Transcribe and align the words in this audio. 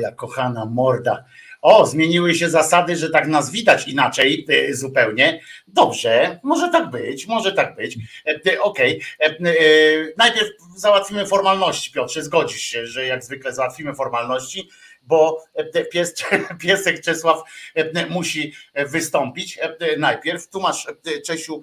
Ja 0.00 0.12
kochana 0.12 0.66
morda. 0.66 1.24
O, 1.62 1.86
zmieniły 1.86 2.34
się 2.34 2.50
zasady, 2.50 2.96
że 2.96 3.10
tak 3.10 3.28
nas 3.28 3.50
widać 3.50 3.88
inaczej 3.88 4.46
y, 4.50 4.76
zupełnie. 4.76 5.40
Dobrze, 5.68 6.40
może 6.42 6.68
tak 6.68 6.90
być, 6.90 7.26
może 7.26 7.52
tak 7.52 7.76
być. 7.76 7.98
E, 8.26 8.52
y, 8.52 8.62
okej. 8.62 9.02
Okay. 9.18 9.38
E, 9.50 9.54
najpierw 10.16 10.48
załatwimy 10.76 11.26
formalności, 11.26 11.92
Piotrze, 11.92 12.22
zgodzisz 12.22 12.62
się, 12.62 12.86
że 12.86 13.06
jak 13.06 13.24
zwykle 13.24 13.52
załatwimy 13.52 13.94
formalności, 13.94 14.68
bo 15.02 15.44
e, 15.54 15.84
pies, 15.84 16.14
piesek 16.62 17.00
Czesław 17.00 17.42
musi 18.10 18.52
wystąpić 18.74 19.58
najpierw. 19.98 20.48
Tu 20.48 20.60
masz, 20.60 20.86
Czesiu, 21.26 21.62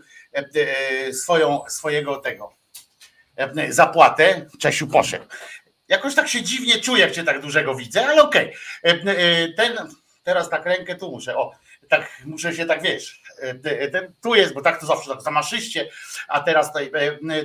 swoją, 1.12 1.62
swojego 1.68 2.16
tego 2.16 2.54
zapłatę. 3.70 4.46
Czesiu 4.60 4.88
poszedł. 4.88 5.26
Jakoś 5.88 6.16
tak 6.16 6.28
się 6.28 6.42
dziwnie 6.42 6.80
czuję, 6.80 7.02
jak 7.02 7.12
cię 7.12 7.24
tak 7.24 7.42
dużego 7.42 7.76
widzę, 7.76 8.08
ale 8.08 8.22
okej. 8.22 8.54
Okay. 8.84 9.14
E, 9.14 9.18
e, 9.18 9.54
ten, 9.54 9.78
teraz 10.24 10.50
tak 10.50 10.66
rękę 10.66 10.96
tu 10.96 11.12
muszę, 11.12 11.38
o, 11.38 11.52
tak 11.90 12.22
muszę 12.26 12.56
się 12.56 12.66
tak, 12.66 12.82
wiesz, 12.84 13.22
e, 13.42 13.90
ten, 13.90 14.14
tu 14.22 14.36
jest, 14.36 14.54
bo 14.54 14.62
tak 14.62 14.80
to 14.80 14.86
zawsze 14.86 15.12
tak 15.12 15.22
zamaszyście, 15.22 15.90
a 16.28 16.40
teraz 16.40 16.68
tutaj, 16.68 16.92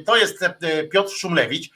to 0.06 0.16
jest 0.16 0.38
Piotr 0.92 1.10
Szumlewicz, 1.10 1.70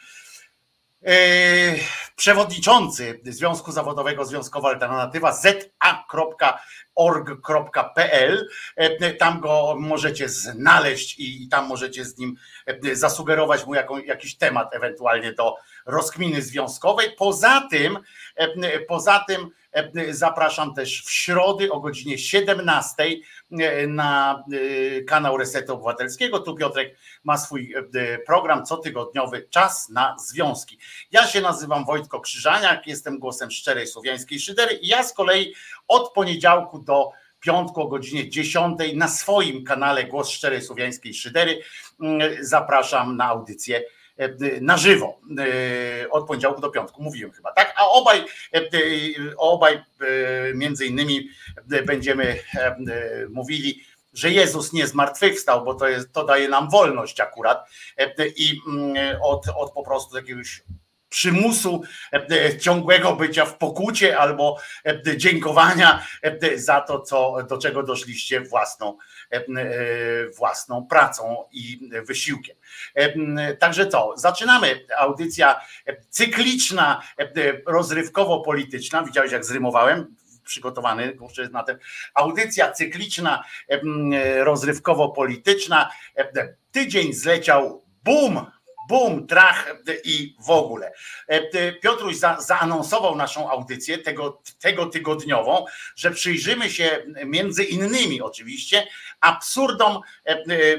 przewodniczący 2.17 3.21
Związku 3.25 3.73
Zawodowego 3.73 4.25
Związkowa 4.25 4.69
Alternatywa 4.69 5.33
za.org.pl. 5.33 6.09
Tam 9.19 9.41
go 9.41 9.77
możecie 9.79 10.29
znaleźć 10.29 11.19
i 11.19 11.49
tam 11.49 11.67
możecie 11.67 12.05
z 12.05 12.19
nim 12.19 12.37
zasugerować 12.93 13.67
mu 13.67 13.75
jaką, 13.75 13.99
jakiś 13.99 14.37
temat 14.37 14.75
ewentualnie 14.75 15.33
do 15.33 15.55
rozkminy 15.87 16.43
związkowej. 16.43 17.13
Poza 17.19 17.69
tym, 17.71 17.99
e, 18.37 18.81
poza 18.81 19.25
tym 19.29 19.51
e, 19.73 20.15
zapraszam 20.15 20.75
też 20.75 21.03
w 21.05 21.11
środy 21.11 21.73
o 21.73 21.81
godzinie 21.81 22.19
17 22.19 23.05
e, 23.53 23.87
na 23.87 24.45
kanał 25.07 25.37
Resetu 25.37 25.75
Obywatelskiego. 25.75 26.39
Tu 26.39 26.55
Piotrek 26.55 26.97
ma 27.25 27.39
swój 27.39 27.75
program 28.27 28.67
cotygodniowy 28.67 29.47
Czas 29.51 29.89
na 29.89 30.17
Związki. 30.19 30.79
Ja 31.11 31.27
się 31.27 31.41
nazywam 31.41 31.85
Wojtko 31.85 32.21
Krzyżaniak, 32.21 32.87
jestem 32.87 33.19
głosem 33.19 33.51
szczerej 33.51 33.87
słowiańskiej 33.87 34.41
szydery 34.41 34.75
i 34.75 34.89
ja 34.89 35.03
z 35.03 35.13
kolei 35.13 35.55
od 35.89 36.13
poniedziałku 36.13 36.79
do 36.79 37.11
piątku 37.41 37.81
o 37.83 37.89
godzinie 37.89 38.29
10 38.29 38.79
na 38.95 39.09
swoim 39.09 39.65
kanale 39.65 40.05
Głos 40.05 40.29
Szczerej 40.31 40.63
Słowiańskiej 40.63 41.15
Szydery 41.15 41.61
zapraszam 42.41 43.17
na 43.17 43.25
audycję 43.25 43.83
na 44.61 44.77
żywo 44.77 45.21
e, 45.39 46.11
od 46.11 46.27
poniedziałku 46.27 46.61
do 46.61 46.71
piątku, 46.71 47.03
mówiłem 47.03 47.33
chyba, 47.33 47.53
tak? 47.53 47.75
A 47.77 47.89
obaj, 47.89 48.25
e, 48.55 48.61
obaj 49.37 49.83
między 50.55 50.87
innymi 50.87 51.29
będziemy 51.87 52.39
mówili, 53.31 53.83
że 54.15 54.31
Jezus 54.31 54.73
nie 54.73 54.87
zmartwychwstał, 54.87 55.65
bo 55.65 55.75
to, 55.75 55.89
jest, 55.89 56.13
to 56.13 56.25
daje 56.25 56.49
nam 56.49 56.71
wolność 56.71 57.21
akurat 57.21 57.69
i 58.37 58.61
mm, 58.69 59.17
od, 59.23 59.47
od 59.57 59.73
po 59.73 59.83
prostu 59.83 60.17
jakiegoś 60.17 60.63
przymusu 61.09 61.83
ciągłego 62.61 63.17
bycia 63.17 63.45
w 63.45 63.59
pokucie 63.59 64.19
albo 64.19 64.59
dziękowania 65.17 66.07
za 66.57 66.81
to, 66.81 67.01
co, 67.01 67.37
do 67.49 67.59
czego 67.59 67.83
doszliście 67.83 68.41
własną, 68.41 68.97
własną 70.37 70.87
pracą 70.87 71.45
i 71.53 71.91
wysiłkiem. 72.07 72.57
Także 73.59 73.87
co, 73.87 74.13
zaczynamy. 74.17 74.87
Audycja 74.99 75.61
cykliczna, 76.11 77.03
rozrywkowo-polityczna. 77.67 79.05
Widziałeś, 79.05 79.33
jak 79.33 79.45
zrymowałem? 79.45 80.17
przygotowany 80.45 81.17
na 81.53 81.63
tę 81.63 81.79
audycja 82.15 82.73
cykliczna, 82.73 83.45
rozrywkowo-polityczna. 84.37 85.91
Tydzień 86.73 87.13
zleciał, 87.13 87.85
bum, 88.05 88.47
bum, 88.89 89.27
trach 89.27 89.75
i 90.05 90.37
w 90.47 90.51
ogóle. 90.51 90.93
Piotruś 91.83 92.17
za, 92.17 92.41
zaanonsował 92.41 93.17
naszą 93.17 93.51
audycję 93.51 93.99
tego, 93.99 94.43
tego 94.61 94.87
tygodniową, 94.87 95.65
że 95.97 96.11
przyjrzymy 96.11 96.71
się 96.71 97.03
między 97.25 97.65
innymi 97.65 98.23
oczywiście 98.23 98.87
absurdom, 99.21 100.01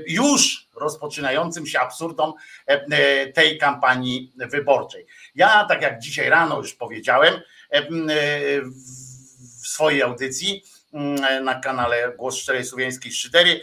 już 0.07 0.68
rozpoczynającym 0.75 1.68
się 1.68 1.79
absurdom 1.79 2.34
tej 3.34 3.57
kampanii 3.57 4.34
wyborczej. 4.35 5.06
Ja, 5.35 5.66
tak 5.66 5.81
jak 5.81 6.00
dzisiaj 6.00 6.29
rano 6.29 6.57
już 6.57 6.74
powiedziałem 6.74 7.41
w 9.62 9.68
swojej 9.68 10.01
audycji 10.01 10.63
na 11.44 11.59
kanale 11.59 12.13
Głos 12.18 12.38
Szczerej 12.38 12.66
Słowiańskiej 12.66 13.12
Szydery, 13.12 13.62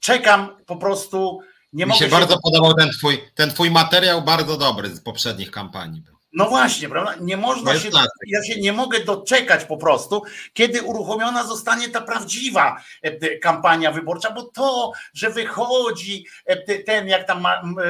czekam 0.00 0.56
po 0.66 0.76
prostu 0.76 1.40
nie 1.72 1.86
Mi 1.86 1.92
się, 1.92 1.98
się 1.98 2.08
bardzo 2.08 2.38
podobał 2.42 2.74
ten 2.74 2.90
twój, 2.90 3.24
ten 3.34 3.50
twój 3.50 3.70
materiał, 3.70 4.22
bardzo 4.22 4.56
dobry 4.56 4.88
z 4.88 5.00
poprzednich 5.00 5.50
kampanii. 5.50 6.02
No 6.32 6.48
właśnie, 6.48 6.88
prawda? 6.88 7.14
Nie 7.20 7.36
można 7.36 7.78
się, 7.78 7.90
ja 8.26 8.44
się 8.44 8.60
nie 8.60 8.72
mogę 8.72 9.04
doczekać 9.04 9.64
po 9.64 9.76
prostu, 9.76 10.22
kiedy 10.52 10.82
uruchomiona 10.82 11.44
zostanie 11.44 11.88
ta 11.88 12.00
prawdziwa 12.00 12.82
e, 13.02 13.38
kampania 13.38 13.92
wyborcza, 13.92 14.30
bo 14.30 14.42
to, 14.42 14.92
że 15.14 15.30
wychodzi 15.30 16.26
e, 16.46 16.82
ten, 16.82 17.08
jak 17.08 17.26
tam 17.26 17.46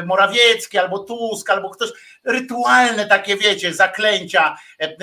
Morawiecki, 0.06 0.78
albo 0.78 0.98
Tusk, 0.98 1.50
albo 1.50 1.70
ktoś, 1.70 1.90
rytualne 2.24 3.06
takie, 3.06 3.36
wiecie, 3.36 3.74
zaklęcia, 3.74 4.56
e, 4.80 4.96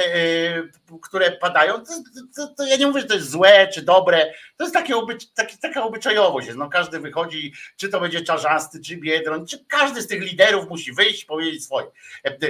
które 1.02 1.32
padają, 1.32 1.74
to, 1.74 1.94
to, 2.36 2.48
to 2.48 2.66
ja 2.66 2.76
nie 2.78 2.88
mówię, 2.88 3.02
że 3.02 3.08
to 3.08 3.14
jest 3.14 3.30
złe 3.30 3.68
czy 3.68 3.82
dobre, 3.82 4.34
to 4.58 4.64
jest 4.64 4.74
takie, 4.74 4.94
taki, 5.36 5.58
taka 5.58 5.84
obyczajowość. 5.84 6.48
No, 6.56 6.70
każdy 6.70 7.00
wychodzi, 7.00 7.54
czy 7.78 7.90
to 7.90 8.00
będzie 8.00 8.22
Czarzasty, 8.22 8.82
czy 8.82 8.98
Biedroń, 8.98 9.48
czy 9.48 9.66
każdy 9.66 10.02
z 10.02 10.08
tych 10.08 10.22
liderów 10.22 10.70
musi 10.70 10.94
wyjść, 10.94 11.26
powiedzieć 11.26 11.66
swoje. 11.66 11.88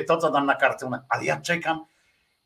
To, 0.08 0.18
co 0.18 0.30
nam 0.30 0.46
na 0.46 0.56
kartę 0.56 0.90
ale 1.10 1.26
ja 1.26 1.42
czekam 1.42 1.86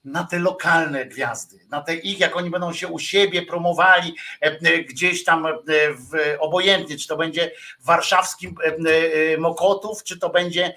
na 0.03 0.23
te 0.23 0.39
lokalne 0.39 1.05
gwiazdy, 1.05 1.59
na 1.69 1.81
te 1.81 1.95
ich, 1.95 2.19
jak 2.19 2.35
oni 2.35 2.49
będą 2.49 2.73
się 2.73 2.87
u 2.87 2.99
siebie 2.99 3.41
promowali 3.41 4.15
e, 4.41 4.45
e, 4.45 4.83
gdzieś 4.83 5.23
tam 5.23 5.45
e, 5.45 5.53
w, 5.93 6.35
obojętnie, 6.39 6.97
czy 6.97 7.07
to 7.07 7.17
będzie 7.17 7.51
warszawskim 7.79 8.55
Mokotów, 9.37 10.03
czy 10.03 10.19
to 10.19 10.29
będzie 10.29 10.75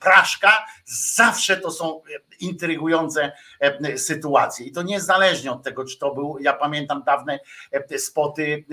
Praszka, 0.00 0.66
zawsze 1.14 1.56
to 1.56 1.70
są 1.70 2.02
intrygujące 2.40 3.32
sytuacje. 3.96 4.66
I 4.66 4.72
to 4.72 4.82
niezależnie 4.82 5.52
od 5.52 5.62
tego, 5.62 5.84
czy 5.84 5.98
to 5.98 6.14
był, 6.14 6.38
ja 6.40 6.52
pamiętam 6.52 7.02
dawne 7.06 7.38
spoty 7.98 8.64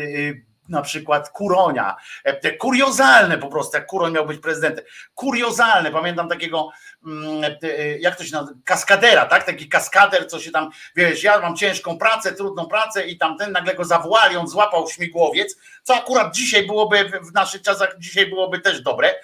na 0.69 0.81
przykład 0.81 1.29
Kuronia, 1.29 1.95
te 2.41 2.51
kuriozalne 2.51 3.37
po 3.37 3.47
prostu, 3.47 3.77
jak 3.77 3.85
Kuroń 3.85 4.13
miał 4.13 4.25
być 4.25 4.41
prezydentem, 4.41 4.85
kuriozalne, 5.15 5.91
pamiętam 5.91 6.29
takiego, 6.29 6.69
mm, 7.05 7.55
jak 7.99 8.15
to 8.15 8.23
się 8.23 8.31
nazywa, 8.31 8.59
kaskadera, 8.63 9.25
tak, 9.25 9.43
taki 9.43 9.69
kaskader, 9.69 10.27
co 10.27 10.39
się 10.39 10.51
tam, 10.51 10.69
wiesz, 10.95 11.23
ja 11.23 11.39
mam 11.39 11.55
ciężką 11.55 11.97
pracę, 11.97 12.31
trudną 12.31 12.65
pracę 12.65 13.07
i 13.07 13.17
tamten 13.17 13.51
nagle 13.51 13.75
go 13.75 13.85
zawołali, 13.85 14.37
on 14.37 14.47
złapał 14.47 14.89
śmigłowiec, 14.89 15.57
co 15.83 15.95
akurat 15.95 16.35
dzisiaj 16.35 16.65
byłoby, 16.65 17.09
w 17.21 17.33
naszych 17.33 17.61
czasach 17.61 17.95
dzisiaj 17.99 18.25
byłoby 18.25 18.59
też 18.59 18.81
dobre, 18.81 19.15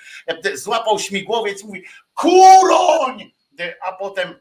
złapał 0.53 0.99
śmigłowiec 0.99 1.63
i 1.63 1.65
mówi, 1.65 1.83
Kuroń! 2.13 3.31
A 3.87 3.93
potem 3.93 4.39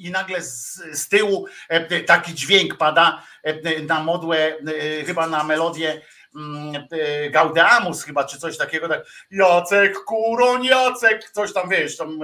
i 0.00 0.10
nagle 0.10 0.42
z, 0.42 0.82
z 0.92 1.08
tyłu 1.08 1.46
e, 1.68 2.00
taki 2.00 2.34
dźwięk 2.34 2.76
pada 2.76 3.22
e, 3.42 3.82
na 3.82 4.00
modłę, 4.00 4.38
e, 4.38 5.04
chyba 5.04 5.26
na 5.26 5.44
melodię 5.44 6.00
mm, 6.36 6.86
Gaudeamus 7.30 8.02
chyba, 8.04 8.24
czy 8.24 8.38
coś 8.38 8.58
takiego, 8.58 8.88
tak 8.88 9.06
Jacek 9.30 9.98
Kuroń, 10.04 10.64
Jacek, 10.64 11.30
coś 11.30 11.52
tam 11.52 11.68
wiesz, 11.68 11.96
tam 11.96 12.18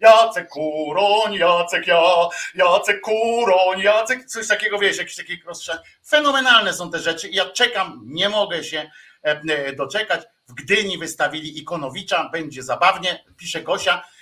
Jacek 0.00 0.48
Kuroń, 0.48 1.34
Jacek, 1.34 1.86
ja, 1.86 2.02
Jacek 2.54 3.00
Kuroń, 3.00 3.80
Jacek, 3.80 4.24
coś 4.24 4.48
takiego 4.48 4.78
wiesz, 4.78 4.98
jakieś 4.98 5.16
takie 5.16 5.36
rozstrzał. 5.46 5.76
Fenomenalne 6.08 6.72
są 6.72 6.90
te 6.90 6.98
rzeczy 6.98 7.28
ja 7.28 7.44
czekam, 7.44 8.00
nie 8.04 8.28
mogę 8.28 8.64
się 8.64 8.90
doczekać. 9.76 10.22
W 10.48 10.54
Gdyni 10.54 10.98
wystawili 10.98 11.58
Ikonowicza, 11.58 12.28
będzie 12.32 12.62
zabawnie, 12.62 13.24
pisze 13.36 13.62
Gosia, 13.62 14.02
E, 14.02 14.02
e, 14.02 14.13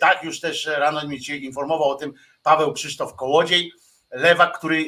tak, 0.00 0.24
już 0.24 0.40
też 0.40 0.66
rano 0.66 1.08
mi 1.08 1.24
się 1.24 1.36
informował 1.36 1.90
o 1.90 1.94
tym 1.94 2.12
Paweł 2.42 2.72
Krzysztof 2.72 3.14
Kołodziej, 3.14 3.72
lewak, 4.10 4.58
który. 4.58 4.78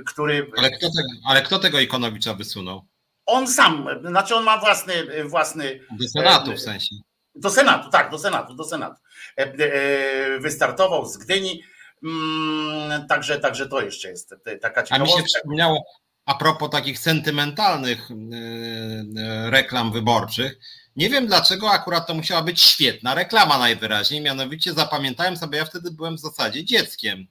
E, 0.00 0.02
który... 0.02 0.50
Ale, 0.58 0.70
kto 0.70 0.86
tego, 0.86 1.08
ale 1.26 1.42
kto 1.42 1.58
tego 1.58 1.80
Ikonowicza 1.80 2.34
wysunął? 2.34 2.86
On 3.26 3.48
sam, 3.48 3.88
znaczy 4.04 4.34
on 4.34 4.44
ma 4.44 4.58
własny. 4.58 5.24
własny 5.24 5.80
do 5.98 6.08
Senatu 6.08 6.52
w 6.52 6.60
sensie. 6.60 6.96
Do 7.34 7.50
Senatu, 7.50 7.90
tak, 7.90 8.10
do 8.10 8.18
Senatu, 8.18 8.54
do 8.54 8.64
Senatu. 8.64 9.00
Wystartował 10.40 11.06
z 11.06 11.16
Gdyni. 11.16 11.62
Mm, 12.04 13.06
także, 13.06 13.40
także 13.40 13.68
to 13.68 13.80
jeszcze 13.80 14.08
jest 14.08 14.34
taka 14.60 14.82
ciekawostka. 14.82 14.94
A 14.94 14.98
mi 14.98 15.08
się 15.08 15.22
przypomniało, 15.22 15.84
a 16.26 16.34
propos 16.34 16.70
takich 16.70 16.98
sentymentalnych 16.98 18.08
reklam 19.44 19.92
wyborczych, 19.92 20.58
nie 20.96 21.10
wiem 21.10 21.26
dlaczego 21.26 21.70
akurat 21.70 22.06
to 22.06 22.14
musiała 22.14 22.42
być 22.42 22.62
świetna 22.62 23.14
reklama 23.14 23.58
najwyraźniej, 23.58 24.20
mianowicie 24.20 24.72
zapamiętałem 24.72 25.36
sobie, 25.36 25.58
ja 25.58 25.64
wtedy 25.64 25.90
byłem 25.90 26.16
w 26.16 26.20
zasadzie 26.20 26.64
dzieckiem 26.64 27.26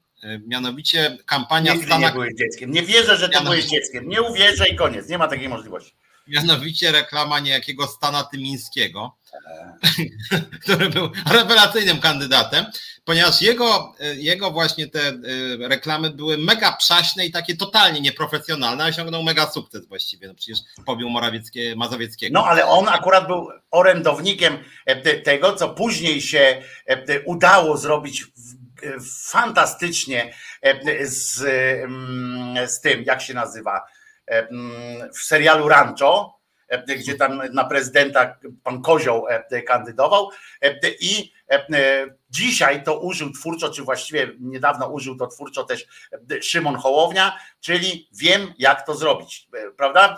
Mianowicie 0.48 1.18
kampania 1.26 1.74
Nigdy 1.74 1.88
Stanach... 1.88 2.10
nie 2.10 2.14
byłeś 2.14 2.34
dzieckiem. 2.36 2.72
Nie 2.72 2.84
wierzę, 2.84 3.18
że 3.18 3.30
ty 3.30 3.36
Mianowicie... 3.36 3.44
byłeś 3.44 3.66
dzieckiem. 3.66 4.10
Nie 4.10 4.22
uwierzę 4.22 4.70
i 4.70 4.76
koniec. 4.76 5.10
Nie 5.10 5.18
ma 5.18 5.28
takiej 5.28 5.50
możliwości. 5.50 5.96
Mianowicie 6.30 6.92
reklama 6.92 7.40
niejakiego 7.40 7.88
Stana 7.88 8.24
Tymińskiego, 8.24 9.18
który 10.64 10.90
był 10.90 11.10
rewelacyjnym 11.32 12.00
kandydatem, 12.00 12.66
ponieważ 13.06 13.42
jego, 13.42 13.94
jego 14.16 14.52
właśnie 14.52 14.88
te 14.88 15.14
reklamy 15.60 16.10
były 16.10 16.38
mega 16.38 16.72
przaśne 16.72 17.26
i 17.26 17.32
takie 17.32 17.58
totalnie 17.58 18.02
nieprofesjonalne, 18.02 18.84
a 18.84 18.88
osiągnął 18.88 19.24
mega 19.24 19.52
sukces 19.52 19.88
właściwie. 19.88 20.28
No 20.28 20.34
przecież 20.36 20.60
pobił 20.86 21.10
Morawieckie, 21.10 21.76
Mazowieckiego. 21.76 22.34
No 22.34 22.46
ale 22.46 22.66
on 22.66 22.88
akurat 22.88 23.28
był 23.28 23.48
orędownikiem 23.72 24.58
tego, 25.24 25.56
co 25.56 25.70
później 25.70 26.22
się 26.22 26.62
udało 27.26 27.78
zrobić 27.78 28.26
fantastycznie 29.32 30.34
z, 31.02 31.38
z 32.72 32.82
tym, 32.82 33.04
jak 33.04 33.22
się 33.22 33.34
nazywa, 33.34 33.82
w 35.14 35.24
serialu 35.24 35.68
Rancho, 35.68 36.40
gdzie 36.88 37.16
tam 37.16 37.42
na 37.54 37.66
prezydenta 37.66 38.38
pan 38.64 38.82
Kozioł 38.82 39.26
kandydował 39.68 40.30
i 41.00 41.34
dzisiaj 42.30 42.84
to 42.84 43.00
użył 43.00 43.32
twórczo, 43.32 43.70
czy 43.70 43.84
właściwie 43.84 44.32
niedawno 44.40 44.88
użył 44.88 45.18
to 45.18 45.28
twórczo 45.28 45.64
też 45.64 45.86
Szymon 46.42 46.76
Hołownia, 46.76 47.40
czyli 47.60 48.10
wiem 48.14 48.54
jak 48.58 48.86
to 48.86 48.96
zrobić, 48.96 49.48
prawda? 49.78 50.16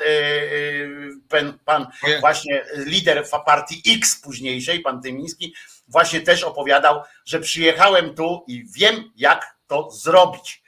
Pan, 1.30 1.60
pan 1.66 1.88
właśnie 2.20 2.66
lider 2.76 3.26
partii 3.46 3.82
X 3.98 4.22
późniejszej, 4.22 4.80
pan 4.80 5.02
Tymiński, 5.02 5.56
właśnie 5.88 6.22
też 6.22 6.44
opowiadał, 6.44 7.02
że 7.26 7.40
przyjechałem 7.40 8.16
tu 8.16 8.44
i 8.48 8.66
wiem 8.76 9.12
jak 9.16 9.58
to 9.68 9.92
zrobić 9.92 10.64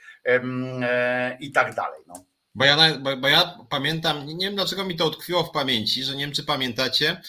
i 1.40 1.52
tak 1.52 1.74
dalej. 1.74 2.00
No. 2.06 2.24
Bo 2.54 2.64
ja, 2.64 2.98
bo, 2.98 3.16
bo 3.16 3.28
ja 3.28 3.58
pamiętam, 3.68 4.26
nie 4.26 4.46
wiem 4.46 4.54
dlaczego 4.54 4.84
mi 4.84 4.96
to 4.96 5.06
utkwiło 5.06 5.44
w 5.44 5.50
pamięci, 5.50 6.04
że 6.04 6.16
nie 6.16 6.24
wiem 6.24 6.34
czy 6.34 6.44
pamiętacie, 6.44 7.20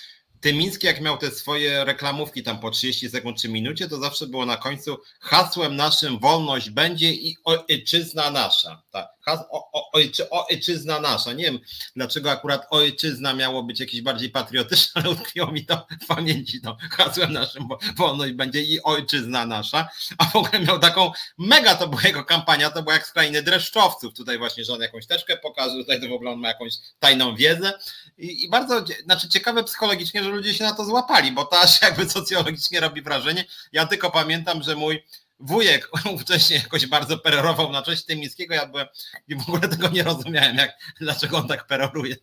Tymiński 0.46 0.88
jak 0.88 1.02
miał 1.02 1.18
te 1.18 1.32
swoje 1.32 1.86
reklamówki 1.86 2.44
tam 2.44 2.60
po 2.60 2.72
30 2.72 3.10
sekund 3.10 3.42
czy 3.42 3.50
minucie, 3.50 3.90
to 3.90 4.00
zawsze 4.00 4.28
było 4.28 4.46
na 4.46 4.58
końcu 4.58 4.98
hasłem 5.20 5.76
naszym 5.76 6.20
wolność 6.20 6.70
będzie 6.70 7.12
i 7.12 7.38
ojczyzna 7.44 8.32
nasza. 8.32 8.82
Tak. 8.92 9.15
O, 9.28 9.72
o, 9.72 9.92
ojczy, 9.92 10.30
ojczyzna 10.30 11.00
nasza. 11.00 11.34
Nie 11.34 11.44
wiem, 11.44 11.60
dlaczego 11.96 12.32
akurat 12.32 12.68
ojczyzna 12.70 13.34
miało 13.34 13.64
być 13.64 13.80
jakieś 13.80 14.02
bardziej 14.02 14.30
patriotyczne, 14.30 15.02
ale 15.02 15.12
utkwiło 15.12 15.52
mi 15.52 15.66
to 15.66 15.88
w 16.02 16.06
pamięci. 16.06 16.62
To 16.62 16.78
hasłem 16.92 17.34
naszym 17.34 17.68
wolność 17.96 18.34
będzie 18.34 18.62
i 18.62 18.82
ojczyzna 18.82 19.46
nasza. 19.46 19.90
A 20.18 20.26
w 20.26 20.36
ogóle 20.36 20.60
miał 20.60 20.80
taką, 20.80 21.12
mega 21.38 21.76
to 21.76 21.88
była 21.88 22.02
jego 22.02 22.24
kampania, 22.24 22.70
to 22.70 22.84
była 22.84 22.94
jak 22.94 23.08
z 23.08 23.12
krainy 23.12 23.42
dreszczowców. 23.44 24.14
Tutaj 24.14 24.38
właśnie, 24.38 24.66
że 24.66 24.74
on 24.74 24.82
jakąś 24.82 25.08
teczkę 25.08 25.38
pokazał, 25.38 25.78
tutaj 25.78 26.02
to 26.02 26.08
w 26.08 26.14
ogóle 26.14 26.32
on 26.32 26.40
ma 26.40 26.48
jakąś 26.48 26.74
tajną 27.00 27.36
wiedzę. 27.36 27.74
I, 28.18 28.44
i 28.44 28.50
bardzo, 28.50 28.86
znaczy 29.04 29.30
ciekawe 29.30 29.64
psychologicznie, 29.64 30.24
że 30.24 30.30
ludzie 30.30 30.54
się 30.54 30.64
na 30.64 30.74
to 30.74 30.86
złapali, 30.86 31.32
bo 31.32 31.46
to 31.46 31.60
aż 31.60 31.82
jakby 31.82 32.10
socjologicznie 32.10 32.80
robi 32.80 33.02
wrażenie. 33.02 33.46
Ja 33.72 33.86
tylko 33.86 34.12
pamiętam, 34.12 34.64
że 34.64 34.76
mój 34.76 35.04
wujek 35.40 35.90
wcześniej 36.22 36.60
jakoś 36.60 36.88
bardzo 36.88 37.18
perorował 37.18 37.72
na 37.72 37.82
cześć 37.82 38.06
Tymińskiego, 38.06 38.54
ja 38.54 38.66
byłem 38.66 38.88
i 39.28 39.36
w 39.36 39.42
ogóle 39.42 39.68
tego 39.68 39.90
nie 39.90 40.04
rozumiałem, 40.04 40.58
jak, 40.58 40.72
dlaczego 41.02 41.38
on 41.38 41.48
tak 41.48 41.68
peroruje. 41.68 42.16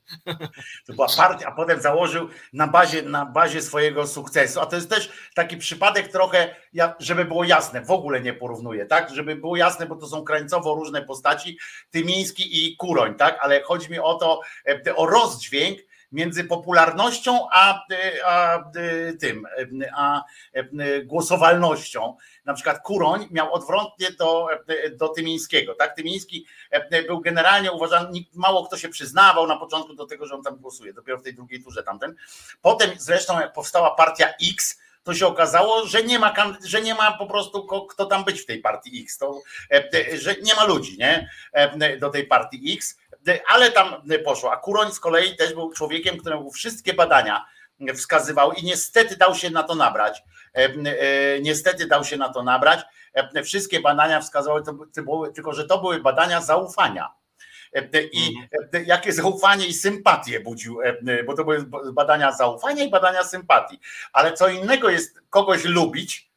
To 0.87 0.93
była 0.93 1.09
partia, 1.17 1.47
a 1.47 1.53
potem 1.53 1.81
założył 1.81 2.29
na 2.53 2.67
bazie, 2.67 3.03
na 3.03 3.27
bazie 3.27 3.63
swojego 3.63 4.07
sukcesu, 4.07 4.61
a 4.61 4.67
to 4.67 4.77
jest 4.77 4.91
też 4.91 5.13
taki 5.35 5.57
przypadek 5.57 6.09
trochę, 6.09 6.57
żeby 6.99 7.25
było 7.25 7.45
jasne, 7.45 7.85
w 7.85 7.91
ogóle 7.91 8.21
nie 8.21 8.33
porównuję, 8.33 8.87
tak, 8.87 9.15
żeby 9.15 9.37
było 9.37 9.57
jasne, 9.57 9.87
bo 9.87 9.97
to 9.97 10.07
są 10.07 10.25
krańcowo 10.25 10.75
różne 10.75 11.03
postaci, 11.03 11.59
Tymiński 11.91 12.67
i 12.67 12.77
Kuroń, 12.77 13.15
tak, 13.15 13.39
ale 13.41 13.63
chodzi 13.63 13.91
mi 13.91 13.99
o 13.99 14.15
to, 14.15 14.41
e, 14.87 14.97
o 14.97 15.07
rozdźwięk, 15.07 15.79
między 16.13 16.45
popularnością 16.45 17.49
a, 17.53 17.85
a 18.25 18.65
tym, 19.21 19.47
a 19.97 20.25
głosowalnością. 21.05 22.17
Na 22.45 22.55
przykład 22.55 22.83
Kuroń 22.83 23.29
miał 23.31 23.55
odwrotnie 23.55 24.11
do, 24.11 24.47
do 24.93 25.09
Tymińskiego. 25.09 25.75
Tak? 25.75 25.97
Tymiński 25.97 26.47
był 27.07 27.21
generalnie 27.21 27.73
uważany, 27.73 28.21
mało 28.35 28.67
kto 28.67 28.77
się 28.77 28.89
przyznawał 28.89 29.47
na 29.47 29.57
początku 29.57 29.95
do 29.95 30.07
tego, 30.07 30.27
że 30.27 30.35
on 30.35 30.43
tam 30.43 30.57
głosuje, 30.57 30.93
dopiero 30.93 31.19
w 31.19 31.23
tej 31.23 31.35
drugiej 31.35 31.63
turze 31.63 31.83
tamten. 31.83 32.15
Potem 32.63 32.91
zresztą 32.99 33.41
jak 33.41 33.53
powstała 33.53 33.91
partia 33.91 34.29
X, 34.53 34.81
to 35.05 35.15
się 35.15 35.27
okazało, 35.27 35.87
że 35.87 36.03
nie 36.03 36.19
ma, 36.19 36.35
że 36.65 36.83
nie 36.83 36.95
ma 36.95 37.13
po 37.13 37.27
prostu 37.27 37.67
kto 37.87 38.07
tam 38.07 38.25
być 38.25 38.41
w 38.41 38.47
tej 38.47 38.59
partii 38.59 39.03
X, 39.03 39.19
to, 39.19 39.41
że 40.15 40.35
nie 40.43 40.55
ma 40.55 40.65
ludzi 40.65 40.99
nie? 40.99 41.31
do 42.01 42.11
tej 42.11 42.27
partii 42.27 42.75
X 42.75 42.99
ale 43.49 43.73
tam 43.73 44.03
poszło. 44.25 44.53
A 44.53 44.57
Kuroń 44.57 44.93
z 44.93 45.01
kolei 45.01 45.37
też 45.37 45.55
był 45.55 45.73
człowiekiem, 45.73 46.17
któremu 46.17 46.51
wszystkie 46.51 46.95
badania 46.95 47.45
wskazywał 47.95 48.53
i 48.53 48.65
niestety 48.65 49.17
dał 49.17 49.35
się 49.35 49.51
na 49.51 49.63
to 49.63 49.75
nabrać. 49.75 50.23
E, 50.55 50.59
e, 50.59 51.41
niestety 51.41 51.87
dał 51.87 52.05
się 52.05 52.17
na 52.17 52.29
to 52.29 52.43
nabrać. 52.43 52.81
E, 53.15 53.43
wszystkie 53.43 53.81
badania 53.81 54.21
wskazywały, 54.21 54.63
tylko 55.35 55.53
że 55.53 55.67
to 55.67 55.79
były 55.79 56.01
badania 56.01 56.41
zaufania. 56.41 57.15
I 58.13 58.35
mhm. 58.43 58.85
jakie 58.87 59.13
zaufanie 59.13 59.67
i 59.67 59.75
sympatię 59.75 60.41
budził, 60.41 60.79
bo 61.27 61.35
to 61.35 61.45
były 61.45 61.65
badania 61.93 62.33
zaufania 62.33 62.85
i 62.85 62.91
badania 62.91 63.25
sympatii. 63.25 63.81
Ale 64.13 64.33
co 64.33 64.49
innego 64.49 64.91
jest 64.91 65.21
kogoś 65.31 65.65
lubić, 65.65 66.32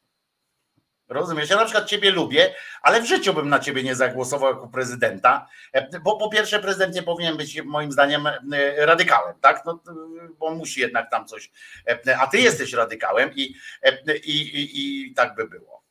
Rozumiesz? 1.10 1.50
Ja 1.50 1.56
na 1.56 1.66
przykład 1.66 1.88
ciebie 1.88 2.12
lubię, 2.12 2.54
ale 2.82 3.02
w 3.02 3.06
życiu 3.06 3.34
bym 3.34 3.50
na 3.50 3.60
ciebie 3.60 3.84
nie 3.84 3.96
zagłosował 3.96 4.54
jako 4.54 4.68
prezydenta, 4.68 5.48
e, 5.74 6.00
bo 6.00 6.18
po 6.18 6.30
pierwsze 6.30 6.60
prezydent 6.60 6.96
nie 6.96 7.04
powinien 7.04 7.38
być 7.38 7.62
moim 7.62 7.92
zdaniem 7.92 8.28
e, 8.28 8.86
radykałem, 8.86 9.36
tak? 9.42 9.66
No, 9.66 9.84
bo 10.40 10.52
musi 10.56 10.80
jednak 10.80 11.12
tam 11.12 11.28
coś, 11.28 11.52
e, 12.08 12.18
a 12.18 12.28
ty 12.28 12.38
jesteś 12.38 12.74
radykałem 12.74 13.34
i, 13.36 13.56
i, 14.26 14.32
i, 14.32 15.10
i 15.10 15.14
tak 15.14 15.36
by 15.36 15.48
było. 15.48 15.86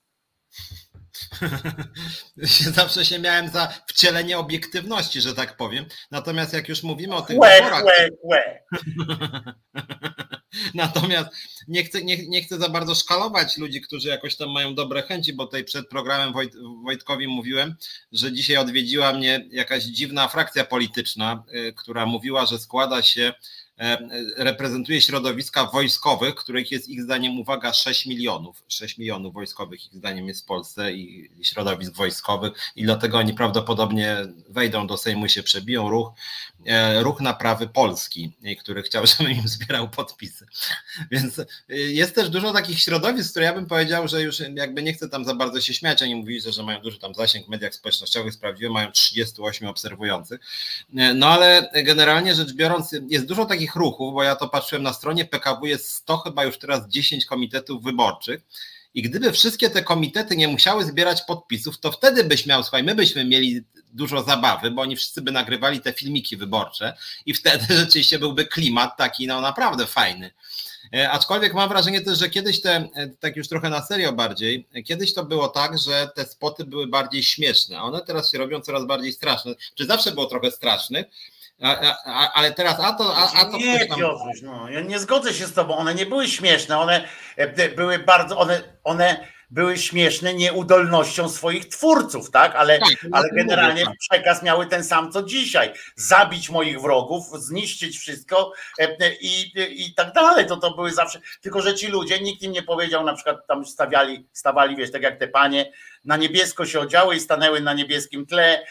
Zawsze 2.74 3.04
się 3.04 3.18
miałem 3.18 3.48
za 3.48 3.68
wcielenie 3.86 4.38
obiektywności, 4.38 5.20
że 5.20 5.34
tak 5.34 5.56
powiem. 5.56 5.86
Natomiast 6.10 6.52
jak 6.52 6.68
już 6.68 6.82
mówimy 6.82 7.14
o 7.14 7.22
tych 7.22 7.38
łe, 7.38 7.56
wyborach... 7.56 7.84
Łe, 7.84 8.08
łe. 8.24 8.62
Natomiast 10.74 11.30
nie 11.68 11.84
chcę, 11.84 12.04
nie, 12.04 12.26
nie 12.26 12.42
chcę 12.42 12.58
za 12.58 12.68
bardzo 12.68 12.94
szkalować 12.94 13.58
ludzi, 13.58 13.80
którzy 13.80 14.08
jakoś 14.08 14.36
tam 14.36 14.50
mają 14.50 14.74
dobre 14.74 15.02
chęci, 15.02 15.32
bo 15.32 15.46
tutaj 15.46 15.64
przed 15.64 15.88
programem 15.88 16.32
Wojt, 16.32 16.52
Wojtkowi 16.84 17.28
mówiłem, 17.28 17.74
że 18.12 18.32
dzisiaj 18.32 18.56
odwiedziła 18.56 19.12
mnie 19.12 19.48
jakaś 19.50 19.84
dziwna 19.84 20.28
frakcja 20.28 20.64
polityczna, 20.64 21.44
y, 21.54 21.72
która 21.72 22.06
mówiła, 22.06 22.46
że 22.46 22.58
składa 22.58 23.02
się 23.02 23.32
reprezentuje 24.36 25.00
środowiska 25.00 25.64
wojskowych, 25.64 26.34
których 26.34 26.70
jest 26.70 26.88
ich 26.88 27.02
zdaniem, 27.02 27.40
uwaga, 27.40 27.72
6 27.72 28.06
milionów. 28.06 28.62
6 28.68 28.98
milionów 28.98 29.34
wojskowych 29.34 29.86
ich 29.86 29.94
zdaniem 29.94 30.28
jest 30.28 30.42
w 30.42 30.46
Polsce 30.46 30.92
i 30.92 31.30
środowisk 31.42 31.94
wojskowych 31.94 32.52
i 32.76 32.84
dlatego 32.84 33.18
oni 33.18 33.34
prawdopodobnie 33.34 34.16
wejdą 34.48 34.86
do 34.86 34.96
Sejmu 34.96 35.26
i 35.26 35.30
się 35.30 35.42
przebiją. 35.42 35.90
Ruch, 35.90 36.12
e, 36.66 37.02
ruch 37.02 37.20
naprawy 37.20 37.68
Polski, 37.68 38.32
który 38.60 38.82
chciał, 38.82 39.06
żebym 39.18 39.32
im 39.32 39.48
zbierał 39.48 39.88
podpisy. 39.88 40.46
Więc 41.10 41.38
e, 41.38 41.44
jest 41.68 42.14
też 42.14 42.28
dużo 42.28 42.52
takich 42.52 42.80
środowisk, 42.80 43.30
które 43.30 43.44
ja 43.44 43.52
bym 43.52 43.66
powiedział, 43.66 44.08
że 44.08 44.22
już 44.22 44.42
jakby 44.54 44.82
nie 44.82 44.92
chcę 44.92 45.08
tam 45.08 45.24
za 45.24 45.34
bardzo 45.34 45.60
się 45.60 45.74
śmiać, 45.74 46.02
oni 46.02 46.14
mówili, 46.14 46.40
że 46.40 46.62
mają 46.62 46.80
duży 46.80 46.98
tam 46.98 47.14
zasięg 47.14 47.46
w 47.46 47.48
mediach 47.48 47.74
społecznościowych, 47.74 48.34
sprawdziłem, 48.34 48.72
mają 48.72 48.92
38 48.92 49.68
obserwujących. 49.68 50.40
No 51.14 51.26
ale 51.26 51.70
generalnie 51.84 52.34
rzecz 52.34 52.52
biorąc, 52.52 52.94
jest 53.08 53.26
dużo 53.26 53.46
takich 53.46 53.63
takich 53.64 53.76
ruchów, 53.76 54.14
bo 54.14 54.22
ja 54.22 54.36
to 54.36 54.48
patrzyłem 54.48 54.82
na 54.82 54.92
stronie 54.92 55.24
PKW, 55.24 55.66
jest 55.66 55.92
100 55.92 56.16
chyba 56.16 56.44
już 56.44 56.58
teraz 56.58 56.88
10 56.88 57.26
komitetów 57.26 57.82
wyborczych. 57.82 58.40
I 58.94 59.02
gdyby 59.02 59.32
wszystkie 59.32 59.70
te 59.70 59.82
komitety 59.82 60.36
nie 60.36 60.48
musiały 60.48 60.84
zbierać 60.84 61.22
podpisów, 61.22 61.80
to 61.80 61.92
wtedy 61.92 62.24
byś 62.24 62.46
miał, 62.46 62.62
słuchaj, 62.62 62.82
my 62.82 62.94
byśmy 62.94 63.24
mieli 63.24 63.64
dużo 63.92 64.22
zabawy, 64.22 64.70
bo 64.70 64.82
oni 64.82 64.96
wszyscy 64.96 65.22
by 65.22 65.32
nagrywali 65.32 65.80
te 65.80 65.92
filmiki 65.92 66.36
wyborcze 66.36 66.96
i 67.26 67.34
wtedy 67.34 67.64
rzeczywiście 67.84 68.18
byłby 68.18 68.46
klimat 68.46 68.96
taki 68.96 69.26
no 69.26 69.40
naprawdę 69.40 69.86
fajny. 69.86 70.30
E, 70.94 71.10
aczkolwiek 71.10 71.54
mam 71.54 71.68
wrażenie 71.68 72.00
też, 72.00 72.18
że 72.18 72.30
kiedyś 72.30 72.60
te, 72.60 72.88
e, 72.94 73.08
tak 73.20 73.36
już 73.36 73.48
trochę 73.48 73.70
na 73.70 73.82
serio 73.82 74.12
bardziej, 74.12 74.66
kiedyś 74.84 75.14
to 75.14 75.24
było 75.24 75.48
tak, 75.48 75.78
że 75.78 76.10
te 76.14 76.24
spoty 76.24 76.64
były 76.64 76.86
bardziej 76.86 77.22
śmieszne, 77.22 77.78
a 77.78 77.82
one 77.82 78.00
teraz 78.00 78.32
się 78.32 78.38
robią 78.38 78.60
coraz 78.60 78.86
bardziej 78.86 79.12
straszne. 79.12 79.54
Czy 79.74 79.86
zawsze 79.86 80.12
było 80.12 80.26
trochę 80.26 80.50
strasznych, 80.50 81.06
a, 81.62 81.96
a, 82.04 82.32
ale 82.32 82.52
teraz 82.52 82.80
a 82.80 82.92
to. 82.92 83.16
A, 83.16 83.32
a 83.32 83.44
to 83.44 83.56
nie, 83.56 83.86
tam... 83.86 83.98
Piotruś, 83.98 84.42
no, 84.42 84.68
ja 84.70 84.80
nie 84.80 84.98
zgodzę 84.98 85.34
się 85.34 85.46
z 85.46 85.52
tobą. 85.52 85.76
One 85.76 85.94
nie 85.94 86.06
były 86.06 86.28
śmieszne, 86.28 86.78
one 86.78 87.08
e, 87.36 87.68
były 87.68 87.98
bardzo. 87.98 88.38
One, 88.38 88.62
one 88.84 89.34
były 89.50 89.78
śmieszne 89.78 90.34
nieudolnością 90.34 91.28
swoich 91.28 91.68
twórców, 91.68 92.30
tak? 92.30 92.54
Ale, 92.56 92.78
tak, 92.78 93.06
ale 93.12 93.28
generalnie 93.32 93.84
mówię, 93.84 93.84
tak. 93.84 93.98
przekaz 93.98 94.42
miały 94.42 94.66
ten 94.66 94.84
sam 94.84 95.12
co 95.12 95.22
dzisiaj. 95.22 95.72
Zabić 95.96 96.50
moich 96.50 96.80
wrogów, 96.80 97.26
zniszczyć 97.34 97.98
wszystko 97.98 98.52
i, 99.20 99.52
i 99.86 99.94
tak 99.94 100.12
dalej. 100.12 100.46
To, 100.46 100.56
to 100.56 100.74
były 100.74 100.92
zawsze. 100.92 101.20
Tylko, 101.40 101.62
że 101.62 101.74
ci 101.74 101.86
ludzie, 101.86 102.20
nikt 102.20 102.42
im 102.42 102.52
nie 102.52 102.62
powiedział, 102.62 103.04
na 103.04 103.14
przykład 103.14 103.46
tam 103.46 103.66
stawiali, 103.66 104.28
stawali, 104.32 104.76
wiesz, 104.76 104.92
tak 104.92 105.02
jak 105.02 105.18
te 105.18 105.28
panie, 105.28 105.72
na 106.04 106.16
niebiesko 106.16 106.66
się 106.66 106.80
odziały 106.80 107.16
i 107.16 107.20
stanęły 107.20 107.60
na 107.60 107.74
niebieskim 107.74 108.26
tle 108.26 108.66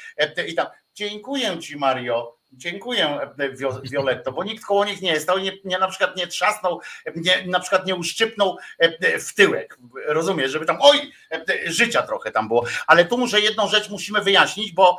i 0.47 0.53
tam. 0.53 0.67
Dziękuję 0.93 1.59
ci, 1.59 1.77
Mario 1.77 2.42
Dziękuję, 2.57 3.19
e, 3.39 3.50
Violetto, 3.83 4.31
bo 4.31 4.43
nikt 4.43 4.65
koło 4.65 4.86
nich 4.86 5.01
nie 5.01 5.19
stał, 5.19 5.39
nie, 5.39 5.51
nie 5.65 5.77
na 5.79 5.88
przykład 5.88 6.17
nie 6.17 6.27
trzasnął, 6.27 6.79
nie, 7.15 7.45
na 7.45 7.60
przykład 7.60 7.86
nie 7.86 7.95
uszczypnął 7.95 8.57
e, 8.79 9.19
w 9.19 9.33
tyłek. 9.33 9.77
Rozumiesz, 10.05 10.51
żeby 10.51 10.65
tam, 10.65 10.77
oj, 10.81 11.12
e, 11.31 11.43
życia 11.65 12.01
trochę 12.01 12.31
tam 12.31 12.48
było. 12.48 12.65
Ale 12.88 13.05
tu 13.05 13.17
muszę 13.17 13.41
jedną 13.41 13.67
rzecz 13.67 13.89
musimy 13.89 14.22
wyjaśnić, 14.22 14.72
bo 14.72 14.98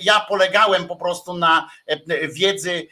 ja 0.00 0.20
polegałem 0.20 0.86
po 0.86 0.96
prostu 0.96 1.34
na 1.34 1.70
wiedzy 2.28 2.86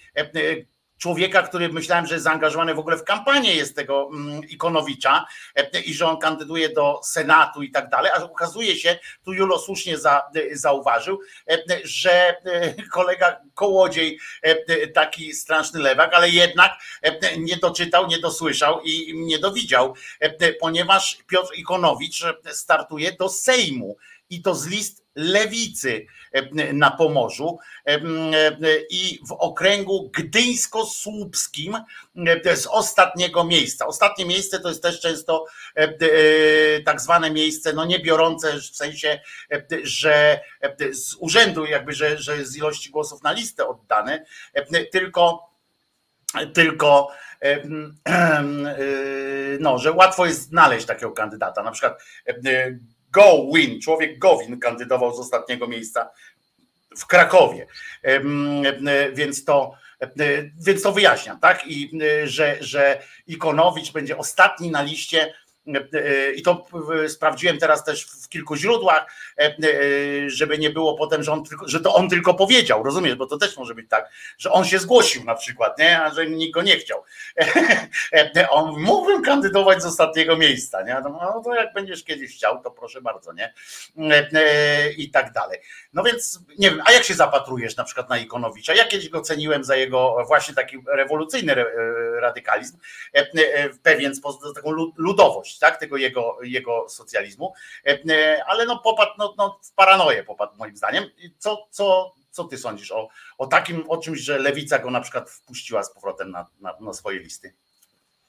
człowieka, 0.99 1.43
który 1.43 1.69
myślałem, 1.69 2.07
że 2.07 2.15
jest 2.15 2.25
zaangażowany 2.25 2.75
w 2.75 2.79
ogóle 2.79 2.97
w 2.97 3.05
kampanię 3.05 3.55
jest 3.55 3.77
tego 3.77 4.11
mm, 4.13 4.45
Ikonowicza 4.49 5.27
e, 5.55 5.81
i 5.81 5.95
że 5.95 6.07
on 6.07 6.19
kandyduje 6.19 6.69
do 6.69 7.01
Senatu 7.05 7.63
i 7.63 7.71
tak 7.71 7.89
dalej, 7.89 8.13
a 8.15 8.25
okazuje 8.25 8.77
się, 8.77 8.99
tu 9.25 9.33
Julo 9.33 9.59
słusznie 9.59 9.95
e, 9.95 10.57
zauważył, 10.57 11.21
e, 11.51 11.59
że 11.85 12.37
kolega 12.93 13.41
Kołodziej, 13.55 14.19
taki 14.95 15.33
straszny 15.33 15.81
lewak, 15.81 16.15
ale 16.15 16.31
jednak 16.31 16.73
nie 17.39 17.57
doczytał, 17.57 18.07
nie 18.07 18.19
dosłyszał 18.19 18.81
i 18.85 19.13
nie 19.15 19.39
dowidział, 19.39 19.95
ponieważ 20.61 21.19
Piotr 21.27 21.55
Ikonowicz 21.55 22.25
startuje 22.53 23.13
do 23.13 23.29
Sejmu 23.29 23.97
i 24.31 24.43
to 24.43 24.55
z 24.55 24.67
list 24.67 25.06
lewicy 25.17 26.07
e, 26.33 26.73
na 26.73 26.91
Pomorzu 26.91 27.59
e, 27.87 27.95
e, 27.95 28.01
i 28.91 29.21
w 29.29 29.33
okręgu 29.33 30.11
gdyńsko-słupskim 30.15 31.85
z 32.55 32.67
ostatniego 32.67 33.45
miejsca. 33.45 33.87
Ostatnie 33.87 34.27
miejsce 34.27 34.61
to 34.61 34.69
jest 34.69 34.83
też 34.83 35.01
często 35.01 35.45
tak 36.85 37.01
zwane 37.01 37.31
miejsce, 37.31 37.73
no 37.73 37.85
nie 37.85 37.99
biorące 37.99 38.61
w 38.61 38.77
sensie, 38.77 39.21
że 39.83 40.41
z 40.91 41.15
urzędu 41.15 41.65
jakby, 41.65 41.93
że, 41.93 42.19
że 42.19 42.45
z 42.45 42.57
ilości 42.57 42.91
głosów 42.91 43.23
na 43.23 43.33
listę 43.33 43.69
oddane, 43.69 44.25
tylko 44.93 45.51
tylko 46.55 47.09
no, 49.61 49.79
że 49.79 49.93
łatwo 49.93 50.27
jest 50.27 50.43
znaleźć 50.43 50.87
takiego 50.87 51.13
kandydata. 51.13 51.63
Na 51.63 51.71
przykład 51.71 52.03
Gowin, 53.17 53.81
człowiek 53.81 54.19
Gowin 54.19 54.61
kandydował 54.61 55.17
z 55.17 55.21
ostatniego 55.21 55.69
miejsca 55.69 56.11
w 56.99 57.07
Krakowie. 57.07 57.67
Więc 59.13 59.45
to, 59.45 59.73
więc 60.67 60.83
to 60.83 60.93
wyjaśniam, 60.93 61.41
tak? 61.41 61.67
I 61.67 61.99
że, 62.25 62.57
że 62.61 63.03
Ikonowicz 63.27 63.93
będzie 63.93 64.19
ostatni 64.19 64.71
na 64.71 64.83
liście 64.83 65.35
i 66.37 66.43
to 66.43 66.67
sprawdziłem 67.09 67.59
teraz 67.59 67.85
też 67.85 68.07
w 68.07 68.29
kilku 68.29 68.57
źródłach, 68.57 69.13
żeby 70.27 70.59
nie 70.59 70.71
było 70.71 70.95
potem, 70.95 71.23
że, 71.23 71.33
on 71.33 71.45
tylko, 71.45 71.69
że 71.69 71.81
to 71.81 71.95
on 71.95 72.09
tylko 72.09 72.35
powiedział, 72.35 72.83
rozumiesz, 72.83 73.15
bo 73.15 73.27
to 73.27 73.37
też 73.37 73.57
może 73.57 73.75
być 73.75 73.89
tak, 73.89 74.11
że 74.39 74.53
on 74.53 74.65
się 74.65 74.79
zgłosił 74.79 75.25
na 75.25 75.35
przykład, 75.35 75.79
nie? 75.79 76.03
a 76.03 76.15
że 76.15 76.27
nikt 76.27 76.55
go 76.55 76.63
nie 76.63 76.77
chciał. 76.77 77.03
On 78.51 78.81
mógłbym 78.81 79.23
kandydować 79.23 79.83
z 79.83 79.87
ostatniego 79.87 80.37
miejsca, 80.37 80.83
nie? 80.83 80.97
No 81.05 81.43
to 81.45 81.55
jak 81.55 81.73
będziesz 81.73 82.05
kiedyś 82.05 82.37
chciał, 82.37 82.63
to 82.63 82.71
proszę 82.71 83.01
bardzo, 83.01 83.33
nie? 83.33 83.55
I 84.97 85.11
tak 85.11 85.33
dalej. 85.33 85.59
No 85.93 86.03
więc 86.03 86.41
nie 86.59 86.71
wiem, 86.71 86.83
a 86.85 86.93
jak 86.93 87.05
się 87.05 87.15
zapatrujesz 87.15 87.77
na 87.77 87.85
przykład 87.85 88.09
na 88.09 88.19
Ikonowicza? 88.19 88.75
Ja 88.75 88.85
kiedyś 88.85 89.09
go 89.09 89.21
ceniłem 89.21 89.65
za 89.65 89.77
jego 89.77 90.17
właśnie 90.27 90.55
taki 90.55 90.77
rewolucyjny 90.89 91.55
radykalizm, 92.21 92.79
pewien 93.83 94.15
sposób, 94.15 94.55
taką 94.55 94.71
ludowość 94.97 95.59
tak, 95.59 95.77
tego 95.77 95.97
jego, 95.97 96.39
jego 96.43 96.89
socjalizmu, 96.89 97.53
e, 97.87 97.99
e, 98.11 98.45
ale 98.45 98.67
no 98.67 98.79
popadł 98.79 99.13
no, 99.19 99.35
no, 99.39 99.61
w 99.63 99.73
paranoję 99.73 100.25
popadł 100.25 100.57
moim 100.57 100.77
zdaniem. 100.77 101.05
Co, 101.39 101.67
co, 101.71 102.15
co 102.31 102.45
ty 102.45 102.59
sądzisz 102.59 102.93
o, 102.93 103.09
o 103.39 103.47
takim, 103.47 103.85
o 103.91 103.97
czymś, 103.97 104.21
że 104.21 104.39
lewica 104.39 104.79
go 104.79 104.91
na 104.91 105.01
przykład 105.01 105.31
wpuściła 105.31 105.83
z 105.83 105.95
powrotem 105.95 106.31
na, 106.31 106.47
na, 106.61 106.77
na 106.81 106.93
swoje 106.93 107.19
listy? 107.19 107.55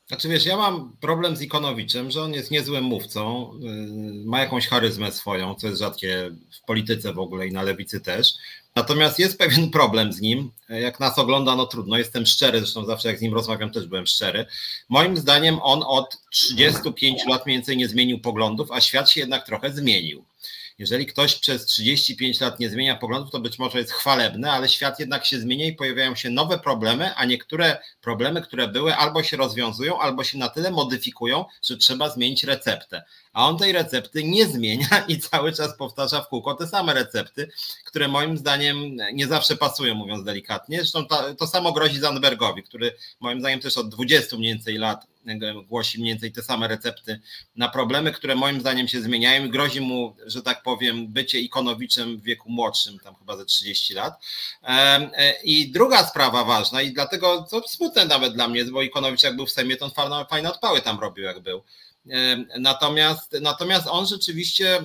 Znaczy 0.08 0.30
wiesz, 0.30 0.46
ja 0.46 0.58
mam 0.58 0.98
problem 1.02 1.36
z 1.36 1.42
Ikonowiczem, 1.42 2.12
że 2.12 2.24
on 2.24 2.34
jest 2.34 2.52
niezłym 2.52 2.84
mówcą, 2.84 3.52
y, 3.54 4.26
ma 4.26 4.40
jakąś 4.40 4.68
charyzmę 4.68 5.12
swoją, 5.12 5.56
co 5.56 5.68
jest 5.68 5.80
rzadkie 5.80 6.32
w 6.52 6.66
polityce 6.66 7.14
w 7.14 7.20
ogóle 7.20 7.48
i 7.48 7.52
na 7.52 7.64
lewicy 7.64 8.02
też. 8.02 8.34
Natomiast 8.76 9.20
jest 9.20 9.38
pewien 9.38 9.70
problem 9.70 10.14
z 10.14 10.22
nim. 10.22 10.52
Jak 10.70 11.00
nas 11.00 11.20
ogląda, 11.20 11.56
no 11.56 11.66
trudno, 11.66 11.98
jestem 11.98 12.26
szczery, 12.26 12.60
zresztą 12.60 12.86
zawsze 12.86 13.08
jak 13.08 13.20
z 13.20 13.22
nim 13.22 13.34
rozmawiam, 13.34 13.72
też 13.72 13.88
byłem 13.88 14.08
szczery. 14.08 14.46
Moim 14.90 15.18
zdaniem 15.18 15.60
on 15.62 15.84
od 15.86 16.18
35 16.30 17.26
lat 17.26 17.46
mniej 17.46 17.58
więcej 17.58 17.78
nie 17.78 17.88
zmienił 17.88 18.20
poglądów, 18.20 18.72
a 18.72 18.82
świat 18.82 19.10
się 19.10 19.20
jednak 19.20 19.46
trochę 19.46 19.72
zmienił. 19.72 20.24
Jeżeli 20.78 21.06
ktoś 21.06 21.36
przez 21.36 21.66
35 21.66 22.40
lat 22.40 22.60
nie 22.60 22.70
zmienia 22.70 22.96
poglądów, 22.96 23.32
to 23.32 23.40
być 23.40 23.60
może 23.60 23.78
jest 23.78 23.92
chwalebne, 23.92 24.52
ale 24.52 24.70
świat 24.70 25.00
jednak 25.00 25.26
się 25.26 25.40
zmienia 25.40 25.66
i 25.66 25.74
pojawiają 25.74 26.16
się 26.16 26.30
nowe 26.30 26.60
problemy, 26.60 27.16
a 27.16 27.26
niektóre 27.26 27.78
problemy, 28.02 28.42
które 28.42 28.68
były, 28.68 28.96
albo 28.96 29.24
się 29.24 29.38
rozwiązują, 29.38 30.00
albo 30.00 30.24
się 30.24 30.38
na 30.38 30.50
tyle 30.50 30.72
modyfikują, 30.72 31.46
że 31.64 31.78
trzeba 31.78 32.10
zmienić 32.10 32.44
receptę 32.44 33.04
a 33.38 33.48
on 33.48 33.58
tej 33.58 33.72
recepty 33.72 34.24
nie 34.24 34.46
zmienia 34.46 35.06
i 35.08 35.20
cały 35.20 35.54
czas 35.54 35.78
powtarza 35.78 36.22
w 36.22 36.28
kółko 36.28 36.54
te 36.54 36.68
same 36.68 36.94
recepty, 36.94 37.50
które 37.86 38.08
moim 38.08 38.38
zdaniem 38.38 38.78
nie 39.14 39.28
zawsze 39.28 39.56
pasują, 39.56 39.96
mówiąc 39.96 40.24
delikatnie. 40.24 40.78
Zresztą 40.78 41.08
to, 41.08 41.36
to 41.36 41.48
samo 41.48 41.72
grozi 41.72 42.00
Zandbergowi, 42.00 42.64
który 42.64 42.92
moim 43.20 43.40
zdaniem 43.40 43.60
też 43.60 43.78
od 43.78 43.90
20 43.90 44.38
mniej 44.38 44.54
więcej 44.54 44.78
lat 44.78 45.08
głosi 45.68 46.00
mniej 46.00 46.14
więcej 46.14 46.32
te 46.32 46.42
same 46.42 46.68
recepty 46.68 47.20
na 47.56 47.70
problemy, 47.70 48.12
które 48.12 48.36
moim 48.36 48.60
zdaniem 48.60 48.88
się 48.88 49.02
zmieniają 49.02 49.46
i 49.46 49.50
grozi 49.50 49.82
mu, 49.82 50.16
że 50.26 50.42
tak 50.42 50.64
powiem, 50.64 51.08
bycie 51.08 51.40
ikonowiczem 51.40 52.18
w 52.18 52.24
wieku 52.24 52.50
młodszym, 52.50 53.00
tam 53.00 53.16
chyba 53.16 53.38
ze 53.38 53.46
30 53.46 53.94
lat. 53.94 54.14
E, 54.64 55.34
I 55.44 55.72
druga 55.72 56.06
sprawa 56.06 56.44
ważna 56.44 56.82
i 56.82 56.94
dlatego 56.94 57.48
to 57.52 57.68
smutne 57.68 58.06
nawet 58.06 58.34
dla 58.34 58.48
mnie, 58.48 58.66
bo 58.66 58.82
Ikonowicz 58.82 59.24
jak 59.24 59.36
był 59.36 59.46
w 59.46 59.52
Sejmie, 59.52 59.78
to 59.78 59.86
on 59.86 60.26
fajne, 60.30 60.52
odpały 60.52 60.82
tam 60.82 61.00
robił 61.00 61.24
jak 61.24 61.40
był. 61.40 61.64
Natomiast, 62.60 63.38
natomiast 63.42 63.88
on 63.88 64.06
rzeczywiście 64.06 64.84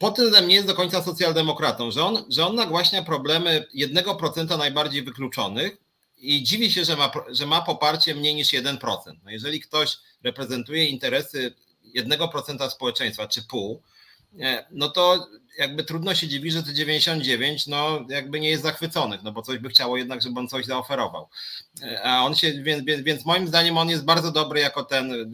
pod 0.00 0.16
tym 0.16 0.48
nie 0.48 0.54
jest 0.54 0.66
do 0.66 0.74
końca 0.74 1.02
socjaldemokratą, 1.02 1.90
że 1.90 2.04
on, 2.04 2.24
że 2.28 2.46
on 2.46 2.54
nagłaśnia 2.54 3.02
problemy 3.02 3.66
1% 3.74 4.58
najbardziej 4.58 5.02
wykluczonych 5.02 5.76
i 6.20 6.42
dziwi 6.42 6.72
się, 6.72 6.84
że 6.84 6.96
ma, 6.96 7.12
że 7.28 7.46
ma 7.46 7.62
poparcie 7.62 8.14
mniej 8.14 8.34
niż 8.34 8.48
1%. 8.48 8.78
No 9.24 9.30
jeżeli 9.30 9.60
ktoś 9.60 9.96
reprezentuje 10.22 10.84
interesy 10.84 11.54
1% 11.96 12.70
społeczeństwa 12.70 13.28
czy 13.28 13.42
pół, 13.42 13.82
no 14.70 14.88
to 14.88 15.26
jakby 15.58 15.84
trudno 15.84 16.14
się 16.14 16.28
dziwić, 16.28 16.52
że 16.52 16.62
te 16.62 16.74
99 16.74 17.66
no 17.66 18.04
jakby 18.08 18.40
nie 18.40 18.50
jest 18.50 18.62
zachwyconych, 18.62 19.22
no 19.22 19.32
bo 19.32 19.42
coś 19.42 19.58
by 19.58 19.68
chciało 19.68 19.96
jednak, 19.96 20.22
żeby 20.22 20.40
on 20.40 20.48
coś 20.48 20.66
zaoferował. 20.66 21.28
A 22.04 22.24
on 22.24 22.34
się, 22.34 22.62
więc, 22.62 22.84
więc, 23.02 23.24
moim 23.24 23.48
zdaniem 23.48 23.78
on 23.78 23.88
jest 23.88 24.04
bardzo 24.04 24.32
dobry 24.32 24.60
jako 24.60 24.84
ten 24.84 25.32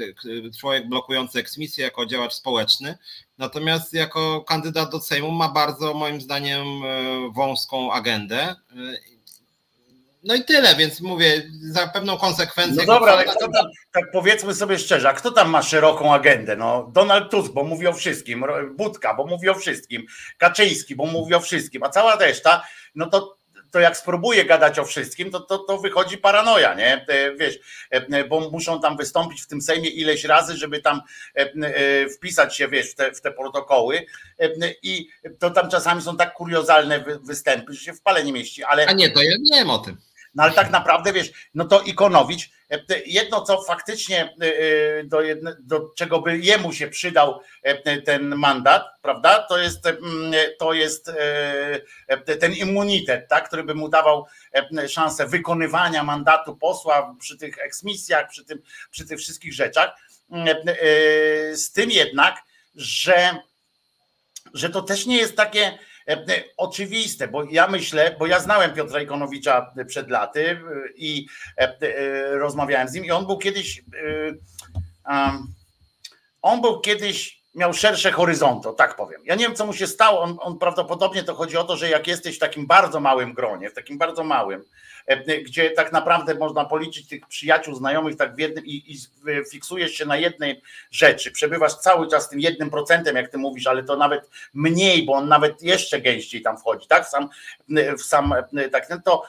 człowiek 0.60 0.88
blokujący 0.88 1.38
eksmisję, 1.38 1.84
jako 1.84 2.06
działacz 2.06 2.34
społeczny, 2.34 2.98
natomiast 3.38 3.92
jako 3.92 4.40
kandydat 4.40 4.90
do 4.90 5.00
Sejmu 5.00 5.30
ma 5.30 5.48
bardzo 5.48 5.94
moim 5.94 6.20
zdaniem 6.20 6.66
e, 6.66 6.86
wąską 7.34 7.92
agendę 7.92 8.56
no 10.26 10.34
i 10.34 10.44
tyle, 10.44 10.76
więc 10.76 11.00
mówię, 11.00 11.42
za 11.62 11.86
pewną 11.86 12.18
konsekwencję. 12.18 12.84
No 12.86 12.94
dobra, 12.94 13.12
ale 13.12 13.24
kto 13.24 13.48
tam, 13.48 13.66
tak 13.92 14.04
powiedzmy 14.12 14.54
sobie 14.54 14.78
szczerze, 14.78 15.08
a 15.08 15.12
kto 15.12 15.30
tam 15.30 15.50
ma 15.50 15.62
szeroką 15.62 16.14
agendę? 16.14 16.56
No, 16.56 16.90
Donald 16.92 17.30
Tusk, 17.30 17.52
bo 17.52 17.64
mówi 17.64 17.86
o 17.86 17.92
wszystkim, 17.92 18.44
Budka, 18.76 19.14
bo 19.14 19.26
mówi 19.26 19.48
o 19.48 19.54
wszystkim, 19.54 20.06
Kaczyński, 20.38 20.96
bo 20.96 21.06
mówi 21.06 21.34
o 21.34 21.40
wszystkim, 21.40 21.82
a 21.82 21.88
cała 21.88 22.16
reszta, 22.16 22.62
no 22.94 23.06
to 23.06 23.36
to 23.70 23.80
jak 23.80 23.96
spróbuje 23.96 24.44
gadać 24.44 24.78
o 24.78 24.84
wszystkim, 24.84 25.30
to, 25.30 25.40
to, 25.40 25.58
to 25.58 25.78
wychodzi 25.78 26.18
paranoja, 26.18 26.74
nie? 26.74 27.06
Wiesz, 27.38 27.58
e, 27.90 28.24
bo 28.24 28.50
muszą 28.50 28.80
tam 28.80 28.96
wystąpić 28.96 29.42
w 29.42 29.46
tym 29.46 29.62
Sejmie 29.62 29.88
ileś 29.88 30.24
razy, 30.24 30.56
żeby 30.56 30.80
tam 30.80 31.00
e, 31.36 31.40
e, 31.40 32.08
wpisać 32.08 32.56
się, 32.56 32.68
wiesz, 32.68 32.90
w 32.90 32.94
te, 32.94 33.12
w 33.12 33.20
te 33.20 33.30
protokoły 33.30 34.06
i 34.82 35.08
to 35.38 35.50
tam 35.50 35.70
czasami 35.70 36.02
są 36.02 36.16
tak 36.16 36.34
kuriozalne 36.34 37.04
występy, 37.22 37.72
że 37.72 37.80
się 37.80 37.92
w 37.92 38.02
pale 38.02 38.24
nie 38.24 38.32
mieści, 38.32 38.64
ale... 38.64 38.86
A 38.86 38.92
nie, 38.92 39.10
to 39.10 39.22
ja 39.22 39.36
nie 39.40 39.58
wiem 39.58 39.70
o 39.70 39.78
tym. 39.78 39.96
No 40.36 40.42
ale 40.42 40.52
tak 40.52 40.70
naprawdę 40.70 41.12
wiesz, 41.12 41.32
no 41.54 41.64
to 41.64 41.80
Ikonowicz, 41.80 42.50
e, 42.70 42.78
jedno 43.06 43.42
co 43.42 43.62
faktycznie 43.62 44.24
e, 44.24 44.44
e, 44.98 45.04
do, 45.04 45.20
jedne, 45.20 45.56
do 45.60 45.92
czego 45.96 46.20
by 46.20 46.38
jemu 46.38 46.72
się 46.72 46.88
przydał 46.88 47.40
ten 48.04 48.36
mandat, 48.36 48.86
prawda, 49.02 49.46
to 49.48 49.58
jest, 49.58 49.84
to 50.58 50.72
jest 50.72 51.10
ten 52.40 52.52
immunitet, 52.52 53.28
tak, 53.28 53.48
który 53.48 53.64
by 53.64 53.74
mu 53.74 53.88
dawał 53.88 54.26
szansę 54.88 55.26
wykonywania 55.26 56.04
mandatu 56.04 56.56
posła 56.56 57.16
przy 57.20 57.38
tych 57.38 57.58
eksmisjach, 57.58 58.28
przy, 58.28 58.44
tym, 58.44 58.62
przy 58.90 59.06
tych 59.06 59.18
wszystkich 59.18 59.54
rzeczach. 59.54 59.90
z 61.52 61.72
tym 61.72 61.90
jednak, 61.90 62.42
że, 62.74 63.36
że 64.54 64.70
to 64.70 64.82
też 64.82 65.06
nie 65.06 65.16
jest 65.16 65.36
takie 65.36 65.78
oczywiste, 66.56 67.28
bo 67.28 67.44
ja 67.44 67.68
myślę, 67.68 68.16
bo 68.18 68.26
ja 68.26 68.40
znałem 68.40 68.74
Piotra 68.74 69.00
Ikonowicza 69.00 69.72
przed 69.86 70.10
laty 70.10 70.60
i 70.96 71.26
rozmawiałem 72.30 72.88
z 72.88 72.92
nim 72.92 73.04
i 73.04 73.10
on 73.10 73.26
był 73.26 73.38
kiedyś 73.38 73.84
on 76.42 76.60
był 76.60 76.80
kiedyś 76.80 77.35
miał 77.56 77.74
szersze 77.74 78.12
horyzonty, 78.12 78.68
tak 78.76 78.96
powiem. 78.96 79.20
Ja 79.24 79.34
nie 79.34 79.44
wiem, 79.44 79.54
co 79.54 79.66
mu 79.66 79.72
się 79.72 79.86
stało. 79.86 80.20
On, 80.20 80.36
on, 80.40 80.58
prawdopodobnie 80.58 81.22
to 81.22 81.34
chodzi 81.34 81.56
o 81.56 81.64
to, 81.64 81.76
że 81.76 81.88
jak 81.88 82.06
jesteś 82.06 82.36
w 82.36 82.38
takim 82.38 82.66
bardzo 82.66 83.00
małym 83.00 83.34
gronie, 83.34 83.70
w 83.70 83.74
takim 83.74 83.98
bardzo 83.98 84.24
małym, 84.24 84.64
e, 85.06 85.42
gdzie 85.42 85.70
tak 85.70 85.92
naprawdę 85.92 86.34
można 86.34 86.64
policzyć 86.64 87.08
tych 87.08 87.26
przyjaciół, 87.26 87.74
znajomych 87.74 88.16
tak 88.16 88.36
w 88.36 88.38
jednym 88.38 88.66
i, 88.66 88.92
i 88.92 88.98
fiksujesz 89.50 89.92
się 89.92 90.06
na 90.06 90.16
jednej 90.16 90.62
rzeczy, 90.90 91.30
przebywasz 91.30 91.74
cały 91.74 92.08
czas 92.08 92.28
tym 92.28 92.40
jednym 92.40 92.70
procentem, 92.70 93.16
jak 93.16 93.30
ty 93.30 93.38
mówisz, 93.38 93.66
ale 93.66 93.82
to 93.82 93.96
nawet 93.96 94.30
mniej, 94.54 95.06
bo 95.06 95.12
on 95.12 95.28
nawet 95.28 95.62
jeszcze 95.62 96.00
gęściej 96.00 96.42
tam 96.42 96.58
wchodzi, 96.58 96.88
tak? 96.88 97.08
Sam, 97.08 97.28
w 97.98 98.02
sam 98.02 98.34
tak, 98.72 98.88
to 99.04 99.22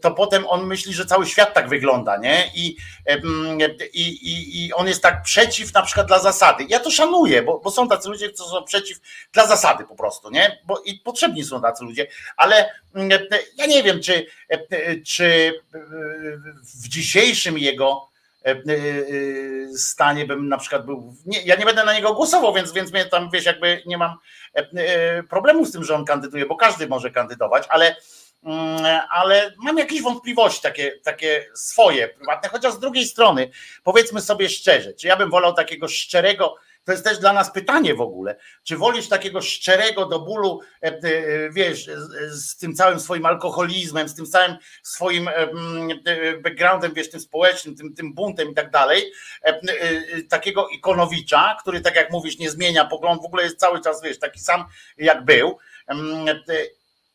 to 0.00 0.10
potem 0.10 0.46
on 0.46 0.66
myśli, 0.66 0.92
że 0.92 1.06
cały 1.06 1.26
świat 1.26 1.54
tak 1.54 1.68
wygląda, 1.68 2.16
nie? 2.16 2.50
I, 2.54 2.76
i, 3.92 4.02
i, 4.02 4.66
i 4.66 4.72
on 4.72 4.88
jest 4.88 5.02
tak 5.02 5.22
przeciw 5.22 5.74
na 5.74 5.82
przykład 5.82 6.06
dla 6.06 6.18
zasady. 6.18 6.64
Ja 6.68 6.80
to 6.80 6.90
szanuję, 6.90 7.42
bo, 7.42 7.58
bo 7.58 7.70
są 7.70 7.88
tacy 7.88 8.08
ludzie, 8.08 8.28
którzy 8.28 8.50
są 8.50 8.64
przeciw 8.64 8.98
dla 9.32 9.46
zasady 9.46 9.84
po 9.84 9.94
prostu, 9.94 10.30
nie? 10.30 10.58
Bo 10.64 10.82
i 10.84 10.94
potrzebni 10.94 11.44
są 11.44 11.62
tacy 11.62 11.84
ludzie, 11.84 12.06
ale 12.36 12.70
ja 13.56 13.66
nie 13.66 13.82
wiem, 13.82 14.00
czy, 14.00 14.26
czy 15.06 15.54
w 16.82 16.88
dzisiejszym 16.88 17.58
jego 17.58 18.08
stanie 19.76 20.26
bym 20.26 20.48
na 20.48 20.58
przykład 20.58 20.86
był. 20.86 21.14
Nie, 21.26 21.42
ja 21.42 21.56
nie 21.56 21.64
będę 21.64 21.84
na 21.84 21.94
niego 21.94 22.14
głosował, 22.14 22.54
więc, 22.54 22.72
więc 22.72 22.92
mnie 22.92 23.04
tam 23.04 23.30
wiesz, 23.30 23.44
jakby 23.44 23.82
nie 23.86 23.98
mam 23.98 24.16
problemu 25.30 25.66
z 25.66 25.72
tym, 25.72 25.84
że 25.84 25.94
on 25.94 26.04
kandyduje, 26.04 26.46
bo 26.46 26.56
każdy 26.56 26.86
może 26.86 27.10
kandydować, 27.10 27.64
ale 27.68 27.96
ale 29.10 29.54
mam 29.58 29.78
jakieś 29.78 30.02
wątpliwości 30.02 30.62
takie, 30.62 30.92
takie 31.04 31.46
swoje, 31.54 32.08
prywatne, 32.08 32.48
chociaż 32.48 32.72
z 32.72 32.78
drugiej 32.78 33.04
strony, 33.04 33.50
powiedzmy 33.84 34.20
sobie 34.20 34.48
szczerze, 34.48 34.94
czy 34.94 35.06
ja 35.06 35.16
bym 35.16 35.30
wolał 35.30 35.54
takiego 35.54 35.88
szczerego, 35.88 36.56
to 36.84 36.92
jest 36.92 37.04
też 37.04 37.18
dla 37.18 37.32
nas 37.32 37.52
pytanie 37.52 37.94
w 37.94 38.00
ogóle, 38.00 38.36
czy 38.64 38.76
wolisz 38.76 39.08
takiego 39.08 39.42
szczerego 39.42 40.06
do 40.06 40.20
bólu, 40.20 40.60
e, 40.82 40.86
e, 40.86 41.00
wiesz, 41.50 41.90
z 42.30 42.56
tym 42.56 42.74
całym 42.74 43.00
swoim 43.00 43.26
alkoholizmem, 43.26 44.08
z 44.08 44.14
tym 44.14 44.26
całym 44.26 44.56
swoim 44.82 45.28
e, 45.28 45.32
backgroundem, 46.42 46.94
wiesz, 46.94 47.10
tym 47.10 47.20
społecznym, 47.20 47.76
tym, 47.76 47.94
tym 47.94 48.14
buntem 48.14 48.50
i 48.50 48.54
tak 48.54 48.70
dalej, 48.70 49.12
takiego 50.28 50.68
Ikonowicza, 50.68 51.56
który 51.60 51.80
tak 51.80 51.96
jak 51.96 52.10
mówisz, 52.10 52.38
nie 52.38 52.50
zmienia 52.50 52.84
pogląd, 52.84 53.22
w 53.22 53.26
ogóle 53.26 53.42
jest 53.42 53.58
cały 53.58 53.80
czas, 53.80 54.02
wiesz, 54.02 54.18
taki 54.18 54.40
sam 54.40 54.64
jak 54.96 55.24
był, 55.24 55.58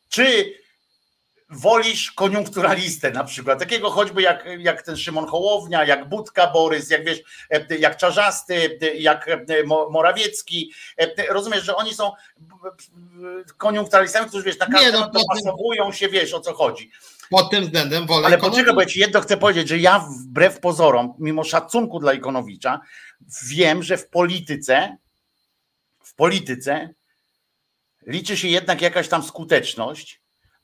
czy 0.08 0.54
wolisz 1.50 2.12
koniunkturalistę 2.12 3.10
na 3.10 3.24
przykład, 3.24 3.58
takiego 3.58 3.90
choćby 3.90 4.22
jak, 4.22 4.48
jak 4.58 4.82
ten 4.82 4.96
Szymon 4.96 5.26
Hołownia, 5.26 5.84
jak 5.84 6.08
Budka 6.08 6.46
Borys, 6.46 6.90
jak 6.90 7.04
wiesz, 7.04 7.18
jak 7.78 7.96
Czarzasty, 7.96 8.78
jak 8.98 9.30
Morawiecki. 9.90 10.72
Rozumiesz, 11.28 11.64
że 11.64 11.76
oni 11.76 11.94
są 11.94 12.12
koniunkturalistami, 13.56 14.28
którzy 14.28 14.44
wiesz, 14.44 14.58
na 14.58 14.66
każdy 14.66 14.92
no, 14.92 15.10
dopasowują 15.10 15.92
się, 15.92 16.08
wiesz 16.08 16.34
o 16.34 16.40
co 16.40 16.54
chodzi. 16.54 16.90
Pod 17.30 17.50
tym 17.50 17.64
względem 17.64 18.06
wolę. 18.06 18.26
Ale 18.26 18.38
poczekaj, 18.38 18.74
bo 18.74 18.80
ja 18.80 18.86
ci 18.86 19.00
jedno 19.00 19.20
chcę 19.20 19.36
powiedzieć, 19.36 19.68
że 19.68 19.78
ja 19.78 19.98
wbrew 19.98 20.60
pozorom, 20.60 21.14
mimo 21.18 21.44
szacunku 21.44 22.00
dla 22.00 22.12
Ikonowicza, 22.12 22.80
wiem, 23.46 23.82
że 23.82 23.96
w 23.96 24.08
polityce, 24.08 24.96
w 26.02 26.14
polityce 26.14 26.94
liczy 28.06 28.36
się 28.36 28.48
jednak 28.48 28.82
jakaś 28.82 29.08
tam 29.08 29.22
skuteczność 29.22 30.17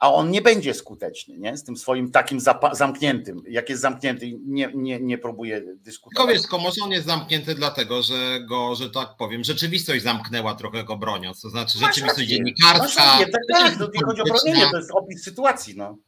a 0.04 0.12
on 0.12 0.30
nie 0.30 0.42
będzie 0.42 0.74
skuteczny, 0.74 1.38
nie? 1.38 1.56
Z 1.56 1.64
tym 1.64 1.76
swoim 1.76 2.10
takim 2.10 2.40
zamkniętym, 2.72 3.42
jak 3.48 3.68
jest 3.68 3.82
zamknięty, 3.82 4.32
nie, 4.46 4.70
nie, 4.74 5.00
nie 5.00 5.18
próbuje 5.18 5.62
dyskutować. 5.76 6.40
Tylko 6.40 6.56
wiesz, 6.56 6.62
może 6.62 6.84
on 6.84 6.90
jest 6.90 7.06
zamknięty 7.06 7.54
dlatego, 7.54 8.02
że 8.02 8.40
go, 8.48 8.74
że 8.74 8.90
tak 8.90 9.08
powiem, 9.18 9.44
rzeczywistość 9.44 10.02
zamknęła 10.02 10.54
trochę 10.54 10.84
go 10.84 10.96
broniąc, 10.96 11.40
to 11.40 11.50
znaczy 11.50 11.78
rzeczywistość 11.78 12.28
dziennikarska. 12.28 13.18
Nie, 13.18 13.26
tak, 13.26 13.42
tak, 13.52 13.78
to 13.78 13.90
nie 13.94 14.04
chodzi 14.04 14.20
o 14.20 14.24
bronienie, 14.24 14.70
to 14.70 14.76
jest 14.76 14.90
opis 14.90 15.24
sytuacji, 15.24 15.76
no. 15.76 15.98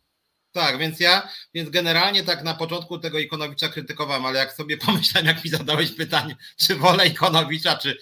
Tak, 0.57 0.79
więc 0.79 1.01
ja, 1.01 1.29
więc 1.55 1.71
generalnie 1.71 2.25
tak 2.25 2.45
na 2.45 2.55
początku 2.55 2.99
tego 2.99 3.19
Ikonowicza 3.19 3.69
krytykowałem, 3.69 4.27
ale 4.27 4.39
jak 4.39 4.53
sobie 4.53 4.77
pomyślałem, 4.87 5.27
jak 5.27 5.45
mi 5.45 5.51
zadałeś 5.51 5.91
pytanie, 5.91 6.37
czy 6.57 6.75
wolę 6.75 7.07
Ikonowicza, 7.07 7.77
czy 7.77 7.99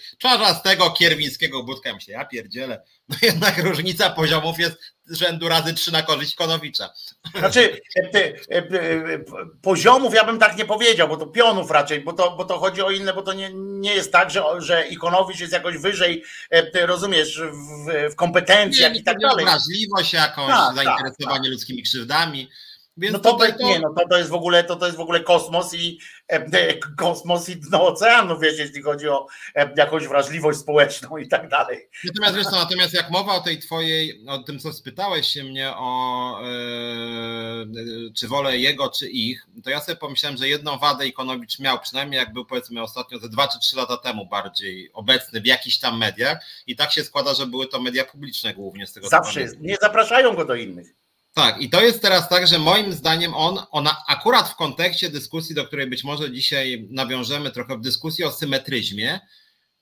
tego 0.63 0.91
Kierwińskiego, 0.91 1.63
Budka, 1.63 1.93
myślę, 1.93 2.13
ja 2.13 2.25
pierdzielę, 2.25 2.83
no 3.09 3.15
jednak 3.21 3.57
różnica 3.57 4.09
poziomów 4.09 4.59
jest 4.59 4.77
rzędu 5.09 5.49
razy 5.49 5.73
trzy 5.73 5.91
na 5.91 6.03
korzyść 6.03 6.33
Ikonowicza. 6.33 6.89
Znaczy 7.39 7.81
e, 7.95 8.13
e, 8.13 8.57
e, 8.57 9.19
poziomów 9.61 10.13
ja 10.13 10.23
bym 10.23 10.39
tak 10.39 10.57
nie 10.57 10.65
powiedział, 10.65 11.07
bo 11.07 11.17
to 11.17 11.27
pionów 11.27 11.71
raczej, 11.71 12.01
bo 12.01 12.13
to, 12.13 12.31
bo 12.31 12.45
to 12.45 12.59
chodzi 12.59 12.81
o 12.81 12.91
inne, 12.91 13.13
bo 13.13 13.21
to 13.21 13.33
nie, 13.33 13.49
nie 13.53 13.95
jest 13.95 14.11
tak, 14.11 14.31
że, 14.31 14.43
że 14.57 14.87
Ikonowicz 14.87 15.39
jest 15.39 15.53
jakoś 15.53 15.77
wyżej, 15.77 16.23
rozumiesz, 16.73 17.41
w, 17.41 18.11
w 18.11 18.15
kompetencjach 18.15 18.93
nie, 18.93 18.99
i 18.99 19.03
tak 19.03 19.19
dalej. 19.19 19.45
Wrażliwość 19.45 20.13
jakąś, 20.13 20.47
tak, 20.47 20.75
tak 20.75 20.85
zainteresowanie 20.85 21.43
tak, 21.43 21.51
ludzkimi 21.51 21.83
krzywdami. 21.83 22.49
Więc 22.97 23.13
no 23.13 23.19
to, 23.19 23.37
to, 23.37 23.45
nie, 23.59 23.79
no 23.79 23.93
to, 23.93 24.07
to 24.09 24.17
jest 24.17 24.29
w 24.29 24.33
ogóle 24.33 24.63
to, 24.63 24.75
to 24.75 24.85
jest 24.85 24.97
w 24.97 25.01
ogóle 25.01 25.19
kosmos 25.19 25.73
i 25.73 25.99
e, 26.27 26.73
kosmos 26.97 27.49
i 27.49 27.55
dno 27.55 27.87
oceanu, 27.87 28.39
wiesz, 28.39 28.59
jeśli 28.59 28.81
chodzi 28.81 29.09
o 29.09 29.27
e, 29.55 29.73
jakąś 29.77 30.07
wrażliwość 30.07 30.59
społeczną 30.59 31.17
i 31.17 31.27
tak 31.27 31.49
dalej. 31.49 31.89
Natomiast 32.03 32.35
wiesz 32.35 32.45
co, 32.45 32.55
natomiast 32.55 32.93
jak 32.93 33.09
mowa 33.09 33.33
o 33.33 33.41
tej 33.41 33.59
twojej, 33.59 34.25
o 34.27 34.37
tym 34.37 34.59
co 34.59 34.73
spytałeś 34.73 35.27
się 35.27 35.43
mnie 35.43 35.73
o 35.75 36.39
e, 36.41 36.45
czy 38.13 38.27
wolę 38.27 38.57
jego, 38.57 38.89
czy 38.89 39.09
ich, 39.09 39.47
to 39.63 39.69
ja 39.69 39.81
sobie 39.81 39.95
pomyślałem, 39.95 40.37
że 40.37 40.47
jedną 40.47 40.77
wadę 40.77 41.07
Ikonowicz 41.07 41.59
miał, 41.59 41.79
przynajmniej 41.79 42.19
jak 42.19 42.33
był 42.33 42.45
powiedzmy 42.45 42.81
ostatnio 42.81 43.19
ze 43.19 43.29
dwa 43.29 43.47
czy 43.47 43.59
trzy 43.59 43.75
lata 43.75 43.97
temu 43.97 44.25
bardziej 44.25 44.89
obecny 44.93 45.41
w 45.41 45.45
jakichś 45.45 45.77
tam 45.77 45.97
mediach 45.97 46.37
i 46.67 46.75
tak 46.75 46.91
się 46.91 47.03
składa, 47.03 47.33
że 47.33 47.47
były 47.47 47.67
to 47.67 47.81
media 47.81 48.05
publiczne 48.05 48.53
głównie 48.53 48.87
z 48.87 48.93
tego 48.93 49.07
Zawsze 49.07 49.41
jest. 49.41 49.61
Nie 49.61 49.75
zapraszają 49.81 50.35
go 50.35 50.45
do 50.45 50.55
innych. 50.55 51.04
Tak, 51.35 51.61
i 51.61 51.69
to 51.69 51.81
jest 51.81 52.01
teraz 52.01 52.29
tak, 52.29 52.47
że 52.47 52.59
moim 52.59 52.93
zdaniem 52.93 53.33
on, 53.33 53.59
ona 53.71 54.03
akurat 54.07 54.49
w 54.49 54.55
kontekście 54.55 55.09
dyskusji, 55.09 55.55
do 55.55 55.65
której 55.65 55.87
być 55.87 56.03
może 56.03 56.31
dzisiaj 56.31 56.87
nawiążemy 56.91 57.51
trochę 57.51 57.77
w 57.77 57.81
dyskusji 57.81 58.23
o 58.23 58.31
symetryzmie, 58.31 59.19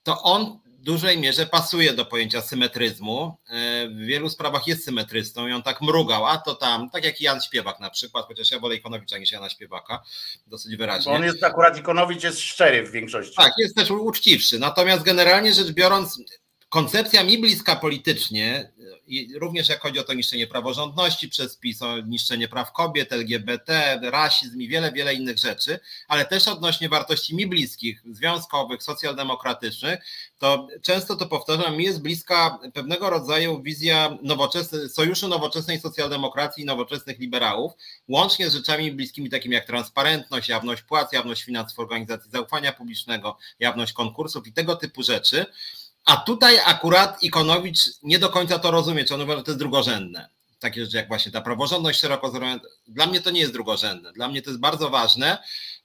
to 0.03 0.21
on 0.21 0.59
w 0.65 0.81
dużej 0.81 1.17
mierze 1.17 1.45
pasuje 1.45 1.93
do 1.93 2.05
pojęcia 2.05 2.41
symetryzmu. 2.41 3.37
E, 3.49 3.87
w 3.87 3.97
wielu 3.97 4.29
sprawach 4.29 4.67
jest 4.67 4.85
symetrystą 4.85 5.47
i 5.47 5.51
on 5.51 5.63
tak 5.63 5.81
mrugał, 5.81 6.25
a 6.25 6.37
to 6.37 6.55
tam, 6.55 6.89
tak 6.89 7.03
jak 7.03 7.21
Jan 7.21 7.41
Śpiewak 7.41 7.79
na 7.79 7.89
przykład, 7.89 8.25
chociaż 8.27 8.51
ja 8.51 8.59
wolę 8.59 8.75
Ikonowicza 8.75 9.17
niż 9.17 9.31
Jana 9.31 9.49
Śpiewaka, 9.49 10.03
dosyć 10.47 10.75
wyraźnie. 10.75 11.11
Bo 11.11 11.15
on 11.15 11.23
jest 11.23 11.43
akurat 11.43 11.77
Ikonowicz 11.77 12.23
jest 12.23 12.39
szczery 12.39 12.87
w 12.87 12.91
większości. 12.91 13.35
Tak, 13.35 13.51
jest 13.57 13.75
też 13.75 13.91
uczciwszy. 13.91 14.59
Natomiast 14.59 15.03
generalnie 15.03 15.53
rzecz 15.53 15.71
biorąc, 15.71 16.19
koncepcja 16.73 17.23
mi 17.23 17.37
bliska 17.37 17.75
politycznie, 17.75 18.71
również 19.35 19.69
jak 19.69 19.81
chodzi 19.81 19.99
o 19.99 20.03
to 20.03 20.13
niszczenie 20.13 20.47
praworządności 20.47 21.29
przez 21.29 21.57
PiS, 21.57 21.81
o 21.81 21.99
niszczenie 21.99 22.47
praw 22.47 22.71
kobiet, 22.71 23.13
LGBT, 23.13 23.99
rasizm 24.03 24.61
i 24.61 24.67
wiele, 24.67 24.91
wiele 24.91 25.13
innych 25.13 25.37
rzeczy, 25.37 25.79
ale 26.07 26.25
też 26.25 26.47
odnośnie 26.47 26.89
wartości 26.89 27.35
mi 27.35 27.47
bliskich, 27.47 28.01
związkowych, 28.11 28.83
socjaldemokratycznych, 28.83 29.99
to 30.39 30.67
często 30.81 31.15
to 31.15 31.25
powtarzam, 31.25 31.77
mi 31.77 31.83
jest 31.83 32.01
bliska 32.01 32.59
pewnego 32.73 33.09
rodzaju 33.09 33.61
wizja 33.61 34.17
nowoczesnej, 34.21 34.89
sojuszu 34.89 35.27
nowoczesnej 35.27 35.79
socjaldemokracji 35.79 36.63
i 36.63 36.65
nowoczesnych 36.65 37.19
liberałów, 37.19 37.73
łącznie 38.07 38.49
z 38.49 38.53
rzeczami 38.53 38.91
bliskimi 38.91 39.29
takimi 39.29 39.55
jak 39.55 39.67
transparentność, 39.67 40.49
jawność 40.49 40.81
płac, 40.81 41.11
jawność 41.11 41.43
finansów 41.43 41.79
organizacji 41.79 42.31
zaufania 42.31 42.71
publicznego, 42.71 43.37
jawność 43.59 43.93
konkursów 43.93 44.47
i 44.47 44.53
tego 44.53 44.75
typu 44.75 45.03
rzeczy. 45.03 45.45
A 46.05 46.17
tutaj 46.17 46.59
akurat 46.65 47.23
Ikonowicz 47.23 47.79
nie 48.03 48.19
do 48.19 48.29
końca 48.29 48.59
to 48.59 48.71
rozumie, 48.71 49.05
czy 49.05 49.13
on 49.13 49.21
uważa, 49.21 49.37
że 49.37 49.43
to 49.43 49.51
jest 49.51 49.59
drugorzędne. 49.59 50.29
Takie 50.59 50.85
rzeczy 50.85 50.97
jak 50.97 51.07
właśnie 51.07 51.31
ta 51.31 51.41
praworządność 51.41 51.99
szeroko 51.99 52.31
zrozumiana. 52.31 52.61
Dla 52.87 53.05
mnie 53.05 53.21
to 53.21 53.31
nie 53.31 53.39
jest 53.39 53.53
drugorzędne. 53.53 54.13
Dla 54.13 54.27
mnie 54.27 54.41
to 54.41 54.49
jest 54.49 54.61
bardzo 54.61 54.89
ważne. 54.89 55.37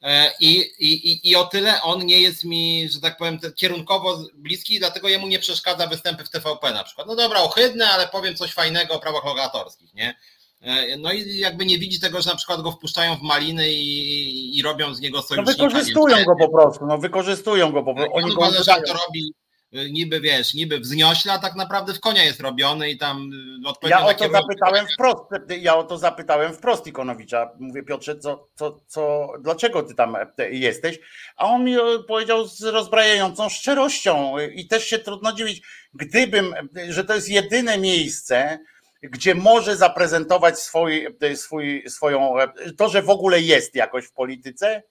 E, 0.02 0.33
I, 0.40 0.59
i, 0.78 1.31
I 1.31 1.37
o 1.37 1.44
tyle 1.44 1.83
on 1.83 2.07
nie 2.07 2.20
jest 2.20 2.44
mi, 2.44 2.88
że 2.88 3.00
tak 3.00 3.16
powiem, 3.16 3.38
kierunkowo 3.57 4.18
bliski, 4.35 4.78
dlatego 4.78 5.09
jemu 5.09 5.28
nie 5.28 5.38
przeszkadza 5.38 5.87
występy 5.87 6.24
w 6.24 6.31
TVP 6.31 6.72
na 6.72 6.85
przykład. 6.85 7.07
No 7.07 7.16
dobra, 7.16 7.40
ohydne, 7.40 7.88
ale 7.88 8.09
powiem 8.09 8.37
coś 8.37 8.52
fajnego 8.52 8.94
o 8.94 8.98
prawach 8.98 9.24
lokatorskich, 9.24 9.94
nie? 9.94 10.14
E, 10.61 10.96
no 10.96 11.12
i 11.12 11.38
jakby 11.38 11.66
nie 11.66 11.78
widzi 11.78 12.00
tego, 12.00 12.22
że 12.22 12.31
na 12.31 12.37
przykład 12.37 12.62
go 12.62 12.72
wpuszczają 12.72 13.16
w 13.16 13.22
maliny 13.22 13.72
i, 13.72 14.59
i 14.59 14.62
robią 14.62 14.94
z 14.94 15.00
niego 15.00 15.16
no 15.16 15.22
sojusznika. 15.22 15.62
No 15.62 15.68
wykorzystują 15.68 16.24
go 16.24 16.37
po 16.37 16.48
prostu, 16.48 16.87
no 16.87 16.98
wykorzystują 16.98 17.72
go 17.72 17.83
po 17.83 17.94
prostu. 17.94 18.14
Oni 18.14 18.35
go 18.35 18.40
uważa, 18.40 18.62
że 18.62 18.83
to 18.87 18.92
robi 18.92 19.33
niby 19.72 20.20
wiesz, 20.20 20.54
niby 20.54 20.81
wzniośla, 20.81 21.33
a 21.33 21.38
tak 21.38 21.54
naprawdę 21.54 21.94
w 21.94 22.00
konia 22.00 22.24
jest 22.24 22.40
robiony 22.40 22.90
i 22.90 22.98
tam 22.98 23.31
odpowiednio. 23.66 24.00
Ja 24.00 24.07
o 24.07 24.14
to 24.14 24.28
zapytałem 24.31 24.87
wprost, 24.87 25.22
ja 25.61 25.76
o 25.76 25.85
to 25.85 25.98
zapytałem 25.98 26.54
wprost 26.54 26.87
Ikonowicza. 26.87 27.50
Mówię, 27.59 27.83
Piotrze, 27.83 28.18
co, 28.18 28.48
co, 28.54 28.81
co, 28.87 29.33
dlaczego 29.40 29.83
ty 29.83 29.94
tam 29.94 30.16
jesteś? 30.50 30.98
A 31.37 31.46
on 31.46 31.64
mi 31.64 31.76
powiedział 32.09 32.46
z 32.46 32.62
rozbrajającą 32.62 33.48
szczerością 33.48 34.35
i 34.38 34.66
też 34.66 34.85
się 34.85 34.98
trudno 34.98 35.33
dziwić, 35.33 35.62
gdybym, 35.94 36.54
że 36.88 37.04
to 37.04 37.14
jest 37.14 37.28
jedyne 37.28 37.78
miejsce, 37.78 38.59
gdzie 39.02 39.35
może 39.35 39.76
zaprezentować 39.76 40.59
swój, 40.59 41.07
swój, 41.35 41.85
swoją, 41.88 42.35
to, 42.76 42.88
że 42.88 43.02
w 43.02 43.11
ogóle 43.11 43.40
jest 43.40 43.74
jakoś 43.74 44.04
w 44.04 44.12
polityce, 44.12 44.83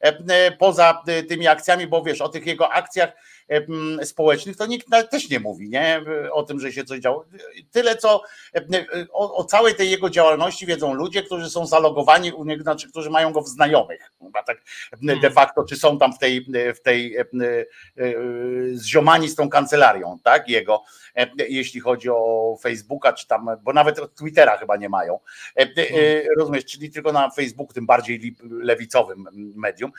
e, 0.00 0.52
poza 0.52 1.02
tymi 1.28 1.46
akcjami, 1.46 1.86
bo 1.86 2.02
wiesz, 2.02 2.20
o 2.20 2.28
tych 2.28 2.46
jego 2.46 2.72
akcjach 2.72 3.12
społecznych, 4.02 4.56
to 4.56 4.66
nikt 4.66 4.86
też 5.10 5.30
nie 5.30 5.40
mówi, 5.40 5.68
nie? 5.68 6.00
O 6.32 6.42
tym, 6.42 6.60
że 6.60 6.72
się 6.72 6.84
coś 6.84 7.00
działo. 7.00 7.24
Tyle, 7.70 7.96
co 7.96 8.22
o, 9.12 9.36
o, 9.36 9.44
całej 9.44 9.74
tej 9.74 9.90
jego 9.90 10.10
działalności 10.10 10.66
wiedzą 10.66 10.94
ludzie, 10.94 11.22
którzy 11.22 11.50
są 11.50 11.66
zalogowani 11.66 12.32
u 12.32 12.44
niego, 12.44 12.62
znaczy, 12.62 12.90
którzy 12.90 13.10
mają 13.10 13.32
go 13.32 13.40
w 13.40 13.48
znajomych. 13.48 14.12
Chyba 14.22 14.42
tak 14.42 14.58
de 15.02 15.12
hmm. 15.12 15.32
facto, 15.32 15.64
czy 15.64 15.76
są 15.76 15.98
tam 15.98 16.12
w 16.12 16.18
tej, 16.18 16.46
w 16.76 16.80
tej 16.82 17.16
zziomani 18.72 19.28
z 19.28 19.34
tą 19.34 19.48
kancelarią, 19.48 20.18
tak? 20.24 20.48
Jego, 20.48 20.82
jeśli 21.48 21.80
chodzi 21.80 22.10
o 22.10 22.56
Facebooka, 22.62 23.12
czy 23.12 23.26
tam, 23.26 23.46
bo 23.62 23.72
nawet 23.72 24.14
Twittera 24.14 24.56
chyba 24.56 24.76
nie 24.76 24.88
mają. 24.88 25.18
Hmm. 25.56 26.26
Rozumiesz, 26.38 26.64
czyli 26.64 26.90
tylko 26.90 27.12
na 27.12 27.30
Facebooku, 27.30 27.72
tym 27.74 27.86
bardziej 27.86 28.36
lewicowym 28.42 29.24
medium. 29.56 29.92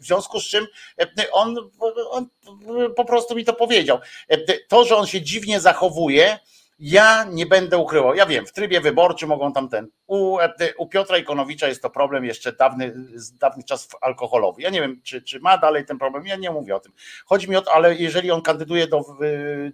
W 0.00 0.04
związku 0.04 0.40
z 0.40 0.44
czym 0.44 0.66
on, 1.32 1.56
on 2.10 2.26
po 2.96 3.04
prostu 3.04 3.34
mi 3.34 3.44
to 3.44 3.52
powiedział. 3.52 3.98
To, 4.68 4.84
że 4.84 4.96
on 4.96 5.06
się 5.06 5.22
dziwnie 5.22 5.60
zachowuje, 5.60 6.38
ja 6.78 7.24
nie 7.24 7.46
będę 7.46 7.78
ukrywał. 7.78 8.14
Ja 8.14 8.26
wiem, 8.26 8.46
w 8.46 8.52
trybie 8.52 8.80
wyborczym 8.80 9.28
mogą 9.28 9.52
tam 9.52 9.68
ten. 9.68 9.88
U, 10.10 10.38
u 10.78 10.86
Piotra 10.86 11.18
Ikonowicza 11.18 11.68
jest 11.68 11.82
to 11.82 11.90
problem 11.90 12.24
jeszcze 12.24 12.52
dawny, 12.52 12.92
z 13.14 13.32
dawnych 13.32 13.66
czasów 13.66 13.92
alkoholowy. 14.00 14.62
Ja 14.62 14.70
nie 14.70 14.80
wiem, 14.80 15.00
czy, 15.02 15.22
czy 15.22 15.40
ma 15.40 15.58
dalej 15.58 15.86
ten 15.86 15.98
problem. 15.98 16.26
Ja 16.26 16.36
nie 16.36 16.50
mówię 16.50 16.76
o 16.76 16.80
tym. 16.80 16.92
Chodzi 17.26 17.50
mi 17.50 17.56
o 17.56 17.62
to, 17.62 17.72
ale 17.72 17.94
jeżeli 17.94 18.30
on 18.30 18.42
kandyduje 18.42 18.86
do, 18.86 19.04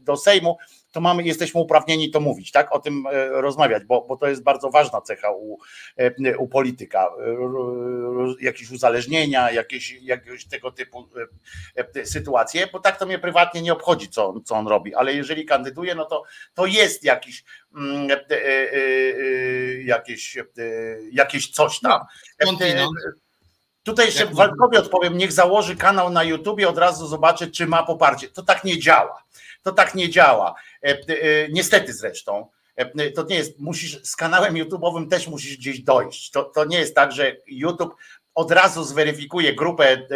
do 0.01 0.17
Sejmu, 0.17 0.57
to 0.97 1.01
mamy, 1.01 1.23
jesteśmy 1.23 1.61
uprawnieni 1.61 2.11
to 2.11 2.21
mówić, 2.21 2.53
tak? 2.53 2.73
O 2.73 2.79
tym 2.79 3.07
e, 3.07 3.29
rozmawiać, 3.29 3.85
bo, 3.85 4.07
bo 4.09 4.17
to 4.17 4.27
jest 4.27 4.43
bardzo 4.43 4.71
ważna 4.71 5.01
cecha 5.01 5.31
u, 5.31 5.59
e, 5.97 6.37
u 6.39 6.49
polityka. 6.49 7.11
Jakieś 8.41 8.71
uzależnienia, 8.71 9.51
jakieś, 9.51 9.95
tego 10.51 10.71
typu 10.73 11.09
e, 11.77 12.07
sytuacje, 12.07 12.67
bo 12.73 12.81
tak 12.81 12.99
to 12.99 13.07
mnie 13.07 13.19
prywatnie 13.19 13.63
nie 13.63 13.73
obchodzi, 13.73 14.09
co, 14.09 14.35
co 14.45 14.55
on 14.55 14.69
robi, 14.69 14.95
ale 14.95 15.15
jeżeli 15.15 15.45
kandyduje, 15.45 15.95
no 15.95 16.05
to, 16.05 16.23
to 16.55 16.67
jest 16.67 17.05
jakiś 17.05 17.45
jakieś, 19.85 20.39
jakieś 21.13 21.51
coś 21.51 21.81
tam. 21.81 22.01
No, 22.41 22.89
Tutaj 23.87 24.07
jeszcze 24.07 24.27
Waldkowi 24.27 24.77
odpowiem, 24.77 25.19
niech 25.19 25.33
założy 25.33 25.77
kanał 25.77 26.11
na 26.11 26.25
YouTubie, 26.25 26.69
od 26.69 26.79
razu 26.79 27.07
zobaczy, 27.07 27.51
czy 27.51 27.67
ma 27.67 27.83
poparcie. 27.83 28.29
To 28.29 28.43
tak 28.43 28.65
nie 28.65 28.79
działa. 28.79 29.23
To 29.63 29.73
tak 29.73 29.95
nie 29.95 30.11
działa. 30.11 30.55
E, 30.83 30.89
e, 30.89 30.97
niestety 31.51 31.93
zresztą. 31.93 32.47
E, 32.77 33.11
to 33.11 33.23
nie 33.23 33.37
jest, 33.37 33.59
musisz 33.59 34.03
z 34.03 34.17
kanałem 34.17 34.55
YouTube'owym 34.55 35.09
też 35.09 35.29
musisz 35.29 35.57
gdzieś 35.57 35.81
dojść. 35.81 36.31
To, 36.31 36.45
to 36.45 36.65
nie 36.65 36.79
jest 36.79 36.95
tak, 36.95 37.13
że 37.13 37.37
YouTube 37.47 37.95
od 38.35 38.51
razu 38.51 38.85
zweryfikuje 38.85 39.55
grupę 39.55 40.07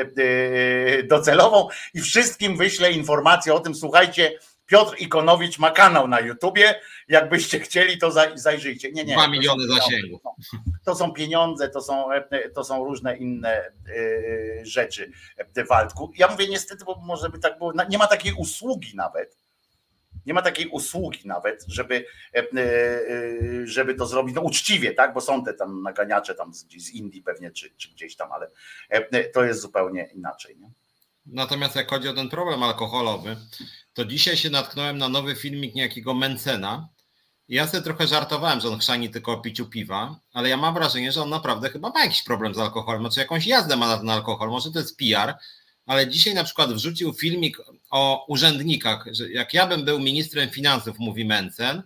docelową 1.04 1.68
i 1.94 2.00
wszystkim 2.00 2.56
wyśle 2.56 2.92
informację 2.92 3.54
o 3.54 3.60
tym, 3.60 3.74
słuchajcie, 3.74 4.38
Piotr 4.70 4.94
Ikonowicz 4.98 5.58
ma 5.58 5.70
kanał 5.70 6.08
na 6.08 6.20
YouTubie, 6.20 6.80
jakbyście 7.08 7.60
chcieli, 7.60 7.98
to 7.98 8.12
zajrzyjcie. 8.34 8.92
Nie, 8.92 9.04
nie. 9.04 9.14
Dwa 9.14 9.28
miliony 9.28 9.66
zasięgu. 9.66 10.20
To 10.84 10.94
są 10.94 11.12
pieniądze, 11.12 11.68
to 11.68 11.80
są, 11.80 12.08
to 12.54 12.64
są 12.64 12.84
różne 12.84 13.16
inne 13.16 13.72
rzeczy 14.62 15.10
w 15.56 15.68
Waldku. 15.68 16.12
Ja 16.16 16.28
mówię 16.28 16.48
niestety, 16.48 16.84
bo 16.84 17.00
może 17.04 17.30
by 17.30 17.38
tak 17.38 17.58
było, 17.58 17.72
nie 17.88 17.98
ma 17.98 18.06
takiej 18.06 18.32
usługi 18.32 18.96
nawet, 18.96 19.38
nie 20.26 20.34
ma 20.34 20.42
takiej 20.42 20.66
usługi 20.66 21.28
nawet, 21.28 21.64
żeby, 21.68 22.04
e, 22.34 22.46
żeby 23.64 23.94
to 23.94 24.06
zrobić 24.06 24.34
no, 24.34 24.42
uczciwie, 24.42 24.94
tak? 24.94 25.14
Bo 25.14 25.20
są 25.20 25.44
te 25.44 25.54
tam 25.54 25.82
naganiacze 25.82 26.34
tam 26.34 26.54
z, 26.54 26.66
z 26.78 26.90
Indii 26.90 27.22
pewnie, 27.22 27.50
czy, 27.50 27.70
czy 27.76 27.90
gdzieś 27.90 28.16
tam, 28.16 28.32
ale 28.32 28.50
to 29.32 29.44
jest 29.44 29.60
zupełnie 29.60 30.08
inaczej. 30.14 30.56
Nie? 30.58 30.70
Natomiast 31.26 31.76
jak 31.76 31.90
chodzi 31.90 32.08
o 32.08 32.12
ten 32.12 32.28
problem 32.28 32.62
alkoholowy, 32.62 33.36
to 33.92 34.04
dzisiaj 34.04 34.36
się 34.36 34.50
natknąłem 34.50 34.98
na 34.98 35.08
nowy 35.08 35.36
filmik 35.36 35.74
niejakiego 35.74 36.14
Mencena. 36.14 36.88
I 37.48 37.54
ja 37.54 37.66
sobie 37.66 37.82
trochę 37.82 38.06
żartowałem, 38.06 38.60
że 38.60 38.68
on 38.68 38.78
chrzani 38.78 39.10
tylko 39.10 39.32
o 39.32 39.40
piciu 39.40 39.66
piwa, 39.66 40.20
ale 40.32 40.48
ja 40.48 40.56
mam 40.56 40.74
wrażenie, 40.74 41.12
że 41.12 41.22
on 41.22 41.30
naprawdę 41.30 41.70
chyba 41.70 41.88
ma 41.88 42.04
jakiś 42.04 42.22
problem 42.22 42.54
z 42.54 42.58
alkoholem, 42.58 43.02
znaczy 43.02 43.20
jakąś 43.20 43.46
jazdę 43.46 43.76
ma 43.76 43.86
na 43.88 43.98
ten 43.98 44.10
alkohol. 44.10 44.50
Może 44.50 44.70
to 44.72 44.78
jest 44.78 44.96
PR, 44.96 45.34
ale 45.86 46.08
dzisiaj 46.08 46.34
na 46.34 46.44
przykład 46.44 46.72
wrzucił 46.72 47.12
filmik 47.12 47.58
o 47.90 48.24
urzędnikach, 48.28 49.04
że 49.12 49.30
jak 49.30 49.54
ja 49.54 49.66
bym 49.66 49.84
był 49.84 49.98
ministrem 49.98 50.50
finansów, 50.50 50.98
mówi 50.98 51.24
Mencen, 51.24 51.82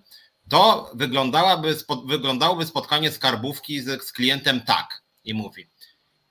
to 0.48 0.90
wyglądałaby, 0.94 1.76
wyglądałoby 2.06 2.66
spotkanie 2.66 3.12
skarbówki 3.12 3.80
z, 3.80 4.04
z 4.04 4.12
klientem 4.12 4.60
tak. 4.60 5.02
I 5.24 5.34
mówi, 5.34 5.66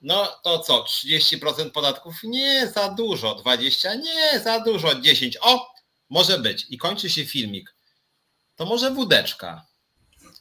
no 0.04 0.28
to 0.44 0.60
co, 0.60 0.84
30% 0.84 1.72
podatków? 1.72 2.16
Nie, 2.24 2.68
za 2.68 2.90
dużo. 2.90 3.36
20? 3.36 3.96
Nie, 3.96 4.40
za 4.40 4.60
dużo. 4.60 4.96
10? 4.96 5.38
O, 5.42 5.74
może 6.10 6.40
być. 6.40 6.66
I 6.70 6.78
kończy 6.78 7.10
się 7.10 7.26
filmik. 7.26 7.76
To 8.56 8.66
może 8.66 8.92
wódeczka. 8.92 9.66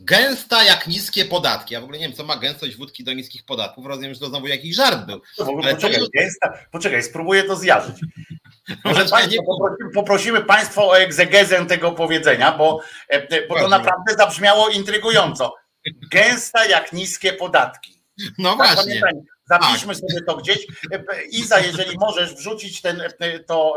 Gęsta 0.00 0.64
jak 0.64 0.86
niskie 0.86 1.24
podatki. 1.24 1.74
Ja 1.74 1.80
w 1.80 1.84
ogóle 1.84 1.98
nie 1.98 2.06
wiem, 2.06 2.16
co 2.16 2.24
ma 2.24 2.36
gęstość 2.36 2.76
wódki 2.76 3.04
do 3.04 3.12
niskich 3.12 3.44
podatków. 3.44 3.86
Rozumiem, 3.86 4.14
że 4.14 4.20
to 4.20 4.26
znowu 4.26 4.46
jakiś 4.46 4.76
żart 4.76 5.06
był. 5.06 5.20
Ale 5.38 5.74
poczekaj, 5.74 6.00
to... 6.00 6.06
gęsta, 6.14 6.52
poczekaj, 6.70 7.02
spróbuję 7.02 7.44
to 7.44 7.56
zjarzyć. 7.56 7.96
Może 8.84 9.04
państwo, 9.04 9.30
nie... 9.30 9.42
poprosimy, 9.46 9.90
poprosimy 9.94 10.44
Państwa 10.44 10.84
o 10.84 10.98
egzegezę 10.98 11.66
tego 11.66 11.92
powiedzenia, 11.92 12.52
bo, 12.52 12.80
e, 13.08 13.46
bo 13.46 13.54
to 13.54 13.68
naprawdę 13.68 14.14
zabrzmiało 14.14 14.68
intrygująco. 14.68 15.54
Gęsta 16.10 16.66
jak 16.66 16.92
niskie 16.92 17.32
podatki. 17.32 17.91
No 18.38 18.56
tak, 18.56 18.74
właśnie. 18.74 19.00
Zapiszmy 19.48 19.94
tak. 19.94 19.96
sobie 19.96 20.22
to 20.26 20.36
gdzieś. 20.36 20.66
Iza, 21.30 21.60
jeżeli 21.60 21.98
możesz 21.98 22.34
wrzucić 22.34 22.82
ten, 22.82 23.02
to, 23.46 23.76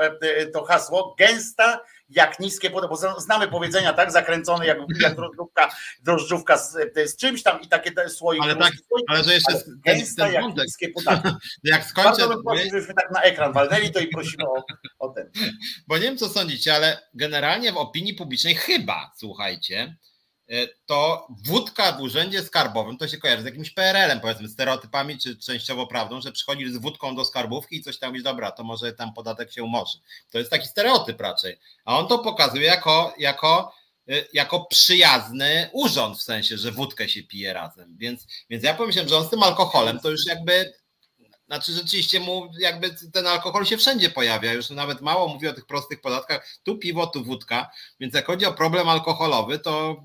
to 0.54 0.64
hasło, 0.64 1.16
gęsta 1.20 1.82
jak 2.10 2.40
niskie 2.40 2.70
bo 2.70 2.96
znamy 3.18 3.48
powiedzenia, 3.48 3.94
tak, 3.94 4.12
zakręcone 4.12 4.66
jak, 4.66 4.78
jak 5.00 5.16
drożdżówka, 5.16 5.70
drożdżówka 6.04 6.58
z, 6.58 6.78
z, 6.96 7.18
czymś 7.18 7.44
tam 7.44 7.62
i 7.62 7.68
takie 7.68 8.10
słoik. 8.10 8.42
Ale, 8.44 8.56
tak, 8.56 8.74
ale 9.08 9.24
że 9.24 9.34
jeszcze 9.34 9.54
gęsta 9.86 10.30
jak 10.30 10.44
wątek. 10.44 10.66
niskie 10.66 10.90
podatki. 10.90 11.30
jak 11.64 11.84
skończę... 11.84 12.10
Bardzo 12.10 12.30
bym 12.30 12.44
prosił, 12.44 12.66
żebyśmy 12.72 12.94
tak 12.94 13.12
na 13.12 13.22
ekran 13.22 13.54
walnęli 13.54 13.92
to 13.92 14.00
i 14.00 14.08
prosimy 14.08 14.44
o, 14.44 14.64
o 15.00 15.10
ten. 15.10 15.32
Bo 15.88 15.98
nie 15.98 16.04
wiem, 16.04 16.18
co 16.18 16.30
sądzicie, 16.30 16.76
ale 16.76 17.02
generalnie 17.14 17.74
w 17.74 17.78
opinii 17.78 18.14
publicznej 18.14 18.56
chyba, 18.56 19.12
słuchajcie, 19.18 19.96
to 20.86 21.28
wódka 21.46 21.92
w 21.92 22.02
urzędzie 22.02 22.44
skarbowym 22.44 22.98
to 22.98 23.08
się 23.08 23.18
kojarzy 23.18 23.42
z 23.42 23.46
jakimś 23.46 23.70
PRL-em, 23.70 24.20
powiedzmy, 24.20 24.48
stereotypami, 24.48 25.18
czy 25.20 25.38
częściowo 25.38 25.88
prawdą, 25.88 26.22
że 26.22 26.32
przychodzi 26.32 26.72
z 26.72 26.78
wódką 26.78 27.16
do 27.16 27.26
skarbówki 27.26 27.76
i 27.76 27.84
coś 27.84 28.00
tam 28.00 28.14
jest 28.14 28.24
dobra, 28.24 28.52
to 28.52 28.64
może 28.64 28.94
tam 28.94 29.14
podatek 29.14 29.52
się 29.52 29.64
umorzy. 29.64 29.98
To 30.32 30.40
jest 30.40 30.52
taki 30.52 30.68
stereotyp 30.68 31.22
raczej. 31.22 31.60
A 31.86 32.00
on 32.00 32.08
to 32.08 32.20
pokazuje 32.20 32.64
jako, 32.64 33.14
jako, 33.18 33.74
e, 34.10 34.14
jako 34.34 34.66
przyjazny 34.66 35.70
urząd, 35.74 36.18
w 36.18 36.22
sensie, 36.22 36.58
że 36.58 36.72
wódkę 36.72 37.10
się 37.10 37.24
pije 37.24 37.54
razem. 37.54 37.98
Więc, 37.98 38.28
więc 38.50 38.64
ja 38.64 38.74
pomyślałem, 38.74 39.10
że 39.10 39.18
on 39.18 39.28
z 39.28 39.30
tym 39.30 39.44
alkoholem 39.44 40.00
to 40.00 40.10
już 40.10 40.26
jakby 40.28 40.74
znaczy 41.48 41.72
rzeczywiście 41.72 42.20
mu 42.20 42.52
jakby 42.60 42.96
ten 43.14 43.28
alkohol 43.28 43.66
się 43.66 43.78
wszędzie 43.78 44.10
pojawia, 44.10 44.54
już 44.54 44.70
nawet 44.70 45.02
mało 45.02 45.28
mówi 45.28 45.48
o 45.48 45.54
tych 45.54 45.66
prostych 45.66 46.02
podatkach, 46.02 46.48
tu 46.64 46.78
piwo, 46.78 47.08
tu 47.08 47.24
wódka, 47.24 47.72
więc 48.00 48.14
jak 48.14 48.26
chodzi 48.26 48.46
o 48.46 48.54
problem 48.54 48.90
alkoholowy, 48.90 49.60
to 49.60 50.04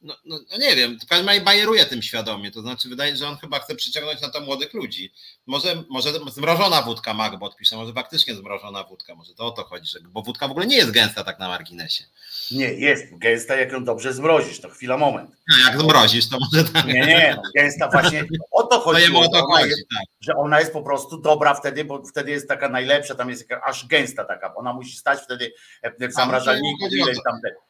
no, 0.00 0.16
no, 0.24 0.38
no, 0.50 0.58
nie 0.58 0.76
wiem, 0.76 0.98
w 1.00 1.06
każdym 1.06 1.28
razie 1.28 1.40
bajeruje 1.40 1.84
tym 1.84 2.02
świadomie, 2.02 2.50
to 2.50 2.60
znaczy 2.60 2.88
wydaje 2.88 3.10
się, 3.10 3.16
że 3.16 3.28
on 3.28 3.36
chyba 3.36 3.58
chce 3.58 3.74
przyciągnąć 3.74 4.20
na 4.20 4.28
to 4.28 4.40
młodych 4.40 4.74
ludzi. 4.74 5.12
Może, 5.46 5.82
może 5.88 6.12
zmrożona 6.30 6.82
wódka 6.82 7.14
Magbot 7.14 7.56
pisze, 7.56 7.76
może 7.76 7.92
faktycznie 7.92 8.34
zmrożona 8.34 8.84
wódka, 8.84 9.14
może 9.14 9.34
to 9.34 9.46
o 9.46 9.50
to 9.50 9.64
chodzi, 9.64 9.86
że, 9.86 9.98
bo 10.02 10.22
wódka 10.22 10.48
w 10.48 10.50
ogóle 10.50 10.66
nie 10.66 10.76
jest 10.76 10.90
gęsta 10.90 11.24
tak 11.24 11.38
na 11.38 11.48
marginesie. 11.48 12.04
Nie, 12.50 12.72
jest 12.72 13.18
gęsta, 13.18 13.56
jak 13.56 13.72
ją 13.72 13.84
dobrze 13.84 14.12
zmrozisz, 14.12 14.60
to 14.60 14.68
chwila, 14.68 14.96
moment. 14.96 15.30
No, 15.48 15.56
jak 15.70 15.80
zmrozisz, 15.80 16.28
to 16.28 16.38
może 16.40 16.68
tak. 16.68 16.86
Nie, 16.86 16.92
nie, 16.92 17.34
no, 17.36 17.42
gęsta 17.56 17.88
właśnie, 17.88 18.24
o 18.50 18.62
to 18.62 18.80
chodzi, 18.80 19.16
o 19.16 19.28
to 19.28 19.46
chodzi 19.46 19.68
jest, 19.68 19.88
tak. 19.94 20.04
że 20.20 20.34
ona 20.34 20.60
jest 20.60 20.72
po 20.72 20.82
prostu 20.82 21.20
dobra 21.20 21.54
wtedy, 21.54 21.84
bo 21.84 22.02
wtedy 22.06 22.30
jest 22.30 22.48
taka 22.48 22.68
najlepsza, 22.68 23.14
tam 23.14 23.30
jest 23.30 23.48
aż 23.64 23.86
gęsta 23.86 24.24
taka, 24.24 24.54
ona 24.54 24.72
musi 24.72 24.96
stać 24.96 25.20
wtedy 25.20 25.52
w 26.00 26.12
zamrażalniku, 26.12 26.86
ileś 26.86 27.18
tam 27.24 27.40
tego. 27.42 27.67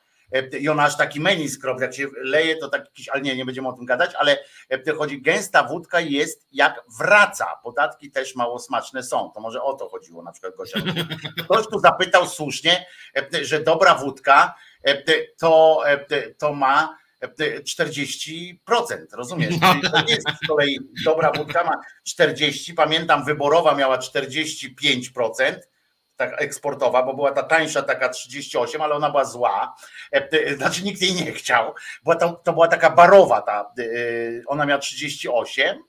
I 0.61 0.69
ona 0.69 0.85
aż 0.85 0.97
taki 0.97 1.21
menu 1.21 1.49
skrop, 1.49 1.81
jak 1.81 1.95
się 1.95 2.07
leje, 2.23 2.57
to 2.57 2.69
tak 2.69 2.85
jakiś, 2.85 3.09
ale 3.09 3.23
nie, 3.23 3.37
nie 3.37 3.45
będziemy 3.45 3.69
o 3.69 3.73
tym 3.73 3.85
gadać, 3.85 4.15
ale 4.15 4.39
chodzi, 4.99 5.23
gęsta 5.23 5.63
wódka 5.63 6.01
jest 6.01 6.47
jak 6.53 6.85
wraca. 6.99 7.47
Podatki 7.63 8.11
też 8.11 8.35
mało 8.35 8.59
smaczne 8.59 9.03
są. 9.03 9.31
To 9.35 9.41
może 9.41 9.63
o 9.63 9.75
to 9.75 9.89
chodziło 9.89 10.23
na 10.23 10.33
przykład 10.33 10.57
Gosia. 10.57 10.81
Ktoś 11.45 11.67
tu 11.67 11.79
zapytał 11.79 12.27
słusznie, 12.27 12.87
że 13.43 13.61
dobra 13.61 13.95
wódka 13.95 14.55
to, 15.39 15.83
to 16.39 16.53
ma 16.53 16.99
40%, 17.23 18.57
rozumiesz? 19.13 19.55
No. 19.61 19.75
Czyli 19.75 19.93
to 19.93 20.01
nie 20.01 20.15
jest 20.15 20.29
z 20.45 20.47
kolei 20.49 20.79
dobra 21.05 21.33
wódka 21.33 21.65
ma 21.65 21.81
40, 22.05 22.75
pamiętam 22.75 23.25
wyborowa 23.25 23.75
miała 23.75 23.99
45%, 23.99 25.59
tak 26.19 26.43
eksportowa, 26.43 27.03
bo 27.03 27.15
była 27.15 27.33
ta 27.33 27.43
tańsza 27.43 27.83
taka 27.83 28.09
38, 28.09 28.83
ale 28.83 28.95
ona 28.95 29.11
była 29.11 29.25
zła, 29.25 29.75
e, 30.13 30.55
znaczy 30.57 30.83
nikt 30.83 31.03
jej 31.03 31.15
nie 31.15 31.33
chciał, 31.33 31.75
bo 32.03 32.15
to, 32.15 32.33
to 32.45 32.53
była 32.53 32.69
taka 32.69 32.91
barowa, 32.91 33.43
ta, 33.43 33.73
e, 33.79 33.85
ona 34.47 34.67
miała 34.67 34.81
38, 34.81 35.83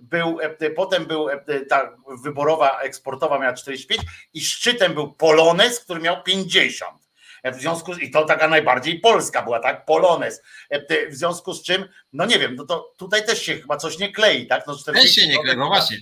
był, 0.00 0.40
e, 0.40 0.70
potem 0.70 1.06
był 1.06 1.28
ta 1.68 1.96
wyborowa 2.22 2.80
eksportowa 2.80 3.38
miała 3.38 3.52
45 3.52 4.02
i 4.34 4.40
szczytem 4.40 4.94
był 4.94 5.12
Polones, 5.12 5.80
który 5.80 6.00
miał 6.00 6.22
50. 6.22 7.02
W 7.44 7.54
związku 7.54 7.94
z, 7.94 7.98
i 7.98 8.10
to 8.10 8.24
taka 8.24 8.48
najbardziej 8.48 9.00
polska 9.00 9.42
była, 9.42 9.60
tak? 9.60 9.84
Polones. 9.84 10.42
W 11.10 11.14
związku 11.14 11.54
z 11.54 11.62
czym, 11.62 11.88
no 12.12 12.26
nie 12.26 12.38
wiem, 12.38 12.54
no 12.54 12.64
to 12.64 12.92
tutaj 12.96 13.26
też 13.26 13.42
się 13.42 13.56
chyba 13.56 13.76
coś 13.76 13.98
nie 13.98 14.12
klei, 14.12 14.46
tak? 14.46 14.66
No 14.66 14.76
40 14.76 15.08
też 15.08 15.24
się 15.24 15.30
nie 15.30 15.42
klei, 15.42 15.56
no 15.56 15.66
właśnie. 15.66 15.96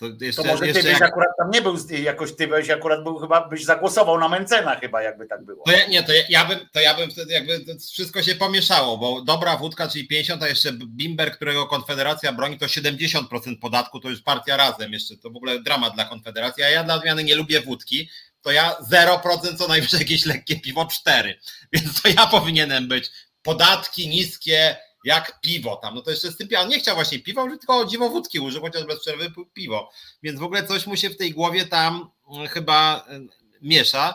To, 0.00 0.24
jeszcze, 0.24 0.42
to 0.42 0.48
może 0.48 0.66
ty 0.66 0.72
byś 0.72 0.84
jak... 0.84 1.02
akurat 1.02 1.28
tam 1.38 1.50
nie 1.50 1.62
był, 1.62 1.76
jakoś 2.02 2.36
ty 2.36 2.48
byś 2.48 2.70
akurat 2.70 3.02
był 3.02 3.18
chyba, 3.18 3.48
byś 3.48 3.64
zagłosował 3.64 4.18
na 4.18 4.28
Mencena 4.28 4.76
chyba, 4.76 5.02
jakby 5.02 5.26
tak 5.26 5.44
było. 5.44 5.64
To 5.64 5.72
ja, 5.72 5.86
nie, 5.86 6.02
to 6.02 6.12
ja, 6.12 6.22
ja, 6.28 6.44
bym, 6.44 6.58
to 6.72 6.80
ja 6.80 6.94
bym 6.94 7.10
wtedy 7.10 7.32
jakby 7.32 7.64
wszystko 7.92 8.22
się 8.22 8.34
pomieszało, 8.34 8.98
bo 8.98 9.22
dobra 9.22 9.56
wódka, 9.56 9.88
czyli 9.88 10.08
50, 10.08 10.42
a 10.42 10.48
jeszcze 10.48 10.72
Bimber, 10.72 11.32
którego 11.32 11.66
Konfederacja 11.66 12.32
broni, 12.32 12.58
to 12.58 12.66
70% 12.66 13.58
podatku, 13.60 14.00
to 14.00 14.08
już 14.08 14.22
partia 14.22 14.56
razem 14.56 14.92
jeszcze, 14.92 15.16
to 15.16 15.30
w 15.30 15.36
ogóle 15.36 15.62
dramat 15.62 15.94
dla 15.94 16.04
Konfederacji, 16.04 16.62
a 16.62 16.70
ja 16.70 16.84
dla 16.84 16.94
odmiany 16.94 17.24
nie 17.24 17.34
lubię 17.34 17.60
wódki, 17.60 18.08
to 18.42 18.52
ja 18.52 18.76
0% 18.92 19.56
co 19.58 19.68
najwyżej 19.68 20.00
jakieś 20.00 20.26
lekkie 20.26 20.60
piwo 20.60 20.86
4, 20.86 21.38
więc 21.72 22.02
to 22.02 22.08
ja 22.08 22.26
powinienem 22.36 22.88
być. 22.88 23.10
Podatki 23.42 24.08
niskie, 24.08 24.76
jak 25.04 25.40
piwo 25.40 25.76
tam, 25.76 25.94
no 25.94 26.02
to 26.02 26.10
jeszcze 26.10 26.32
Stypian 26.32 26.68
nie 26.68 26.78
chciał 26.78 26.94
właśnie 26.94 27.18
piwa, 27.18 27.42
tylko 27.48 27.84
dziwo 27.84 28.10
wódki 28.10 28.40
użył, 28.40 28.62
chociaż 28.62 28.84
bez 28.84 29.00
przerwy 29.00 29.32
piwo, 29.54 29.90
więc 30.22 30.40
w 30.40 30.42
ogóle 30.42 30.66
coś 30.66 30.86
mu 30.86 30.96
się 30.96 31.10
w 31.10 31.16
tej 31.16 31.32
głowie 31.32 31.66
tam 31.66 32.10
mm, 32.34 32.48
chyba 32.48 33.04
e, 33.08 33.20
miesza. 33.62 34.14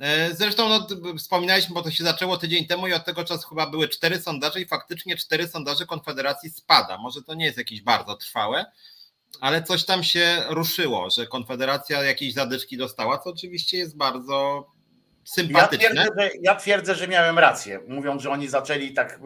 E, 0.00 0.34
zresztą 0.34 0.68
no, 0.68 0.86
wspominaliśmy, 1.18 1.74
bo 1.74 1.82
to 1.82 1.90
się 1.90 2.04
zaczęło 2.04 2.36
tydzień 2.36 2.66
temu 2.66 2.86
i 2.86 2.92
od 2.92 3.04
tego 3.04 3.24
czasu 3.24 3.48
chyba 3.48 3.66
były 3.66 3.88
cztery 3.88 4.20
sondaże 4.20 4.60
i 4.60 4.66
faktycznie 4.66 5.16
cztery 5.16 5.48
sondaże 5.48 5.86
Konfederacji 5.86 6.50
spada. 6.50 6.98
Może 6.98 7.22
to 7.22 7.34
nie 7.34 7.44
jest 7.44 7.58
jakieś 7.58 7.82
bardzo 7.82 8.16
trwałe, 8.16 8.64
ale 9.40 9.62
coś 9.62 9.84
tam 9.84 10.04
się 10.04 10.42
ruszyło, 10.48 11.10
że 11.10 11.26
Konfederacja 11.26 12.02
jakieś 12.02 12.34
zadyczki 12.34 12.76
dostała, 12.76 13.18
co 13.18 13.30
oczywiście 13.30 13.78
jest 13.78 13.96
bardzo 13.96 14.66
sympatyczne. 15.24 15.86
Ja 15.86 16.04
twierdzę, 16.04 16.22
że, 16.22 16.30
ja 16.42 16.54
twierdzę, 16.54 16.94
że 16.94 17.08
miałem 17.08 17.38
rację. 17.38 17.80
Mówią, 17.88 18.18
że 18.18 18.30
oni 18.30 18.48
zaczęli 18.48 18.92
tak, 18.92 19.20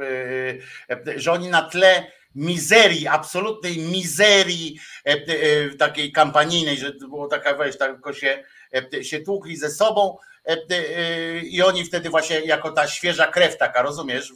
yy, 1.09 1.21
że 1.21 1.33
oni 1.33 1.49
na 1.49 1.63
tle 1.63 2.07
mizerii, 2.35 3.09
absolutnej 3.09 3.79
mizerii 3.79 4.81
takiej 5.79 6.13
kampanijnej, 6.13 6.77
że 6.77 6.93
było 6.93 7.29
taka, 7.29 7.55
weź, 7.55 7.79
tak 7.79 7.93
tylko 7.93 8.13
się, 8.13 8.45
się 9.03 9.21
tłukli 9.21 9.57
ze 9.57 9.71
sobą, 9.71 10.17
E, 10.38 10.38
e, 10.38 10.38
i 11.43 11.63
oni 11.63 11.85
wtedy 11.85 12.11
właśnie 12.11 12.41
jako 12.41 12.73
ta 12.73 12.89
świeża 12.89 13.27
krew 13.27 13.57
taka, 13.57 13.83
rozumiesz, 13.83 14.33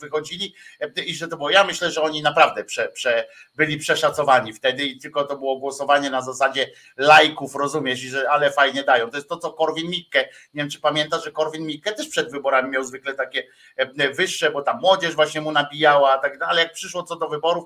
wychodzili 0.00 0.54
e, 0.80 1.02
i 1.02 1.14
że 1.14 1.28
to 1.28 1.36
było, 1.36 1.50
ja 1.50 1.64
myślę, 1.64 1.90
że 1.90 2.02
oni 2.02 2.22
naprawdę 2.22 2.64
prze, 2.64 2.88
prze, 2.88 3.26
byli 3.54 3.78
przeszacowani 3.78 4.52
wtedy 4.52 4.84
i 4.84 4.98
tylko 4.98 5.24
to 5.24 5.36
było 5.36 5.58
głosowanie 5.58 6.10
na 6.10 6.22
zasadzie 6.22 6.70
lajków, 6.96 7.54
rozumiesz, 7.54 8.04
i 8.04 8.08
że 8.08 8.30
ale 8.30 8.52
fajnie 8.52 8.84
dają. 8.84 9.10
To 9.10 9.16
jest 9.16 9.28
to, 9.28 9.36
co 9.36 9.52
Korwin 9.52 9.90
Mikke, 9.90 10.28
nie 10.54 10.62
wiem 10.62 10.70
czy 10.70 10.80
pamiętasz, 10.80 11.24
że 11.24 11.32
Korwin 11.32 11.66
Mikke 11.66 11.92
też 11.92 12.08
przed 12.08 12.30
wyborami 12.30 12.70
miał 12.70 12.84
zwykle 12.84 13.14
takie 13.14 13.46
wyższe, 14.14 14.50
bo 14.50 14.62
ta 14.62 14.74
młodzież 14.74 15.14
właśnie 15.14 15.40
mu 15.40 15.52
nabijała, 15.52 16.18
tak, 16.18 16.38
ale 16.42 16.62
jak 16.62 16.72
przyszło 16.72 17.02
co 17.02 17.16
do 17.16 17.28
wyborów, 17.28 17.64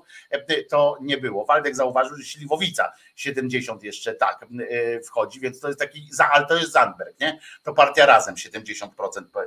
to 0.69 0.97
nie 1.01 1.17
było. 1.17 1.45
Waldek 1.45 1.75
zauważył, 1.75 2.17
że 2.17 2.23
Śliwowica 2.23 2.93
70 3.17 3.83
jeszcze 3.83 4.13
tak 4.13 4.45
wchodzi, 5.05 5.39
więc 5.39 5.59
to 5.59 5.67
jest 5.67 5.79
taki, 5.79 6.09
ale 6.33 6.45
to 6.45 6.57
jest 6.57 6.71
Zandberg, 6.71 7.19
nie? 7.19 7.39
to 7.63 7.73
partia 7.73 8.05
razem 8.05 8.35
70% 8.35 8.87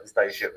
zdaje 0.05 0.33
się 0.33 0.47
e, 0.47 0.51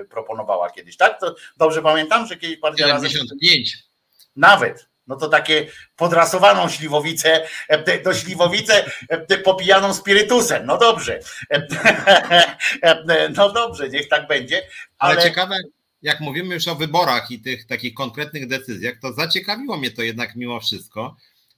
e, 0.00 0.04
proponowała 0.04 0.70
kiedyś, 0.70 0.96
tak? 0.96 1.20
To 1.20 1.34
dobrze 1.56 1.82
pamiętam, 1.82 2.26
że 2.26 2.36
kiedyś 2.36 2.58
partia 2.58 2.86
75. 2.86 3.72
razem. 3.72 3.90
Nawet. 4.36 4.90
No 5.06 5.16
to 5.16 5.28
takie 5.28 5.66
podrasowaną 5.96 6.68
śliwowicę, 6.68 7.46
e, 7.68 8.02
do 8.02 8.14
śliwowicę 8.14 8.90
popijaną 9.44 9.94
spirytusem. 9.94 10.66
No 10.66 10.78
dobrze. 10.78 11.20
No 13.36 13.52
dobrze, 13.52 13.88
niech 13.88 14.08
tak 14.08 14.26
będzie. 14.26 14.62
Ale, 14.98 15.12
ale 15.12 15.22
ciekawe, 15.22 15.56
jak 16.02 16.20
mówimy 16.20 16.54
już 16.54 16.68
o 16.68 16.74
wyborach 16.74 17.30
i 17.30 17.40
tych 17.40 17.66
takich 17.66 17.94
konkretnych 17.94 18.46
decyzjach, 18.46 18.94
to 19.02 19.12
zaciekawiło 19.12 19.76
mnie 19.76 19.90
to 19.90 20.02
jednak 20.02 20.36
mimo 20.36 20.60
wszystko, 20.60 21.16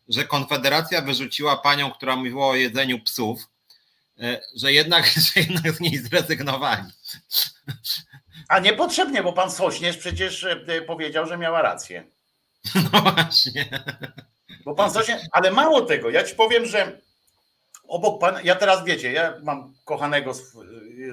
że 0.09 0.25
Konfederacja 0.25 1.03
wyrzuciła 1.03 1.57
panią, 1.57 1.91
która 1.91 2.17
mówiła 2.17 2.47
o 2.47 2.55
jedzeniu 2.55 3.01
psów, 3.01 3.53
E, 4.21 4.41
że 4.57 4.73
jednak, 4.73 5.07
że 5.35 5.41
jednak 5.41 5.73
z 5.73 5.81
niej 5.81 5.99
zrezygnowali. 5.99 6.83
A 8.49 8.59
niepotrzebnie, 8.59 9.23
bo 9.23 9.33
pan 9.33 9.51
Sośnierz 9.51 9.97
przecież 9.97 10.45
e, 10.45 10.83
powiedział, 10.83 11.27
że 11.27 11.39
miała 11.39 11.63
rację. 11.63 12.05
No 12.93 13.01
właśnie. 13.01 13.69
Bo 14.65 14.75
pan 14.75 14.91
Sośnierz, 14.91 15.23
ale 15.33 15.51
mało 15.51 15.81
tego, 15.81 16.11
ja 16.11 16.25
ci 16.25 16.35
powiem, 16.35 16.67
że 16.67 16.99
obok 17.89 18.21
pan, 18.21 18.35
ja 18.45 18.55
teraz 18.55 18.85
wiecie, 18.85 19.13
ja 19.13 19.35
mam 19.43 19.75
kochanego, 19.85 20.33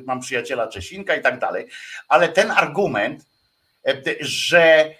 mam 0.05 0.19
przyjaciela 0.19 0.67
Czesinka 0.67 1.15
i 1.15 1.21
tak 1.21 1.39
dalej, 1.39 1.67
ale 2.07 2.29
ten 2.29 2.51
argument, 2.51 3.25
e, 3.87 4.01
że 4.19 4.93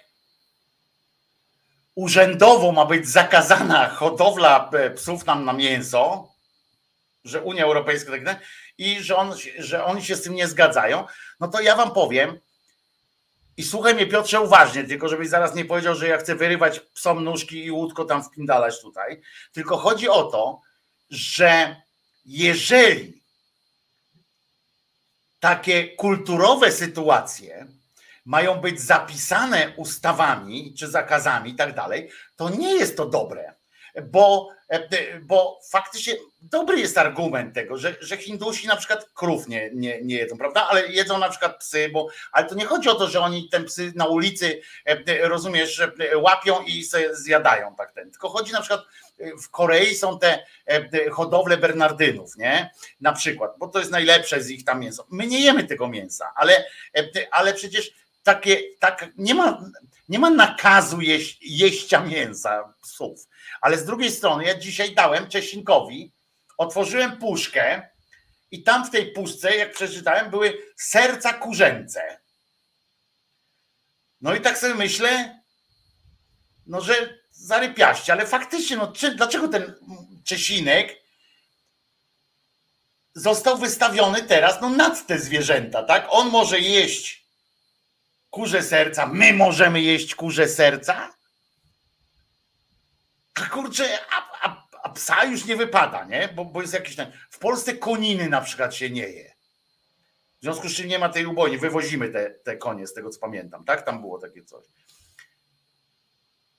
urzędowo 1.94 2.72
ma 2.72 2.86
być 2.86 3.08
zakazana 3.08 3.88
hodowla 3.88 4.70
psów 4.96 5.26
nam 5.26 5.44
na 5.44 5.52
mięso, 5.52 6.28
że 7.24 7.42
Unia 7.42 7.64
Europejska 7.64 8.12
tak 8.24 8.40
i 8.78 9.02
że, 9.02 9.16
on, 9.16 9.34
że 9.58 9.84
oni 9.84 10.04
się 10.04 10.16
z 10.16 10.22
tym 10.22 10.34
nie 10.34 10.48
zgadzają, 10.48 11.06
no 11.40 11.48
to 11.48 11.60
ja 11.60 11.76
wam 11.76 11.92
powiem 11.92 12.40
i 13.56 13.62
słuchaj 13.62 13.94
mnie 13.94 14.06
Piotrze 14.06 14.40
uważnie, 14.40 14.84
tylko 14.84 15.08
żebyś 15.08 15.28
zaraz 15.28 15.54
nie 15.54 15.64
powiedział, 15.64 15.94
że 15.94 16.08
ja 16.08 16.18
chcę 16.18 16.34
wyrywać 16.34 16.80
psom 16.80 17.24
nóżki 17.24 17.64
i 17.64 17.70
łódko 17.70 18.04
tam 18.04 18.24
wpindalać 18.24 18.80
tutaj, 18.80 19.20
tylko 19.52 19.76
chodzi 19.76 20.08
o 20.08 20.22
to, 20.22 20.60
że 21.10 21.76
jeżeli 22.24 23.22
takie 25.40 25.88
kulturowe 25.88 26.72
sytuacje 26.72 27.66
mają 28.24 28.60
być 28.60 28.80
zapisane 28.80 29.72
ustawami 29.76 30.74
czy 30.78 30.88
zakazami 30.88 31.50
i 31.50 31.54
tak 31.54 31.74
dalej, 31.74 32.10
to 32.36 32.50
nie 32.50 32.74
jest 32.74 32.96
to 32.96 33.06
dobre 33.06 33.60
bo, 34.02 34.48
e, 34.68 35.20
bo 35.20 35.60
faktycznie 35.70 36.14
dobry 36.40 36.80
jest 36.80 36.98
argument 36.98 37.54
tego, 37.54 37.76
że, 37.76 37.96
że 38.00 38.16
Hindusi 38.16 38.66
na 38.66 38.76
przykład 38.76 39.10
krów 39.14 39.48
nie, 39.48 39.70
nie, 39.74 40.02
nie 40.02 40.16
jedzą, 40.16 40.38
prawda? 40.38 40.68
Ale 40.68 40.88
jedzą 40.88 41.18
na 41.18 41.28
przykład 41.28 41.58
psy, 41.58 41.90
bo 41.92 42.08
ale 42.32 42.46
to 42.46 42.54
nie 42.54 42.64
chodzi 42.64 42.88
o 42.88 42.94
to, 42.94 43.08
że 43.08 43.20
oni 43.20 43.48
te 43.48 43.60
psy 43.60 43.92
na 43.94 44.06
ulicy, 44.06 44.60
e, 44.84 45.28
rozumiesz, 45.28 45.82
łapią 46.14 46.62
i 46.62 46.84
sobie 46.84 47.16
zjadają 47.16 47.74
tak 47.76 47.92
ten. 47.92 48.10
Tylko 48.10 48.28
chodzi 48.28 48.52
na 48.52 48.60
przykład 48.60 48.84
w 49.42 49.50
Korei 49.50 49.94
są 49.94 50.18
te 50.18 50.46
hodowle 51.12 51.56
Bernardynów, 51.56 52.36
nie? 52.36 52.70
Na 53.00 53.12
przykład, 53.12 53.54
bo 53.58 53.68
to 53.68 53.78
jest 53.78 53.90
najlepsze 53.90 54.42
z 54.42 54.50
ich 54.50 54.64
tam 54.64 54.80
mięso. 54.80 55.06
My 55.10 55.26
nie 55.26 55.40
jemy 55.40 55.64
tego 55.64 55.88
mięsa, 55.88 56.32
ale, 56.36 56.64
ale 57.30 57.54
przecież 57.54 57.92
takie, 58.22 58.62
tak, 58.78 59.08
nie 59.16 59.34
ma, 59.34 59.64
nie 60.08 60.18
ma 60.18 60.30
nakazu 60.30 61.00
jeść, 61.00 61.38
jeścia 61.42 62.00
mięsa 62.00 62.74
psów. 62.82 63.28
Ale 63.60 63.78
z 63.78 63.84
drugiej 63.84 64.10
strony, 64.10 64.44
ja 64.44 64.58
dzisiaj 64.58 64.94
dałem 64.94 65.28
Czesinkowi, 65.28 66.12
otworzyłem 66.58 67.16
puszkę 67.16 67.88
i 68.50 68.62
tam 68.62 68.86
w 68.86 68.90
tej 68.90 69.12
puszce, 69.12 69.56
jak 69.56 69.72
przeczytałem, 69.72 70.30
były 70.30 70.58
serca 70.76 71.32
kurzęce. 71.32 72.20
No 74.20 74.34
i 74.34 74.40
tak 74.40 74.58
sobie 74.58 74.74
myślę, 74.74 75.40
no 76.66 76.80
że 76.80 77.18
zarypiaście, 77.30 78.12
ale 78.12 78.26
faktycznie, 78.26 78.76
no 78.76 78.92
czy, 78.92 79.14
dlaczego 79.14 79.48
ten 79.48 79.74
Czesinek 80.24 80.96
został 83.14 83.58
wystawiony 83.58 84.22
teraz 84.22 84.60
no, 84.60 84.68
nad 84.68 85.06
te 85.06 85.18
zwierzęta, 85.18 85.82
tak? 85.82 86.06
On 86.10 86.28
może 86.28 86.60
jeść 86.60 87.19
kurze 88.30 88.62
serca, 88.62 89.06
my 89.06 89.32
możemy 89.32 89.80
jeść 89.80 90.14
kurze 90.14 90.48
serca? 90.48 91.14
kurczę, 93.50 93.98
a, 94.10 94.48
a, 94.48 94.66
a, 94.82 94.88
psa 94.88 95.24
już 95.24 95.44
nie 95.44 95.56
wypada, 95.56 96.04
nie? 96.04 96.28
Bo, 96.34 96.44
bo 96.44 96.60
jest 96.60 96.74
jakiś. 96.74 96.96
W 97.30 97.38
Polsce 97.38 97.74
koniny 97.74 98.28
na 98.28 98.40
przykład 98.40 98.74
się 98.74 98.90
nie 98.90 99.08
je. 99.08 99.32
W 100.38 100.42
związku 100.42 100.68
z 100.68 100.74
czym 100.74 100.88
nie 100.88 100.98
ma 100.98 101.08
tej 101.08 101.26
ubojni, 101.26 101.58
wywozimy 101.58 102.08
te, 102.08 102.30
te 102.30 102.56
konie, 102.56 102.86
z 102.86 102.94
tego 102.94 103.10
co 103.10 103.20
pamiętam, 103.20 103.64
tak? 103.64 103.82
Tam 103.82 104.00
było 104.00 104.18
takie 104.18 104.44
coś. 104.44 104.64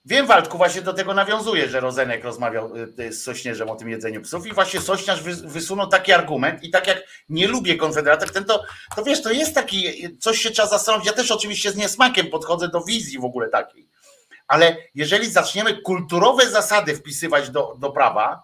Wiem, 0.06 0.28
Waldku, 0.28 0.58
właśnie 0.58 0.82
do 0.82 0.94
tego 0.94 1.14
nawiązuje, 1.14 1.70
że 1.70 1.80
Rozenek 1.80 2.24
rozmawiał 2.24 2.76
y, 3.00 3.14
z 3.14 3.24
Sośnierzem 3.24 3.70
o 3.70 3.76
tym 3.76 3.90
jedzeniu 3.90 4.22
psów 4.22 4.48
i 4.48 4.54
właśnie 4.54 4.82
Sośnierz 4.82 5.22
wysunął 5.24 5.88
taki 5.88 6.12
argument 6.12 6.64
i 6.64 6.70
tak 6.70 6.88
jak 6.88 7.04
nie 7.30 7.48
lubię 7.48 7.76
konfederatek, 7.76 8.32
ten 8.32 8.46
to, 8.46 8.64
to 8.96 9.04
wiesz, 9.04 9.22
to 9.22 9.32
jest 9.32 9.56
taki, 9.56 10.08
coś 10.20 10.42
się 10.42 10.52
trzeba 10.52 10.68
zastanowić. 10.68 11.08
Ja 11.08 11.14
też 11.14 11.32
oczywiście 11.32 11.72
z 11.72 11.76
niesmakiem 11.76 12.28
podchodzę 12.28 12.68
do 12.68 12.84
wizji 12.84 13.20
w 13.20 13.26
ogóle 13.26 13.50
takiej, 13.50 13.88
ale 14.48 14.78
jeżeli 14.96 15.32
zaczniemy 15.32 15.82
kulturowe 15.82 16.50
zasady 16.50 16.96
wpisywać 16.96 17.50
do, 17.50 17.76
do 17.80 17.92
prawa, 17.92 18.44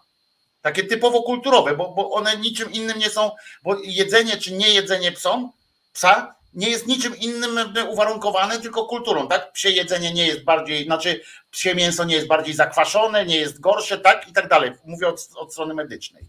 takie 0.62 0.84
typowo 0.84 1.24
kulturowe, 1.24 1.76
bo, 1.76 1.94
bo 1.94 2.12
one 2.12 2.38
niczym 2.38 2.72
innym 2.72 3.00
nie 3.00 3.10
są, 3.10 3.32
bo 3.64 3.78
jedzenie 3.84 4.38
czy 4.38 4.54
nie 4.54 4.70
jedzenie 4.70 5.12
psom, 5.12 5.52
psa 5.94 6.37
nie 6.58 6.70
jest 6.70 6.88
niczym 6.88 7.18
innym 7.18 7.74
uwarunkowane, 7.90 8.60
tylko 8.60 8.86
kulturą, 8.86 9.28
tak? 9.28 9.52
Psie 9.52 9.70
jedzenie 9.70 10.14
nie 10.14 10.28
jest 10.28 10.44
bardziej, 10.44 10.86
znaczy 10.86 11.22
psie 11.52 11.76
mięso 11.76 12.04
nie 12.04 12.16
jest 12.16 12.28
bardziej 12.28 12.54
zakwaszone, 12.54 13.26
nie 13.26 13.38
jest 13.38 13.60
gorsze, 13.60 13.98
tak? 13.98 14.28
I 14.28 14.34
tak 14.34 14.48
dalej. 14.48 14.72
Mówię 14.86 15.08
od, 15.08 15.30
od 15.36 15.52
strony 15.52 15.74
medycznej. 15.74 16.24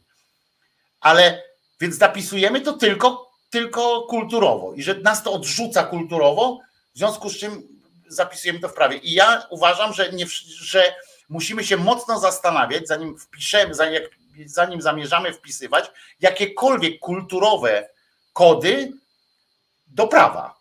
Ale 1.00 1.42
więc 1.80 1.96
zapisujemy 1.96 2.60
to 2.60 2.72
tylko, 2.72 3.30
tylko 3.50 4.02
kulturowo 4.02 4.74
i 4.74 4.82
że 4.82 4.94
nas 4.94 5.22
to 5.22 5.32
odrzuca 5.32 5.84
kulturowo, 5.84 6.60
w 6.94 6.98
związku 6.98 7.30
z 7.30 7.38
czym 7.38 7.68
zapisujemy 8.08 8.60
to 8.60 8.68
w 8.68 8.74
prawie. 8.74 8.96
I 8.96 9.12
ja 9.12 9.46
uważam, 9.50 9.92
że, 9.92 10.12
nie, 10.12 10.26
że 10.46 10.94
musimy 11.28 11.64
się 11.64 11.76
mocno 11.76 12.20
zastanawiać, 12.20 12.88
zanim 12.88 13.18
wpiszemy, 13.18 13.74
zanim, 13.74 14.02
zanim 14.46 14.82
zamierzamy 14.82 15.32
wpisywać 15.32 15.90
jakiekolwiek 16.20 16.98
kulturowe 16.98 17.88
kody 18.32 18.92
do 19.88 20.06
prawa. 20.06 20.58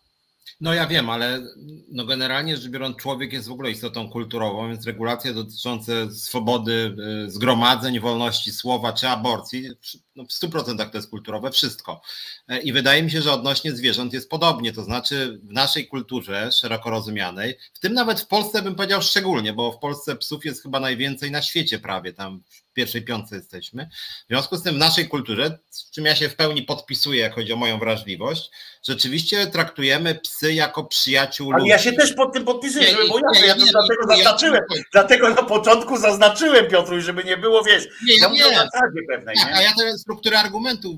No 0.62 0.74
ja 0.74 0.88
wiem, 0.88 1.10
ale 1.10 1.42
no 1.88 2.06
generalnie 2.06 2.58
rzecz 2.58 2.72
biorąc, 2.72 2.98
człowiek 2.98 3.34
jest 3.34 3.48
w 3.48 3.52
ogóle 3.52 3.72
istotą 3.72 4.10
kulturową, 4.10 4.68
więc 4.70 4.86
regulacje 4.86 5.34
dotyczące 5.34 6.12
swobody 6.12 6.96
y, 7.26 7.32
zgromadzeń, 7.32 8.00
wolności 8.00 8.52
słowa 8.52 8.94
czy 8.94 9.10
aborcji, 9.10 9.70
no 10.18 10.26
w 10.26 10.28
100% 10.28 10.90
to 10.90 10.98
jest 10.98 11.10
kulturowe, 11.10 11.52
wszystko. 11.52 12.02
E, 12.48 12.60
I 12.60 12.74
wydaje 12.74 13.04
mi 13.04 13.12
się, 13.12 13.22
że 13.22 13.32
odnośnie 13.32 13.72
zwierząt 13.72 14.14
jest 14.14 14.30
podobnie, 14.30 14.74
to 14.74 14.84
znaczy 14.84 15.40
w 15.44 15.52
naszej 15.52 15.88
kulturze 15.88 16.52
szeroko 16.52 16.90
rozumianej, 16.90 17.58
w 17.74 17.80
tym 17.80 17.94
nawet 17.94 18.22
w 18.22 18.28
Polsce 18.28 18.62
bym 18.62 18.76
powiedział 18.76 19.02
szczególnie, 19.02 19.54
bo 19.54 19.72
w 19.72 19.80
Polsce 19.80 20.16
psów 20.16 20.46
jest 20.46 20.64
chyba 20.64 20.80
najwięcej 20.80 21.32
na 21.32 21.42
świecie 21.42 21.80
prawie, 21.80 22.14
tam 22.14 22.44
w 22.50 22.74
pierwszej 22.74 23.02
piątce 23.02 23.36
jesteśmy. 23.36 23.90
W 24.26 24.28
związku 24.28 24.58
z 24.58 24.64
tym 24.64 24.76
w 24.76 24.78
naszej 24.78 25.08
kulturze, 25.08 25.60
z 25.70 25.92
czym 25.92 26.06
ja 26.06 26.16
się 26.16 26.30
w 26.30 26.36
pełni 26.36 26.64
podpisuję, 26.64 27.22
jak 27.22 27.36
chodzi 27.36 27.54
o 27.54 27.56
moją 27.56 27.80
wrażliwość, 27.80 28.52
rzeczywiście 28.84 29.48
traktujemy 29.48 30.16
psy 30.16 30.54
jako 30.54 30.84
przyjaciół 30.84 31.52
Ale 31.52 31.60
ludzi. 31.60 31.70
ja 31.70 31.80
się 31.80 31.94
też 31.94 32.14
pod 32.14 32.34
tym 32.34 32.46
podpisuję, 32.46 32.88
żeby 32.88 33.04
było 33.04 33.20
jasne, 33.34 33.48
ja 33.48 33.56
to 33.56 33.66
dlatego 33.72 34.08
zaznaczyłem, 34.08 34.62
dlatego 34.92 35.30
na 35.30 35.44
początku 35.44 35.98
zaznaczyłem 35.98 36.68
Piotruś, 36.68 37.04
żeby 37.04 37.24
nie 37.24 37.38
było, 37.38 37.64
wiesz, 37.64 37.88
nie, 38.08 38.18
ja 38.18 38.30
nie. 38.30 38.58
na 38.58 38.68
pewnej. 39.10 39.36
Tak, 39.36 39.50
nie? 39.50 39.56
a 39.56 39.62
ja 39.62 39.74
teraz 39.78 40.04
struktury 40.08 40.38
argumentu 40.38 40.98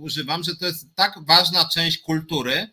używam, 0.00 0.44
że 0.44 0.56
to 0.56 0.66
jest 0.66 0.94
tak 0.94 1.14
ważna 1.26 1.68
część 1.68 1.98
kultury, 1.98 2.68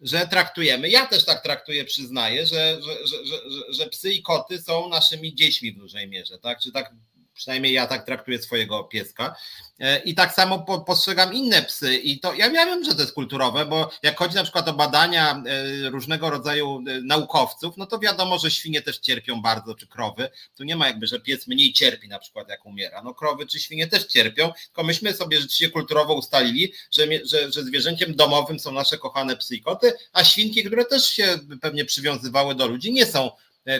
że 0.00 0.26
traktujemy, 0.26 0.88
ja 0.88 1.06
też 1.06 1.24
tak 1.24 1.42
traktuję, 1.42 1.84
przyznaję, 1.84 2.46
że, 2.46 2.78
że, 2.82 3.26
że, 3.26 3.72
że, 3.72 3.86
psy 3.86 4.12
i 4.12 4.22
koty 4.22 4.62
są 4.62 4.88
naszymi 4.88 5.34
dziećmi 5.34 5.72
w 5.72 5.78
dużej 5.78 6.08
mierze, 6.08 6.38
tak? 6.38 6.60
Czy 6.60 6.72
tak 6.72 6.94
Przynajmniej 7.38 7.72
ja 7.72 7.86
tak 7.86 8.06
traktuję 8.06 8.42
swojego 8.42 8.84
pieska. 8.84 9.36
E, 9.80 9.98
I 9.98 10.14
tak 10.14 10.34
samo 10.34 10.58
postrzegam 10.86 11.34
inne 11.34 11.62
psy. 11.62 11.96
I 11.96 12.20
to 12.20 12.34
ja 12.34 12.50
wiem, 12.50 12.84
że 12.84 12.94
to 12.94 13.00
jest 13.00 13.12
kulturowe, 13.12 13.66
bo 13.66 13.90
jak 14.02 14.18
chodzi 14.18 14.34
na 14.34 14.42
przykład 14.42 14.68
o 14.68 14.72
badania 14.72 15.42
e, 15.46 15.90
różnego 15.90 16.30
rodzaju 16.30 16.84
e, 16.88 17.00
naukowców, 17.00 17.76
no 17.76 17.86
to 17.86 17.98
wiadomo, 17.98 18.38
że 18.38 18.50
świnie 18.50 18.82
też 18.82 18.98
cierpią 18.98 19.42
bardzo, 19.42 19.74
czy 19.74 19.86
krowy. 19.86 20.30
Tu 20.56 20.64
nie 20.64 20.76
ma 20.76 20.86
jakby, 20.86 21.06
że 21.06 21.20
pies 21.20 21.46
mniej 21.46 21.72
cierpi 21.72 22.08
na 22.08 22.18
przykład 22.18 22.48
jak 22.48 22.66
umiera. 22.66 23.02
No 23.02 23.14
krowy 23.14 23.46
czy 23.46 23.60
świnie 23.60 23.86
też 23.86 24.04
cierpią, 24.04 24.52
tylko 24.66 24.82
myśmy 24.82 25.12
sobie 25.12 25.36
rzeczywiście 25.36 25.70
kulturowo 25.70 26.14
ustalili, 26.14 26.72
że, 26.90 27.06
że, 27.24 27.52
że 27.52 27.62
zwierzęciem 27.62 28.14
domowym 28.16 28.60
są 28.60 28.72
nasze 28.72 28.98
kochane 28.98 29.36
psy 29.36 29.56
i 29.56 29.60
koty, 29.60 29.92
a 30.12 30.24
świnki, 30.24 30.64
które 30.64 30.84
też 30.84 31.10
się 31.10 31.38
pewnie 31.60 31.84
przywiązywały 31.84 32.54
do 32.54 32.66
ludzi, 32.66 32.92
nie 32.92 33.06
są 33.06 33.30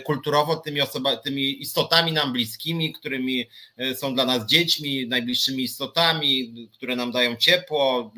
kulturowo 0.05 0.57
tymi, 0.57 0.81
osoba, 0.81 1.17
tymi 1.17 1.63
istotami 1.63 2.13
nam 2.13 2.33
bliskimi, 2.33 2.93
którymi 2.93 3.49
e, 3.77 3.95
są 3.95 4.15
dla 4.15 4.25
nas 4.25 4.47
dziećmi, 4.47 5.07
najbliższymi 5.07 5.63
istotami, 5.63 6.69
które 6.73 6.97
nam 6.97 7.13
dają 7.13 7.37
ciepło, 7.37 8.13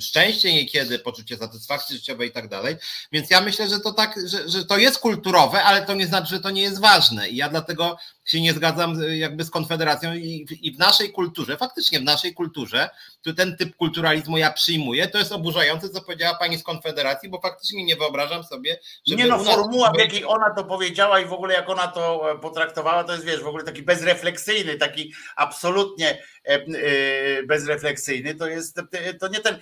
szczęście 0.00 0.54
niekiedy, 0.54 0.98
poczucie 0.98 1.36
satysfakcji 1.36 1.96
życiowej 1.96 2.28
i 2.28 2.32
tak 2.32 2.48
dalej. 2.48 2.76
Więc 3.12 3.30
ja 3.30 3.40
myślę, 3.40 3.68
że 3.68 3.80
to 3.80 3.92
tak, 3.92 4.14
że, 4.26 4.48
że 4.48 4.64
to 4.64 4.78
jest 4.78 4.98
kulturowe, 4.98 5.62
ale 5.62 5.86
to 5.86 5.94
nie 5.94 6.06
znaczy, 6.06 6.34
że 6.34 6.40
to 6.40 6.50
nie 6.50 6.62
jest 6.62 6.80
ważne. 6.80 7.28
I 7.28 7.36
ja 7.36 7.48
dlatego 7.48 7.96
się 8.24 8.40
nie 8.40 8.52
zgadzam 8.52 9.02
e, 9.02 9.16
jakby 9.16 9.44
z 9.44 9.50
Konfederacją 9.50 10.14
i, 10.14 10.46
i 10.62 10.72
w 10.72 10.78
naszej 10.78 11.12
kulturze, 11.12 11.56
faktycznie 11.56 12.00
w 12.00 12.02
naszej 12.02 12.34
kulturze, 12.34 12.90
tu 13.22 13.34
ten 13.34 13.56
typ 13.56 13.76
kulturalizmu 13.76 14.38
ja 14.38 14.52
przyjmuję, 14.52 15.08
to 15.08 15.18
jest 15.18 15.32
oburzające, 15.32 15.88
co 15.88 16.00
powiedziała 16.00 16.38
pani 16.38 16.58
z 16.58 16.62
Konfederacji, 16.62 17.28
bo 17.28 17.40
faktycznie 17.40 17.84
nie 17.84 17.96
wyobrażam 17.96 18.44
sobie, 18.44 18.78
że. 19.06 19.14
Nie 19.14 19.26
no, 19.26 19.38
formuła, 19.38 19.92
w 19.92 19.98
jakiej 19.98 20.24
ona 20.24 20.54
to 20.54 20.64
powiedziała 20.64 21.20
i 21.20 21.26
w 21.26 21.32
ogóle 21.32 21.54
jak 21.54 21.70
ona 21.70 21.88
to 21.88 22.32
e, 22.32 22.38
potraktowała, 22.38 23.04
to 23.04 23.12
jest 23.12 23.24
wiesz, 23.24 23.42
w 23.42 23.46
ogóle 23.46 23.64
taki 23.64 23.82
bezrefleksyjny, 23.82 24.78
taki 24.78 25.14
absolutnie 25.36 26.18
E, 26.48 26.54
e, 26.54 27.42
bezrefleksyjny, 27.42 28.34
to 28.34 28.46
jest, 28.46 28.80
to 29.20 29.28
nie 29.28 29.40
ten, 29.40 29.58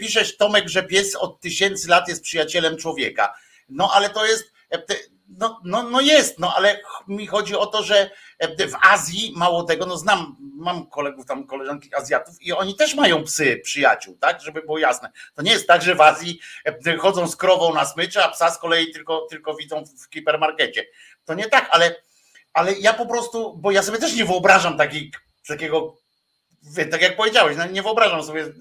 piszesz 0.00 0.36
Tomek, 0.36 0.68
że 0.68 0.82
pies 0.82 1.16
od 1.16 1.40
tysięcy 1.40 1.88
lat 1.88 2.08
jest 2.08 2.22
przyjacielem 2.22 2.76
człowieka. 2.76 3.34
No 3.68 3.90
ale 3.94 4.10
to 4.10 4.26
jest, 4.26 4.52
no, 5.28 5.60
no, 5.64 5.82
no 5.82 6.00
jest, 6.00 6.38
no 6.38 6.54
ale 6.56 6.80
mi 7.08 7.26
chodzi 7.26 7.56
o 7.56 7.66
to, 7.66 7.82
że 7.82 8.10
w 8.58 8.74
Azji 8.90 9.32
mało 9.36 9.62
tego, 9.62 9.86
no 9.86 9.96
znam, 9.96 10.36
mam 10.40 10.86
kolegów 10.86 11.26
tam, 11.26 11.46
koleżanki 11.46 11.94
Azjatów 11.94 12.42
i 12.42 12.52
oni 12.52 12.76
też 12.76 12.94
mają 12.94 13.24
psy 13.24 13.60
przyjaciół, 13.64 14.16
tak, 14.20 14.40
żeby 14.40 14.62
było 14.62 14.78
jasne. 14.78 15.10
To 15.34 15.42
nie 15.42 15.52
jest 15.52 15.66
tak, 15.66 15.82
że 15.82 15.94
w 15.94 16.00
Azji 16.00 16.40
chodzą 16.98 17.28
z 17.28 17.36
krową 17.36 17.74
na 17.74 17.84
smyczy, 17.84 18.22
a 18.22 18.28
psa 18.28 18.50
z 18.50 18.58
kolei 18.58 18.92
tylko, 18.92 19.26
tylko 19.30 19.54
widzą 19.54 19.84
w 19.84 20.14
hipermarkecie. 20.14 20.86
To 21.24 21.34
nie 21.34 21.48
tak, 21.48 21.68
ale, 21.70 21.96
ale 22.52 22.72
ja 22.72 22.92
po 22.92 23.06
prostu, 23.06 23.56
bo 23.56 23.70
ja 23.70 23.82
sobie 23.82 23.98
też 23.98 24.14
nie 24.14 24.24
wyobrażam 24.24 24.78
takiej, 24.78 25.12
takiego 25.48 25.96
tak 26.90 27.02
jak 27.02 27.16
powiedziałeś, 27.16 27.56
no 27.56 27.66
nie 27.66 27.82
wyobrażam 27.82 28.22
sobie, 28.22 28.52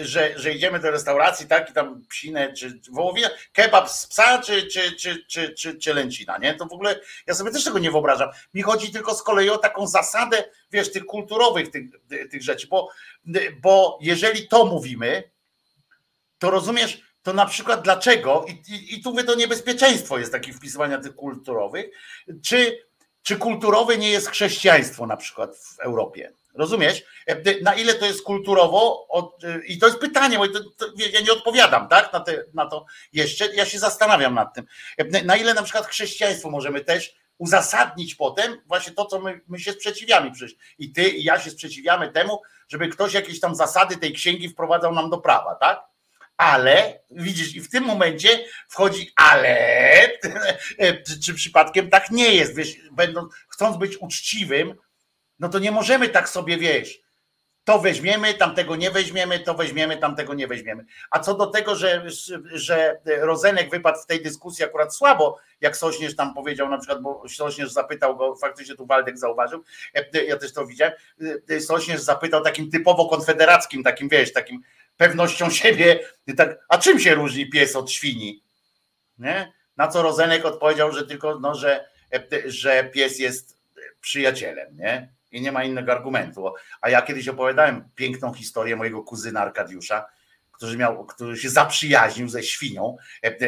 że, 0.00 0.38
że 0.38 0.52
idziemy 0.52 0.80
do 0.80 0.90
restauracji, 0.90 1.46
tak, 1.46 1.70
i 1.70 1.72
tam 1.72 2.02
psinę, 2.08 2.52
czy 2.52 2.80
wołowina, 2.90 3.28
kebab 3.52 3.90
z 3.90 4.06
psa, 4.06 4.38
czy, 4.38 4.66
czy, 4.66 4.92
czy, 4.92 5.24
czy, 5.26 5.54
czy, 5.54 5.78
czy 5.78 5.94
lęcina, 5.94 6.38
nie? 6.38 6.54
To 6.54 6.66
w 6.66 6.72
ogóle, 6.72 7.00
ja 7.26 7.34
sobie 7.34 7.50
też 7.50 7.64
tego 7.64 7.78
nie 7.78 7.90
wyobrażam. 7.90 8.30
Mi 8.54 8.62
chodzi 8.62 8.92
tylko 8.92 9.14
z 9.14 9.22
kolei 9.22 9.50
o 9.50 9.58
taką 9.58 9.86
zasadę, 9.86 10.44
wiesz, 10.70 10.92
tych 10.92 11.06
kulturowych 11.06 11.70
tych, 11.70 11.84
tych 12.30 12.42
rzeczy, 12.42 12.66
bo, 12.66 12.88
bo 13.62 13.98
jeżeli 14.02 14.48
to 14.48 14.66
mówimy, 14.66 15.30
to 16.38 16.50
rozumiesz, 16.50 17.02
to 17.22 17.32
na 17.32 17.46
przykład 17.46 17.82
dlaczego, 17.82 18.44
i, 18.48 18.72
i, 18.72 18.94
i 18.94 19.02
tu 19.02 19.10
mówię, 19.10 19.24
to 19.24 19.34
niebezpieczeństwo 19.34 20.18
jest 20.18 20.32
takie 20.32 20.52
wpisywania 20.52 20.98
tych 20.98 21.14
kulturowych, 21.14 21.86
czy, 22.44 22.78
czy 23.22 23.36
kulturowe 23.36 23.98
nie 23.98 24.10
jest 24.10 24.28
chrześcijaństwo 24.28 25.06
na 25.06 25.16
przykład 25.16 25.56
w 25.56 25.80
Europie? 25.80 26.32
Rozumiesz? 26.54 27.02
E, 27.26 27.62
na 27.62 27.74
ile 27.74 27.94
to 27.94 28.06
jest 28.06 28.22
kulturowo? 28.22 29.08
E, 29.44 29.64
I 29.66 29.78
to 29.78 29.86
jest 29.86 29.98
pytanie, 29.98 30.38
bo 30.38 30.44
ja 30.96 31.20
nie 31.20 31.32
odpowiadam 31.32 31.88
tak, 31.88 32.12
na, 32.12 32.20
te, 32.20 32.44
na 32.54 32.66
to 32.66 32.86
jeszcze. 33.12 33.54
Ja 33.54 33.66
się 33.66 33.78
zastanawiam 33.78 34.34
nad 34.34 34.54
tym. 34.54 34.66
E, 34.98 35.22
na 35.24 35.36
ile 35.36 35.54
na 35.54 35.62
przykład 35.62 35.86
chrześcijaństwo 35.86 36.50
możemy 36.50 36.80
też 36.80 37.14
uzasadnić 37.38 38.14
potem 38.14 38.56
właśnie 38.66 38.92
to, 38.92 39.04
co 39.06 39.20
my, 39.20 39.40
my 39.48 39.58
się 39.60 39.72
sprzeciwiamy 39.72 40.30
przecież. 40.30 40.56
I 40.78 40.92
ty, 40.92 41.08
i 41.08 41.24
ja 41.24 41.40
się 41.40 41.50
sprzeciwiamy 41.50 42.12
temu, 42.12 42.40
żeby 42.68 42.88
ktoś 42.88 43.14
jakieś 43.14 43.40
tam 43.40 43.54
zasady 43.54 43.96
tej 43.96 44.12
księgi 44.12 44.48
wprowadzał 44.48 44.94
nam 44.94 45.10
do 45.10 45.18
prawa, 45.18 45.54
tak? 45.54 45.80
Ale 46.36 47.00
widzisz, 47.10 47.54
i 47.54 47.60
w 47.60 47.70
tym 47.70 47.84
momencie 47.84 48.44
wchodzi, 48.68 49.12
ale 49.16 50.08
czy, 51.06 51.20
czy 51.20 51.34
przypadkiem 51.34 51.90
tak 51.90 52.10
nie 52.10 52.34
jest, 52.34 52.56
wiesz, 52.56 52.76
będąc, 52.92 53.34
chcąc 53.48 53.76
być 53.76 53.96
uczciwym, 54.00 54.74
no 55.42 55.48
to 55.48 55.58
nie 55.58 55.70
możemy 55.70 56.08
tak 56.08 56.28
sobie, 56.28 56.58
wiesz, 56.58 57.00
to 57.64 57.78
weźmiemy, 57.78 58.34
tamtego 58.34 58.76
nie 58.76 58.90
weźmiemy, 58.90 59.40
to 59.40 59.54
weźmiemy, 59.54 59.96
tamtego 59.96 60.34
nie 60.34 60.46
weźmiemy. 60.46 60.84
A 61.10 61.18
co 61.18 61.34
do 61.34 61.46
tego, 61.46 61.76
że, 61.76 62.04
że 62.52 63.00
Rozenek 63.04 63.70
wypadł 63.70 63.98
w 64.02 64.06
tej 64.06 64.22
dyskusji 64.22 64.64
akurat 64.64 64.96
słabo, 64.96 65.38
jak 65.60 65.76
Sośnierz 65.76 66.16
tam 66.16 66.34
powiedział 66.34 66.68
na 66.68 66.78
przykład, 66.78 67.02
bo 67.02 67.28
Sośnierz 67.28 67.72
zapytał 67.72 68.16
go, 68.16 68.36
faktycznie 68.36 68.74
tu 68.74 68.86
Waldek 68.86 69.18
zauważył, 69.18 69.64
ja 70.26 70.36
też 70.36 70.52
to 70.52 70.66
widziałem, 70.66 70.94
Sośnierz 71.60 72.00
zapytał 72.00 72.42
takim 72.42 72.70
typowo 72.70 73.08
konfederackim, 73.08 73.82
takim 73.82 74.08
wiesz, 74.08 74.32
takim 74.32 74.62
pewnością 74.96 75.50
siebie, 75.50 76.00
tak, 76.36 76.58
a 76.68 76.78
czym 76.78 77.00
się 77.00 77.14
różni 77.14 77.50
pies 77.50 77.76
od 77.76 77.90
świni? 77.90 78.42
Nie? 79.18 79.52
Na 79.76 79.88
co 79.88 80.02
Rozenek 80.02 80.44
odpowiedział, 80.44 80.92
że 80.92 81.06
tylko, 81.06 81.38
no, 81.38 81.54
że, 81.54 81.84
że 82.44 82.84
pies 82.84 83.18
jest 83.18 83.56
przyjacielem, 84.00 84.76
nie? 84.76 85.12
I 85.32 85.40
nie 85.40 85.52
ma 85.52 85.64
innego 85.64 85.92
argumentu. 85.92 86.52
A 86.80 86.90
ja 86.90 87.02
kiedyś 87.02 87.28
opowiadałem 87.28 87.84
piękną 87.94 88.32
historię 88.32 88.76
mojego 88.76 89.02
kuzyna 89.02 89.40
Arkadiusza, 89.40 90.06
który, 90.52 90.76
miał, 90.76 91.06
który 91.06 91.36
się 91.36 91.50
zaprzyjaźnił 91.50 92.28
ze 92.28 92.42
świnią, 92.42 92.96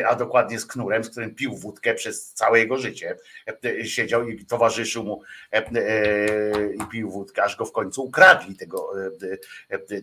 a 0.09 0.15
dokładnie 0.15 0.61
z 0.61 0.67
knurem, 0.67 1.05
z 1.05 1.11
którym 1.11 1.35
pił 1.35 1.57
wódkę 1.57 1.95
przez 1.95 2.33
całe 2.33 2.59
jego 2.59 2.79
życie. 2.79 3.17
Siedział 3.85 4.29
i 4.29 4.47
towarzyszył 4.47 5.05
mu 5.05 5.23
i 6.85 6.87
pił 6.93 7.11
wódkę, 7.11 7.43
aż 7.45 7.57
go 7.57 7.67
w 7.67 7.73
końcu 7.73 8.05
ukradli 8.05 8.57
tego, 8.57 8.93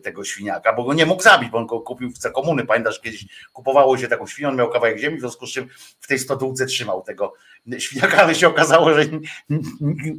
tego 0.04 0.24
świniaka, 0.24 0.74
bo 0.74 0.84
go 0.84 0.94
nie 0.94 1.06
mógł 1.06 1.24
zabić, 1.24 1.50
bo 1.50 1.58
on 1.58 1.66
go 1.66 1.80
kupił 1.80 2.10
w 2.10 2.32
komuny. 2.32 2.66
Pamiętasz, 2.66 3.02
kiedyś 3.02 3.26
kupowało 3.54 3.98
się 3.98 4.08
taką 4.08 4.28
świnią, 4.28 4.50
on 4.50 4.56
miał 4.56 4.70
kawałek 4.70 4.98
ziemi, 4.98 5.18
w 5.18 5.20
związku 5.20 5.48
z 5.48 5.52
czym 5.52 5.68
w 6.00 6.08
tej 6.08 6.20
stodółce 6.20 6.66
trzymał 6.66 7.02
tego 7.02 7.34
świniaka, 7.80 8.18
ale 8.24 8.36
się 8.36 8.48
okazało, 8.48 8.94
że 8.94 9.06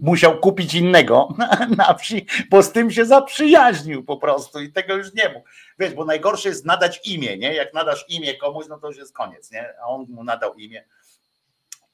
musiał 0.02 0.38
kupić 0.40 0.74
innego 0.74 1.28
na 1.78 1.94
wsi, 1.94 2.26
bo 2.50 2.62
z 2.62 2.72
tym 2.72 2.90
się 2.90 3.04
zaprzyjaźnił 3.04 4.04
po 4.04 4.16
prostu 4.16 4.60
i 4.60 4.72
tego 4.72 4.96
już 4.96 5.14
nie 5.14 5.28
mógł. 5.28 5.46
Wiesz, 5.78 5.94
bo 5.94 6.04
najgorsze 6.04 6.48
jest 6.48 6.64
nadać 6.64 7.00
imię, 7.04 7.38
nie? 7.38 7.54
Jak 7.54 7.74
nadasz 7.74 8.04
imię 8.08 8.34
komuś, 8.34 8.66
no 8.68 8.78
to 8.78 8.88
już 8.88 8.96
jest 8.96 9.14
koniec, 9.14 9.50
nie? 9.50 9.74
A 9.82 9.86
on 9.86 10.06
mu 10.08 10.24
nadał 10.24 10.54
imię 10.54 10.84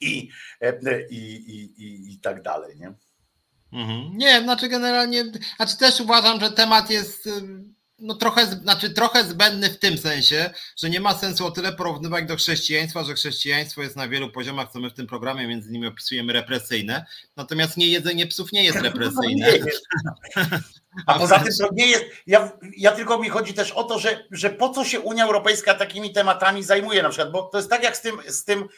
i, 0.00 0.28
i, 1.10 1.16
i, 1.16 1.82
i, 1.84 2.12
i 2.14 2.18
tak 2.20 2.42
dalej, 2.42 2.76
nie? 2.76 2.92
Mhm. 3.72 4.16
Nie, 4.16 4.42
znaczy 4.42 4.68
generalnie, 4.68 5.24
znaczy 5.56 5.78
też 5.78 6.00
uważam, 6.00 6.40
że 6.40 6.50
temat 6.50 6.90
jest 6.90 7.28
no 7.98 8.14
trochę, 8.14 8.46
znaczy 8.46 8.90
trochę 8.90 9.24
zbędny 9.24 9.70
w 9.70 9.78
tym 9.78 9.98
sensie, 9.98 10.50
że 10.76 10.90
nie 10.90 11.00
ma 11.00 11.14
sensu 11.14 11.46
o 11.46 11.50
tyle 11.50 11.72
porównywać 11.72 12.24
do 12.24 12.36
chrześcijaństwa, 12.36 13.04
że 13.04 13.14
chrześcijaństwo 13.14 13.82
jest 13.82 13.96
na 13.96 14.08
wielu 14.08 14.30
poziomach, 14.30 14.72
co 14.72 14.80
my 14.80 14.90
w 14.90 14.94
tym 14.94 15.06
programie 15.06 15.48
między 15.48 15.68
innymi 15.68 15.86
opisujemy 15.86 16.32
represyjne, 16.32 17.06
natomiast 17.36 17.76
nie 17.76 17.88
jedzenie 17.88 18.26
psów 18.26 18.52
nie 18.52 18.64
jest 18.64 18.80
represyjne. 18.88 19.46
A 21.06 21.18
poza 21.18 21.38
tym 21.38 21.52
to 21.58 21.68
nie 21.72 21.86
jest, 21.86 22.04
ja, 22.26 22.52
ja 22.76 22.92
tylko 22.92 23.18
mi 23.18 23.28
chodzi 23.28 23.54
też 23.54 23.72
o 23.72 23.84
to, 23.84 23.98
że, 23.98 24.24
że 24.30 24.50
po 24.50 24.68
co 24.68 24.84
się 24.84 25.00
Unia 25.00 25.24
Europejska 25.24 25.74
takimi 25.74 26.12
tematami 26.12 26.62
zajmuje 26.62 27.02
na 27.02 27.08
przykład, 27.08 27.32
bo 27.32 27.42
to 27.42 27.58
jest 27.58 27.70
tak 27.70 27.82
jak 27.82 27.96
z 27.96 28.00
tym, 28.00 28.18
z 28.26 28.44
tym, 28.44 28.68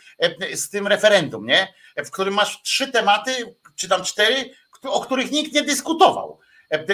z 0.55 0.71
tym 0.71 0.87
referendum, 0.87 1.47
nie? 1.47 1.75
w 1.97 2.11
którym 2.11 2.35
masz 2.35 2.63
trzy 2.63 2.89
tematy, 2.89 3.57
czy 3.75 3.89
tam 3.89 4.05
cztery, 4.05 4.51
o 4.83 5.01
których 5.01 5.31
nikt 5.31 5.55
nie 5.55 5.63
dyskutował. 5.63 6.39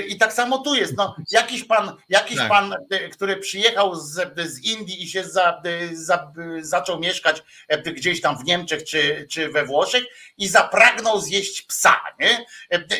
I 0.09 0.19
tak 0.19 0.33
samo 0.33 0.59
tu 0.59 0.75
jest. 0.75 0.97
No, 0.97 1.17
jakiś 1.31 1.65
pan, 1.65 1.97
jakiś 2.09 2.37
tak. 2.37 2.49
pan, 2.49 2.77
e, 2.91 3.09
który 3.09 3.37
przyjechał 3.37 3.95
z, 3.95 4.39
z 4.51 4.65
Indii 4.65 5.03
i 5.03 5.09
się 5.09 5.25
za, 5.25 5.63
e, 5.65 5.97
za, 5.97 6.33
zaczął 6.61 7.01
mieszkać 7.01 7.43
e, 7.69 7.79
gdzieś 7.79 8.21
tam 8.21 8.39
w 8.39 8.45
Niemczech 8.45 8.85
czy, 8.85 9.27
czy 9.31 9.49
we 9.49 9.65
Włoszech 9.65 10.05
i 10.39 10.49
zapragnął 10.49 11.21
zjeść 11.21 11.63
psa. 11.63 12.01
Nie? 12.21 12.47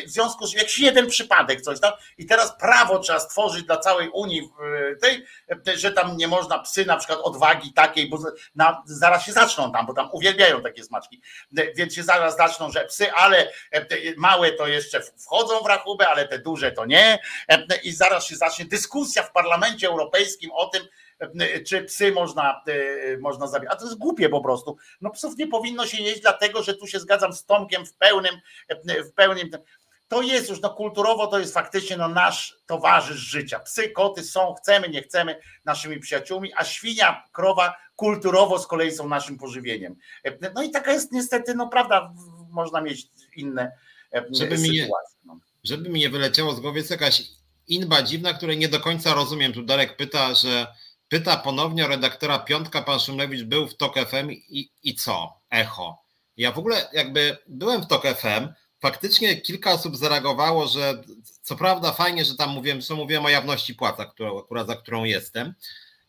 W 0.05 0.09
związku 0.09 0.47
z 0.47 0.53
jakiś 0.53 0.79
jeden 0.79 1.07
przypadek, 1.07 1.61
coś 1.61 1.79
tam. 1.79 1.93
I 2.17 2.25
teraz 2.25 2.57
prawo 2.57 2.99
trzeba 2.99 3.19
stworzyć 3.19 3.63
dla 3.63 3.77
całej 3.77 4.09
Unii 4.09 4.49
tej, 5.01 5.25
że 5.75 5.91
tam 5.91 6.17
nie 6.17 6.27
można 6.27 6.59
psy 6.59 6.85
na 6.85 6.97
przykład 6.97 7.19
odwagi 7.19 7.73
takiej, 7.73 8.09
bo 8.09 8.19
na, 8.55 8.83
zaraz 8.85 9.25
się 9.25 9.31
zaczną 9.31 9.71
tam, 9.71 9.85
bo 9.85 9.93
tam 9.93 10.09
uwielbiają 10.11 10.61
takie 10.61 10.83
smaczki. 10.83 11.21
Więc 11.75 11.93
się 11.93 12.03
zaraz 12.03 12.37
zaczną, 12.37 12.71
że 12.71 12.85
psy, 12.85 13.11
ale 13.11 13.51
małe 14.17 14.51
to 14.51 14.67
jeszcze 14.67 15.01
wchodzą 15.01 15.59
w 15.63 15.65
rachubę, 15.65 16.07
ale 16.07 16.27
te 16.27 16.39
duże 16.39 16.66
to 16.71 16.85
nie. 16.85 17.19
I 17.83 17.91
zaraz 17.91 18.27
się 18.27 18.35
zacznie 18.35 18.65
dyskusja 18.65 19.23
w 19.23 19.31
Parlamencie 19.31 19.87
Europejskim 19.87 20.51
o 20.51 20.65
tym, 20.65 20.83
czy 21.65 21.83
psy 21.83 22.11
można, 22.11 22.63
e, 22.67 23.17
można 23.17 23.47
zabić. 23.47 23.69
A 23.71 23.75
to 23.75 23.85
jest 23.85 23.97
głupie 23.97 24.29
po 24.29 24.41
prostu. 24.41 24.77
No 25.01 25.09
psów 25.09 25.37
nie 25.37 25.47
powinno 25.47 25.87
się 25.87 26.03
jeść, 26.03 26.21
dlatego 26.21 26.63
że 26.63 26.73
tu 26.73 26.87
się 26.87 26.99
zgadzam 26.99 27.33
z 27.33 27.45
Tomkiem 27.45 27.85
w 27.85 27.93
pełnym, 27.93 28.35
w 28.85 29.11
pełnym. 29.11 29.49
To 30.07 30.21
jest 30.21 30.49
już 30.49 30.61
no, 30.61 30.69
kulturowo, 30.69 31.27
to 31.27 31.39
jest 31.39 31.53
faktycznie 31.53 31.97
no, 31.97 32.07
nasz 32.07 32.57
towarzysz 32.65 33.17
życia. 33.17 33.59
Psy, 33.59 33.89
koty 33.89 34.23
są, 34.23 34.53
chcemy, 34.53 34.89
nie 34.89 35.01
chcemy, 35.01 35.39
naszymi 35.65 35.99
przyjaciółmi, 35.99 36.51
a 36.55 36.63
świnia, 36.63 37.23
krowa 37.31 37.77
kulturowo 37.95 38.59
z 38.59 38.67
kolei 38.67 38.91
są 38.91 39.09
naszym 39.09 39.37
pożywieniem. 39.37 39.95
No 40.55 40.63
i 40.63 40.71
taka 40.71 40.91
jest 40.91 41.11
niestety, 41.11 41.55
no 41.55 41.67
prawda, 41.67 42.13
można 42.51 42.81
mieć 42.81 43.07
inne 43.35 43.71
Żeby 44.13 44.57
sytuacje. 44.57 44.77
Mi 44.81 44.87
żeby 45.67 45.89
mi 45.89 45.99
nie 45.99 46.09
wyleciało 46.09 46.53
z 46.53 46.59
głowy, 46.59 46.79
jest 46.79 46.91
jakaś 46.91 47.23
inba 47.67 48.01
dziwna, 48.01 48.33
której 48.33 48.57
nie 48.57 48.69
do 48.69 48.79
końca 48.79 49.13
rozumiem. 49.13 49.53
Tu 49.53 49.63
Darek 49.63 49.97
pyta, 49.97 50.35
że 50.35 50.67
pyta 51.09 51.37
ponownie 51.37 51.87
redaktora 51.87 52.39
Piątka, 52.39 52.81
pan 52.81 52.99
Szymlewicz 52.99 53.43
był 53.43 53.67
w 53.67 53.77
TOK 53.77 53.95
FM 53.95 54.31
i, 54.31 54.71
i 54.83 54.95
co? 54.95 55.33
Echo. 55.49 56.03
Ja 56.37 56.51
w 56.51 56.59
ogóle 56.59 56.89
jakby 56.93 57.37
byłem 57.47 57.81
w 57.81 57.87
TOK 57.87 58.03
FM, 58.07 58.47
faktycznie 58.79 59.41
kilka 59.41 59.71
osób 59.71 59.97
zareagowało, 59.97 60.67
że 60.67 61.03
co 61.41 61.55
prawda 61.55 61.91
fajnie, 61.91 62.25
że 62.25 62.35
tam 62.35 62.49
mówiłem, 62.49 62.81
co 62.81 62.95
mówiłem 62.95 63.25
o 63.25 63.29
jawności 63.29 63.75
płaca, 63.75 64.05
która, 64.05 64.31
akurat 64.39 64.67
za 64.67 64.75
którą 64.75 65.03
jestem, 65.03 65.53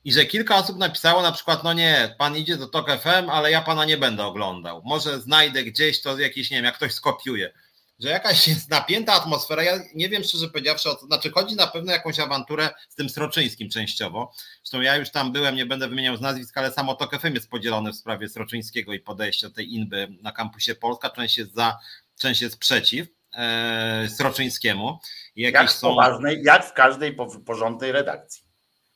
i 0.04 0.12
że 0.12 0.24
kilka 0.24 0.56
osób 0.56 0.78
napisało 0.78 1.22
na 1.22 1.32
przykład, 1.32 1.64
no 1.64 1.72
nie, 1.72 2.14
pan 2.18 2.36
idzie 2.36 2.56
do 2.56 2.66
TOK 2.66 2.90
FM, 2.90 3.30
ale 3.30 3.50
ja 3.50 3.62
pana 3.62 3.84
nie 3.84 3.96
będę 3.96 4.24
oglądał. 4.24 4.82
Może 4.84 5.20
znajdę 5.20 5.64
gdzieś 5.64 6.00
to 6.00 6.18
jakiś, 6.18 6.50
nie 6.50 6.56
wiem, 6.56 6.64
jak 6.64 6.74
ktoś 6.74 6.92
skopiuje 6.92 7.52
że 7.98 8.08
jakaś 8.08 8.48
jest 8.48 8.70
napięta 8.70 9.12
atmosfera. 9.12 9.62
Ja 9.62 9.78
nie 9.94 10.08
wiem 10.08 10.24
szczerze 10.24 10.48
powiedziawszy, 10.48 10.90
o 10.90 10.94
to 10.94 11.06
znaczy 11.06 11.30
chodzi 11.30 11.56
na 11.56 11.66
pewno 11.66 11.92
jakąś 11.92 12.20
awanturę 12.20 12.70
z 12.88 12.94
tym 12.94 13.08
Sroczyńskim 13.08 13.70
częściowo. 13.70 14.32
Zresztą 14.62 14.80
ja 14.80 14.96
już 14.96 15.10
tam 15.10 15.32
byłem, 15.32 15.56
nie 15.56 15.66
będę 15.66 15.88
wymieniał 15.88 16.16
z 16.16 16.20
nazwisk, 16.20 16.58
ale 16.58 16.72
samo 16.72 16.94
TOK 16.94 17.20
FM 17.20 17.34
jest 17.34 17.50
podzielone 17.50 17.92
w 17.92 17.96
sprawie 17.96 18.28
Sroczyńskiego 18.28 18.92
i 18.92 19.00
podejścia 19.00 19.50
tej 19.50 19.74
inby 19.74 20.08
na 20.22 20.32
kampusie 20.32 20.74
Polska. 20.74 21.10
Część 21.10 21.38
jest 21.38 21.54
za, 21.54 21.78
część 22.18 22.42
jest 22.42 22.58
przeciw. 22.58 23.08
E, 23.34 24.08
Sroczyńskiemu. 24.08 24.98
Jak, 25.36 25.70
są... 25.70 25.88
poważnej, 25.88 26.42
jak 26.42 26.66
w 26.66 26.72
każdej 26.72 27.16
porządnej 27.46 27.92
redakcji. 27.92 28.47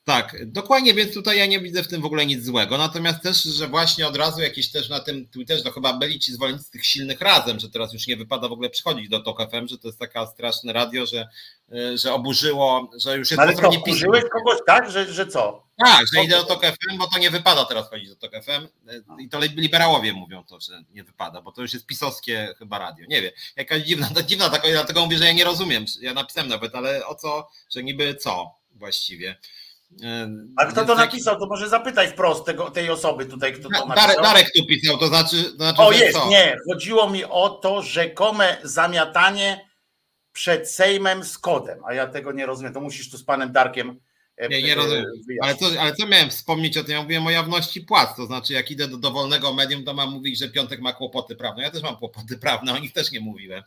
Tak, 0.04 0.36
dokładnie, 0.46 0.94
więc 0.94 1.14
tutaj 1.14 1.38
ja 1.38 1.46
nie 1.46 1.60
widzę 1.60 1.82
w 1.82 1.88
tym 1.88 2.02
w 2.02 2.04
ogóle 2.04 2.26
nic 2.26 2.44
złego. 2.44 2.78
Natomiast 2.78 3.22
też, 3.22 3.42
że 3.42 3.68
właśnie 3.68 4.06
od 4.06 4.16
razu 4.16 4.40
jakieś 4.40 4.70
też 4.70 4.88
na 4.88 5.00
tym 5.00 5.28
Twitterze, 5.28 5.62
to 5.62 5.70
chyba 5.70 5.92
byli 5.92 6.18
ci 6.20 6.32
zwolennicy 6.32 6.70
tych 6.70 6.86
silnych 6.86 7.20
razem, 7.20 7.60
że 7.60 7.70
teraz 7.70 7.92
już 7.92 8.06
nie 8.06 8.16
wypada 8.16 8.48
w 8.48 8.52
ogóle 8.52 8.70
przychodzić 8.70 9.08
do 9.08 9.20
TOK 9.20 9.50
FM, 9.50 9.68
że 9.68 9.78
to 9.78 9.88
jest 9.88 9.98
taka 9.98 10.26
straszne 10.26 10.72
radio, 10.72 11.06
że, 11.06 11.28
e, 11.72 11.98
że 11.98 12.12
oburzyło, 12.14 12.90
że 12.96 13.18
już 13.18 13.30
jest 13.30 13.40
Ale 13.40 13.56
to 13.56 13.68
oburzyłeś 13.68 14.24
kogoś 14.32 14.58
tak, 14.66 14.90
że, 14.90 15.12
że 15.12 15.26
co? 15.26 15.66
Tak, 15.76 16.06
że 16.14 16.24
idę 16.24 16.36
do 16.36 16.44
TOK 16.44 16.66
FM, 16.66 16.98
bo 16.98 17.08
to 17.10 17.18
nie 17.18 17.30
wypada 17.30 17.64
teraz 17.64 17.90
chodzić 17.90 18.08
do 18.08 18.16
TOK 18.16 18.32
FM 18.44 18.50
e, 18.50 19.22
i 19.22 19.28
to 19.28 19.40
liberałowie 19.40 20.12
mówią 20.12 20.44
to, 20.44 20.60
że 20.60 20.82
nie 20.90 21.04
wypada, 21.04 21.42
bo 21.42 21.52
to 21.52 21.62
już 21.62 21.72
jest 21.72 21.86
pisowskie 21.86 22.54
chyba 22.58 22.78
radio. 22.78 23.06
Nie 23.08 23.22
wiem, 23.22 23.32
jakaś 23.56 23.82
dziwna, 23.82 24.08
to 24.14 24.22
dziwna 24.32 24.50
taka, 24.50 24.68
dlatego 24.68 25.04
mówię, 25.04 25.18
że 25.18 25.24
ja 25.24 25.32
nie 25.32 25.44
rozumiem. 25.44 25.84
Ja 26.00 26.14
napisałem 26.14 26.48
nawet, 26.48 26.74
ale 26.74 27.06
o 27.06 27.14
co, 27.14 27.48
że 27.70 27.82
niby 27.82 28.14
co 28.14 28.62
właściwie. 28.74 29.36
A 30.56 30.66
kto 30.66 30.84
to 30.84 30.94
napisał, 30.94 31.38
to 31.38 31.46
może 31.46 31.68
zapytaj 31.68 32.08
wprost 32.08 32.44
tego, 32.44 32.70
tej 32.70 32.90
osoby 32.90 33.26
tutaj, 33.26 33.52
kto 33.52 33.62
to 33.62 33.86
napisał. 33.86 33.96
Darek, 33.96 34.22
Darek 34.22 34.52
tu 34.56 34.66
pisał, 34.66 34.98
to 34.98 35.06
znaczy... 35.06 35.44
To 35.44 35.50
znaczy 35.50 35.82
o 35.82 35.92
jest, 35.92 36.18
co? 36.18 36.28
nie, 36.28 36.56
chodziło 36.72 37.10
mi 37.10 37.24
o 37.24 37.48
to 37.48 37.82
rzekome 37.82 38.56
zamiatanie 38.62 39.68
przed 40.32 40.70
Sejmem 40.70 41.24
z 41.24 41.38
kodem, 41.38 41.78
a 41.84 41.94
ja 41.94 42.06
tego 42.06 42.32
nie 42.32 42.46
rozumiem, 42.46 42.72
to 42.72 42.80
musisz 42.80 43.10
tu 43.10 43.18
z 43.18 43.24
panem 43.24 43.52
Darkiem 43.52 44.00
e, 44.36 44.48
nie, 44.48 44.62
nie 44.62 44.74
rozumiem. 44.74 45.04
Ale 45.42 45.54
co, 45.54 45.66
ale 45.80 45.94
co 45.94 46.06
miałem 46.06 46.30
wspomnieć 46.30 46.76
o 46.78 46.84
tym? 46.84 46.92
Ja 46.92 47.02
mówiłem 47.02 47.26
o 47.26 47.30
jawności 47.30 47.80
płac. 47.80 48.16
To 48.16 48.26
znaczy, 48.26 48.52
jak 48.52 48.70
idę 48.70 48.88
do 48.88 48.96
dowolnego 48.96 49.54
medium, 49.54 49.84
to 49.84 49.94
mam 49.94 50.10
mówić, 50.10 50.38
że 50.38 50.48
piątek 50.48 50.80
ma 50.80 50.92
kłopoty 50.92 51.36
prawne. 51.36 51.62
Ja 51.62 51.70
też 51.70 51.82
mam 51.82 51.96
kłopoty 51.96 52.38
prawne, 52.38 52.72
o 52.72 52.78
nich 52.78 52.92
też 52.92 53.12
nie 53.12 53.20
mówiłem. 53.20 53.62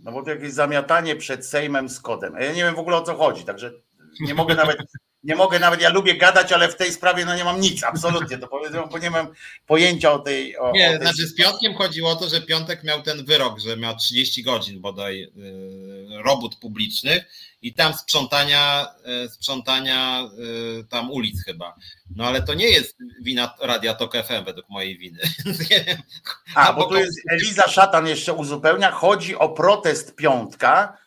No 0.00 0.12
bo 0.12 0.22
to 0.22 0.30
jakieś 0.30 0.52
zamiatanie 0.52 1.16
przed 1.16 1.46
Sejmem 1.46 1.88
z 1.88 2.00
kodem. 2.00 2.34
Ja 2.40 2.52
nie 2.52 2.64
wiem 2.64 2.74
w 2.74 2.78
ogóle 2.78 2.96
o 2.96 3.02
co 3.02 3.16
chodzi, 3.16 3.44
także 3.44 3.72
nie 4.20 4.34
mogę 4.34 4.54
nawet, 4.54 4.78
nie 5.22 5.36
mogę 5.36 5.58
nawet, 5.58 5.80
ja 5.80 5.88
lubię 5.88 6.14
gadać, 6.14 6.52
ale 6.52 6.68
w 6.68 6.76
tej 6.76 6.92
sprawie 6.92 7.24
no 7.24 7.36
nie 7.36 7.44
mam 7.44 7.60
nic, 7.60 7.84
absolutnie 7.84 8.38
to 8.38 8.48
powiedzą, 8.48 8.88
bo 8.92 8.98
nie 8.98 9.10
mam 9.10 9.28
pojęcia 9.66 10.12
o 10.12 10.18
tej... 10.18 10.58
O, 10.58 10.72
nie, 10.72 10.88
o 10.88 10.90
tej 10.90 11.00
znaczy 11.00 11.26
z 11.26 11.34
Piątkiem 11.34 11.74
chodziło 11.74 12.10
o 12.10 12.16
to, 12.16 12.28
że 12.28 12.40
Piątek 12.40 12.84
miał 12.84 13.02
ten 13.02 13.24
wyrok, 13.24 13.60
że 13.60 13.76
miał 13.76 13.96
30 13.96 14.42
godzin 14.42 14.80
bodaj 14.80 15.18
yy, 15.18 16.22
robót 16.22 16.56
publicznych 16.56 17.24
i 17.62 17.74
tam 17.74 17.94
sprzątania, 17.94 18.86
yy, 19.06 19.28
sprzątania 19.28 20.30
yy, 20.38 20.84
tam 20.84 21.10
ulic 21.10 21.44
chyba. 21.44 21.74
No 22.16 22.26
ale 22.26 22.42
to 22.42 22.54
nie 22.54 22.68
jest 22.68 22.96
wina 23.22 23.54
Radia 23.60 23.94
Tok 23.94 24.12
FM 24.12 24.44
według 24.44 24.68
mojej 24.68 24.98
winy. 24.98 25.20
A, 26.54 26.72
bo 26.72 26.84
tu 26.84 26.96
jest 26.96 27.20
Eliza 27.30 27.68
Szatan 27.68 28.06
jeszcze 28.06 28.32
uzupełnia, 28.32 28.90
chodzi 28.90 29.36
o 29.36 29.48
protest 29.48 30.16
Piątka, 30.16 31.01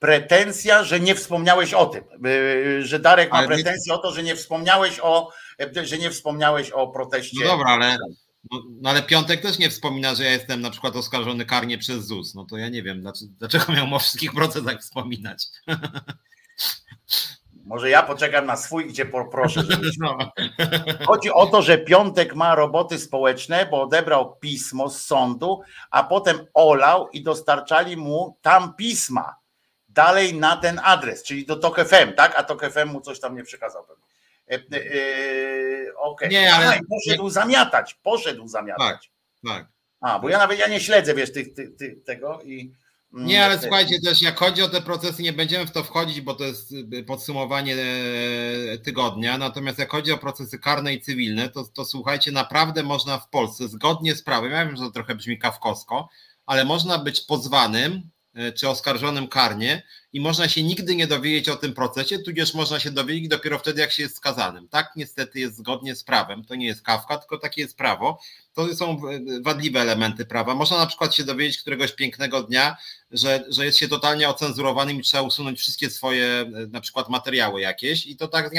pretensja, 0.00 0.84
że 0.84 1.00
nie 1.00 1.14
wspomniałeś 1.14 1.74
o 1.74 1.86
tym, 1.86 2.04
y, 2.26 2.86
że 2.86 2.98
Darek 2.98 3.32
ma 3.32 3.46
pretensję 3.46 3.94
o 3.94 3.98
to, 3.98 4.12
że 4.12 4.22
nie 4.22 4.36
wspomniałeś 4.36 5.00
o, 5.02 5.30
że 5.82 5.98
nie 5.98 6.10
wspomniałeś 6.10 6.70
o 6.70 6.88
proteście. 6.88 7.44
No 7.44 7.50
dobra, 7.50 7.70
ale, 7.70 7.96
no, 8.50 8.62
no, 8.80 8.90
ale 8.90 9.02
Piątek 9.02 9.40
też 9.40 9.58
nie 9.58 9.70
wspomina, 9.70 10.14
że 10.14 10.24
ja 10.24 10.30
jestem 10.30 10.60
na 10.60 10.70
przykład 10.70 10.96
oskarżony 10.96 11.46
karnie 11.46 11.78
przez 11.78 12.06
ZUS. 12.06 12.34
No 12.34 12.44
to 12.44 12.56
ja 12.56 12.68
nie 12.68 12.82
wiem, 12.82 13.00
dlaczego, 13.00 13.32
dlaczego 13.38 13.72
miał 13.72 13.94
o 13.94 13.98
wszystkich 13.98 14.32
procesach 14.32 14.80
wspominać. 14.80 15.46
Może 17.64 17.90
ja 17.90 18.02
poczekam 18.02 18.46
na 18.46 18.56
swój 18.56 18.92
cię 18.92 19.06
poproszę. 19.06 19.62
Żebyś... 19.70 19.98
No. 20.00 20.18
Chodzi 21.06 21.30
o 21.30 21.46
to, 21.46 21.62
że 21.62 21.78
Piątek 21.78 22.34
ma 22.34 22.54
roboty 22.54 22.98
społeczne, 22.98 23.68
bo 23.70 23.82
odebrał 23.82 24.36
pismo 24.36 24.90
z 24.90 25.02
sądu, 25.02 25.60
a 25.90 26.04
potem 26.04 26.46
olał 26.54 27.08
i 27.08 27.22
dostarczali 27.22 27.96
mu 27.96 28.38
tam 28.42 28.74
pisma 28.74 29.39
dalej 30.04 30.34
na 30.34 30.56
ten 30.56 30.80
adres, 30.84 31.22
czyli 31.22 31.46
do 31.46 31.56
TOK 31.56 31.80
FM, 31.80 32.12
tak? 32.16 32.34
A 32.36 32.42
TOK 32.42 32.72
FM 32.72 32.88
mu 32.88 33.00
coś 33.00 33.20
tam 33.20 33.36
nie 33.36 33.44
przekazał 33.44 33.84
pewnie. 33.84 34.04
E, 34.50 34.84
e, 34.84 35.96
okay. 35.96 36.28
Nie, 36.28 36.54
ale... 36.54 36.80
Poszedł 36.88 37.24
nie... 37.24 37.30
zamiatać, 37.30 37.94
poszedł 38.02 38.48
zamiatać. 38.48 39.10
Tak, 39.44 39.54
tak. 39.54 39.66
A, 40.00 40.18
bo 40.18 40.28
ja 40.28 40.38
nawet 40.38 40.58
ja 40.58 40.68
nie 40.68 40.80
śledzę, 40.80 41.14
wiesz, 41.14 41.32
tych, 41.32 41.54
tych, 41.54 41.76
tych 41.76 42.04
tego 42.04 42.40
i 42.42 42.72
mm, 43.14 43.26
nie, 43.26 43.44
ale 43.44 43.58
słuchajcie, 43.58 44.00
też 44.04 44.22
jak 44.22 44.38
chodzi 44.38 44.62
o 44.62 44.68
te 44.68 44.82
procesy, 44.82 45.22
nie 45.22 45.32
będziemy 45.32 45.66
w 45.66 45.70
to 45.70 45.84
wchodzić, 45.84 46.20
bo 46.20 46.34
to 46.34 46.44
jest 46.44 46.74
podsumowanie 47.06 47.76
e, 47.76 48.78
tygodnia. 48.78 49.38
Natomiast 49.38 49.78
jak 49.78 49.90
chodzi 49.90 50.12
o 50.12 50.18
procesy 50.18 50.58
karne 50.58 50.94
i 50.94 51.00
cywilne, 51.00 51.48
to, 51.48 51.64
to 51.64 51.84
słuchajcie, 51.84 52.32
naprawdę 52.32 52.82
można 52.82 53.18
w 53.18 53.28
Polsce 53.28 53.68
zgodnie 53.68 54.14
z 54.14 54.22
prawem, 54.22 54.52
ja 54.52 54.66
wiem, 54.66 54.76
że 54.76 54.82
to 54.82 54.90
trochę 54.90 55.14
brzmi 55.14 55.38
kawkosko, 55.38 56.08
ale 56.46 56.64
można 56.64 56.98
być 56.98 57.20
pozwanym 57.20 57.92
e, 57.92 58.00
czy 58.54 58.68
oskarżonym 58.68 59.28
karnie 59.28 59.82
i 60.12 60.20
można 60.20 60.48
się 60.48 60.62
nigdy 60.62 60.96
nie 60.96 61.06
dowiedzieć 61.06 61.48
o 61.48 61.56
tym 61.56 61.74
procesie, 61.74 62.18
tudzież 62.18 62.54
można 62.54 62.80
się 62.80 62.90
dowiedzieć 62.90 63.28
dopiero 63.28 63.58
wtedy, 63.58 63.80
jak 63.80 63.92
się 63.92 64.02
jest 64.02 64.16
skazanym. 64.16 64.68
Tak 64.68 64.92
niestety 64.96 65.40
jest 65.40 65.56
zgodnie 65.56 65.94
z 65.94 66.04
prawem. 66.04 66.44
To 66.44 66.54
nie 66.54 66.66
jest 66.66 66.82
kawka, 66.82 67.18
tylko 67.18 67.38
takie 67.38 67.60
jest 67.60 67.76
prawo 67.76 68.20
to 68.68 68.76
są 68.76 69.00
wadliwe 69.42 69.80
elementy 69.80 70.24
prawa. 70.24 70.54
Można 70.54 70.78
na 70.78 70.86
przykład 70.86 71.14
się 71.14 71.24
dowiedzieć 71.24 71.58
któregoś 71.58 71.92
pięknego 71.92 72.42
dnia, 72.42 72.76
że, 73.10 73.44
że 73.48 73.64
jest 73.64 73.78
się 73.78 73.88
totalnie 73.88 74.28
ocenzurowanym 74.28 75.00
i 75.00 75.02
trzeba 75.02 75.22
usunąć 75.22 75.58
wszystkie 75.58 75.90
swoje 75.90 76.26
e, 76.26 76.46
na 76.66 76.80
przykład 76.80 77.08
materiały 77.08 77.60
jakieś 77.60 78.06
i 78.06 78.16
to 78.16 78.28
tak 78.28 78.50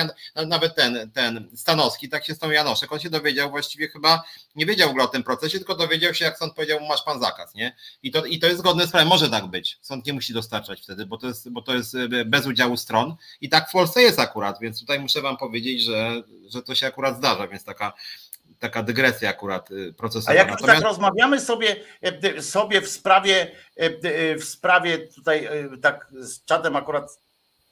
nawet 0.48 0.76
ten, 0.76 1.12
ten 1.14 1.50
Stanowski, 1.56 2.10
tak 2.10 2.26
się 2.26 2.36
tą 2.36 2.52
Janoszek, 2.52 2.92
on 2.92 3.00
się 3.00 3.10
dowiedział 3.10 3.50
właściwie 3.50 3.88
chyba, 3.88 4.24
nie 4.56 4.66
wiedział 4.66 4.88
w 4.88 4.90
ogóle 4.90 5.04
o 5.04 5.08
tym 5.08 5.24
procesie, 5.24 5.58
tylko 5.58 5.76
dowiedział 5.76 6.14
się 6.14 6.26
jak 6.26 6.38
sąd 6.38 6.54
powiedział, 6.54 6.80
masz 6.90 7.04
pan 7.04 7.22
zakaz, 7.22 7.56
nie? 7.56 7.76
I 8.04 8.12
to, 8.12 8.26
i 8.26 8.40
to 8.40 8.48
jest 8.48 8.60
zgodne 8.60 8.88
z 8.88 8.92
prawem, 8.92 9.08
może 9.08 9.30
tak 9.30 9.48
być, 9.48 9.80
sąd 9.82 10.06
nie 10.06 10.14
musi 10.14 10.34
dostarczać 10.34 10.82
wtedy, 10.82 11.06
bo 11.06 11.18
to 11.18 11.28
jest, 11.28 11.50
bo 11.50 11.62
to 11.62 11.76
jest 11.76 11.96
e, 11.96 12.26
bez 12.26 12.48
udziału 12.48 12.78
stron 12.78 13.16
i 13.42 13.50
tak 13.50 13.70
w 13.70 13.72
Polsce 13.72 14.02
jest 14.02 14.20
akurat, 14.20 14.60
więc 14.62 14.80
tutaj 14.80 15.00
muszę 15.00 15.22
wam 15.22 15.38
powiedzieć, 15.38 15.82
że, 15.82 16.24
że 16.50 16.62
to 16.62 16.76
się 16.76 16.88
akurat 16.88 17.18
zdarza, 17.18 17.48
więc 17.48 17.64
taka 17.64 17.94
taka 18.62 18.84
dygresja 18.84 19.30
akurat 19.30 19.72
y, 19.72 19.94
procesowa. 19.94 20.32
A 20.32 20.36
jak 20.36 20.50
Natomiast... 20.50 20.80
tak 20.80 20.90
rozmawiamy 20.90 21.40
sobie, 21.40 21.76
e, 22.02 22.42
sobie 22.42 22.82
w 22.82 22.90
sprawie, 22.90 23.52
e, 23.78 23.84
e, 23.84 24.36
w 24.36 24.44
sprawie 24.44 24.98
tutaj 24.98 25.50
tak 25.82 26.08
z 26.12 26.46
czatem 26.46 26.76
akurat 26.76 27.20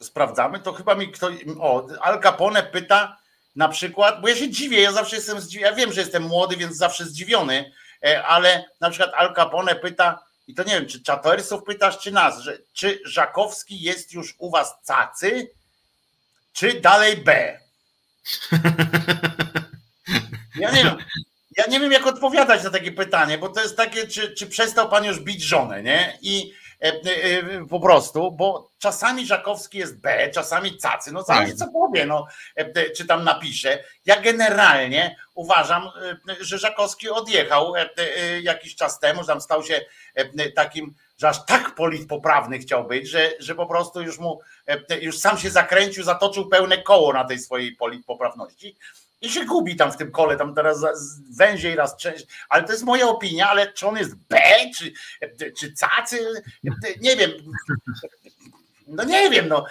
sprawdzamy, 0.02 0.60
to 0.60 0.74
chyba 0.74 0.96
mi 0.96 1.12
ktoś, 1.12 1.36
o, 1.60 1.88
Al 2.02 2.22
Capone 2.22 2.64
pyta 2.64 3.18
na 3.56 3.70
przykład, 3.70 4.22
bo 4.22 4.28
ja 4.28 4.36
się 4.36 4.50
dziwię, 4.50 4.82
ja 4.82 4.92
zawsze 4.92 5.16
jestem 5.16 5.42
zdziwiony, 5.42 5.70
ja 5.70 5.76
wiem, 5.76 5.94
że 5.94 6.02
jestem 6.02 6.24
młody, 6.24 6.58
więc 6.58 6.78
zawsze 6.78 7.06
zdziwiony, 7.06 7.72
ale 8.26 8.66
na 8.82 8.90
przykład 8.90 9.12
Al 9.16 9.36
Capone 9.36 9.76
pyta, 9.76 10.20
i 10.48 10.56
to 10.56 10.64
nie 10.64 10.74
wiem, 10.74 10.88
czy 10.88 11.04
czatorsów 11.04 11.64
pytasz, 11.64 12.00
czy 12.00 12.12
nas, 12.12 12.40
że 12.40 12.58
czy 12.74 13.00
Żakowski 13.06 13.82
jest 13.82 14.14
już 14.14 14.36
u 14.38 14.52
was 14.52 14.74
cacy, 14.86 15.52
czy 16.54 16.82
dalej 16.82 17.18
B? 17.18 17.60
Ja 20.60 20.72
nie 20.72 20.84
wiem. 20.84 20.98
Ja 21.58 21.66
nie 21.70 21.80
wiem, 21.80 21.92
jak 21.92 22.08
odpowiadać 22.08 22.64
na 22.64 22.70
takie 22.70 22.92
pytanie, 22.92 23.38
bo 23.38 23.50
to 23.50 23.62
jest 23.62 23.78
takie, 23.78 24.08
czy, 24.08 24.34
czy 24.34 24.48
przestał 24.48 24.90
pan 24.90 25.06
już 25.06 25.20
bić 25.20 25.44
żonę, 25.44 25.84
nie? 25.84 26.18
I 26.22 26.54
e, 26.82 26.88
e, 26.88 27.40
e 27.40 27.66
po 27.70 27.80
prostu, 27.80 28.32
bo 28.32 28.70
czasami 28.78 29.26
Żakowski 29.26 29.78
jest 29.78 30.02
B, 30.02 30.30
czasami 30.30 30.78
cacy, 30.78 31.12
no 31.12 31.24
zależy 31.24 31.56
co 31.56 31.68
powie, 31.68 32.06
no, 32.06 32.28
e, 32.58 32.62
e, 32.62 32.90
czy 32.90 33.06
tam 33.06 33.24
napisze. 33.24 33.84
Ja 34.06 34.22
generalnie 34.22 35.16
uważam, 35.36 35.84
e, 35.84 36.36
że 36.40 36.58
Żakowski 36.58 37.10
odjechał 37.10 37.74
jakiś 38.42 38.76
czas 38.76 39.00
temu, 39.00 39.26
tam 39.26 39.42
stał 39.42 39.64
się 39.64 39.82
takim, 40.56 40.96
że 41.18 41.30
aż 41.30 41.46
tak 41.46 41.76
politpoprawny 41.76 42.60
chciał 42.60 42.88
być, 42.88 43.10
że, 43.10 43.32
że 43.40 43.56
po 43.56 43.66
prostu 43.66 44.02
już 44.02 44.20
mu, 44.20 44.40
już 45.02 45.18
sam 45.18 45.38
się 45.38 45.50
zakręcił, 45.50 46.04
zatoczył 46.04 46.50
pełne 46.50 46.78
koło 46.78 47.14
na 47.14 47.24
tej 47.24 47.40
swojej 47.40 47.76
politpoprawności 47.76 48.76
i 49.22 49.30
się 49.30 49.46
gubi 49.46 49.76
tam 49.76 49.92
w 49.92 49.98
tym 49.98 50.12
kole, 50.12 50.38
tam 50.38 50.56
teraz 50.56 50.86
węziej 51.38 51.76
raz 51.76 51.98
część, 51.98 52.28
ale 52.50 52.64
to 52.64 52.72
jest 52.72 52.84
moja 52.84 53.08
opinia, 53.08 53.50
ale 53.50 53.74
czy 53.74 53.88
on 53.88 53.98
jest 53.98 54.16
B, 54.16 54.40
czy, 54.78 54.94
czy 55.58 55.74
cacy, 55.74 56.20
nie 57.02 57.16
wiem. 57.16 57.32
No 58.92 59.04
nie 59.04 59.30
wiem, 59.30 59.50
no 59.50 59.66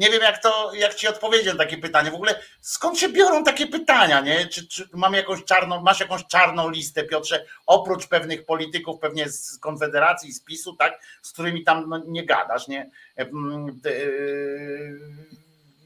nie 0.00 0.10
wiem 0.10 0.22
jak 0.22 0.42
to, 0.42 0.74
jak 0.74 0.94
ci 0.94 1.08
odpowiedzieć 1.08 1.46
na 1.46 1.54
takie 1.54 1.78
pytanie. 1.78 2.10
W 2.10 2.14
ogóle 2.14 2.40
skąd 2.60 2.98
się 2.98 3.08
biorą 3.08 3.44
takie 3.44 3.66
pytania, 3.66 4.20
nie? 4.20 4.46
Czy, 4.46 4.68
czy 4.68 4.88
mam 4.92 5.14
jakąś 5.14 5.44
czarną, 5.44 5.82
masz 5.82 6.00
jakąś 6.00 6.26
czarną 6.26 6.70
listę, 6.70 7.04
Piotrze, 7.04 7.44
oprócz 7.66 8.06
pewnych 8.06 8.46
polityków, 8.46 9.00
pewnie 9.00 9.28
z 9.28 9.58
Konfederacji, 9.58 10.32
z 10.32 10.40
PiSu, 10.40 10.76
tak, 10.76 11.00
z 11.22 11.32
którymi 11.32 11.64
tam 11.64 11.88
no, 11.88 11.98
nie 12.06 12.26
gadasz, 12.26 12.68
nie? 12.68 12.90
Mm, 13.16 13.80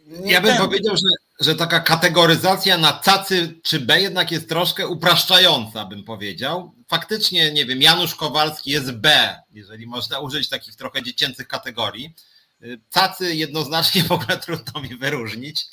nie 0.07 0.33
ja 0.33 0.41
bym 0.41 0.51
ten... 0.51 0.62
powiedział, 0.62 0.97
że 0.97 1.26
że 1.41 1.55
taka 1.55 1.80
kategoryzacja 1.80 2.78
na 2.78 2.93
cacy 2.93 3.61
czy 3.62 3.80
B 3.80 4.01
jednak 4.01 4.30
jest 4.30 4.49
troszkę 4.49 4.89
upraszczająca, 4.89 5.84
bym 5.84 6.05
powiedział. 6.05 6.74
Faktycznie, 6.89 7.53
nie 7.53 7.66
wiem, 7.66 7.82
Janusz 7.82 8.14
Kowalski 8.14 8.70
jest 8.70 8.93
B, 8.93 9.37
jeżeli 9.51 9.87
można 9.87 10.18
użyć 10.18 10.49
takich 10.49 10.76
trochę 10.76 11.03
dziecięcych 11.03 11.49
kategorii. 11.49 12.14
Cacy 12.91 13.34
jednoznacznie 13.34 14.03
w 14.05 14.12
ogóle 14.12 14.39
trudno 14.39 14.80
mi 14.80 14.97
wyróżnić, 14.97 15.66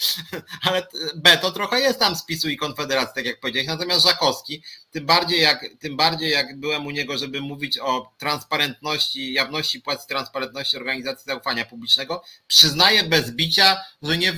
ale 0.62 0.88
B 1.16 1.38
to 1.38 1.52
trochę 1.52 1.80
jest 1.80 2.00
tam 2.00 2.16
spisu 2.16 2.50
i 2.50 2.58
konfederacji, 2.58 3.16
tak 3.16 3.26
jak 3.26 3.40
powiedziałeś. 3.40 3.68
Natomiast 3.68 4.06
Żakowski, 4.06 4.64
tym 4.92 5.06
bardziej 5.06 5.42
jak, 5.42 5.66
tym 5.80 5.98
bardziej 5.98 6.32
jak 6.32 6.60
byłem 6.60 6.86
u 6.86 6.92
niego, 6.92 7.18
żeby 7.18 7.42
mówić 7.42 7.78
o 7.78 8.14
transparentności, 8.18 9.34
jawności 9.34 9.82
płac, 9.82 10.08
transparentności 10.08 10.78
organizacji 10.78 11.26
zaufania 11.28 11.66
publicznego, 11.66 12.24
przyznaję 12.48 13.04
bez 13.04 13.32
bicia, 13.32 13.82
że 14.02 14.18
nie, 14.18 14.34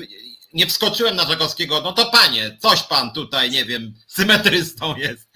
nie 0.56 0.66
wskoczyłem 0.66 1.16
na 1.16 1.24
Żakowskiego, 1.24 1.82
no 1.82 1.94
to 1.94 2.12
panie, 2.12 2.58
coś 2.60 2.84
pan 2.84 3.12
tutaj, 3.12 3.52
nie 3.52 3.66
wiem, 3.66 3.94
symetrystą 4.08 4.96
jest. 4.96 5.30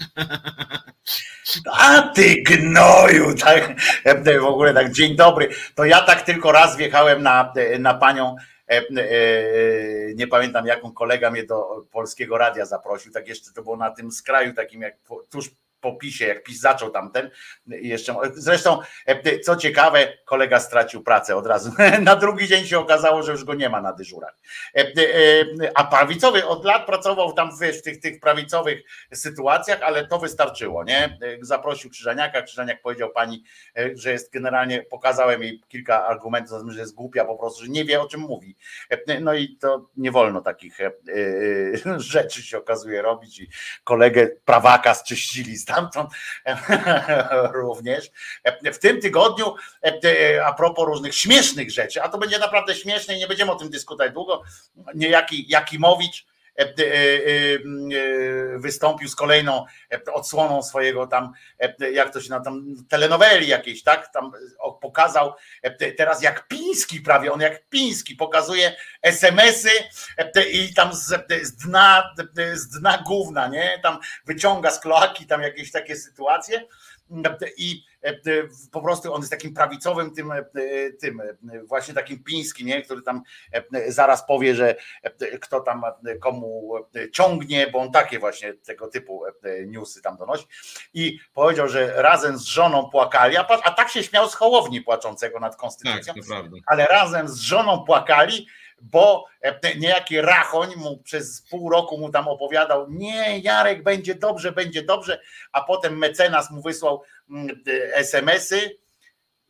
A 1.72 2.02
ty 2.02 2.44
gnoju, 2.44 3.36
tak, 3.36 3.76
w 4.42 4.46
ogóle 4.46 4.74
tak, 4.74 4.92
dzień 4.92 5.16
dobry. 5.16 5.50
To 5.76 5.86
ja 5.86 6.02
tak 6.02 6.22
tylko 6.22 6.52
raz 6.52 6.78
wjechałem 6.78 7.24
na, 7.24 7.54
na 7.80 7.94
panią, 7.94 8.36
e, 8.70 8.78
e, 8.78 8.84
nie 10.16 10.28
pamiętam 10.28 10.66
jaką 10.66 10.92
kolega 10.92 11.32
mnie 11.32 11.44
do 11.44 11.86
Polskiego 11.92 12.38
Radia 12.38 12.66
zaprosił, 12.66 13.12
tak 13.12 13.28
jeszcze 13.28 13.52
to 13.54 13.64
było 13.64 13.78
na 13.78 13.92
tym 13.92 14.12
skraju 14.12 14.54
takim 14.54 14.82
jak 14.82 14.96
tuż 15.30 15.50
po 15.82 15.96
PiSie, 15.96 16.28
jak 16.28 16.44
PiS 16.44 16.60
zaczął 16.60 16.90
tamten 16.90 17.30
jeszcze. 17.68 18.16
Zresztą, 18.34 18.80
e, 19.06 19.40
co 19.40 19.56
ciekawe, 19.56 20.14
kolega 20.26 20.60
stracił 20.60 21.04
pracę 21.04 21.36
od 21.36 21.48
razu. 21.48 21.72
Na 22.02 22.16
drugi 22.16 22.48
dzień 22.48 22.66
się 22.66 22.80
okazało, 22.80 23.24
że 23.24 23.32
już 23.32 23.44
go 23.44 23.54
nie 23.54 23.70
ma 23.70 23.82
na 23.82 23.94
dyżurach. 23.94 24.38
E, 24.76 24.80
e, 24.80 24.86
a 25.76 25.84
prawicowy 25.84 26.46
od 26.48 26.66
lat 26.66 26.86
pracował 26.86 27.34
tam 27.34 27.50
w 27.58 27.82
tych, 27.82 28.00
tych 28.00 28.20
prawicowych 28.20 28.82
sytuacjach, 29.14 29.82
ale 29.82 30.08
to 30.08 30.20
wystarczyło, 30.20 30.84
nie? 30.84 31.20
Zaprosił 31.42 31.90
Krzyżaniaka, 31.90 32.42
Krzyżaniak 32.42 32.82
powiedział 32.82 33.10
pani, 33.12 33.44
że 33.94 34.12
jest 34.12 34.34
generalnie, 34.34 34.84
pokazałem 34.84 35.44
jej 35.44 35.62
kilka 35.68 36.06
argumentów, 36.06 36.62
że 36.68 36.80
jest 36.80 36.96
głupia 36.96 37.26
po 37.26 37.36
prostu, 37.36 37.64
że 37.64 37.70
nie 37.70 37.86
wie 37.86 38.02
o 38.02 38.08
czym 38.08 38.22
mówi. 38.22 38.56
No 39.22 39.34
i 39.34 39.58
to 39.58 39.90
nie 39.98 40.12
wolno 40.12 40.42
takich 40.42 40.78
rzeczy 41.98 42.44
się 42.44 42.58
okazuje 42.58 43.02
robić 43.02 43.40
i 43.40 43.50
kolegę 43.84 44.30
prawaka 44.46 44.94
zczyścili 44.94 45.58
z 45.58 45.66
stamtąd 45.70 46.10
również. 47.62 48.12
W 48.74 48.78
tym 48.78 49.02
tygodniu, 49.02 49.56
a 50.46 50.54
propos 50.54 50.86
różnych 50.86 51.16
śmiesznych 51.16 51.72
rzeczy, 51.72 52.04
a 52.04 52.10
to 52.10 52.18
będzie 52.18 52.40
naprawdę 52.40 52.76
śmieszne 52.76 53.16
i 53.16 53.18
nie 53.18 53.28
będziemy 53.28 53.52
o 53.52 53.56
tym 53.56 53.70
dyskutować 53.70 54.14
długo, 54.14 54.44
niejaki 54.96 55.46
Jakimowicz 55.50 56.29
wystąpił 58.56 59.10
z 59.10 59.16
kolejną 59.16 59.66
odsłoną 60.14 60.64
swojego 60.64 61.08
tam, 61.08 61.32
jak 61.94 62.14
to 62.14 62.22
się 62.22 62.30
na 62.30 62.40
tam, 62.40 62.76
telenoweli 62.90 63.48
jakiejś, 63.48 63.84
tak? 63.84 64.14
Tam 64.14 64.32
pokazał 64.82 65.34
teraz 65.98 66.22
jak 66.22 66.48
Piński 66.48 67.02
prawie, 67.02 67.32
on 67.32 67.42
jak 67.42 67.70
Piński 67.70 68.16
pokazuje 68.16 68.76
SMS-y 69.02 69.70
i 70.52 70.74
tam 70.74 70.94
z, 70.94 71.08
z 71.42 71.56
dna, 71.56 72.14
z 72.54 72.70
dna 72.70 73.04
gówna, 73.08 73.48
nie? 73.48 73.80
Tam 73.84 74.00
wyciąga 74.26 74.72
z 74.72 74.80
kloaki 74.80 75.28
tam 75.28 75.42
jakieś 75.42 75.72
takie 75.72 75.96
sytuacje 75.96 76.66
i 77.58 77.84
E, 78.02 78.14
po 78.72 78.82
prostu 78.82 79.14
on 79.14 79.22
jest 79.22 79.32
takim 79.32 79.54
prawicowym, 79.54 80.12
tym, 80.12 80.32
e, 80.32 80.42
tym 81.02 81.22
e, 81.22 81.64
właśnie 81.64 81.94
takim 81.94 82.24
pińskim, 82.24 82.68
nie? 82.68 82.82
który 82.82 83.02
tam 83.02 83.22
zaraz 83.88 84.26
powie, 84.28 84.56
że 84.56 84.76
kto 85.42 85.60
tam 85.60 85.82
komu 86.22 86.74
ciągnie, 87.14 87.68
bo 87.68 87.80
on 87.80 87.92
takie 87.92 88.20
właśnie 88.20 88.54
tego 88.54 88.88
typu 88.88 89.24
newsy 89.68 90.02
tam 90.02 90.18
donosi. 90.18 90.46
I 90.94 91.20
powiedział, 91.34 91.68
że 91.68 92.02
razem 92.02 92.38
z 92.38 92.44
żoną 92.44 92.90
płakali, 92.90 93.38
a, 93.38 93.48
a 93.48 93.72
tak 93.72 93.90
się 93.90 94.04
śmiał 94.04 94.30
z 94.30 94.34
Hołowni 94.34 94.82
płaczącego 94.82 95.40
nad 95.40 95.56
konstytucją, 95.56 96.14
tak, 96.14 96.24
ale 96.66 96.86
razem 96.86 97.28
z 97.28 97.40
żoną 97.40 97.84
płakali, 97.86 98.48
bo 98.82 99.26
niejaki 99.80 100.22
Rachoń 100.22 100.76
mu 100.76 100.98
przez 100.98 101.44
pół 101.50 101.70
roku 101.70 101.98
mu 101.98 102.10
tam 102.10 102.28
opowiadał, 102.28 102.86
nie, 102.90 103.40
Jarek, 103.40 103.84
będzie 103.84 104.16
dobrze, 104.16 104.52
będzie 104.52 104.84
dobrze, 104.84 105.22
a 105.52 105.62
potem 105.62 105.98
mecenas 105.98 106.52
mu 106.52 106.62
wysłał 106.62 107.02
Mm, 107.30 107.64
SMS-y 107.94 108.80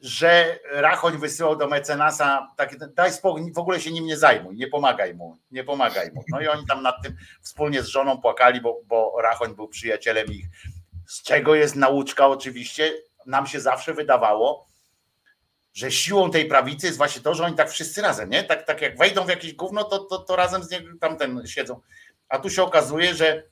że 0.01 0.59
Rachoń 0.71 1.17
wysyłał 1.17 1.55
do 1.55 1.67
mecenasa 1.67 2.47
takie, 2.57 2.77
daj 2.77 3.13
spokój, 3.13 3.53
w 3.53 3.57
ogóle 3.57 3.81
się 3.81 3.91
nim 3.91 4.05
nie 4.05 4.17
zajmuj, 4.17 4.55
nie 4.55 4.67
pomagaj 4.67 5.13
mu, 5.13 5.37
nie 5.51 5.63
pomagaj 5.63 6.11
mu. 6.11 6.23
No 6.29 6.41
i 6.41 6.47
oni 6.47 6.65
tam 6.65 6.81
nad 6.81 6.95
tym 7.03 7.15
wspólnie 7.41 7.83
z 7.83 7.87
żoną 7.87 8.21
płakali, 8.21 8.61
bo, 8.61 8.81
bo 8.85 9.21
Rachoń 9.21 9.55
był 9.55 9.67
przyjacielem 9.67 10.27
ich. 10.27 10.45
Z 11.07 11.23
czego 11.23 11.55
jest 11.55 11.75
nauczka 11.75 12.27
oczywiście? 12.27 12.93
Nam 13.25 13.47
się 13.47 13.59
zawsze 13.59 13.93
wydawało, 13.93 14.67
że 15.73 15.91
siłą 15.91 16.31
tej 16.31 16.45
prawicy 16.45 16.85
jest 16.85 16.97
właśnie 16.97 17.21
to, 17.21 17.33
że 17.33 17.43
oni 17.43 17.55
tak 17.55 17.69
wszyscy 17.69 18.01
razem, 18.01 18.29
nie? 18.29 18.43
Tak, 18.43 18.65
tak 18.65 18.81
jak 18.81 18.97
wejdą 18.97 19.25
w 19.25 19.29
jakieś 19.29 19.53
gówno, 19.53 19.83
to, 19.83 19.99
to, 19.99 20.17
to 20.19 20.35
razem 20.35 20.63
z 20.63 20.71
niego 20.71 20.87
tamten 20.99 21.47
siedzą. 21.47 21.79
A 22.29 22.39
tu 22.39 22.49
się 22.49 22.63
okazuje, 22.63 23.15
że 23.15 23.43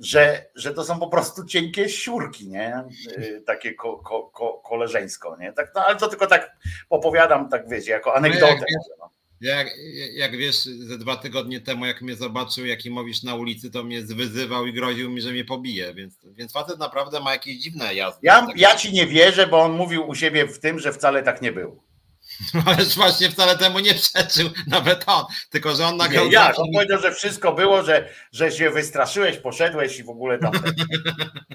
że, 0.00 0.46
że 0.54 0.74
to 0.74 0.84
są 0.84 1.00
po 1.00 1.08
prostu 1.08 1.44
cienkie 1.44 1.88
siurki, 1.88 2.48
nie? 2.48 2.84
Y, 3.18 3.42
takie 3.46 3.74
ko, 3.74 3.96
ko, 3.96 4.22
ko, 4.22 4.52
koleżeńsko, 4.52 5.36
nie? 5.40 5.52
Tak, 5.52 5.72
no, 5.74 5.84
ale 5.84 5.96
to 5.96 6.08
tylko 6.08 6.26
tak 6.26 6.56
opowiadam, 6.90 7.48
tak 7.48 7.68
wiecie, 7.68 7.90
jako 7.90 8.14
anegdotę. 8.14 8.46
No 8.46 8.52
jak, 8.54 8.98
no. 8.98 9.09
Jak, 9.40 9.70
jak, 10.12 10.36
wiesz, 10.36 10.56
ze 10.64 10.98
dwa 10.98 11.16
tygodnie 11.16 11.60
temu, 11.60 11.86
jak 11.86 12.02
mnie 12.02 12.16
zobaczył, 12.16 12.66
jaki 12.66 12.90
mówisz 12.90 13.22
na 13.22 13.34
ulicy, 13.34 13.70
to 13.70 13.84
mnie 13.84 14.02
wyzywał 14.02 14.66
i 14.66 14.72
groził 14.72 15.10
mi, 15.10 15.20
że 15.20 15.32
mnie 15.32 15.44
pobije, 15.44 15.94
więc, 15.94 16.14
więc 16.24 16.52
facet 16.52 16.78
naprawdę 16.78 17.20
ma 17.20 17.32
jakieś 17.32 17.56
dziwne 17.56 17.94
jazdy. 17.94 18.20
Ja, 18.22 18.46
ja 18.56 18.76
ci 18.76 18.92
nie 18.92 19.06
wierzę, 19.06 19.46
bo 19.46 19.60
on 19.62 19.72
mówił 19.72 20.08
u 20.08 20.14
siebie 20.14 20.46
w 20.46 20.58
tym, 20.58 20.78
że 20.78 20.92
wcale 20.92 21.22
tak 21.22 21.42
nie 21.42 21.52
było. 21.52 21.89
Ależ 22.66 22.96
właśnie 22.96 23.30
wcale 23.30 23.58
temu 23.58 23.78
nie 23.78 23.94
przeczył, 23.94 24.50
nawet 24.66 25.04
on, 25.06 25.24
tylko 25.50 25.74
że 25.74 25.86
on 25.86 25.96
nagrał. 25.96 26.26
Nie, 26.26 26.32
jak? 26.32 26.58
On 26.58 26.66
powiedział, 26.74 27.00
że 27.00 27.12
wszystko 27.12 27.52
było, 27.52 27.82
że, 27.82 28.08
że 28.32 28.52
się 28.52 28.70
wystraszyłeś, 28.70 29.36
poszedłeś 29.36 29.98
i 29.98 30.04
w 30.04 30.10
ogóle 30.10 30.38
tam. 30.38 30.52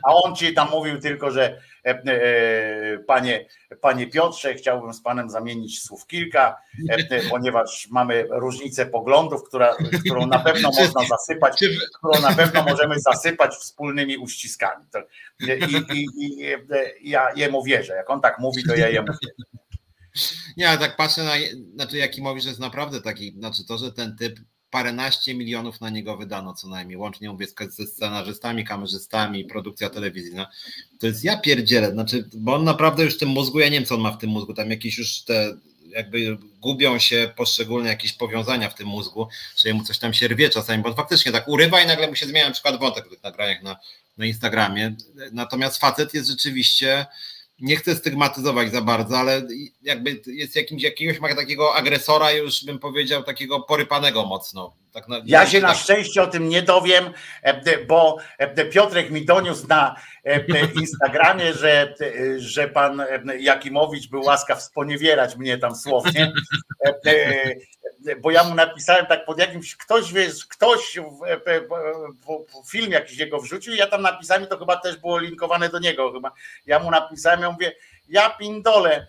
A 0.04 0.14
on 0.14 0.36
ci 0.36 0.54
tam 0.54 0.70
mówił 0.70 1.00
tylko, 1.00 1.32
że 1.32 1.62
e, 1.86 1.90
e, 1.90 2.98
panie, 2.98 3.46
panie 3.82 4.08
Piotrze, 4.08 4.54
chciałbym 4.54 4.94
z 4.94 5.02
panem 5.02 5.30
zamienić 5.30 5.82
słów 5.82 6.08
kilka, 6.08 6.58
e, 6.90 7.30
ponieważ 7.30 7.88
mamy 7.92 8.28
różnicę 8.30 8.86
poglądów, 8.86 9.44
która, 9.44 9.76
którą 10.06 10.28
na 10.28 10.40
pewno 10.40 10.72
można 10.80 11.02
zasypać, 11.10 11.64
którą 11.98 12.22
na 12.22 12.34
pewno 12.34 12.64
możemy 12.64 13.00
zasypać 13.00 13.56
wspólnymi 13.56 14.18
uściskami. 14.18 14.86
To, 14.92 15.00
i, 15.40 15.98
i, 15.98 16.06
i, 16.20 16.56
ja 17.02 17.34
jemu 17.36 17.64
wierzę. 17.64 17.96
Jak 17.96 18.10
on 18.10 18.22
tak 18.22 18.40
mówi, 18.40 18.64
to 18.64 18.76
ja 18.76 18.90
jemu 18.90 19.08
wierzę. 19.08 19.65
Nie, 20.58 20.70
ale 20.70 20.78
tak 20.78 20.96
patrzę 20.96 21.24
na, 21.24 21.34
znaczy 21.76 21.98
Jakimowicz 21.98 22.46
jest 22.46 22.60
naprawdę 22.60 23.02
taki, 23.02 23.32
znaczy 23.32 23.66
to, 23.66 23.78
że 23.78 23.92
ten 23.92 24.18
typ 24.18 24.40
paręnaście 24.70 25.34
milionów 25.34 25.82
na 25.82 25.90
niego 25.90 26.18
wydano 26.18 26.54
co 26.54 26.68
najmniej, 26.68 26.98
łącznie 26.98 27.30
mówię 27.30 27.48
ze 27.70 27.88
scenarzystami, 27.88 28.66
kamerzystami, 28.66 29.46
produkcja 29.46 29.90
telewizyjna, 29.90 30.48
to 31.00 31.08
jest 31.08 31.24
ja 31.24 31.38
pierdzielę, 31.38 31.92
znaczy, 31.92 32.30
bo 32.34 32.56
on 32.56 32.64
naprawdę 32.64 33.04
już 33.04 33.16
w 33.16 33.20
tym 33.20 33.30
mózgu, 33.30 33.60
ja 33.60 33.66
nie 33.66 33.78
wiem 33.78 33.86
co 33.86 33.96
on 33.96 34.02
ma 34.02 34.12
w 34.12 34.18
tym 34.18 34.30
mózgu, 34.30 34.54
tam 34.54 34.72
jakieś 34.72 34.98
już 34.98 35.24
te 35.24 35.58
jakby 35.86 36.38
gubią 36.60 37.00
się 37.00 37.32
poszczególne 37.36 37.90
jakieś 37.90 38.14
powiązania 38.14 38.70
w 38.70 38.76
tym 38.76 38.88
mózgu, 38.88 39.28
że 39.58 39.74
mu 39.74 39.84
coś 39.84 40.00
tam 40.00 40.14
się 40.14 40.28
rwie 40.28 40.50
czasami, 40.50 40.84
bo 40.84 40.94
faktycznie 40.94 41.32
tak 41.32 41.48
urywa 41.48 41.82
i 41.82 41.88
nagle 41.88 42.08
mu 42.08 42.16
się 42.16 42.26
zmienia 42.26 42.48
na 42.48 42.54
przykład 42.54 42.80
wątek 42.80 43.06
w 43.06 43.10
tych 43.10 43.24
nagraniach 43.24 43.64
na, 43.64 43.78
na 44.18 44.26
Instagramie, 44.26 44.96
natomiast 45.32 45.78
facet 45.78 46.14
jest 46.14 46.30
rzeczywiście 46.30 47.06
nie 47.60 47.76
chcę 47.76 47.96
stygmatyzować 47.96 48.72
za 48.72 48.82
bardzo, 48.82 49.18
ale 49.18 49.48
jakby 49.82 50.22
jest 50.28 50.56
jakimś, 50.56 50.84
jakiegoś 50.84 51.20
ma 51.20 51.36
takiego 51.36 51.76
agresora, 51.76 52.32
już 52.32 52.66
bym 52.66 52.80
powiedział, 52.80 53.24
takiego 53.24 53.60
porypanego 53.60 54.26
mocno. 54.26 54.74
Tak 54.96 55.08
na, 55.08 55.22
ja 55.26 55.46
się 55.46 55.62
tak. 55.62 55.70
na 55.70 55.76
szczęście 55.76 56.24
o 56.24 56.28
tym 56.28 56.50
nie 56.50 56.62
dowiem, 56.62 57.10
e, 57.42 57.86
bo 57.86 58.18
e, 58.38 58.66
Piotrek 58.66 59.12
mi 59.12 59.26
doniósł 59.26 59.68
na 59.68 59.96
e, 60.24 60.66
Instagramie, 60.82 61.54
że, 61.54 61.94
że 62.38 62.68
pan 62.68 63.04
Jakimowicz 63.40 64.10
był 64.10 64.22
łaskaw 64.22 64.62
sponiewierać 64.62 65.36
mnie 65.36 65.58
tam 65.58 65.76
słownie 65.76 66.34
bo 68.22 68.32
ja 68.32 68.44
mu 68.44 68.56
napisałem 68.56 69.06
tak 69.06 69.26
pod 69.26 69.40
jakimś, 69.40 69.76
ktoś 69.76 70.14
wiesz, 70.14 70.46
ktoś 70.46 71.00
film 72.70 72.92
jakiś 72.92 73.18
jego 73.18 73.40
wrzucił 73.40 73.74
ja 73.74 73.88
tam 73.88 74.02
napisałem 74.02 74.48
to 74.48 74.58
chyba 74.58 74.78
też 74.78 74.98
było 74.98 75.20
linkowane 75.20 75.70
do 75.70 75.80
niego 75.80 76.12
chyba. 76.12 76.32
Ja 76.66 76.80
mu 76.80 76.92
napisałem, 76.92 77.42
ja 77.42 77.52
mówię, 77.52 77.72
ja 78.10 78.30
pindole, 78.30 79.08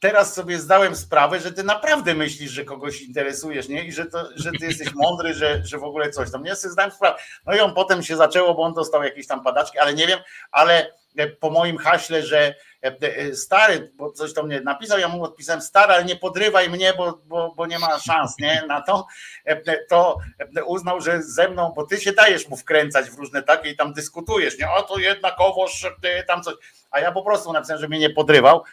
teraz 0.00 0.34
sobie 0.34 0.58
zdałem 0.58 0.96
sprawę, 0.96 1.40
że 1.40 1.52
ty 1.52 1.64
naprawdę 1.64 2.14
myślisz, 2.14 2.50
że 2.50 2.64
kogoś 2.64 3.02
interesujesz, 3.02 3.68
nie? 3.68 3.84
I 3.84 3.92
że, 3.92 4.06
to, 4.06 4.28
że 4.36 4.50
ty 4.60 4.66
jesteś 4.66 4.94
mądry, 4.94 5.34
że, 5.34 5.62
że 5.64 5.78
w 5.78 5.84
ogóle 5.84 6.10
coś 6.10 6.30
tam. 6.30 6.42
Nie 6.42 6.56
sobie 6.56 6.72
zdałem 6.72 6.90
sprawę. 6.90 7.18
No 7.46 7.56
i 7.56 7.60
on 7.60 7.74
potem 7.74 8.02
się 8.02 8.16
zaczęło, 8.16 8.54
bo 8.54 8.62
on 8.62 8.74
dostał 8.74 9.02
jakieś 9.02 9.26
tam 9.26 9.42
padaczki, 9.42 9.78
ale 9.78 9.94
nie 9.94 10.06
wiem, 10.06 10.18
ale 10.50 10.92
po 11.40 11.50
moim 11.50 11.76
haśle, 11.76 12.22
że 12.22 12.54
E, 12.86 13.16
e, 13.16 13.34
stary, 13.34 13.92
bo 13.94 14.12
coś 14.12 14.34
to 14.34 14.42
mnie 14.42 14.60
napisał, 14.60 14.98
ja 14.98 15.08
mu 15.08 15.24
odpisałem, 15.24 15.62
stary, 15.62 15.92
ale 15.92 16.04
nie 16.04 16.16
podrywaj 16.16 16.70
mnie, 16.70 16.92
bo, 16.96 17.20
bo, 17.24 17.54
bo 17.56 17.66
nie 17.66 17.78
ma 17.78 17.98
szans 17.98 18.38
nie, 18.38 18.62
na 18.68 18.82
to, 18.82 19.06
e, 19.44 19.84
to 19.88 20.18
uznał, 20.66 21.00
że 21.00 21.22
ze 21.22 21.48
mną, 21.48 21.72
bo 21.76 21.86
ty 21.86 22.00
się 22.00 22.12
dajesz 22.12 22.48
mu 22.48 22.56
wkręcać 22.56 23.10
w 23.10 23.18
różne 23.18 23.42
takie 23.42 23.70
i 23.70 23.76
tam 23.76 23.92
dyskutujesz, 23.92 24.58
nie, 24.58 24.70
o 24.70 24.82
to 24.82 24.98
jednakowoż 24.98 25.86
tam 26.26 26.42
coś, 26.42 26.54
a 26.90 27.00
ja 27.00 27.12
po 27.12 27.22
prostu 27.22 27.52
napisałem, 27.52 27.80
że 27.80 27.88
mnie 27.88 27.98
nie 27.98 28.10
podrywał, 28.10 28.64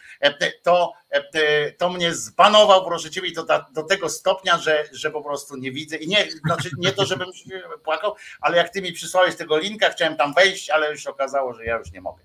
to, 0.62 0.92
to 1.78 1.88
mnie 1.90 2.14
zbanował, 2.14 2.84
proszę 2.84 3.10
ciebie, 3.10 3.32
to 3.32 3.46
do 3.72 3.82
tego 3.82 4.08
stopnia, 4.08 4.58
że, 4.58 4.84
że 4.92 5.10
po 5.10 5.22
prostu 5.22 5.56
nie 5.56 5.72
widzę. 5.72 5.96
I 5.96 6.08
nie, 6.08 6.26
znaczy 6.46 6.70
nie 6.78 6.92
to, 6.92 7.06
żebym 7.06 7.28
płakał, 7.84 8.14
ale 8.40 8.56
jak 8.56 8.70
ty 8.70 8.82
mi 8.82 8.92
przysłałeś 8.92 9.36
tego 9.36 9.58
linka, 9.58 9.90
chciałem 9.90 10.16
tam 10.16 10.34
wejść, 10.34 10.70
ale 10.70 10.90
już 10.90 11.06
okazało, 11.06 11.54
że 11.54 11.64
ja 11.64 11.76
już 11.76 11.92
nie 11.92 12.00
mogę. 12.00 12.22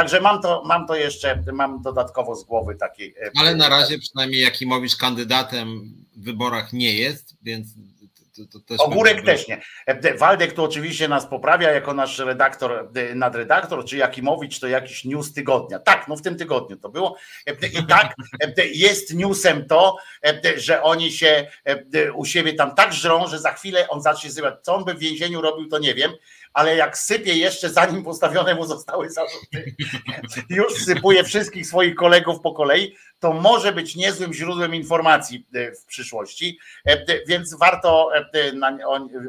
Także 0.00 0.20
mam 0.20 0.42
to, 0.42 0.62
mam 0.66 0.86
to 0.86 0.94
jeszcze, 0.94 1.42
mam 1.52 1.82
dodatkowo 1.82 2.36
z 2.36 2.44
głowy 2.44 2.74
takiej. 2.74 3.14
E, 3.22 3.30
Ale 3.40 3.54
na 3.54 3.68
razie 3.68 3.98
przynajmniej 3.98 4.40
Jakimowicz 4.40 4.96
kandydatem 4.96 5.94
w 6.16 6.24
wyborach 6.24 6.72
nie 6.72 6.94
jest, 6.94 7.36
więc 7.42 7.68
to, 8.36 8.42
to 8.52 8.60
też 8.60 8.80
Ogórek 8.80 9.24
też 9.24 9.48
nie. 9.48 9.60
E, 9.86 10.14
Waldek 10.14 10.52
tu 10.52 10.64
oczywiście 10.64 11.08
nas 11.08 11.26
poprawia 11.26 11.70
jako 11.70 11.94
nasz 11.94 12.18
redaktor, 12.18 12.90
e, 12.94 13.14
nadredaktor, 13.14 13.84
czy 13.84 13.96
Jakimowicz 13.96 14.60
to 14.60 14.68
jakiś 14.68 15.04
news 15.04 15.32
tygodnia. 15.32 15.78
Tak, 15.78 16.08
no 16.08 16.16
w 16.16 16.22
tym 16.22 16.36
tygodniu 16.36 16.76
to 16.76 16.88
było. 16.88 17.16
I 17.80 17.86
tak 17.86 18.14
jest 18.72 19.14
newsem 19.14 19.66
to, 19.66 19.96
że 20.56 20.82
oni 20.82 21.12
się 21.12 21.46
u 22.14 22.24
siebie 22.24 22.52
tam 22.52 22.74
tak 22.74 22.92
żrą, 22.92 23.26
że 23.26 23.38
za 23.38 23.52
chwilę 23.52 23.88
on 23.88 24.02
zacznie 24.02 24.30
zrywać. 24.30 24.54
Co 24.62 24.74
on 24.74 24.84
by 24.84 24.94
w 24.94 24.98
więzieniu 24.98 25.40
robił, 25.40 25.68
to 25.68 25.78
nie 25.78 25.94
wiem 25.94 26.12
ale 26.52 26.76
jak 26.76 26.98
sypie 26.98 27.34
jeszcze 27.34 27.70
zanim 27.70 28.04
postawione 28.04 28.54
mu 28.54 28.66
zostały 28.66 29.10
zarzuty, 29.10 29.74
już 30.50 30.84
sypuje 30.84 31.24
wszystkich 31.24 31.66
swoich 31.66 31.94
kolegów 31.94 32.40
po 32.40 32.52
kolei, 32.52 32.96
to 33.18 33.32
może 33.32 33.72
być 33.72 33.96
niezłym 33.96 34.34
źródłem 34.34 34.74
informacji 34.74 35.46
e, 35.54 35.72
w 35.72 35.84
przyszłości, 35.84 36.58
e, 36.86 37.24
więc 37.26 37.54
warto 37.54 38.10
e, 38.16 38.52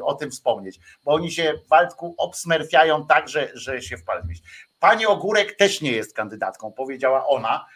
o, 0.02 0.14
tym 0.14 0.30
wspomnieć, 0.30 0.78
bo 1.04 1.12
oni 1.12 1.32
się 1.32 1.54
w 1.66 1.68
Waldku 1.68 2.14
obsmerfiają 2.18 3.06
tak, 3.06 3.28
że, 3.28 3.50
że 3.54 3.82
się 3.82 3.96
wpalmy. 3.96 4.32
Pani 4.78 5.06
Ogórek 5.06 5.56
też 5.56 5.80
nie 5.80 5.92
jest 5.92 6.16
kandydatką, 6.16 6.72
powiedziała 6.72 7.26
ona 7.26 7.66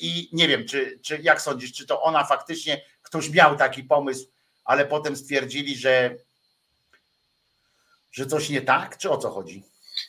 i 0.00 0.28
nie 0.32 0.48
wiem, 0.48 0.66
czy, 0.68 0.98
czy 1.02 1.18
jak 1.22 1.42
sądzisz, 1.42 1.72
czy 1.72 1.86
to 1.86 2.02
ona 2.02 2.24
faktycznie, 2.24 2.84
ktoś 3.02 3.30
miał 3.30 3.56
taki 3.56 3.84
pomysł, 3.84 4.26
ale 4.64 4.86
potem 4.86 5.16
stwierdzili, 5.16 5.76
że 5.76 6.16
że 8.12 8.26
coś 8.26 8.48
nie 8.48 8.62
tak, 8.62 8.98
czy 8.98 9.10
o 9.10 9.18
co 9.18 9.30
chodzi? 9.30 9.62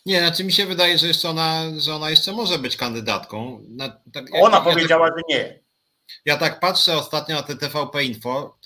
Nie, 0.06 0.20
znaczy 0.20 0.44
mi 0.44 0.54
się 0.54 0.66
wydaje, 0.66 0.98
że 0.98 1.08
jeszcze 1.08 1.30
ona, 1.30 1.64
że 1.78 1.96
ona 1.96 2.10
jeszcze 2.10 2.32
może 2.32 2.60
być 2.60 2.78
kandydatką. 2.78 3.64
Na, 3.70 3.90
tak, 4.14 4.26
ona 4.34 4.58
ja 4.58 4.64
powiedziała, 4.64 5.08
tak, 5.08 5.18
że 5.18 5.24
nie. 5.30 5.60
Ja 6.26 6.38
tak 6.38 6.60
patrzę 6.60 6.98
ostatnio 6.98 7.36
na 7.36 7.44
te 7.44 7.56
TVP 7.56 8.04
Info. 8.04 8.58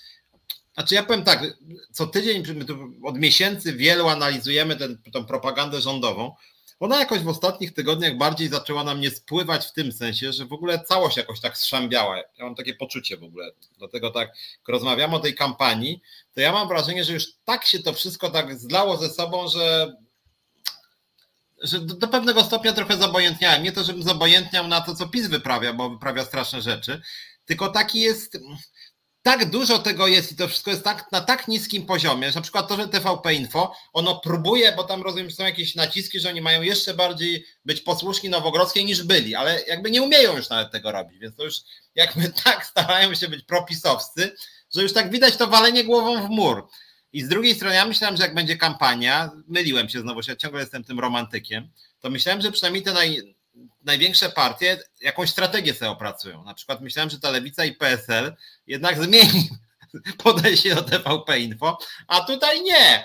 Znaczy 0.74 0.94
ja 0.94 1.02
powiem 1.02 1.24
tak, 1.24 1.42
co 1.92 2.06
tydzień, 2.06 2.44
od 3.04 3.18
miesięcy 3.18 3.72
wielu 3.72 4.08
analizujemy 4.08 4.76
tę 5.12 5.24
propagandę 5.28 5.80
rządową. 5.80 6.34
Ona 6.80 6.98
jakoś 6.98 7.20
w 7.20 7.28
ostatnich 7.28 7.74
tygodniach 7.74 8.16
bardziej 8.16 8.48
zaczęła 8.48 8.84
na 8.84 8.94
mnie 8.94 9.10
spływać 9.10 9.66
w 9.66 9.72
tym 9.72 9.92
sensie, 9.92 10.32
że 10.32 10.46
w 10.46 10.52
ogóle 10.52 10.84
całość 10.84 11.16
jakoś 11.16 11.40
tak 11.40 11.58
zszambiała. 11.58 12.16
Ja 12.16 12.24
mam 12.44 12.54
takie 12.54 12.74
poczucie 12.74 13.16
w 13.16 13.22
ogóle. 13.22 13.50
Dlatego 13.78 14.10
tak, 14.10 14.28
jak 14.28 14.68
rozmawiamy 14.68 15.16
o 15.16 15.20
tej 15.20 15.34
kampanii, 15.34 16.02
to 16.34 16.40
ja 16.40 16.52
mam 16.52 16.68
wrażenie, 16.68 17.04
że 17.04 17.12
już 17.12 17.24
tak 17.44 17.64
się 17.64 17.78
to 17.78 17.92
wszystko 17.92 18.30
tak 18.30 18.58
zlało 18.58 18.96
ze 18.96 19.10
sobą, 19.10 19.48
że, 19.48 19.96
że 21.62 21.80
do, 21.80 21.94
do 21.94 22.08
pewnego 22.08 22.44
stopnia 22.44 22.72
trochę 22.72 22.96
zobojętniałem. 22.96 23.62
Nie 23.62 23.72
to, 23.72 23.84
żebym 23.84 24.02
zobojętniał 24.02 24.68
na 24.68 24.80
to, 24.80 24.94
co 24.94 25.08
PiS 25.08 25.26
wyprawia, 25.26 25.72
bo 25.72 25.90
wyprawia 25.90 26.24
straszne 26.24 26.62
rzeczy, 26.62 27.02
tylko 27.46 27.68
taki 27.68 28.00
jest 28.00 28.38
tak 29.28 29.50
dużo 29.50 29.78
tego 29.78 30.06
jest 30.06 30.32
i 30.32 30.36
to 30.36 30.48
wszystko 30.48 30.70
jest 30.70 30.84
tak, 30.84 31.12
na 31.12 31.20
tak 31.20 31.48
niskim 31.48 31.86
poziomie, 31.86 32.32
że 32.32 32.34
na 32.38 32.42
przykład 32.42 32.68
to, 32.68 32.76
że 32.76 32.88
TVP 32.88 33.34
Info, 33.34 33.74
ono 33.92 34.20
próbuje, 34.20 34.72
bo 34.72 34.84
tam 34.84 35.02
rozumiem, 35.02 35.30
że 35.30 35.36
są 35.36 35.44
jakieś 35.44 35.74
naciski, 35.74 36.20
że 36.20 36.28
oni 36.28 36.40
mają 36.40 36.62
jeszcze 36.62 36.94
bardziej 36.94 37.46
być 37.64 37.80
posłuszni 37.80 38.28
Nowogrodzkiej 38.28 38.84
niż 38.84 39.02
byli, 39.02 39.34
ale 39.34 39.64
jakby 39.66 39.90
nie 39.90 40.02
umieją 40.02 40.36
już 40.36 40.48
nawet 40.48 40.72
tego 40.72 40.92
robić, 40.92 41.18
więc 41.18 41.36
to 41.36 41.44
już 41.44 41.56
jakby 41.94 42.28
tak 42.44 42.66
starają 42.66 43.14
się 43.14 43.28
być 43.28 43.44
propisowscy, 43.44 44.36
że 44.74 44.82
już 44.82 44.92
tak 44.92 45.10
widać 45.10 45.36
to 45.36 45.46
walenie 45.46 45.84
głową 45.84 46.26
w 46.26 46.30
mur. 46.30 46.66
I 47.12 47.22
z 47.22 47.28
drugiej 47.28 47.54
strony 47.54 47.74
ja 47.74 47.86
myślałem, 47.86 48.16
że 48.16 48.22
jak 48.22 48.34
będzie 48.34 48.56
kampania, 48.56 49.30
myliłem 49.48 49.88
się 49.88 50.00
znowu, 50.00 50.20
ja 50.28 50.36
ciągle 50.36 50.60
jestem 50.60 50.84
tym 50.84 51.00
romantykiem, 51.00 51.70
to 52.00 52.10
myślałem, 52.10 52.42
że 52.42 52.52
przynajmniej 52.52 52.82
te 52.82 52.92
naj, 52.92 53.36
największe 53.84 54.28
partie 54.28 54.78
jakąś 55.00 55.30
strategię 55.30 55.74
sobie 55.74 55.90
opracują. 55.90 56.44
Na 56.44 56.54
przykład 56.54 56.80
myślałem, 56.80 57.10
że 57.10 57.20
ta 57.20 57.30
Lewica 57.30 57.64
i 57.64 57.72
PSL 57.72 58.36
jednak 58.66 59.02
zmieni 59.02 59.48
podejście 60.24 60.74
do 60.74 60.82
TVP 60.82 61.40
Info, 61.40 61.78
a 62.08 62.20
tutaj 62.20 62.62
nie. 62.62 63.04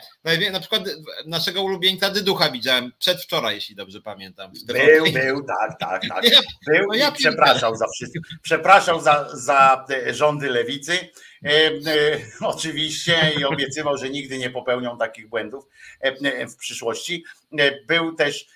Na 0.52 0.60
przykład 0.60 0.84
naszego 1.26 1.64
ulubieńca 1.64 2.10
Dyducha 2.10 2.52
widziałem 2.52 2.92
przedwczoraj, 3.00 3.56
jeśli 3.56 3.76
dobrze 3.76 4.02
pamiętam. 4.02 4.52
Był, 4.66 5.14
był, 5.14 5.44
tak, 5.44 5.80
tak, 5.80 6.02
tak. 6.10 6.24
Był 6.68 6.88
no 6.88 6.96
ja 6.96 7.12
przepraszał 7.12 7.76
za 7.76 7.86
wszystko. 7.96 8.20
Przepraszał 8.42 9.02
za, 9.02 9.30
za 9.34 9.86
rządy 10.12 10.50
lewicy. 10.50 11.10
E, 11.46 11.50
e, 11.50 12.20
oczywiście 12.42 13.32
i 13.40 13.44
obiecywał, 13.44 13.98
że 13.98 14.10
nigdy 14.10 14.38
nie 14.38 14.50
popełnią 14.50 14.98
takich 14.98 15.30
błędów 15.30 15.68
e, 16.00 16.48
w 16.48 16.56
przyszłości. 16.56 17.24
Był 17.88 18.16
też 18.16 18.48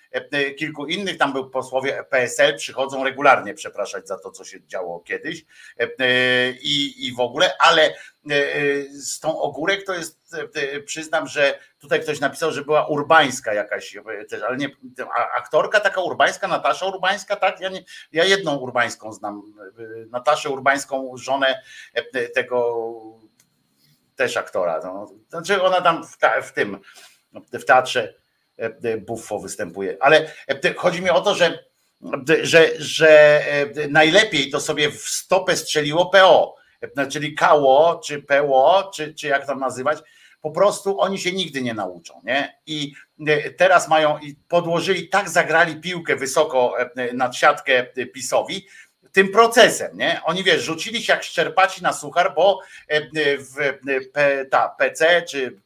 kilku 0.58 0.86
innych, 0.86 1.18
tam 1.18 1.34
był 1.34 1.50
posłowie 1.50 2.04
PSL, 2.10 2.58
przychodzą 2.58 3.04
regularnie 3.04 3.54
przepraszać 3.54 4.08
za 4.08 4.18
to, 4.18 4.32
co 4.32 4.43
się 4.43 4.66
działo 4.66 5.00
kiedyś 5.00 5.45
i, 6.62 7.08
i 7.08 7.16
w 7.16 7.20
ogóle, 7.20 7.52
ale 7.60 7.93
z 8.89 9.20
tą 9.20 9.41
ogórek 9.41 9.86
to 9.86 9.93
jest, 9.93 10.36
przyznam, 10.86 11.28
że 11.28 11.60
tutaj 11.80 12.02
ktoś 12.02 12.20
napisał, 12.20 12.52
że 12.52 12.66
była 12.66 12.88
urbańska 12.88 13.54
jakaś 13.54 13.98
też, 14.30 14.41
ale 14.43 14.58
nie, 14.58 14.70
aktorka 15.36 15.80
taka 15.80 16.02
urbańska, 16.02 16.48
Natasza 16.48 16.86
Urbańska, 16.86 17.36
tak? 17.36 17.60
Ja, 17.60 17.70
nie, 17.70 17.84
ja 18.12 18.24
jedną 18.24 18.56
urbańską 18.56 19.14
znam, 19.14 19.41
Nataszę 20.10 20.50
Urbańską, 20.50 21.12
żonę 21.18 21.64
tego 22.34 22.88
też 24.16 24.38
aktora. 24.38 24.80
No. 24.84 25.08
Znaczy 25.30 25.64
ona 25.64 25.82
tam 25.82 26.08
w, 26.08 26.18
ta, 26.18 26.41
w 26.41 26.54
tym, 26.54 26.80
w 27.54 27.66
teatrze 27.66 28.14
Buffo 28.97 29.39
występuje. 29.39 29.97
Ale 29.99 30.32
chodzi 30.76 31.01
mi 31.01 31.10
o 31.10 31.22
to, 31.22 31.36
że, 31.36 31.60
że, 32.41 32.70
że 32.78 33.41
najlepiej 33.89 34.49
to 34.49 34.60
sobie 34.60 34.91
w 34.91 35.01
stopę 35.01 35.55
strzeliło 35.55 36.05
PO, 36.05 36.55
czyli 37.12 37.36
KO, 37.36 38.01
czy 38.05 38.22
PO, 38.22 38.91
czy, 38.93 39.14
czy 39.14 39.28
jak 39.28 39.47
tam 39.47 39.60
nazywać, 39.60 39.99
po 40.41 40.51
prostu 40.51 40.99
oni 40.99 41.20
się 41.20 41.32
nigdy 41.32 41.62
nie 41.62 41.74
nauczą. 41.74 42.22
Nie? 42.24 42.60
I 42.66 42.93
teraz 43.58 43.88
mają, 43.88 44.20
podłożyli, 44.47 45.10
tak 45.10 45.30
zagrali 45.30 45.82
piłkę 45.82 46.16
wysoko 46.16 46.76
nad 47.14 47.36
siatkę 47.36 47.84
PiSowi, 48.14 48.68
tym 49.12 49.32
procesem, 49.32 49.97
nie? 49.97 50.22
Oni 50.24 50.43
wiesz, 50.43 50.64
rzucili 50.64 51.03
się 51.03 51.14
jak 51.14 51.24
szczerpaci 51.24 51.84
na 51.84 51.93
suchar, 51.93 52.34
bo 52.36 52.60
e, 52.88 53.01
w 53.38 53.60
e, 54.14 54.45
ta 54.45 54.70
PC 54.70 55.22
czy, 55.22 55.62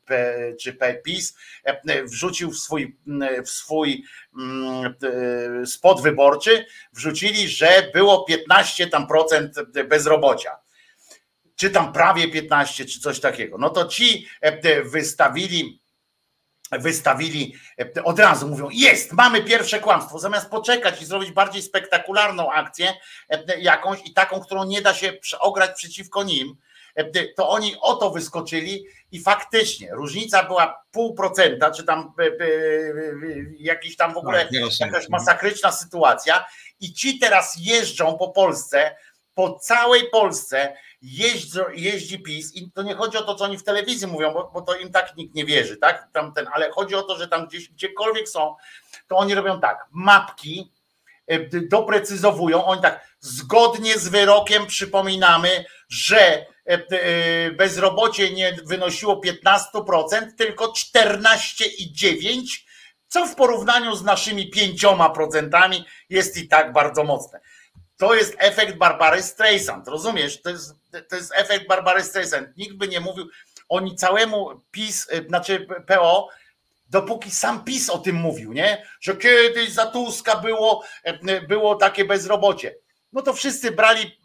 czy 0.59 0.77
PiS 1.03 1.35
e, 1.63 2.03
wrzucił 2.03 2.51
w 2.51 2.57
swój, 2.57 2.97
w 3.45 3.49
swój 3.49 4.03
spot 5.65 6.01
wyborczy, 6.01 6.65
wrzucili, 6.93 7.49
że 7.49 7.89
było 7.93 8.23
15 8.23 8.87
tam 8.87 9.07
procent 9.07 9.55
bezrobocia 9.89 10.57
czy 11.55 11.69
tam 11.69 11.93
prawie 11.93 12.27
15, 12.27 12.85
czy 12.85 12.99
coś 12.99 13.19
takiego. 13.19 13.57
No 13.57 13.69
to 13.69 13.85
ci 13.85 14.27
wystawili 14.83 15.80
wystawili 16.79 17.55
e, 17.95 18.03
od 18.03 18.19
razu, 18.19 18.47
mówią, 18.47 18.69
jest, 18.71 19.11
mamy 19.11 19.43
pierwsze 19.43 19.79
kłamstwo, 19.79 20.19
zamiast 20.19 20.49
poczekać 20.49 21.01
i 21.01 21.05
zrobić 21.05 21.31
bardziej 21.31 21.61
spektakularną 21.61 22.51
akcję 22.51 22.93
e, 23.29 23.59
jakąś 23.59 23.99
i 24.05 24.13
taką, 24.13 24.39
którą 24.39 24.63
nie 24.63 24.81
da 24.81 24.93
się 24.93 25.13
ograć 25.39 25.71
przeciwko 25.75 26.23
nim, 26.23 26.55
e, 26.95 27.27
to 27.27 27.49
oni 27.49 27.75
o 27.81 27.95
to 27.95 28.11
wyskoczyli 28.11 28.85
i 29.11 29.19
faktycznie 29.19 29.89
różnica 29.91 30.43
była 30.43 30.83
pół 30.91 31.13
procenta, 31.13 31.71
czy 31.71 31.83
tam 31.83 32.13
jakiś 33.57 33.95
tam 33.95 34.13
w 34.13 34.17
ogóle 34.17 34.45
tak, 34.45 34.79
jakaś 34.79 35.09
masakryczna 35.09 35.71
sytuacja. 35.71 36.45
I 36.79 36.93
ci 36.93 37.19
teraz 37.19 37.55
jeżdżą 37.59 38.17
po 38.17 38.29
Polsce, 38.29 38.95
po 39.33 39.59
całej 39.59 40.09
Polsce 40.09 40.73
jeździ, 41.01 41.59
jeździ 41.73 42.19
PiS 42.19 42.55
i 42.55 42.71
to 42.71 42.83
nie 42.83 42.95
chodzi 42.95 43.17
o 43.17 43.21
to, 43.21 43.35
co 43.35 43.43
oni 43.43 43.57
w 43.57 43.63
telewizji 43.63 44.07
mówią, 44.07 44.33
bo, 44.33 44.51
bo 44.53 44.61
to 44.61 44.75
im 44.75 44.91
tak 44.91 45.17
nikt 45.17 45.35
nie 45.35 45.45
wierzy, 45.45 45.77
tak? 45.77 46.09
Tamten, 46.13 46.47
ale 46.53 46.71
chodzi 46.71 46.95
o 46.95 47.01
to, 47.01 47.17
że 47.17 47.27
tam 47.27 47.47
gdzieś, 47.47 47.69
gdziekolwiek 47.69 48.29
są, 48.29 48.55
to 49.07 49.17
oni 49.17 49.35
robią 49.35 49.59
tak, 49.59 49.87
mapki 49.91 50.71
e, 51.27 51.39
doprecyzowują, 51.61 52.65
oni 52.65 52.81
tak, 52.81 53.07
zgodnie 53.19 53.97
z 53.97 54.07
wyrokiem 54.07 54.67
przypominamy, 54.67 55.65
że 55.89 56.21
e, 56.21 56.45
e, 56.65 57.51
bezrobocie 57.51 58.33
nie 58.33 58.57
wynosiło 58.65 59.21
15%, 59.25 60.35
tylko 60.37 60.65
14,9%, 60.65 62.43
co 63.07 63.25
w 63.25 63.35
porównaniu 63.35 63.95
z 63.95 64.03
naszymi 64.03 64.51
5% 64.51 65.83
jest 66.09 66.37
i 66.37 66.47
tak 66.47 66.73
bardzo 66.73 67.03
mocne. 67.03 67.39
To 67.97 68.15
jest 68.15 68.35
efekt 68.37 68.77
Barbary 68.77 69.23
Streisand, 69.23 69.87
rozumiesz? 69.87 70.41
To 70.41 70.49
jest, 70.49 70.80
to 71.09 71.15
jest 71.15 71.33
efekt 71.35 71.67
Barbary 71.67 72.03
Streisand. 72.03 72.57
Nikt 72.57 72.75
by 72.75 72.87
nie 72.87 72.99
mówił, 72.99 73.29
oni 73.69 73.95
całemu 73.95 74.61
PiS, 74.71 75.07
y, 75.13 75.25
znaczy 75.27 75.67
PO, 75.87 76.29
dopóki 76.89 77.31
sam 77.31 77.63
PiS 77.63 77.89
o 77.89 77.97
tym 77.97 78.15
mówił, 78.15 78.53
nie? 78.53 78.85
Że 78.99 79.15
kiedyś 79.15 79.71
za 79.71 79.85
Tuska 79.85 80.35
było, 80.35 80.83
y, 81.29 81.41
było 81.47 81.75
takie 81.75 82.05
bezrobocie. 82.05 82.75
No 83.13 83.21
to 83.21 83.33
wszyscy 83.33 83.71
brali, 83.71 84.19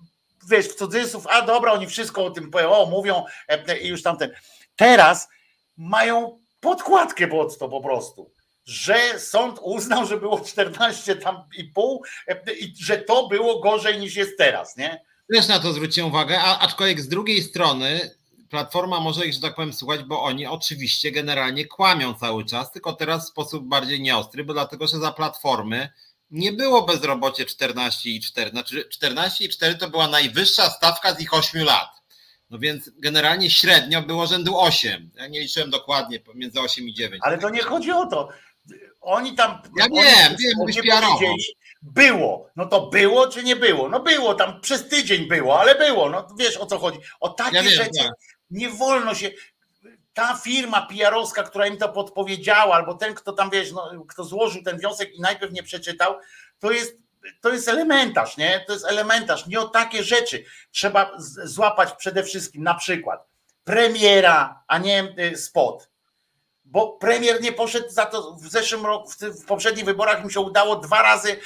wiesz, 0.51 0.69
w 0.69 0.75
cudzysłów, 0.75 1.27
a 1.27 1.43
dobra, 1.43 1.73
oni 1.73 1.87
wszystko 1.87 2.25
o 2.25 2.31
tym 2.31 2.51
PO 2.51 2.87
mówią 2.91 3.25
y, 3.71 3.79
i 3.79 3.89
już 3.89 4.03
tamten. 4.03 4.31
Teraz 4.77 5.29
mają 5.77 6.39
podkładkę 6.61 7.29
pod 7.29 7.59
to 7.59 7.69
po 7.69 7.81
prostu 7.81 8.37
że 8.67 9.19
sąd 9.19 9.59
uznał, 9.63 10.07
że 10.07 10.17
było 10.17 10.41
14 10.41 11.17
tam 11.17 11.45
i 11.59 11.65
pół 11.65 12.05
i 12.61 12.75
że 12.85 12.99
to 12.99 13.29
było 13.29 13.61
gorzej 13.61 13.99
niż 13.99 14.17
jest 14.17 14.39
teraz, 14.39 14.77
nie? 14.77 15.05
Też 15.33 15.49
na 15.49 15.61
to 15.61 15.73
zwróciłem 15.73 16.11
uwagę, 16.11 16.41
a, 16.41 16.59
aczkolwiek 16.59 17.01
z 17.01 17.09
drugiej 17.09 17.43
strony 17.43 18.11
Platforma 18.51 19.01
może 19.01 19.27
ich, 19.27 19.35
że 19.35 19.41
tak 19.41 19.55
powiem, 19.55 19.73
słuchać, 19.73 20.03
bo 20.03 20.23
oni 20.23 20.47
oczywiście 20.47 21.13
generalnie 21.13 21.67
kłamią 21.67 22.15
cały 22.15 22.45
czas, 22.45 22.73
tylko 22.73 22.93
teraz 22.93 23.25
w 23.25 23.29
sposób 23.29 23.69
bardziej 23.69 24.01
nieostry, 24.01 24.45
bo 24.45 24.53
dlatego, 24.53 24.87
że 24.87 24.99
za 24.99 25.13
Platformy 25.13 25.89
nie 26.31 26.53
było 26.53 26.83
bezrobocie 26.83 27.45
14,4, 27.45 28.51
znaczy 28.51 28.89
14,4 29.03 29.75
to 29.75 29.91
była 29.91 30.09
najwyższa 30.09 30.71
stawka 30.71 31.15
z 31.15 31.21
ich 31.21 31.35
8 31.35 31.65
lat. 31.65 31.89
No 32.51 32.59
więc 32.59 32.91
generalnie 32.99 33.51
średnio 33.51 34.03
było 34.03 34.27
rzędu 34.27 34.61
8. 34.61 35.11
Ja 35.15 35.27
nie 35.27 35.41
liczyłem 35.41 35.71
dokładnie, 35.71 36.21
między 36.35 36.61
8 36.61 36.89
i 36.89 36.95
9. 36.95 37.21
Ale 37.25 37.39
to 37.39 37.51
nie 37.51 37.63
chodzi 37.63 37.93
o 37.93 38.07
to 38.07 38.29
oni 39.07 39.35
tam. 39.35 39.63
Ja 39.77 39.85
oni 39.85 39.95
wiem, 39.95 40.37
wiem, 40.39 40.59
powiedzieli, 40.59 40.91
było. 41.83 42.51
No 42.57 42.67
to 42.67 42.87
było 42.87 43.29
czy 43.29 43.45
nie 43.45 43.57
było? 43.57 43.89
No 43.89 44.01
było, 44.01 44.35
tam 44.35 44.61
przez 44.61 44.89
tydzień 44.89 45.29
było, 45.29 45.61
ale 45.61 45.75
było. 45.75 46.11
No 46.11 46.29
wiesz 46.39 46.57
o 46.57 46.67
co 46.67 46.79
chodzi. 46.79 46.99
O 47.21 47.29
takie 47.29 47.57
ja 47.57 47.63
wiem, 47.63 47.73
rzeczy 47.73 48.05
tak. 48.05 48.13
nie 48.51 48.69
wolno 48.69 49.15
się. 49.15 49.31
Ta 50.15 50.37
firma 50.37 50.89
PR-owska, 50.91 51.43
która 51.43 51.67
im 51.67 51.77
to 51.77 51.89
podpowiedziała, 51.89 52.75
albo 52.75 52.95
ten, 52.95 53.15
kto 53.15 53.33
tam 53.33 53.51
wiesz, 53.51 53.73
no, 53.73 54.05
kto 54.09 54.25
złożył 54.25 54.63
ten 54.63 54.79
wniosek 54.79 55.15
i 55.15 55.21
najpierw 55.21 55.53
nie 55.53 55.63
przeczytał, 55.63 56.15
to 56.59 56.71
jest, 56.71 56.97
to 57.41 57.53
jest 57.53 57.69
elementarz, 57.69 58.37
nie? 58.37 58.65
To 58.67 58.73
jest 58.73 58.85
elementarz. 58.85 59.47
Nie 59.47 59.61
o 59.61 59.69
takie 59.69 60.03
rzeczy 60.03 60.45
trzeba 60.71 61.13
złapać 61.45 61.93
przede 61.93 62.25
wszystkim 62.25 62.63
na 62.63 62.75
przykład 62.75 63.27
premiera, 63.65 64.63
a 64.67 64.79
nie 64.79 65.15
y, 65.19 65.37
spot 65.37 65.89
bo 66.67 66.93
premier 66.93 67.43
nie 67.43 67.53
poszedł 67.53 67.91
za 67.91 68.07
to 68.07 68.33
w 68.33 68.49
zeszłym 68.49 68.87
roku, 68.87 69.11
w 69.21 69.45
poprzednich 69.45 69.85
wyborach 69.85 70.25
im 70.25 70.31
się 70.31 70.41
udało 70.41 70.77
dwa 70.77 71.03
razy 71.03 71.37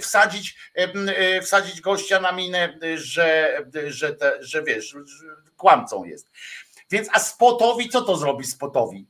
wsadzić, 0.00 0.56
e, 0.74 1.42
wsadzić 1.42 1.80
gościa 1.80 2.20
na 2.20 2.32
minę, 2.32 2.78
że, 2.94 3.58
że, 3.86 4.12
te, 4.12 4.36
że 4.40 4.62
wiesz, 4.62 4.96
kłamcą 5.56 6.04
jest. 6.04 6.30
Więc 6.90 7.08
a 7.12 7.18
spotowi, 7.18 7.88
co 7.88 8.02
to 8.02 8.16
zrobi 8.16 8.44
spotowi? 8.44 9.06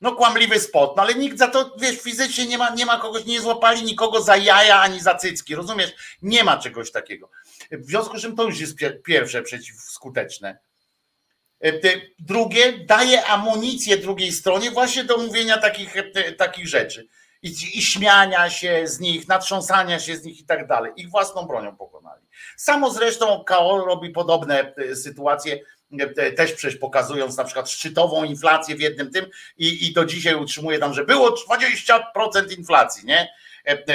No 0.00 0.16
kłamliwy 0.16 0.60
spot, 0.60 0.96
no 0.96 1.02
ale 1.02 1.14
nikt 1.14 1.38
za 1.38 1.48
to, 1.48 1.76
wiesz, 1.80 2.00
fizycznie 2.00 2.46
nie 2.46 2.58
ma, 2.58 2.70
nie 2.70 2.86
ma 2.86 3.00
kogoś, 3.00 3.24
nie 3.24 3.40
złapali 3.40 3.82
nikogo 3.82 4.22
za 4.22 4.36
jaja 4.36 4.80
ani 4.80 5.00
za 5.00 5.14
cycki, 5.14 5.54
rozumiesz? 5.54 6.18
Nie 6.22 6.44
ma 6.44 6.56
czegoś 6.56 6.90
takiego. 6.90 7.30
W 7.70 7.84
związku 7.84 8.18
z 8.18 8.22
czym 8.22 8.36
to 8.36 8.44
już 8.44 8.60
jest 8.60 8.76
pierwsze 9.04 9.42
przeciwskuteczne. 9.42 10.58
E, 11.64 11.72
drugie, 12.18 12.72
daje 12.78 13.26
amunicję 13.26 13.96
drugiej 13.96 14.32
stronie 14.32 14.70
właśnie 14.70 15.04
do 15.04 15.18
mówienia 15.18 15.58
takich, 15.58 15.96
e, 15.96 16.32
takich 16.32 16.68
rzeczy. 16.68 17.08
I, 17.42 17.48
I 17.74 17.82
śmiania 17.82 18.50
się 18.50 18.82
z 18.88 19.00
nich, 19.00 19.28
natrząsania 19.28 20.00
się 20.00 20.16
z 20.16 20.24
nich 20.24 20.40
i 20.40 20.44
tak 20.44 20.66
dalej. 20.66 20.92
Ich 20.96 21.10
własną 21.10 21.42
bronią 21.42 21.76
pokonali. 21.76 22.22
Samo 22.56 22.90
zresztą 22.90 23.44
KO 23.44 23.84
robi 23.86 24.10
podobne 24.10 24.74
e, 24.76 24.96
sytuacje, 24.96 25.60
też 26.36 26.52
przecież 26.52 26.76
pokazując 26.80 27.36
na 27.36 27.44
przykład 27.44 27.70
szczytową 27.70 28.24
inflację 28.24 28.76
w 28.76 28.80
jednym 28.80 29.10
tym 29.10 29.26
i, 29.58 29.86
i 29.86 29.92
do 29.92 30.04
dzisiaj 30.04 30.34
utrzymuje 30.34 30.78
tam, 30.78 30.94
że 30.94 31.04
było 31.04 31.30
20% 31.30 32.58
inflacji, 32.58 33.06
nie? 33.06 33.28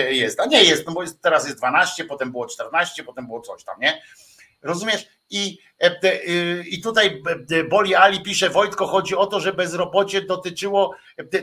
Jest, 0.10 0.40
a 0.40 0.46
nie 0.46 0.64
jest, 0.64 0.88
no 0.88 0.94
bo 0.94 1.02
jest, 1.02 1.22
teraz 1.22 1.46
jest 1.46 1.58
12, 1.58 2.06
potem 2.06 2.32
było 2.32 2.48
14, 2.48 3.04
potem 3.04 3.28
było 3.28 3.42
coś 3.42 3.64
tam, 3.64 3.80
nie? 3.80 4.02
Rozumiesz? 4.62 5.08
I, 5.30 5.60
e, 5.80 6.04
y, 6.04 6.64
I 6.68 6.82
tutaj 6.82 7.24
Boli 7.70 7.96
Ali 7.96 8.22
pisze, 8.22 8.50
Wojtko, 8.50 8.88
chodzi 8.88 9.16
o 9.16 9.28
to, 9.28 9.40
że 9.40 9.54
bezrobocie 9.54 10.22
dotyczyło 10.22 10.96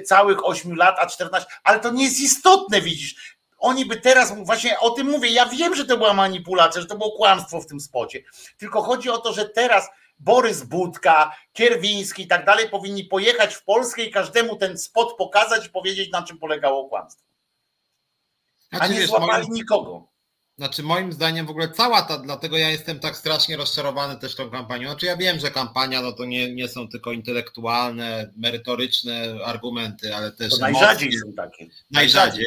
całych 0.05 0.47
8 0.47 0.77
lat, 0.77 0.97
a 0.99 1.07
14, 1.07 1.49
ale 1.64 1.81
to 1.81 1.91
nie 1.91 2.05
jest 2.05 2.21
istotne, 2.21 2.81
widzisz. 2.81 3.37
oni 3.59 3.87
by 3.87 4.01
teraz, 4.01 4.45
właśnie 4.45 4.81
o 4.81 4.91
tym 4.91 5.07
mówię, 5.07 5.29
ja 5.29 5.47
wiem, 5.47 5.75
że 5.75 5.85
to 5.85 5.97
była 5.97 6.14
manipulacja, 6.14 6.81
że 6.81 6.87
to 6.87 6.97
było 6.97 7.12
kłamstwo 7.12 7.61
w 7.61 7.67
tym 7.67 7.81
spocie, 7.81 8.23
tylko 8.59 8.83
chodzi 8.83 9.11
o 9.11 9.19
to, 9.19 9.33
że 9.33 9.49
teraz 9.49 9.89
Borys 10.19 10.62
Budka, 10.62 11.37
Kierwiński 11.53 12.23
i 12.23 12.27
tak 12.27 12.45
dalej 12.45 12.71
powinni 12.71 13.05
pojechać 13.05 13.55
w 13.55 13.64
Polskę 13.64 14.03
i 14.03 14.11
każdemu 14.11 14.57
ten 14.57 14.79
spot 14.79 15.17
pokazać 15.17 15.67
i 15.67 15.71
powiedzieć, 15.71 16.11
na 16.11 16.23
czym 16.23 16.39
polegało 16.39 16.89
kłamstwo. 16.89 17.25
A 18.71 18.87
nie 18.87 19.07
złapali 19.07 19.51
nikogo. 19.51 20.16
Znaczy 20.59 20.82
moim 20.82 21.12
zdaniem 21.12 21.46
w 21.46 21.50
ogóle 21.50 21.68
cała 21.68 22.02
ta, 22.02 22.18
dlatego 22.18 22.57
ja 22.57 22.70
jestem 22.70 23.00
tak 23.00 23.16
strasznie 23.16 23.57
rozczarowany 23.57 24.18
też 24.18 24.34
tą 24.34 24.50
kampanią. 24.50 24.88
Znaczy 24.88 25.07
ja 25.07 25.16
wiem, 25.16 25.38
że 25.38 25.50
kampania 25.50 26.02
no 26.02 26.12
to 26.12 26.24
nie, 26.24 26.54
nie 26.54 26.68
są 26.68 26.88
tylko 26.88 27.12
intelektualne, 27.12 28.32
merytoryczne 28.36 29.38
argumenty, 29.44 30.14
ale 30.14 30.32
też 30.32 30.50
to 30.50 30.59
najrzadziej 30.59 31.12
są 31.12 31.32
takie. 31.32 31.66
Najrzadziej. 31.90 32.44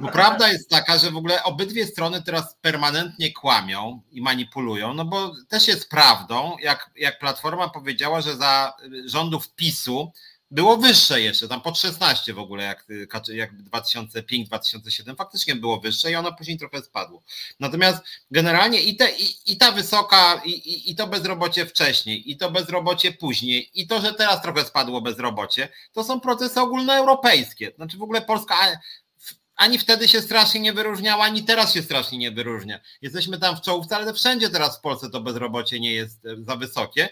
Bo 0.00 0.08
prawda 0.08 0.52
jest 0.52 0.70
taka, 0.70 0.98
że 0.98 1.10
w 1.10 1.16
ogóle 1.16 1.44
obydwie 1.44 1.86
strony 1.86 2.22
teraz 2.22 2.56
permanentnie 2.60 3.32
kłamią 3.32 4.02
i 4.12 4.22
manipulują, 4.22 4.94
no 4.94 5.04
bo 5.04 5.32
też 5.48 5.68
jest 5.68 5.90
prawdą, 5.90 6.56
jak, 6.62 6.90
jak 6.96 7.18
Platforma 7.18 7.68
powiedziała, 7.68 8.20
że 8.20 8.36
za 8.36 8.76
rządów 9.04 9.54
PiSu 9.54 10.12
było 10.50 10.76
wyższe 10.76 11.20
jeszcze, 11.20 11.48
tam 11.48 11.60
pod 11.60 11.78
16 11.78 12.34
w 12.34 12.38
ogóle, 12.38 12.64
jak, 12.64 12.86
jak 13.28 13.52
2005-2007 13.54 15.16
faktycznie 15.16 15.56
było 15.56 15.80
wyższe 15.80 16.10
i 16.10 16.14
ono 16.14 16.32
później 16.32 16.58
trochę 16.58 16.82
spadło. 16.82 17.22
Natomiast 17.60 18.02
generalnie 18.30 18.80
i, 18.80 18.96
te, 18.96 19.10
i, 19.10 19.52
i 19.52 19.56
ta 19.56 19.72
wysoka, 19.72 20.42
i, 20.44 20.50
i, 20.50 20.90
i 20.90 20.96
to 20.96 21.06
bezrobocie 21.06 21.66
wcześniej, 21.66 22.30
i 22.30 22.36
to 22.36 22.50
bezrobocie 22.50 23.12
później, 23.12 23.70
i 23.74 23.86
to, 23.86 24.00
że 24.00 24.14
teraz 24.14 24.42
trochę 24.42 24.64
spadło 24.64 25.00
bezrobocie, 25.00 25.68
to 25.92 26.04
są 26.04 26.20
procesy 26.20 26.60
ogólnoeuropejskie. 26.60 27.72
Znaczy 27.76 27.96
w 27.96 28.02
ogóle 28.02 28.22
Polska 28.22 28.54
ani 29.56 29.78
wtedy 29.78 30.08
się 30.08 30.22
strasznie 30.22 30.60
nie 30.60 30.72
wyróżniała, 30.72 31.24
ani 31.24 31.44
teraz 31.44 31.74
się 31.74 31.82
strasznie 31.82 32.18
nie 32.18 32.30
wyróżnia. 32.30 32.80
Jesteśmy 33.02 33.38
tam 33.38 33.56
w 33.56 33.60
czołówce, 33.60 33.96
ale 33.96 34.14
wszędzie 34.14 34.50
teraz 34.50 34.78
w 34.78 34.80
Polsce 34.80 35.10
to 35.10 35.20
bezrobocie 35.20 35.80
nie 35.80 35.92
jest 35.92 36.26
e, 36.26 36.36
za 36.44 36.56
wysokie. 36.56 37.08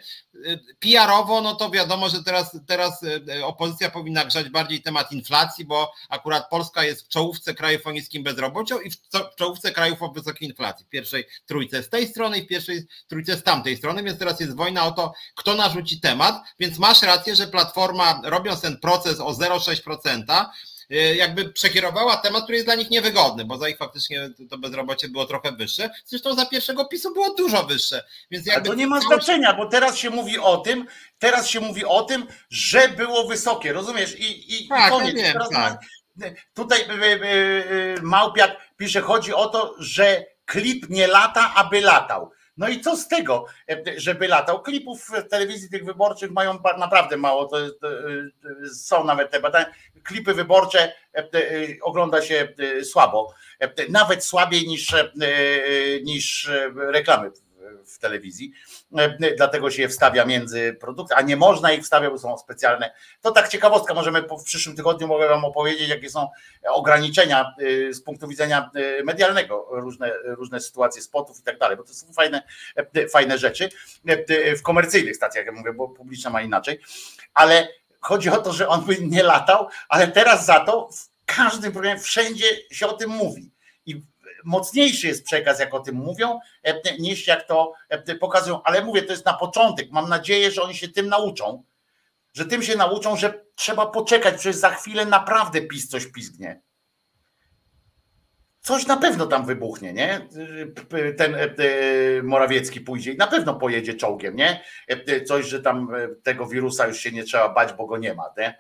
E, 0.47 0.59
PR-owo, 0.78 1.40
no 1.40 1.55
to 1.55 1.70
wiadomo, 1.70 2.09
że 2.09 2.24
teraz, 2.24 2.59
teraz 2.66 3.03
e, 3.03 3.47
opozycja 3.47 3.90
powinna 3.90 4.24
grzać 4.24 4.49
bardziej 4.49 4.82
temat 4.82 5.12
inflacji, 5.12 5.64
bo 5.64 5.92
akurat 6.09 6.49
Polska 6.51 6.84
jest 6.84 7.07
w 7.07 7.09
czołówce 7.09 7.55
krajów 7.55 7.86
o 7.86 7.92
niskim 7.92 8.22
bezrobociu 8.22 8.80
i 8.80 8.90
w 8.90 8.97
czołówce 9.36 9.72
krajów 9.72 10.03
o 10.03 10.09
wysokiej 10.09 10.49
inflacji. 10.49 10.86
W 10.86 10.88
pierwszej 10.88 11.24
trójce 11.47 11.82
z 11.82 11.88
tej 11.88 12.09
strony 12.09 12.38
i 12.38 12.42
w 12.42 12.47
pierwszej 12.47 12.86
trójce 13.09 13.36
z 13.36 13.42
tamtej 13.42 13.76
strony, 13.76 14.03
więc 14.03 14.18
teraz 14.18 14.40
jest 14.40 14.57
wojna 14.57 14.84
o 14.84 14.92
to, 14.92 15.12
kto 15.34 15.55
narzuci 15.55 16.01
temat, 16.01 16.42
więc 16.59 16.78
masz 16.78 17.03
rację, 17.03 17.36
że 17.36 17.47
Platforma 17.47 18.20
robiąc 18.24 18.61
ten 18.61 18.78
proces 18.78 19.20
o 19.20 19.32
0,6%, 19.32 20.24
E, 20.24 20.49
jakby 21.16 21.53
przekierowała 21.53 22.16
temat, 22.16 22.43
który 22.43 22.57
jest 22.57 22.66
dla 22.66 22.74
nich 22.74 22.91
niewygodny, 22.91 23.45
bo 23.45 23.59
za 23.59 23.68
ich 23.68 23.78
faktycznie 23.78 24.30
to 24.51 24.59
bezrobocie 24.59 25.09
było 25.09 25.26
trochę 25.26 25.53
wyższe. 25.53 25.91
Zresztą 26.05 26.35
za 26.35 26.47
pierwszego 26.47 26.85
PiSu 26.85 27.12
było 27.12 27.35
dużo 27.35 27.62
wyższe. 27.62 28.05
Więc 28.30 28.47
jakby 28.47 28.68
to 28.68 28.74
nie 28.74 28.87
ma 28.87 29.01
znaczenia, 29.01 29.55
bo 29.55 29.66
teraz 29.66 29.97
się 29.97 30.11
mówi 30.11 30.39
o 30.39 30.57
tym, 30.57 30.87
teraz 31.18 31.49
się 31.49 31.61
mówi 31.61 31.85
o 31.85 32.03
tym, 32.03 32.26
że 32.51 32.89
było 32.89 33.26
wysokie, 33.26 33.72
rozumiesz? 33.72 34.18
I, 34.18 34.55
i, 34.64 34.68
tak, 34.68 34.89
i 34.89 34.91
koniec. 34.91 35.16
Ja 35.16 35.22
wiem, 35.22 35.43
tak. 35.53 35.80
Tutaj 36.55 36.80
y, 36.80 37.05
y, 37.05 37.99
y, 37.99 38.03
Małpiak 38.03 38.57
pisze, 38.76 39.01
chodzi 39.01 39.35
o 39.35 39.47
to, 39.47 39.74
że 39.78 40.24
klip 40.45 40.91
nie 40.91 41.07
lata, 41.07 41.53
aby 41.55 41.80
latał. 41.80 42.30
No 42.57 42.69
i 42.69 42.81
co 42.81 42.97
z 42.97 43.09
tego, 43.09 43.47
żeby 43.97 44.29
latał? 44.29 44.63
Klipów 44.63 45.09
w 45.09 45.29
telewizji 45.29 45.71
tych 45.71 45.85
wyborczych 45.85 46.31
mają 46.31 46.59
naprawdę 46.79 47.17
mało. 47.17 47.45
To, 47.45 47.57
to, 47.71 47.89
są 48.75 49.05
nawet 49.05 49.31
te 49.31 49.41
badania. 49.41 49.67
Klipy 50.03 50.35
wyborcze 50.35 50.93
ogląda 51.83 52.23
się 52.23 52.49
słabo. 52.83 53.35
Nawet 53.89 54.25
słabiej 54.25 54.69
niż, 54.69 54.95
niż 56.03 56.51
reklamy 56.75 57.31
w 57.87 57.99
telewizji, 57.99 58.53
e, 58.53 58.74
dlatego 59.37 59.70
się 59.70 59.82
je 59.82 59.89
wstawia 59.89 60.24
między 60.24 60.76
produkty, 60.80 61.14
a 61.14 61.22
nie 61.22 61.37
można 61.37 61.72
ich 61.72 61.82
wstawiać, 61.82 62.11
bo 62.11 62.18
są 62.18 62.39
specjalne. 62.39 62.95
To 63.20 63.30
tak 63.30 63.49
ciekawostka, 63.49 63.95
możemy 63.95 64.22
w 64.22 64.45
przyszłym 64.45 64.76
tygodniu 64.76 65.07
mogę 65.07 65.28
wam 65.28 65.45
opowiedzieć, 65.45 65.89
jakie 65.89 66.11
są 66.11 66.28
ograniczenia 66.68 67.55
e, 67.89 67.93
z 67.93 68.03
punktu 68.03 68.28
widzenia 68.28 68.70
e, 68.74 69.05
medialnego, 69.05 69.68
różne, 69.70 70.12
różne 70.24 70.61
sytuacje 70.61 71.03
spotów 71.03 71.41
i 71.41 71.43
tak 71.43 71.59
dalej, 71.59 71.76
bo 71.76 71.85
to 71.85 71.95
są 71.95 72.12
fajne, 72.12 72.43
fajne 73.12 73.39
rzeczy 73.39 73.68
w 74.59 74.62
komercyjnych 74.62 75.16
stacjach, 75.16 75.47
jak 75.47 75.55
mówię, 75.55 75.72
bo 75.72 75.89
publiczna 75.89 76.30
ma 76.30 76.43
inaczej, 76.43 76.80
ale 77.35 77.68
chodzi 78.01 78.30
o 78.30 78.37
to, 78.37 78.53
że 78.53 78.68
on 78.68 78.85
by 78.85 78.97
nie 79.01 79.22
latał, 79.22 79.68
ale 79.89 80.09
teraz 80.09 80.47
za 80.47 80.61
to 80.61 80.89
w 80.93 81.14
każdym 81.24 81.72
programie 81.72 82.01
wszędzie 82.01 82.47
się 82.70 82.87
o 82.87 82.93
tym 82.93 83.11
mówi. 83.11 83.51
I 83.87 84.03
mocniejszy 84.45 85.07
jest 85.07 85.24
przekaz, 85.24 85.61
jak 85.61 85.74
o 85.74 85.80
tym 85.80 85.95
mówią, 85.95 86.38
e, 86.62 86.99
niż 86.99 87.26
jak 87.26 87.47
to 87.47 87.72
e, 87.88 88.14
pokazują. 88.14 88.62
Ale 88.62 88.84
mówię, 88.84 89.03
to 89.03 89.12
jest 89.12 89.26
na 89.26 89.34
początek. 89.34 89.90
Mam 89.90 90.09
nadzieję, 90.09 90.51
że 90.51 90.62
oni 90.62 90.74
się 90.74 90.88
tym 90.88 91.09
nauczą, 91.09 91.64
że 92.32 92.45
tym 92.45 92.62
się 92.62 92.76
nauczą, 92.76 93.16
że 93.16 93.45
trzeba 93.55 93.86
poczekać, 93.86 94.34
przecież 94.34 94.57
za 94.57 94.70
chwilę 94.70 95.07
naprawdę 95.07 95.61
PiS 95.61 95.88
coś 95.88 96.07
pizgnie. 96.07 96.61
Coś 98.61 98.86
na 98.86 98.97
pewno 98.97 99.26
tam 99.26 99.47
wybuchnie, 99.47 99.92
nie? 99.92 100.28
Ten 101.16 101.34
e, 101.34 101.49
Morawiecki 102.22 102.80
pójdzie 102.80 103.12
i 103.12 103.16
na 103.16 103.26
pewno 103.26 103.55
pojedzie 103.55 103.95
czołgiem, 103.95 104.36
nie? 104.36 104.64
Coś, 105.26 105.47
że 105.47 105.62
tam 105.62 105.88
tego 106.22 106.47
wirusa 106.47 106.86
już 106.86 106.99
się 106.99 107.12
nie 107.12 107.24
trzeba 107.24 107.49
bać, 107.49 107.72
bo 107.72 107.86
go 107.86 107.99
nie 107.99 108.14
ma, 108.14 108.24
nie? 108.38 108.59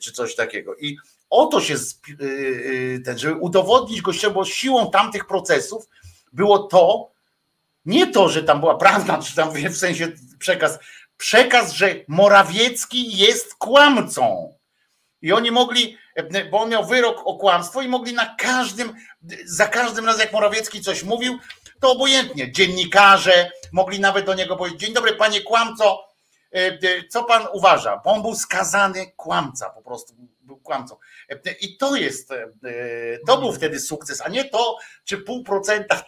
Czy 0.00 0.12
coś 0.12 0.36
takiego. 0.36 0.76
I 0.76 0.96
o 1.34 1.46
to 1.46 1.60
się, 1.60 1.74
y, 1.74 2.14
y, 2.20 3.02
ten, 3.04 3.18
żeby 3.18 3.34
udowodnić 3.34 4.02
gościom, 4.02 4.32
bo 4.32 4.44
siłą 4.44 4.90
tamtych 4.90 5.26
procesów 5.26 5.88
było 6.32 6.58
to, 6.58 7.10
nie 7.86 8.06
to, 8.06 8.28
że 8.28 8.42
tam 8.42 8.60
była 8.60 8.76
prawda, 8.76 9.18
czy 9.18 9.36
tam 9.36 9.50
w 9.50 9.76
sensie 9.76 10.12
przekaz, 10.38 10.78
przekaz, 11.16 11.72
że 11.72 11.94
Morawiecki 12.08 13.16
jest 13.16 13.54
kłamcą. 13.54 14.54
I 15.22 15.32
oni 15.32 15.50
mogli, 15.50 15.96
bo 16.50 16.60
on 16.60 16.70
miał 16.70 16.84
wyrok 16.86 17.22
o 17.24 17.36
kłamstwo 17.36 17.82
i 17.82 17.88
mogli 17.88 18.14
na 18.14 18.34
każdym, 18.34 18.94
za 19.44 19.66
każdym 19.66 20.06
razem 20.06 20.20
jak 20.20 20.32
Morawiecki 20.32 20.80
coś 20.80 21.02
mówił, 21.02 21.38
to 21.80 21.92
obojętnie. 21.92 22.52
Dziennikarze 22.52 23.50
mogli 23.72 24.00
nawet 24.00 24.26
do 24.26 24.34
niego 24.34 24.56
powiedzieć, 24.56 24.80
dzień 24.80 24.94
dobry 24.94 25.14
panie 25.14 25.40
kłamco, 25.40 26.08
y, 26.56 27.08
co 27.08 27.24
pan 27.24 27.46
uważa? 27.52 28.00
Bo 28.04 28.10
on 28.10 28.22
był 28.22 28.34
skazany 28.34 29.12
kłamca 29.16 29.70
po 29.70 29.82
prostu 29.82 30.14
był 30.44 30.56
kłamcą. 30.56 30.96
I 31.60 31.76
to 31.76 31.96
jest, 31.96 32.32
e, 32.32 32.48
to 33.26 33.38
był 33.38 33.52
wtedy 33.52 33.80
sukces, 33.80 34.20
a 34.20 34.28
nie 34.28 34.44
to, 34.44 34.76
czy 35.04 35.18
pół 35.18 35.44
procenta 35.44 36.04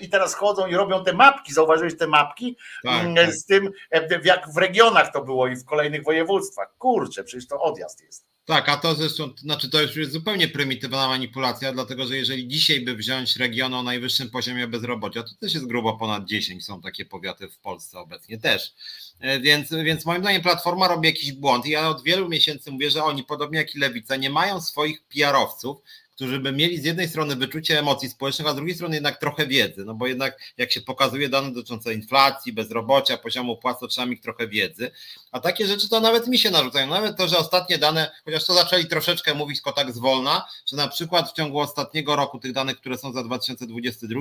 i 0.00 0.08
teraz 0.08 0.34
chodzą 0.34 0.66
i 0.66 0.74
robią 0.74 1.04
te 1.04 1.12
mapki, 1.12 1.52
zauważyłeś 1.52 1.98
te 1.98 2.06
mapki 2.06 2.56
tak, 2.84 3.04
mm, 3.04 3.32
z 3.32 3.46
tak. 3.46 3.48
tym, 3.48 3.70
e, 3.90 4.20
jak 4.24 4.52
w 4.52 4.56
regionach 4.56 5.12
to 5.12 5.24
było 5.24 5.46
i 5.46 5.56
w 5.56 5.64
kolejnych 5.64 6.04
województwach. 6.04 6.74
Kurczę, 6.78 7.24
przecież 7.24 7.48
to 7.48 7.62
odjazd 7.62 8.02
jest. 8.02 8.34
Tak, 8.46 8.68
a 8.68 8.76
to 8.76 8.94
zresztą, 8.94 9.30
znaczy 9.36 9.70
to 9.70 9.82
już 9.82 9.96
jest 9.96 10.12
zupełnie 10.12 10.48
prymitywna 10.48 11.08
manipulacja, 11.08 11.72
dlatego 11.72 12.06
że 12.06 12.16
jeżeli 12.16 12.48
dzisiaj 12.48 12.80
by 12.80 12.94
wziąć 12.94 13.36
region 13.36 13.74
o 13.74 13.82
najwyższym 13.82 14.30
poziomie 14.30 14.68
bezrobocia, 14.68 15.22
to 15.22 15.30
też 15.40 15.54
jest 15.54 15.66
grubo 15.66 15.96
ponad 15.96 16.24
10, 16.24 16.64
są 16.64 16.80
takie 16.80 17.04
powiaty 17.04 17.48
w 17.48 17.58
Polsce 17.58 17.98
obecnie 17.98 18.38
też. 18.38 18.74
E, 19.20 19.40
więc, 19.40 19.70
więc 19.70 20.04
moim 20.04 20.22
zdaniem 20.22 20.42
Platforma 20.42 20.88
robi 20.88 21.08
jakiś 21.08 21.32
błąd 21.32 21.66
i 21.66 21.70
ja 21.70 21.88
od 21.88 22.02
wielu 22.02 22.28
miesięcy 22.28 22.70
mówię, 22.70 22.90
że 22.90 23.04
oni, 23.04 23.24
podobnie 23.24 23.58
jak 23.58 23.63
i 23.74 23.78
Lewica, 23.78 24.16
nie 24.16 24.30
mają 24.30 24.60
swoich 24.60 25.02
PR-owców, 25.02 25.80
którzy 26.14 26.40
by 26.40 26.52
mieli 26.52 26.80
z 26.80 26.84
jednej 26.84 27.08
strony 27.08 27.36
wyczucie 27.36 27.78
emocji 27.78 28.08
społecznych, 28.08 28.48
a 28.48 28.52
z 28.52 28.56
drugiej 28.56 28.74
strony 28.74 28.94
jednak 28.94 29.20
trochę 29.20 29.46
wiedzy, 29.46 29.84
no 29.84 29.94
bo 29.94 30.06
jednak 30.06 30.38
jak 30.56 30.72
się 30.72 30.80
pokazuje 30.80 31.28
dane 31.28 31.52
dotyczące 31.52 31.94
inflacji, 31.94 32.52
bezrobocia, 32.52 33.16
poziomu 33.16 33.56
płac, 33.56 33.80
to 33.80 33.88
trzeba 33.88 34.06
mieć 34.06 34.22
trochę 34.22 34.48
wiedzy, 34.48 34.90
a 35.32 35.40
takie 35.40 35.66
rzeczy 35.66 35.88
to 35.88 36.00
nawet 36.00 36.28
mi 36.28 36.38
się 36.38 36.50
narzucają, 36.50 36.86
nawet 36.86 37.16
to, 37.16 37.28
że 37.28 37.38
ostatnie 37.38 37.78
dane, 37.78 38.10
chociaż 38.24 38.44
to 38.44 38.54
zaczęli 38.54 38.86
troszeczkę 38.86 39.34
mówić 39.34 39.56
tylko 39.56 39.72
tak 39.72 39.92
zwolna, 39.92 40.46
że 40.66 40.76
na 40.76 40.88
przykład 40.88 41.30
w 41.30 41.32
ciągu 41.32 41.58
ostatniego 41.58 42.16
roku 42.16 42.38
tych 42.38 42.52
danych, 42.52 42.76
które 42.76 42.98
są 42.98 43.12
za 43.12 43.24
2022, 43.24 44.20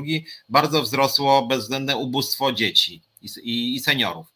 bardzo 0.50 0.84
wzrosło 0.84 1.48
bezwzględne 1.48 1.98
ubóstwo 1.98 2.52
dzieci 2.52 3.02
i, 3.22 3.28
i, 3.44 3.76
i 3.76 3.80
seniorów 3.80 4.33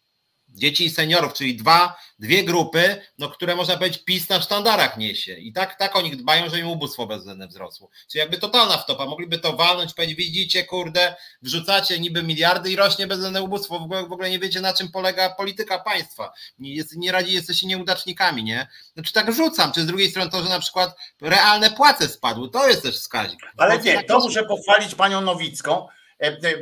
dzieci 0.58 0.86
i 0.86 0.89
seniorów, 0.89 1.34
czyli 1.34 1.55
dwa, 1.55 1.97
dwie 2.20 2.43
grupy, 2.43 3.01
no, 3.18 3.30
które 3.30 3.55
można 3.55 3.78
powiedzieć 3.78 4.03
PiS 4.03 4.30
na 4.30 4.41
sztandarach 4.41 4.97
niesie. 4.97 5.34
I 5.34 5.53
tak, 5.53 5.76
tak 5.76 5.95
o 5.95 6.01
nich 6.01 6.16
dbają, 6.16 6.49
że 6.49 6.60
im 6.60 6.68
ubóstwo 6.68 7.08
bezwzględne 7.08 7.47
wzrosło. 7.47 7.89
Czyli 8.12 8.20
jakby 8.20 8.38
totalna 8.38 8.78
wtopa. 8.78 9.05
Mogliby 9.05 9.39
to 9.39 9.53
walnąć, 9.53 9.93
powiedzieć, 9.93 10.18
widzicie, 10.18 10.64
kurde, 10.64 11.16
wrzucacie 11.41 11.99
niby 11.99 12.24
miliardy 12.24 12.72
i 12.72 12.76
rośnie 12.76 13.08
bezwzględne 13.08 13.41
ubóstwo. 13.41 13.80
W 13.80 13.84
ogóle, 13.84 14.03
w 14.03 14.12
ogóle 14.12 14.30
nie 14.30 14.39
wiecie, 14.39 14.62
na 14.62 14.74
czym 14.74 14.91
polega 14.91 15.30
polityka 15.30 15.80
państwa. 15.80 16.34
Nie, 16.60 16.76
jest, 16.76 16.95
nie 16.95 17.12
radzi, 17.12 17.34
jesteście 17.34 17.68
nieudacznikami, 17.68 18.43
nie? 18.43 18.68
Znaczy 18.93 19.14
tak 19.14 19.34
rzucam. 19.34 19.72
Czy 19.72 19.82
z 19.82 19.86
drugiej 19.86 20.10
strony 20.10 20.32
to, 20.32 20.43
że 20.43 20.49
na 20.49 20.60
przykład 20.60 20.95
realne 21.22 21.72
płace 21.72 22.08
spadły, 22.08 22.49
to 22.49 22.68
jest 22.68 22.84
też 22.84 22.95
wskaźnik. 22.95 23.39
Ale 23.58 23.80
nie, 23.80 24.03
to 24.03 24.20
muszę 24.20 24.43
pochwalić 24.43 24.95
panią 24.95 25.22
Nowicką, 25.22 25.88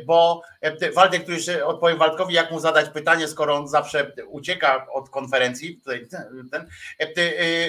bo 0.06 0.42
Waldek, 0.94 1.22
który 1.22 1.36
jeszcze 1.36 1.66
odpowiem 1.66 1.98
Waldkowi, 1.98 2.34
jak 2.34 2.50
mu 2.50 2.60
zadać 2.60 2.88
pytanie, 2.88 3.28
skoro 3.28 3.54
on 3.54 3.68
zawsze 3.68 4.12
ucieka 4.26 4.86
od 4.92 5.10
konferencji. 5.10 5.80
Ten, 6.50 6.68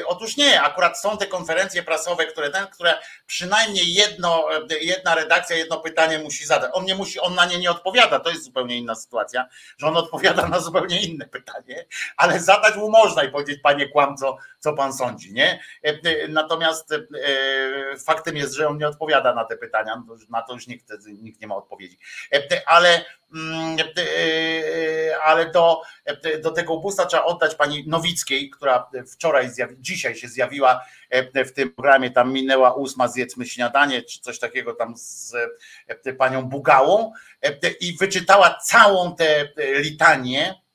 otóż 0.05 0.37
nie, 0.37 0.61
akurat 0.61 0.99
są 0.99 1.17
te 1.17 1.27
konferencje 1.27 1.83
prasowe, 1.83 2.25
które 2.25 2.49
ten, 2.49 2.67
które 2.67 2.97
przynajmniej 3.27 3.93
jedno, 3.93 4.47
jedna 4.81 5.15
redakcja, 5.15 5.55
jedno 5.55 5.79
pytanie 5.79 6.19
musi 6.19 6.45
zadać. 6.45 6.71
On 6.73 6.85
nie 6.85 6.95
musi, 6.95 7.19
on 7.19 7.35
na 7.35 7.45
nie 7.45 7.59
nie 7.59 7.71
odpowiada, 7.71 8.19
to 8.19 8.29
jest 8.29 8.43
zupełnie 8.43 8.77
inna 8.77 8.95
sytuacja, 8.95 9.47
że 9.77 9.87
on 9.87 9.97
odpowiada 9.97 10.47
na 10.47 10.59
zupełnie 10.59 11.01
inne 11.01 11.25
pytanie, 11.25 11.85
ale 12.17 12.39
zadać 12.39 12.75
mu 12.75 12.91
można 12.91 13.23
i 13.23 13.31
powiedzieć, 13.31 13.59
panie 13.63 13.89
kłamco, 13.89 14.37
co 14.67 14.73
pan 14.73 14.93
sądzi, 14.93 15.33
nie? 15.33 15.59
Natomiast 16.29 16.93
faktem 18.05 18.35
jest, 18.35 18.53
że 18.53 18.67
on 18.67 18.77
nie 18.77 18.87
odpowiada 18.87 19.33
na 19.33 19.45
te 19.45 19.57
pytania, 19.57 20.03
na 20.29 20.41
to 20.41 20.53
już 20.53 20.67
nikt, 20.67 20.93
nikt 21.07 21.41
nie 21.41 21.47
ma 21.47 21.55
odpowiedzi. 21.55 21.97
Ale 22.65 23.05
mm, 23.33 23.77
ale 25.23 25.51
do, 25.51 25.81
do 26.43 26.51
tego 26.51 26.73
ubóstwa 26.73 27.05
trzeba 27.05 27.23
oddać 27.23 27.55
pani 27.55 27.83
Nowickiej, 27.87 28.49
która 28.49 28.89
wczoraj, 29.13 29.49
zjawi, 29.49 29.75
dzisiaj 29.79 30.15
się 30.15 30.27
zjawiła 30.27 30.85
w 31.33 31.51
tym 31.51 31.73
programie, 31.73 32.11
tam 32.11 32.33
minęła 32.33 32.73
ósma, 32.73 33.07
zjedzmy 33.07 33.45
śniadanie, 33.45 34.01
czy 34.01 34.19
coś 34.19 34.39
takiego 34.39 34.73
tam 34.73 34.97
z 34.97 35.35
panią 36.17 36.41
Bugałą 36.43 37.11
i 37.79 37.97
wyczytała 37.97 38.59
całą 38.63 39.15
tę 39.15 39.49
litanię 39.57 40.55
E, 40.57 40.66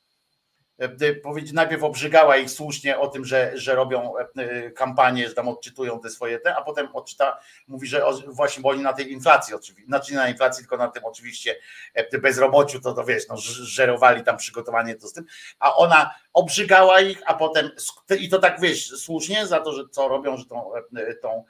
najpierw 1.53 1.83
obrzygała 1.83 2.37
ich 2.37 2.51
słusznie 2.51 2.99
o 2.99 3.09
tym, 3.09 3.25
że, 3.25 3.53
że 3.55 3.75
robią 3.75 4.13
e, 4.19 4.71
kampanię, 4.71 5.29
że 5.29 5.35
tam 5.35 5.49
odczytują 5.49 6.01
te 6.01 6.11
swoje 6.11 6.39
te, 6.39 6.57
a 6.57 6.63
potem 6.63 6.89
odczyta, 6.93 7.39
mówi, 7.69 7.87
że 7.87 8.05
właśnie, 8.27 8.63
bo 8.63 8.69
oni 8.69 8.83
na 8.83 8.93
tej 8.93 9.13
inflacji 9.13 9.55
oczywiście, 9.55 9.87
znaczy 9.87 10.13
nie 10.13 10.19
na 10.19 10.29
inflacji, 10.29 10.63
tylko 10.63 10.77
na 10.77 10.89
tym 10.89 11.05
oczywiście 11.05 11.57
e, 11.95 12.19
bezrobociu, 12.19 12.81
to 12.81 12.93
to 12.93 13.05
wiesz, 13.05 13.29
no, 13.29 13.37
żerowali 13.63 14.25
tam 14.25 14.37
przygotowanie 14.37 14.95
to 14.95 15.09
z 15.09 15.13
tym, 15.13 15.25
a 15.59 15.77
ona 15.77 16.15
obrzygała 16.33 17.01
ich, 17.01 17.23
a 17.27 17.35
potem 17.35 17.71
i 18.21 18.29
to 18.29 18.39
tak 18.39 18.61
wiesz, 18.61 18.89
słusznie 18.89 19.47
za 19.47 19.61
to, 19.61 19.73
że 19.73 19.83
co 19.91 20.09
robią, 20.09 20.37
że 20.37 20.45
tą, 20.45 20.71
tą 21.23 21.45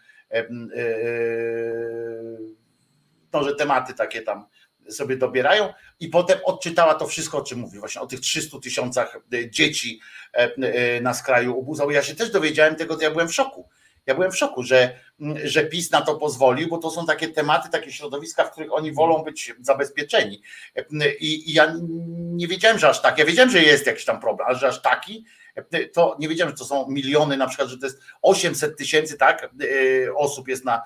to, 3.31 3.45
że 3.45 3.55
tematy 3.55 3.95
takie 3.95 4.23
tam 4.23 4.47
sobie 4.89 5.17
dobierają 5.17 5.73
i 6.01 6.09
potem 6.09 6.39
odczytała 6.45 6.95
to 6.95 7.07
wszystko, 7.07 7.39
o 7.39 7.43
czym 7.43 7.59
mówi, 7.59 7.79
właśnie 7.79 8.01
o 8.01 8.07
tych 8.07 8.21
300 8.21 8.59
tysiącach 8.59 9.19
e, 9.33 9.51
dzieci 9.51 10.01
e, 10.35 10.37
e, 10.37 11.01
na 11.01 11.15
skraju 11.15 11.59
ubóstwa. 11.59 11.93
Ja 11.93 12.03
się 12.03 12.15
też 12.15 12.31
dowiedziałem 12.31 12.77
tego, 12.77 12.97
to 12.97 13.03
ja 13.03 13.11
byłem 13.11 13.29
w 13.29 13.35
szoku. 13.35 13.69
Ja 14.07 14.15
byłem 14.15 14.33
w 14.33 14.37
szoku, 14.37 14.63
że, 14.63 14.99
że 15.45 15.65
PiS 15.65 15.91
na 15.91 16.01
to 16.01 16.15
pozwolił, 16.15 16.69
bo 16.69 16.79
to 16.79 16.91
są 16.91 17.07
takie 17.07 17.29
tematy, 17.29 17.69
takie 17.71 17.93
środowiska, 17.93 18.45
w 18.45 18.53
których 18.53 18.73
oni 18.73 18.93
wolą 18.93 19.23
być 19.23 19.55
zabezpieczeni. 19.61 20.43
I, 21.21 21.51
I, 21.51 21.53
ja 21.53 21.75
nie 22.13 22.49
wiedziałem, 22.49 22.79
że 22.79 22.89
aż 22.89 23.03
tak. 23.03 23.19
Ja 23.19 23.25
wiedziałem, 23.25 23.51
że 23.51 23.63
jest 23.63 23.87
jakiś 23.87 24.05
tam 24.05 24.21
problem, 24.21 24.49
ale 24.49 24.59
że 24.59 24.69
aż 24.69 24.83
taki, 24.83 25.25
to 25.93 26.17
nie 26.19 26.29
wiedziałem, 26.29 26.53
że 26.53 26.59
to 26.59 26.65
są 26.65 26.89
miliony, 26.89 27.37
na 27.37 27.47
przykład, 27.47 27.69
że 27.69 27.79
to 27.79 27.87
jest 27.87 28.01
800 28.23 28.79
tysięcy 28.79 29.19
tak, 29.19 29.51
osób 30.17 30.49
jest 30.49 30.65
na, 30.65 30.83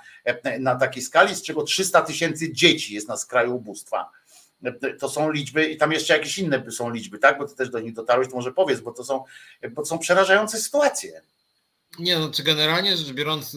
na 0.59 0.75
takiej 0.75 1.03
skali, 1.03 1.35
z 1.35 1.43
czego 1.43 1.63
300 1.63 2.03
tysięcy 2.03 2.53
dzieci 2.53 2.95
jest 2.95 3.09
na 3.09 3.17
skraju 3.17 3.57
ubóstwa 3.57 4.11
to 4.99 5.09
są 5.09 5.31
liczby 5.31 5.67
i 5.67 5.77
tam 5.77 5.93
jeszcze 5.93 6.15
jakieś 6.15 6.39
inne 6.39 6.71
są 6.71 6.91
liczby, 6.91 7.19
tak? 7.19 7.39
Bo 7.39 7.49
ty 7.49 7.57
też 7.57 7.71
do 7.71 7.81
nich 7.81 7.93
dotarłeś, 7.93 8.29
to 8.29 8.37
może 8.37 8.53
powiedz, 8.53 8.81
bo 8.81 8.93
to 8.93 9.05
są, 9.05 9.25
bo 9.71 9.83
to 9.83 9.87
są 9.87 9.99
przerażające 9.99 10.59
sytuacje. 10.59 11.23
Nie, 11.99 12.19
no 12.19 12.31
czy 12.31 12.43
generalnie 12.43 12.97
rzecz 12.97 13.13
biorąc, 13.13 13.57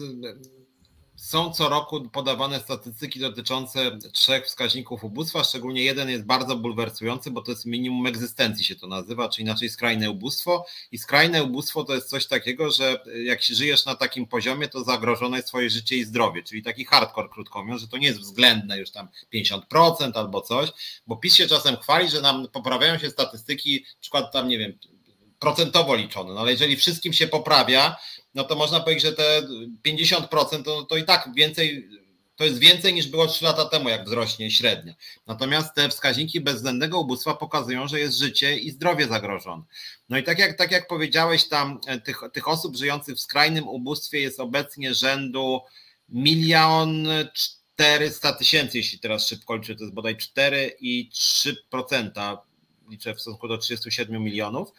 są 1.20 1.52
co 1.52 1.68
roku 1.68 2.08
podawane 2.08 2.60
statystyki 2.60 3.20
dotyczące 3.20 3.98
trzech 4.12 4.46
wskaźników 4.46 5.04
ubóstwa, 5.04 5.44
szczególnie 5.44 5.82
jeden 5.82 6.08
jest 6.08 6.24
bardzo 6.24 6.56
bulwersujący, 6.56 7.30
bo 7.30 7.42
to 7.42 7.50
jest 7.50 7.66
minimum 7.66 8.06
egzystencji 8.06 8.64
się 8.64 8.76
to 8.76 8.86
nazywa, 8.86 9.28
czy 9.28 9.42
inaczej 9.42 9.68
skrajne 9.68 10.10
ubóstwo. 10.10 10.66
I 10.92 10.98
skrajne 10.98 11.44
ubóstwo 11.44 11.84
to 11.84 11.94
jest 11.94 12.08
coś 12.08 12.26
takiego, 12.26 12.70
że 12.70 13.04
jak 13.24 13.42
żyjesz 13.42 13.84
na 13.84 13.94
takim 13.94 14.26
poziomie, 14.26 14.68
to 14.68 14.84
zagrożone 14.84 15.36
jest 15.36 15.48
twoje 15.48 15.70
życie 15.70 15.96
i 15.96 16.04
zdrowie, 16.04 16.42
czyli 16.42 16.62
taki 16.62 16.84
hardcore, 16.84 17.28
krótko 17.28 17.62
mówiąc, 17.62 17.80
że 17.80 17.88
to 17.88 17.98
nie 17.98 18.06
jest 18.06 18.20
względne 18.20 18.78
już 18.78 18.90
tam 18.90 19.08
50% 19.34 20.10
albo 20.14 20.40
coś, 20.40 20.70
bo 21.06 21.16
PiS 21.16 21.34
się 21.34 21.46
czasem 21.46 21.76
chwali, 21.76 22.08
że 22.08 22.20
nam 22.20 22.48
poprawiają 22.52 22.98
się 22.98 23.10
statystyki, 23.10 23.84
przykład 24.00 24.32
tam, 24.32 24.48
nie 24.48 24.58
wiem, 24.58 24.78
procentowo 25.38 25.94
liczone, 25.94 26.34
no 26.34 26.40
ale 26.40 26.52
jeżeli 26.52 26.76
wszystkim 26.76 27.12
się 27.12 27.26
poprawia, 27.26 27.96
no 28.34 28.44
to 28.44 28.56
można 28.56 28.80
powiedzieć, 28.80 29.04
że 29.04 29.12
te 29.12 29.42
50% 29.86 30.62
to, 30.62 30.82
to 30.82 30.96
i 30.96 31.04
tak 31.04 31.28
więcej, 31.36 31.88
to 32.36 32.44
jest 32.44 32.58
więcej 32.58 32.94
niż 32.94 33.08
było 33.08 33.26
3 33.26 33.44
lata 33.44 33.64
temu, 33.64 33.88
jak 33.88 34.04
wzrośnie 34.04 34.50
średnio. 34.50 34.94
Natomiast 35.26 35.74
te 35.74 35.88
wskaźniki 35.88 36.40
bezwzględnego 36.40 37.00
ubóstwa 37.00 37.34
pokazują, 37.34 37.88
że 37.88 38.00
jest 38.00 38.18
życie 38.18 38.58
i 38.58 38.70
zdrowie 38.70 39.06
zagrożone. 39.06 39.62
No 40.08 40.18
i 40.18 40.22
tak 40.22 40.38
jak, 40.38 40.58
tak 40.58 40.70
jak 40.70 40.88
powiedziałeś, 40.88 41.48
tam 41.48 41.80
e, 41.86 42.00
tych, 42.00 42.20
tych 42.32 42.48
osób 42.48 42.76
żyjących 42.76 43.16
w 43.16 43.20
skrajnym 43.20 43.68
ubóstwie 43.68 44.20
jest 44.20 44.40
obecnie 44.40 44.94
rzędu 44.94 45.60
milion 46.08 47.08
400 47.76 48.32
tysięcy, 48.32 48.78
jeśli 48.78 48.98
teraz 48.98 49.26
szybko 49.26 49.56
liczę, 49.56 49.74
to 49.74 49.84
jest 49.84 49.94
bodaj 49.94 50.16
4,3%, 50.16 52.38
liczę 52.90 53.14
w 53.14 53.20
stosunku 53.20 53.48
do 53.48 53.58
37 53.58 54.22
milionów. 54.22 54.72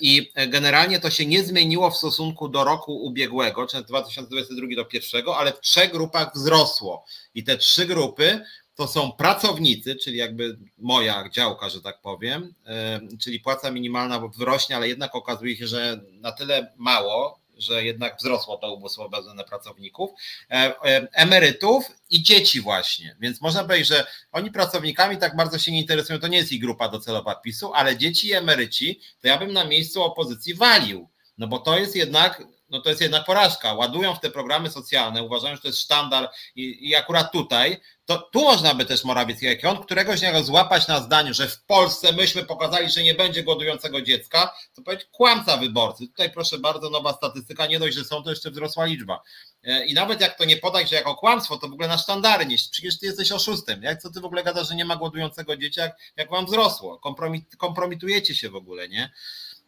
I 0.00 0.32
generalnie 0.48 1.00
to 1.00 1.10
się 1.10 1.26
nie 1.26 1.44
zmieniło 1.44 1.90
w 1.90 1.96
stosunku 1.96 2.48
do 2.48 2.64
roku 2.64 3.04
ubiegłego, 3.04 3.66
czyli 3.66 3.84
2022 3.84 4.66
do 4.76 4.84
pierwszego, 4.84 5.36
ale 5.36 5.52
w 5.52 5.60
trzech 5.60 5.92
grupach 5.92 6.34
wzrosło. 6.34 7.04
I 7.34 7.44
te 7.44 7.56
trzy 7.56 7.86
grupy 7.86 8.40
to 8.74 8.88
są 8.88 9.12
pracownicy, 9.12 9.96
czyli 9.96 10.16
jakby 10.18 10.58
moja 10.78 11.28
działka, 11.28 11.68
że 11.68 11.82
tak 11.82 12.00
powiem, 12.00 12.54
e, 12.66 13.00
czyli 13.20 13.40
płaca 13.40 13.70
minimalna 13.70 14.28
wzrośnie, 14.28 14.76
ale 14.76 14.88
jednak 14.88 15.14
okazuje 15.14 15.56
się, 15.56 15.66
że 15.66 16.00
na 16.12 16.32
tyle 16.32 16.72
mało, 16.76 17.41
że 17.62 17.84
jednak 17.84 18.16
wzrosło 18.16 18.56
to 18.56 18.74
ubóstwo 18.74 19.10
pracowników, 19.48 20.10
e, 20.50 20.54
e, 20.54 21.08
emerytów 21.12 21.84
i 22.10 22.22
dzieci 22.22 22.60
właśnie. 22.60 23.16
Więc 23.20 23.40
można 23.40 23.64
powiedzieć, 23.64 23.88
że 23.88 24.06
oni 24.32 24.50
pracownikami 24.50 25.16
tak 25.16 25.36
bardzo 25.36 25.58
się 25.58 25.72
nie 25.72 25.80
interesują, 25.80 26.18
to 26.18 26.28
nie 26.28 26.38
jest 26.38 26.52
ich 26.52 26.60
grupa 26.60 26.88
docelowa 26.88 27.34
PiSu, 27.34 27.74
ale 27.74 27.96
dzieci 27.96 28.28
i 28.28 28.32
emeryci, 28.32 29.00
to 29.20 29.28
ja 29.28 29.38
bym 29.38 29.52
na 29.52 29.64
miejscu 29.64 30.02
opozycji 30.02 30.54
walił. 30.54 31.08
No 31.38 31.46
bo 31.46 31.58
to 31.58 31.78
jest 31.78 31.96
jednak 31.96 32.42
no 32.72 32.80
to 32.80 32.88
jest 32.88 33.02
jednak 33.02 33.24
porażka. 33.24 33.74
Ładują 33.74 34.14
w 34.14 34.20
te 34.20 34.30
programy 34.30 34.70
socjalne, 34.70 35.22
uważają, 35.22 35.56
że 35.56 35.62
to 35.62 35.68
jest 35.68 35.80
sztandar 35.80 36.30
i, 36.56 36.88
i 36.88 36.96
akurat 36.96 37.32
tutaj, 37.32 37.80
to 38.12 38.28
tu 38.32 38.40
można 38.44 38.74
by 38.74 38.84
też 38.84 39.04
Morawiecki, 39.04 39.46
jak 39.46 39.64
on 39.64 39.82
któregoś 39.82 40.20
dnia 40.20 40.42
złapać 40.42 40.88
na 40.88 41.00
zdaniu, 41.00 41.34
że 41.34 41.48
w 41.48 41.64
Polsce 41.64 42.12
myśmy 42.12 42.44
pokazali, 42.44 42.90
że 42.90 43.02
nie 43.02 43.14
będzie 43.14 43.42
głodującego 43.42 44.02
dziecka, 44.02 44.54
to 44.74 44.82
powiedzieć 44.82 45.06
kłamca 45.12 45.56
wyborcy. 45.56 46.06
Tutaj 46.06 46.32
proszę 46.32 46.58
bardzo, 46.58 46.90
nowa 46.90 47.12
statystyka, 47.12 47.66
nie 47.66 47.78
dość, 47.78 47.96
że 47.96 48.04
są, 48.04 48.22
to 48.22 48.30
jeszcze 48.30 48.50
wzrosła 48.50 48.84
liczba. 48.84 49.22
E, 49.64 49.86
I 49.86 49.94
nawet 49.94 50.20
jak 50.20 50.38
to 50.38 50.44
nie 50.44 50.56
podać, 50.56 50.90
że 50.90 50.96
jako 50.96 51.14
kłamstwo, 51.14 51.58
to 51.58 51.68
w 51.68 51.72
ogóle 51.72 51.88
na 51.88 51.98
sztandary 51.98 52.46
nieść. 52.46 52.68
Przecież 52.68 52.98
ty 52.98 53.06
jesteś 53.06 53.32
oszustem. 53.32 53.82
Jak 53.82 54.02
co 54.02 54.10
ty 54.10 54.20
w 54.20 54.24
ogóle 54.24 54.44
gadasz, 54.44 54.68
że 54.68 54.74
nie 54.74 54.84
ma 54.84 54.96
głodującego 54.96 55.56
dzieciaka, 55.56 55.86
jak, 55.86 55.96
jak 56.16 56.30
wam 56.30 56.46
wzrosło? 56.46 56.98
Kompromit, 56.98 57.56
kompromitujecie 57.56 58.34
się 58.34 58.50
w 58.50 58.56
ogóle, 58.56 58.88
nie? 58.88 59.12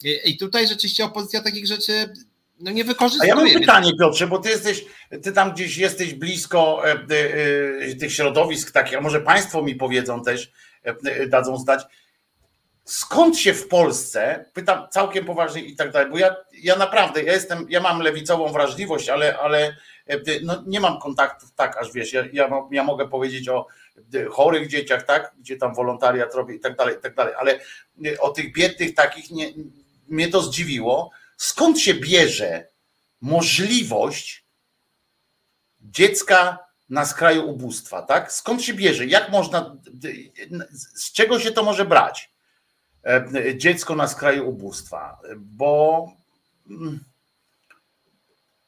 I, 0.04 0.20
I 0.24 0.36
tutaj 0.36 0.68
rzeczywiście 0.68 1.04
opozycja 1.04 1.42
takich 1.42 1.66
rzeczy 1.66 2.12
no 2.60 2.70
nie 2.70 2.84
wykorzystuje. 2.84 3.32
A 3.32 3.36
ja 3.36 3.44
mam 3.44 3.54
pytanie, 3.54 3.92
Piotrze, 4.00 4.26
bo 4.26 4.38
ty 4.38 4.48
jesteś, 4.48 4.84
ty 5.22 5.32
tam 5.32 5.52
gdzieś 5.52 5.76
jesteś 5.76 6.14
blisko 6.14 6.88
e, 6.88 6.92
e, 6.92 6.98
e, 7.80 7.94
tych 7.94 8.14
środowisk 8.14 8.72
takich, 8.72 8.98
a 8.98 9.00
może 9.00 9.20
Państwo 9.20 9.62
mi 9.62 9.74
powiedzą 9.74 10.22
też, 10.22 10.52
dadzą 11.28 11.58
znać, 11.58 11.82
skąd 12.84 13.38
się 13.38 13.54
w 13.54 13.68
Polsce, 13.68 14.44
pytam 14.54 14.86
całkiem 14.90 15.24
poważnie 15.24 15.62
i 15.62 15.76
tak 15.76 15.90
dalej, 15.90 16.10
bo 16.10 16.18
ja, 16.18 16.36
ja 16.62 16.76
naprawdę, 16.76 17.22
ja 17.22 17.32
jestem, 17.32 17.66
ja 17.68 17.80
mam 17.80 18.00
lewicową 18.00 18.52
wrażliwość, 18.52 19.08
ale, 19.08 19.38
ale 19.38 19.76
no, 20.42 20.62
nie 20.66 20.80
mam 20.80 21.00
kontaktów 21.00 21.52
tak, 21.52 21.76
aż 21.76 21.92
wiesz, 21.92 22.12
ja, 22.12 22.24
ja, 22.32 22.50
ja 22.70 22.84
mogę 22.84 23.08
powiedzieć 23.08 23.48
o 23.48 23.66
chorych 24.30 24.68
dzieciach, 24.68 25.02
tak, 25.02 25.32
gdzie 25.38 25.56
tam 25.56 25.74
wolontariat 25.74 26.34
robię 26.34 26.54
i 26.54 26.60
tak 26.60 26.76
dalej, 26.76 26.96
i 26.98 27.00
tak 27.00 27.14
dalej, 27.14 27.34
ale 27.38 27.60
o 28.18 28.30
tych 28.30 28.52
biednych 28.52 28.94
takich 28.94 29.30
nie, 29.30 29.52
mnie 30.08 30.28
to 30.28 30.42
zdziwiło, 30.42 31.10
skąd 31.36 31.80
się 31.80 31.94
bierze 31.94 32.68
możliwość 33.20 34.44
dziecka 35.80 36.58
na 36.88 37.06
skraju 37.06 37.48
ubóstwa, 37.50 38.02
tak? 38.02 38.32
Skąd 38.32 38.62
się 38.62 38.74
bierze? 38.74 39.06
Jak 39.06 39.30
można, 39.30 39.76
z 40.94 41.12
czego 41.12 41.40
się 41.40 41.52
to 41.52 41.62
może 41.62 41.84
brać? 41.84 42.30
E, 43.06 43.56
dziecko 43.56 43.94
na 43.94 44.08
skraju 44.08 44.48
ubóstwa, 44.48 45.18
bo, 45.36 46.08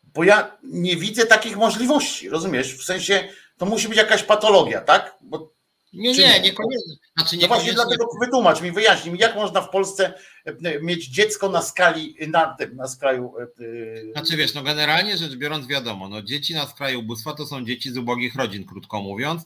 bo 0.03 0.25
ja 0.25 0.57
nie 0.62 0.97
widzę 0.97 1.27
takich 1.27 1.57
możliwości, 1.57 2.29
rozumiesz? 2.29 2.75
W 2.75 2.85
sensie 2.85 3.29
to 3.59 3.67
musi 3.67 3.89
być 3.89 3.99
jakaś 3.99 4.23
patologia, 4.23 4.81
tak? 4.81 5.14
Bo 5.21 5.55
Nie, 5.93 6.12
nie, 6.12 6.18
nie, 6.18 6.41
niekoniecznie. 6.41 6.95
Znaczy, 7.16 7.37
no 7.41 7.49
właśnie 7.49 7.72
dlatego 7.72 8.07
wytłumacz 8.20 8.61
mi, 8.61 8.72
wyjaśnij 8.72 9.12
mi, 9.12 9.18
jak 9.18 9.34
można 9.34 9.61
w 9.61 9.70
Polsce 9.70 10.14
e, 10.45 10.80
mieć 10.80 11.09
dziecko 11.09 11.49
na 11.49 11.62
skali, 11.62 12.16
na 12.28 12.55
tym, 12.55 12.76
na 12.76 12.89
skraju. 12.89 13.32
Yy... 13.59 14.12
Znaczy 14.12 14.37
wiesz, 14.37 14.55
no 14.55 14.62
generalnie 14.62 15.16
rzecz 15.16 15.34
biorąc 15.34 15.66
wiadomo, 15.66 16.09
no 16.09 16.22
dzieci 16.22 16.55
na 16.55 16.66
skraju 16.66 17.01
ubóstwa 17.01 17.32
to 17.32 17.47
są 17.47 17.64
dzieci 17.64 17.91
z 17.91 17.97
ubogich 17.97 18.34
rodzin, 18.34 18.64
krótko 18.64 19.01
mówiąc. 19.01 19.43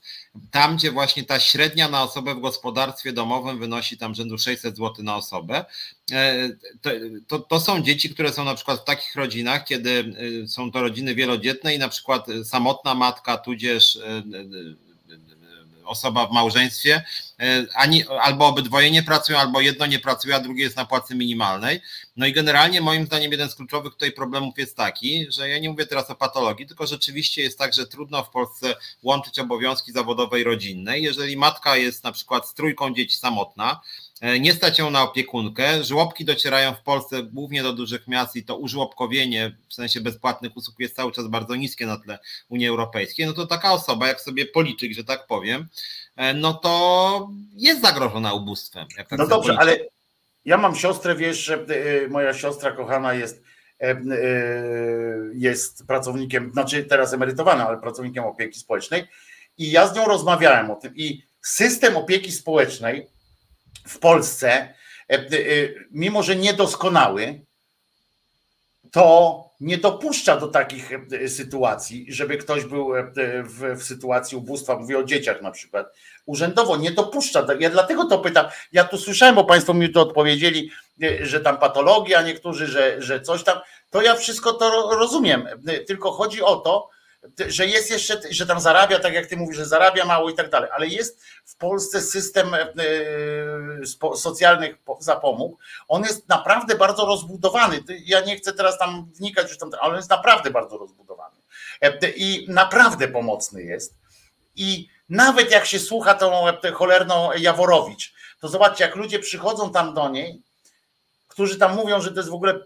Tam, 0.50 0.76
gdzie 0.76 0.90
właśnie 0.90 1.24
ta 1.24 1.40
średnia 1.40 1.88
na 1.88 2.02
osobę 2.02 2.34
w 2.34 2.40
gospodarstwie 2.40 3.12
domowym 3.12 3.58
wynosi 3.58 3.98
tam 3.98 4.14
rzędu 4.14 4.38
600 4.38 4.76
zł 4.76 5.04
na 5.04 5.16
osobę, 5.16 5.64
to, 6.82 6.90
to, 7.26 7.38
to 7.38 7.60
są 7.60 7.82
dzieci, 7.82 8.10
które 8.10 8.32
są 8.32 8.44
na 8.44 8.54
przykład 8.54 8.80
w 8.80 8.84
takich 8.84 9.16
rodzinach, 9.16 9.64
kiedy 9.64 10.14
są 10.46 10.72
to 10.72 10.80
rodziny 10.80 11.14
wielodzietne 11.14 11.74
i 11.74 11.78
na 11.78 11.88
przykład 11.88 12.26
samotna 12.44 12.94
matka, 12.94 13.38
tudzież 13.38 13.98
osoba 15.90 16.26
w 16.26 16.32
małżeństwie, 16.32 17.04
e, 17.40 17.66
ani, 17.74 18.04
albo 18.08 18.46
obydwoje 18.46 18.90
nie 18.90 19.02
pracują, 19.02 19.38
albo 19.38 19.60
jedno 19.60 19.86
nie 19.86 19.98
pracuje, 19.98 20.34
a 20.34 20.40
drugie 20.40 20.62
jest 20.62 20.76
na 20.76 20.84
płacy 20.84 21.14
minimalnej. 21.14 21.80
No 22.16 22.26
i 22.26 22.32
generalnie 22.32 22.80
moim 22.80 23.06
zdaniem 23.06 23.32
jeden 23.32 23.50
z 23.50 23.54
kluczowych 23.54 23.92
tutaj 23.92 24.12
problemów 24.12 24.58
jest 24.58 24.76
taki, 24.76 25.26
że 25.32 25.48
ja 25.48 25.58
nie 25.58 25.70
mówię 25.70 25.86
teraz 25.86 26.10
o 26.10 26.14
patologii, 26.14 26.66
tylko 26.66 26.86
rzeczywiście 26.86 27.42
jest 27.42 27.58
tak, 27.58 27.74
że 27.74 27.86
trudno 27.86 28.24
w 28.24 28.30
Polsce 28.30 28.74
łączyć 29.02 29.38
obowiązki 29.38 29.92
zawodowe 29.92 30.40
i 30.40 30.44
rodzinne. 30.44 30.98
Jeżeli 30.98 31.36
matka 31.36 31.76
jest 31.76 32.04
na 32.04 32.12
przykład 32.12 32.48
z 32.48 32.54
trójką 32.54 32.94
dzieci 32.94 33.16
samotna, 33.16 33.80
nie 34.40 34.52
stać 34.52 34.78
ją 34.78 34.90
na 34.90 35.02
opiekunkę. 35.02 35.84
Żłobki 35.84 36.24
docierają 36.24 36.74
w 36.74 36.82
Polsce 36.82 37.22
głównie 37.22 37.62
do 37.62 37.72
dużych 37.72 38.08
miast 38.08 38.36
i 38.36 38.44
to 38.44 38.56
użłobkowienie 38.56 39.56
w 39.68 39.74
sensie 39.74 40.00
bezpłatnych 40.00 40.56
usług 40.56 40.80
jest 40.80 40.96
cały 40.96 41.12
czas 41.12 41.28
bardzo 41.28 41.56
niskie 41.56 41.86
na 41.86 41.96
tle 41.96 42.18
Unii 42.48 42.68
Europejskiej. 42.68 43.26
No 43.26 43.32
to 43.32 43.46
taka 43.46 43.72
osoba, 43.72 44.08
jak 44.08 44.20
sobie 44.20 44.46
policzyk, 44.46 44.92
że 44.92 45.04
tak 45.04 45.26
powiem, 45.26 45.68
e, 46.16 46.34
no 46.34 46.54
to 46.54 47.28
jest 47.52 47.80
zagrożona 47.80 48.32
ubóstwem. 48.32 48.86
Tak 48.96 49.18
no 49.18 49.26
dobrze, 49.26 49.56
ale 49.58 49.78
ja 50.44 50.56
mam 50.56 50.76
siostrę, 50.76 51.14
wiesz, 51.14 51.38
że 51.38 51.54
e, 51.54 52.08
moja 52.08 52.34
siostra 52.34 52.72
kochana 52.72 53.14
jest 53.14 53.42
jest 55.34 55.86
pracownikiem, 55.86 56.52
znaczy 56.52 56.84
teraz 56.84 57.12
emerytowana, 57.12 57.68
ale 57.68 57.78
pracownikiem 57.78 58.24
opieki 58.24 58.60
społecznej 58.60 59.04
i 59.58 59.70
ja 59.70 59.86
z 59.86 59.96
nią 59.96 60.04
rozmawiałem 60.04 60.70
o 60.70 60.76
tym 60.76 60.96
i 60.96 61.22
system 61.42 61.96
opieki 61.96 62.32
społecznej 62.32 63.06
w 63.88 63.98
Polsce, 63.98 64.50
e, 65.10 65.14
e, 65.14 65.28
mimo 65.90 66.22
że 66.22 66.36
niedoskonały, 66.36 67.40
to 68.92 69.44
nie 69.60 69.78
dopuszcza 69.78 70.36
do 70.36 70.48
takich 70.48 70.90
e, 70.92 71.28
sytuacji, 71.28 72.06
żeby 72.08 72.36
ktoś 72.36 72.64
był 72.64 72.92
w, 73.44 73.78
w, 73.78 73.82
sytuacji 73.82 74.38
ubóstwa, 74.38 74.76
mówię 74.76 74.98
o 74.98 75.04
dzieciach 75.04 75.42
na 75.42 75.50
przykład, 75.50 75.96
urzędowo 76.26 76.76
nie 76.76 76.90
dopuszcza. 76.90 77.46
Ja 77.60 77.70
dlatego 77.70 78.04
to 78.04 78.18
pytam. 78.18 78.46
Ja 78.72 78.84
tu 78.84 78.98
słyszałem, 78.98 79.34
bo 79.34 79.44
Państwo 79.44 79.74
mi 79.74 79.92
to 79.92 80.02
odpowiedzieli, 80.02 80.70
że 81.20 81.40
tam 81.40 81.58
patologia, 81.58 82.22
niektórzy, 82.22 82.66
że, 82.66 83.02
że 83.02 83.20
coś 83.20 83.44
tam. 83.44 83.58
To 83.90 84.02
ja 84.02 84.14
wszystko 84.14 84.52
to 84.52 84.96
rozumiem. 84.96 85.48
Tylko 85.86 86.12
chodzi 86.12 86.42
o 86.42 86.56
to, 86.56 86.88
że 87.48 87.66
jest 87.66 87.90
jeszcze, 87.90 88.20
że 88.30 88.46
tam 88.46 88.60
zarabia, 88.60 88.98
tak 88.98 89.14
jak 89.14 89.26
ty 89.26 89.36
mówisz, 89.36 89.56
że 89.56 89.66
zarabia 89.66 90.04
mało 90.04 90.30
i 90.30 90.34
tak 90.34 90.50
dalej, 90.50 90.70
ale 90.72 90.86
jest 90.86 91.22
w 91.44 91.56
Polsce 91.56 92.00
system 92.00 92.54
e, 92.54 92.58
e, 92.60 94.16
socjalnych 94.16 94.76
zapomóg. 95.00 95.60
On 95.88 96.02
jest 96.02 96.28
naprawdę 96.28 96.74
bardzo 96.74 97.06
rozbudowany. 97.06 97.84
Ja 98.04 98.20
nie 98.20 98.36
chcę 98.36 98.52
teraz 98.52 98.78
tam 98.78 99.10
wnikać, 99.14 99.48
już 99.48 99.58
tam, 99.58 99.70
ale 99.80 99.90
on 99.90 99.96
jest 99.96 100.10
naprawdę 100.10 100.50
bardzo 100.50 100.78
rozbudowany. 100.78 101.36
E, 101.80 102.10
I 102.10 102.46
naprawdę 102.48 103.08
pomocny 103.08 103.62
jest. 103.62 103.94
I 104.56 104.88
nawet 105.08 105.50
jak 105.50 105.66
się 105.66 105.78
słucha 105.78 106.14
tą 106.14 106.44
cholerną 106.74 107.32
Jaworowicz, 107.32 108.14
to 108.40 108.48
zobaczcie, 108.48 108.84
jak 108.84 108.96
ludzie 108.96 109.18
przychodzą 109.18 109.72
tam 109.72 109.94
do 109.94 110.08
niej, 110.08 110.42
którzy 111.28 111.58
tam 111.58 111.74
mówią, 111.74 112.00
że 112.00 112.10
to 112.10 112.16
jest 112.16 112.30
w 112.30 112.34
ogóle 112.34 112.60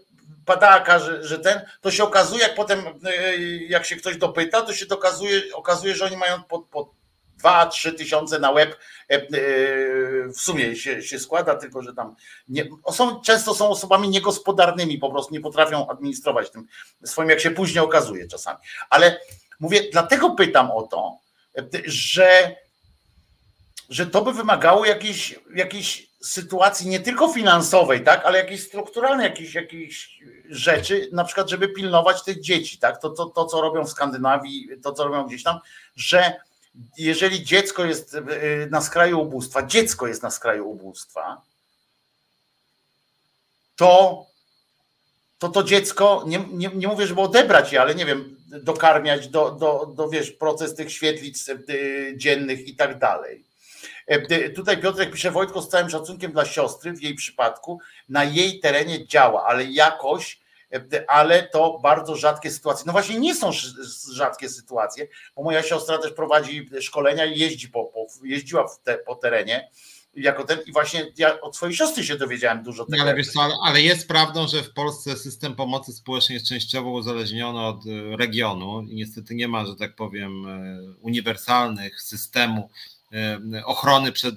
padaka, 0.45 0.99
że, 0.99 1.23
że 1.23 1.39
ten, 1.39 1.61
to 1.81 1.91
się 1.91 2.03
okazuje, 2.03 2.41
jak 2.41 2.55
potem, 2.55 2.79
e, 3.03 3.37
jak 3.67 3.85
się 3.85 3.95
ktoś 3.95 4.17
dopyta, 4.17 4.61
to 4.61 4.73
się 4.73 4.85
okazuje, 4.89 5.41
okazuje 5.53 5.95
że 5.95 6.05
oni 6.05 6.17
mają 6.17 6.43
po, 6.43 6.59
po 6.59 6.93
2-3 7.43 7.95
tysiące 7.95 8.39
na 8.39 8.53
web 8.53 8.79
e, 9.09 9.13
e, 9.13 9.19
w 10.27 10.37
sumie 10.37 10.75
się, 10.75 11.01
się 11.01 11.19
składa, 11.19 11.55
tylko 11.55 11.81
że 11.81 11.93
tam 11.93 12.15
nie, 12.49 12.69
są, 12.91 13.21
często 13.21 13.55
są 13.55 13.69
osobami 13.69 14.09
niegospodarnymi, 14.09 14.97
po 14.97 15.09
prostu 15.09 15.33
nie 15.33 15.41
potrafią 15.41 15.87
administrować 15.87 16.51
tym 16.51 16.67
swoim, 17.03 17.29
jak 17.29 17.39
się 17.39 17.51
później 17.51 17.83
okazuje 17.83 18.27
czasami. 18.27 18.59
Ale 18.89 19.19
mówię, 19.59 19.81
dlatego 19.91 20.29
pytam 20.29 20.71
o 20.71 20.81
to, 20.81 21.17
że, 21.85 22.55
że 23.89 24.07
to 24.07 24.21
by 24.21 24.33
wymagało 24.33 24.85
jakiejś, 24.85 25.39
jakiejś 25.55 26.07
sytuacji 26.27 26.87
nie 26.87 26.99
tylko 26.99 27.33
finansowej, 27.33 28.03
tak, 28.03 28.25
ale 28.25 28.37
jakiejś 28.37 28.63
strukturalnej, 28.63 29.25
jakiejś, 29.25 29.53
jakiejś 29.53 30.19
rzeczy, 30.49 31.09
na 31.11 31.23
przykład, 31.23 31.49
żeby 31.49 31.67
pilnować 31.67 32.23
tych 32.23 32.41
dzieci, 32.41 32.77
tak, 32.77 33.01
to, 33.01 33.09
to, 33.09 33.25
to, 33.25 33.45
co 33.45 33.61
robią 33.61 33.85
w 33.85 33.89
Skandynawii, 33.89 34.69
to, 34.83 34.91
co 34.91 35.03
robią 35.03 35.27
gdzieś 35.27 35.43
tam, 35.43 35.59
że 35.95 36.33
jeżeli 36.97 37.43
dziecko 37.43 37.85
jest 37.85 38.13
y, 38.13 38.21
na 38.71 38.81
skraju 38.81 39.21
ubóstwa, 39.21 39.63
dziecko 39.63 40.07
jest 40.07 40.23
na 40.23 40.31
skraju 40.31 40.69
ubóstwa, 40.69 41.41
to 43.75 44.25
to, 45.39 45.49
to 45.49 45.63
dziecko, 45.63 46.23
nie, 46.27 46.39
nie, 46.51 46.67
nie 46.67 46.87
mówię, 46.87 47.07
żeby 47.07 47.21
odebrać 47.21 47.71
je, 47.71 47.81
ale 47.81 47.95
nie 47.95 48.05
wiem, 48.05 48.37
dokarmiać, 48.47 49.27
do, 49.27 49.51
do, 49.51 49.93
do 49.95 50.09
wiesz, 50.09 50.31
proces 50.31 50.75
tych 50.75 50.91
świetlic 50.91 51.49
y, 51.49 52.13
dziennych 52.17 52.67
i 52.67 52.75
tak 52.75 52.99
dalej. 52.99 53.35
E, 53.37 53.54
tutaj 54.55 54.81
Piotrek 54.81 55.11
pisze, 55.11 55.31
Wojtko 55.31 55.61
z 55.61 55.69
całym 55.69 55.89
szacunkiem 55.89 56.31
dla 56.31 56.45
siostry 56.45 56.93
w 56.93 57.01
jej 57.01 57.15
przypadku, 57.15 57.79
na 58.09 58.23
jej 58.23 58.59
terenie 58.59 59.07
działa, 59.07 59.45
ale 59.45 59.63
jakoś, 59.63 60.39
e, 60.73 61.09
ale 61.09 61.43
to 61.43 61.79
bardzo 61.83 62.15
rzadkie 62.15 62.51
sytuacje. 62.51 62.83
No 62.85 62.91
właśnie 62.91 63.19
nie 63.19 63.35
są 63.35 63.51
rzadkie 64.13 64.49
sytuacje, 64.49 65.07
bo 65.35 65.43
moja 65.43 65.63
siostra 65.63 65.97
też 65.97 66.11
prowadzi 66.11 66.69
szkolenia 66.81 67.25
i 67.25 67.39
jeździ 67.39 67.69
po, 67.69 67.85
po 67.85 68.07
jeździła 68.23 68.65
te, 68.83 68.97
po 68.97 69.15
terenie 69.15 69.69
jako 70.15 70.43
ten 70.43 70.59
i 70.65 70.71
właśnie 70.71 71.11
ja 71.17 71.41
od 71.41 71.55
swojej 71.55 71.75
siostry 71.75 72.03
się 72.03 72.15
dowiedziałem 72.15 72.63
dużo 72.63 72.85
tego. 72.85 73.01
Ale, 73.01 73.15
wiesz 73.15 73.31
co, 73.31 73.49
ale 73.63 73.81
jest 73.81 74.07
prawdą, 74.07 74.47
że 74.47 74.63
w 74.63 74.73
Polsce 74.73 75.17
system 75.17 75.55
pomocy 75.55 75.93
społecznej 75.93 76.33
jest 76.33 76.47
częściowo 76.47 76.89
uzależniony 76.89 77.59
od 77.59 77.85
e, 77.85 78.17
regionu 78.17 78.81
i 78.81 78.95
niestety 78.95 79.35
nie 79.35 79.47
ma, 79.47 79.65
że 79.65 79.75
tak 79.75 79.95
powiem, 79.95 80.45
uniwersalnych 81.01 82.01
systemu 82.01 82.69
E, 82.69 82.94
ochrony 83.65 84.11
przed 84.11 84.35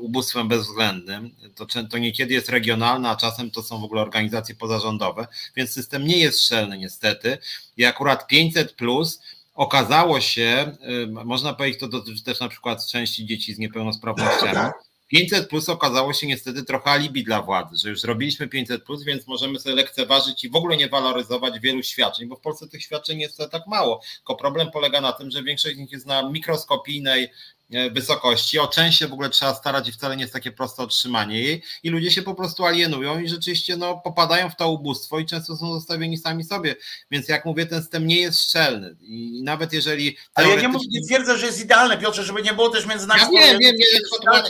ubóstwem 0.00 0.48
bezwzględnym. 0.48 1.30
To, 1.54 1.66
to 1.90 1.98
niekiedy 1.98 2.34
jest 2.34 2.48
regionalne, 2.48 3.08
a 3.08 3.16
czasem 3.16 3.50
to 3.50 3.62
są 3.62 3.80
w 3.80 3.84
ogóle 3.84 4.02
organizacje 4.02 4.54
pozarządowe, 4.54 5.26
więc 5.56 5.70
system 5.70 6.06
nie 6.06 6.18
jest 6.18 6.44
szczelny 6.44 6.78
niestety. 6.78 7.38
I 7.76 7.84
akurat 7.84 8.26
500 8.26 8.72
plus 8.72 9.20
okazało 9.54 10.20
się, 10.20 10.76
e, 10.80 11.24
można 11.24 11.54
powiedzieć, 11.54 11.80
to 11.80 11.88
dotyczy 11.88 12.24
też 12.24 12.40
na 12.40 12.48
przykład 12.48 12.86
części 12.86 13.26
dzieci 13.26 13.54
z 13.54 13.58
niepełnosprawnościami. 13.58 14.70
500 15.08 15.48
plus 15.48 15.68
okazało 15.68 16.12
się 16.12 16.26
niestety 16.26 16.64
trochę 16.64 16.90
alibi 16.90 17.24
dla 17.24 17.42
władzy, 17.42 17.76
że 17.76 17.88
już 17.88 18.00
zrobiliśmy 18.00 18.48
500 18.48 18.84
plus, 18.84 19.04
więc 19.04 19.26
możemy 19.26 19.58
sobie 19.58 19.74
lekceważyć 19.74 20.44
i 20.44 20.50
w 20.50 20.56
ogóle 20.56 20.76
nie 20.76 20.88
waloryzować 20.88 21.60
wielu 21.60 21.82
świadczeń, 21.82 22.28
bo 22.28 22.36
w 22.36 22.40
Polsce 22.40 22.68
tych 22.68 22.82
świadczeń 22.82 23.20
jest 23.20 23.38
tak 23.50 23.66
mało. 23.66 24.00
Tylko 24.16 24.36
problem 24.36 24.70
polega 24.70 25.00
na 25.00 25.12
tym, 25.12 25.30
że 25.30 25.42
większość 25.42 25.76
z 25.76 25.78
nich 25.78 25.92
jest 25.92 26.06
na 26.06 26.30
mikroskopijnej 26.30 27.28
E, 27.28 27.57
wysokości. 27.90 28.58
O 28.58 28.68
części 28.68 29.06
w 29.06 29.12
ogóle 29.12 29.30
trzeba 29.30 29.54
starać 29.54 29.88
i 29.88 29.92
wcale 29.92 30.16
nie 30.16 30.22
jest 30.22 30.32
takie 30.32 30.52
proste 30.52 30.82
otrzymanie 30.82 31.40
jej. 31.40 31.62
I 31.82 31.90
ludzie 31.90 32.10
się 32.10 32.22
po 32.22 32.34
prostu 32.34 32.64
alienują 32.64 33.20
i 33.20 33.28
rzeczywiście 33.28 33.76
no, 33.76 33.96
popadają 33.96 34.50
w 34.50 34.56
to 34.56 34.70
ubóstwo 34.70 35.18
i 35.18 35.26
często 35.26 35.56
są 35.56 35.72
zostawieni 35.72 36.18
sami 36.18 36.44
sobie. 36.44 36.76
Więc 37.10 37.28
jak 37.28 37.44
mówię, 37.44 37.66
ten 37.66 37.80
system 37.80 38.06
nie 38.06 38.20
jest 38.20 38.40
szczelny. 38.40 38.96
I 39.00 39.42
nawet 39.44 39.72
jeżeli... 39.72 40.16
Ale 40.34 40.48
ja 40.48 40.60
nie, 40.60 40.68
mówię, 40.68 40.86
nie 40.90 41.06
twierdzę, 41.06 41.38
że 41.38 41.46
jest 41.46 41.60
idealne, 41.60 41.98
Piotrze, 41.98 42.24
żeby 42.24 42.42
nie 42.42 42.52
było 42.52 42.68
też 42.68 42.86
między 42.86 43.06
nami... 43.06 43.20
Ja 43.20 43.28
wiem, 43.30 43.58
wiem, 43.58 43.74
nie, 43.76 43.86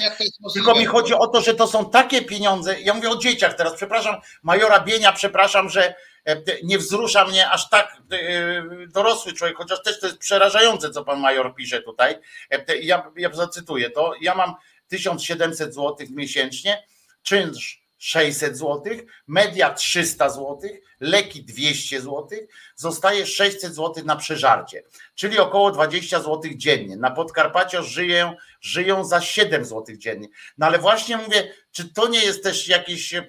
jak 0.05 0.19
to 0.19 0.25
jest 0.25 0.39
Tylko 0.55 0.75
mi 0.75 0.85
chodzi 0.85 1.15
o 1.15 1.27
to, 1.27 1.41
że 1.41 1.55
to 1.55 1.67
są 1.67 1.91
takie 1.91 2.23
pieniądze, 2.23 2.81
ja 2.81 2.95
mówię 2.95 3.11
o 3.11 3.17
dzieciach 3.17 3.55
teraz, 3.55 3.75
przepraszam, 3.75 4.17
Majora 4.43 4.81
Bienia, 4.81 5.13
przepraszam, 5.13 5.69
że 5.69 5.89
E, 5.89 5.95
nie 6.63 6.79
wzrusza 6.79 7.25
mnie 7.25 7.51
aż 7.51 7.69
tak 7.69 7.97
e, 8.13 8.87
dorosły 8.87 9.33
człowiek, 9.33 9.57
chociaż 9.57 9.83
też 9.83 10.01
to 10.01 10.07
jest 10.07 10.19
przerażające, 10.19 10.91
co 10.91 11.05
pan 11.05 11.21
major 11.21 11.55
pisze 11.55 11.83
tutaj. 11.83 12.19
E, 12.51 12.77
ja, 12.77 13.11
ja 13.17 13.33
zacytuję 13.33 13.91
to. 13.91 14.13
Ja 14.21 14.35
mam 14.35 14.55
1700 14.89 15.75
zł 15.75 15.97
miesięcznie, 16.11 16.83
czynsz 17.23 17.78
600 17.99 18.59
zł, 18.59 18.83
media 19.27 19.75
300 19.75 20.29
zł, 20.29 20.59
leki 21.01 21.45
200 21.45 22.01
zł, 22.01 22.29
zostaje 22.77 23.27
600 23.27 23.75
zł 23.75 24.05
na 24.05 24.17
przeżarcie, 24.17 24.83
czyli 25.15 25.39
około 25.39 25.71
20 25.71 26.19
zł 26.21 26.41
dziennie. 26.57 26.97
Na 26.97 27.11
Podkarpaciu 27.11 27.83
żyją, 27.83 28.35
żyją 28.61 29.05
za 29.05 29.21
7 29.21 29.65
zł 29.65 29.97
dziennie. 29.97 30.29
No 30.59 30.67
ale 30.67 30.79
właśnie 30.79 31.17
mówię, 31.17 31.55
czy 31.73 31.93
to 31.95 32.09
nie 32.09 32.25
jest 32.25 32.43
też 32.43 32.69
jakiś 32.69 33.15
e, 33.15 33.19
e, 33.19 33.27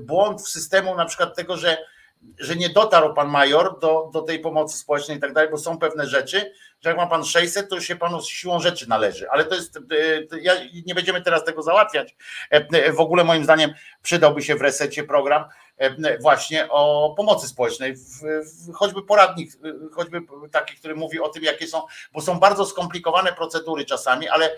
błąd 0.00 0.42
w 0.42 0.48
systemu 0.48 0.94
na 0.94 1.04
przykład 1.04 1.36
tego, 1.36 1.56
że 1.56 1.78
że 2.38 2.56
nie 2.56 2.68
dotarł 2.68 3.14
pan 3.14 3.28
major 3.28 3.78
do, 3.78 4.10
do 4.12 4.22
tej 4.22 4.38
pomocy 4.38 4.78
społecznej 4.78 5.16
i 5.16 5.20
tak 5.20 5.32
dalej, 5.32 5.50
bo 5.50 5.58
są 5.58 5.78
pewne 5.78 6.06
rzeczy, 6.06 6.52
że 6.80 6.90
jak 6.90 6.96
ma 6.96 7.06
pan 7.06 7.24
600, 7.24 7.68
to 7.68 7.80
się 7.80 7.96
panu 7.96 8.22
siłą 8.22 8.60
rzeczy 8.60 8.88
należy, 8.88 9.30
ale 9.30 9.44
to 9.44 9.54
jest, 9.54 9.76
e, 9.76 10.40
ja, 10.40 10.52
nie 10.86 10.94
będziemy 10.94 11.22
teraz 11.22 11.44
tego 11.44 11.62
załatwiać. 11.62 12.16
E, 12.50 12.92
w 12.92 13.00
ogóle 13.00 13.24
moim 13.24 13.44
zdaniem 13.44 13.74
przydałby 14.02 14.42
się 14.42 14.54
w 14.56 14.60
resecie 14.60 15.04
program 15.04 15.44
właśnie 16.20 16.68
o 16.70 17.14
pomocy 17.16 17.48
społecznej, 17.48 17.94
choćby 18.74 19.02
poradnik, 19.02 19.50
choćby 19.92 20.20
taki, 20.50 20.76
który 20.76 20.94
mówi 20.94 21.20
o 21.20 21.28
tym, 21.28 21.42
jakie 21.42 21.66
są, 21.66 21.82
bo 22.12 22.20
są 22.20 22.38
bardzo 22.38 22.66
skomplikowane 22.66 23.32
procedury 23.32 23.84
czasami, 23.84 24.28
ale 24.28 24.50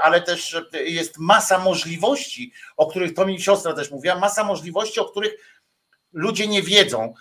ale 0.00 0.22
też 0.22 0.56
jest 0.72 1.18
masa 1.18 1.58
możliwości, 1.58 2.52
o 2.76 2.86
których 2.86 3.14
to 3.14 3.26
mi 3.26 3.40
siostra 3.40 3.72
też 3.72 3.90
mówiła, 3.90 4.14
masa 4.14 4.44
możliwości, 4.44 5.00
o 5.00 5.04
których 5.04 5.57
ludzie 6.12 6.46
nie 6.46 6.62
wiedzą. 6.62 7.14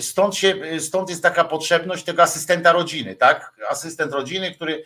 Stąd, 0.00 0.34
się, 0.34 0.54
stąd 0.80 1.10
jest 1.10 1.22
taka 1.22 1.44
potrzebność 1.44 2.04
tego 2.04 2.22
asystenta 2.22 2.72
rodziny, 2.72 3.16
tak? 3.16 3.54
Asystent 3.68 4.12
rodziny, 4.12 4.54
który, 4.54 4.84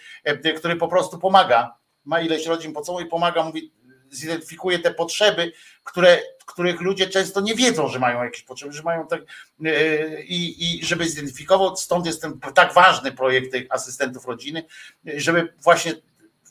który 0.57 0.77
po 0.77 0.89
prostu 0.89 1.19
pomaga, 1.19 1.75
ma 2.05 2.21
ileś 2.21 2.47
rodzin 2.47 2.73
po 2.73 3.01
i 3.01 3.07
pomaga, 3.07 3.43
mówi, 3.43 3.73
zidentyfikuje 4.11 4.79
te 4.79 4.95
potrzeby, 4.95 5.53
które, 5.85 6.19
których 6.47 6.81
ludzie 6.81 7.09
często 7.09 7.41
nie 7.41 7.55
wiedzą, 7.55 7.89
że 7.89 7.99
mają 7.99 8.25
jakieś 8.25 8.43
potrzeby, 8.43 8.73
że 8.73 8.83
mają 8.83 9.07
tak 9.07 9.21
e, 9.65 10.23
i, 10.23 10.77
i 10.81 10.85
żeby 10.85 11.09
zidentyfikował, 11.09 11.77
stąd 11.77 12.07
jest 12.07 12.23
ten 12.23 12.41
tak 12.55 12.75
ważny 12.75 13.13
projekt 13.13 13.53
tych 13.53 13.67
asystentów 13.71 14.27
rodziny, 14.27 14.65
żeby 15.05 15.55
właśnie 15.63 15.93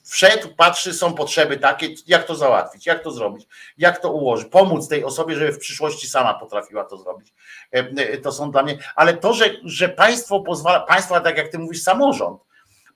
wszedł, 0.07 0.47
patrzy, 0.57 0.93
są 0.93 1.13
potrzeby 1.13 1.57
takie, 1.57 1.89
jak 2.07 2.23
to 2.23 2.35
załatwić, 2.35 2.85
jak 2.85 3.03
to 3.03 3.11
zrobić, 3.11 3.47
jak 3.77 3.99
to 3.99 4.11
ułożyć, 4.11 4.47
pomóc 4.47 4.87
tej 4.87 5.03
osobie, 5.03 5.35
żeby 5.35 5.51
w 5.51 5.59
przyszłości 5.59 6.07
sama 6.07 6.33
potrafiła 6.33 6.83
to 6.83 6.97
zrobić. 6.97 7.33
E, 7.73 7.79
e, 7.79 8.17
to 8.17 8.31
są 8.31 8.51
dla 8.51 8.63
mnie, 8.63 8.77
ale 8.95 9.13
to, 9.13 9.33
że, 9.33 9.45
że 9.63 9.89
państwo 9.89 10.39
pozwala, 10.39 10.79
państwo, 10.79 11.19
tak 11.19 11.37
jak 11.37 11.51
ty 11.51 11.59
mówisz, 11.59 11.81
samorząd, 11.81 12.41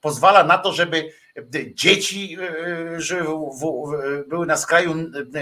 pozwala 0.02 0.44
na 0.44 0.58
to, 0.58 0.74
żeby 0.74 1.12
dzieci 1.74 2.38
e, 2.42 3.02
żeby 3.02 3.26
były 4.28 4.46
na 4.46 4.58
skraju 4.58 4.96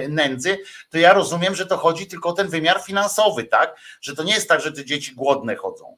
nędzy, 0.10 0.58
to 0.90 0.98
ja 0.98 1.14
rozumiem, 1.14 1.56
że 1.56 1.66
to 1.66 1.78
chodzi 1.78 2.08
tylko 2.08 2.30
o 2.30 2.34
ten 2.34 2.48
wymiar 2.48 2.82
finansowy, 2.82 3.44
tak? 3.44 3.76
Że 4.02 4.16
to 4.16 4.24
nie 4.24 4.34
jest 4.34 4.50
tak, 4.50 4.62
że 4.62 4.72
te 4.72 4.86
dzieci 4.86 5.16
głodne 5.16 5.56
chodzą. 5.56 5.98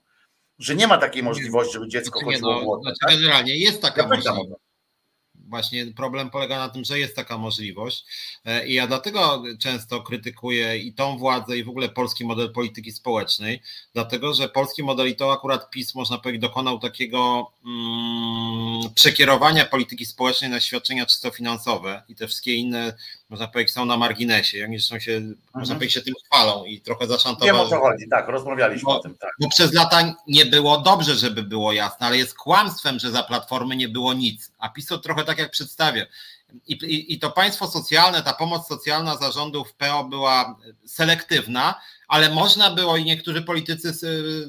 Że 0.60 0.76
nie 0.76 0.88
ma 0.88 0.98
takiej 0.98 1.23
możliwości, 1.23 1.73
żeby 1.73 1.88
dziecko 1.88 2.19
znaczy 2.19 2.35
chodziło 2.35 2.56
no, 2.56 2.65
głodne. 2.65 2.84
Znaczy 2.84 3.15
tak? 3.15 3.22
Generalnie 3.22 3.57
jest 3.57 3.81
taka 3.81 4.02
ja 4.02 4.07
możliwość 4.07 4.70
właśnie 5.51 5.85
problem 5.85 6.29
polega 6.29 6.57
na 6.57 6.69
tym, 6.69 6.85
że 6.85 6.99
jest 6.99 7.15
taka 7.15 7.37
możliwość. 7.37 8.05
E, 8.45 8.67
i 8.67 8.73
ja 8.73 8.87
dlatego 8.87 9.43
często 9.59 10.01
krytykuję 10.01 10.77
i 10.77 10.93
tą 10.93 11.17
władzę 11.17 11.57
i 11.57 11.63
w 11.63 11.69
ogóle 11.69 11.89
polski 11.89 12.25
model 12.25 12.51
polityki 12.53 12.91
społecznej, 12.91 13.61
dlatego 13.93 14.33
że 14.33 14.49
polski 14.49 14.83
model 14.83 15.09
i 15.09 15.15
to 15.15 15.33
akurat 15.33 15.69
PiS 15.69 15.95
można 15.95 16.17
powiedzieć 16.17 16.41
dokonał 16.41 16.79
takiego 16.79 17.51
mm, 17.65 18.93
przekierowania 18.95 19.65
polityki 19.65 20.05
społecznej 20.05 20.49
na 20.49 20.59
świadczenia 20.59 21.05
czysto 21.05 21.31
finansowe 21.31 22.03
i 22.09 22.15
te 22.15 22.27
wszystkie 22.27 22.55
inne 22.55 22.93
można 23.31 23.47
powiedzieć, 23.47 23.73
są 23.73 23.85
na 23.85 23.97
marginesie. 23.97 24.57
I 24.57 24.63
oni 24.63 24.79
zresztą 24.79 24.99
się, 24.99 25.11
mhm. 25.11 25.35
można 25.53 25.75
powiedzieć, 25.75 25.93
się 25.93 26.01
tym 26.01 26.13
chwalą 26.25 26.65
i 26.65 26.81
trochę 26.81 27.07
zaszantowali. 27.07 27.57
Wiem 27.57 27.67
o 27.67 27.69
co 27.69 27.79
chodzi, 27.79 28.09
tak, 28.09 28.27
rozmawialiśmy 28.27 28.85
bo, 28.85 28.99
o 28.99 28.99
tym. 28.99 29.15
Tak. 29.15 29.31
Bo 29.39 29.49
przez 29.49 29.73
lata 29.73 30.15
nie 30.27 30.45
było 30.45 30.77
dobrze, 30.77 31.15
żeby 31.15 31.43
było 31.43 31.73
jasne, 31.73 32.07
ale 32.07 32.17
jest 32.17 32.37
kłamstwem, 32.37 32.99
że 32.99 33.11
za 33.11 33.23
Platformy 33.23 33.75
nie 33.75 33.89
było 33.89 34.13
nic. 34.13 34.51
A 34.59 34.69
PiS 34.69 34.85
to 34.85 34.97
trochę 34.97 35.23
tak 35.23 35.37
jak 35.37 35.51
przedstawię. 35.51 36.07
I, 36.67 36.73
i, 36.73 37.13
I 37.13 37.19
to 37.19 37.31
państwo 37.31 37.67
socjalne, 37.67 38.23
ta 38.23 38.33
pomoc 38.33 38.67
socjalna 38.67 39.17
zarządów 39.17 39.73
PO 39.73 40.03
była 40.03 40.57
selektywna, 40.85 41.81
ale 42.07 42.29
można 42.29 42.71
było 42.71 42.97
i 42.97 43.03
niektórzy 43.03 43.41
politycy, 43.41 43.89
y, 43.89 44.07
y, 44.07 44.45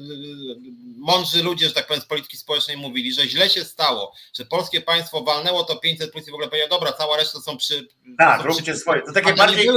mądrzy 0.97 1.43
ludzie, 1.43 1.67
że 1.67 1.73
tak 1.73 1.87
powiem, 1.87 2.01
z 2.01 2.05
polityki 2.05 2.37
społecznej 2.37 2.77
mówili, 2.77 3.13
że 3.13 3.27
źle 3.27 3.49
się 3.49 3.63
stało, 3.63 4.13
że 4.33 4.45
polskie 4.45 4.81
państwo 4.81 5.23
walnęło 5.23 5.63
to 5.63 5.75
500 5.75 6.11
plus 6.11 6.27
i 6.27 6.31
w 6.31 6.33
ogóle 6.33 6.47
powiedział, 6.47 6.69
dobra, 6.69 6.91
cała 6.91 7.17
reszta 7.17 7.39
są 7.39 7.57
przy... 7.57 7.87
Tak, 8.17 8.41
są 8.41 8.47
róbcie 8.47 8.63
przy... 8.63 8.75
swoje. 8.75 9.01
To 9.01 9.13
takie 9.13 9.33
bardziej... 9.33 9.69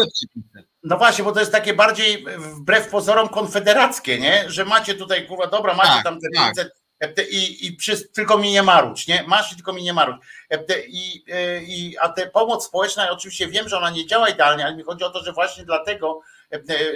No 0.83 0.99
właśnie, 0.99 1.25
bo 1.25 1.33
to 1.33 1.41
jest 1.41 1.53
takie 1.53 1.75
bardziej 1.75 2.25
wbrew 2.39 2.89
pozorom 2.89 3.29
konfederackie, 3.29 4.19
nie? 4.19 4.51
Że 4.51 4.65
macie 4.65 4.95
tutaj, 4.95 5.27
kurwa, 5.27 5.47
dobra, 5.47 5.75
macie 5.75 5.89
tak, 5.89 6.05
tam 6.05 6.21
te 6.21 6.29
500 6.31 6.57
tak. 6.57 6.86
I, 7.31 7.67
i 7.67 7.73
przy, 7.73 8.09
tylko 8.09 8.39
mi 8.39 8.53
nie 8.53 8.63
maruć, 8.63 9.07
nie? 9.07 9.25
Masz 9.27 9.55
tylko 9.55 9.73
mi 9.73 9.83
nie 9.83 9.93
maruć. 9.93 10.17
I, 10.89 11.25
i, 11.67 11.99
a 11.99 12.09
te 12.09 12.27
pomoc 12.27 12.67
społeczna, 12.67 13.11
oczywiście 13.11 13.49
wiem, 13.49 13.69
że 13.69 13.79
ona 13.79 13.91
nie 13.91 14.07
działa 14.07 14.29
idealnie, 14.29 14.67
ale 14.67 14.77
mi 14.77 14.83
chodzi 14.83 15.05
o 15.05 15.11
to, 15.11 15.25
że 15.25 15.33
właśnie 15.33 15.65
dlatego 15.65 16.21
E, 16.21 16.36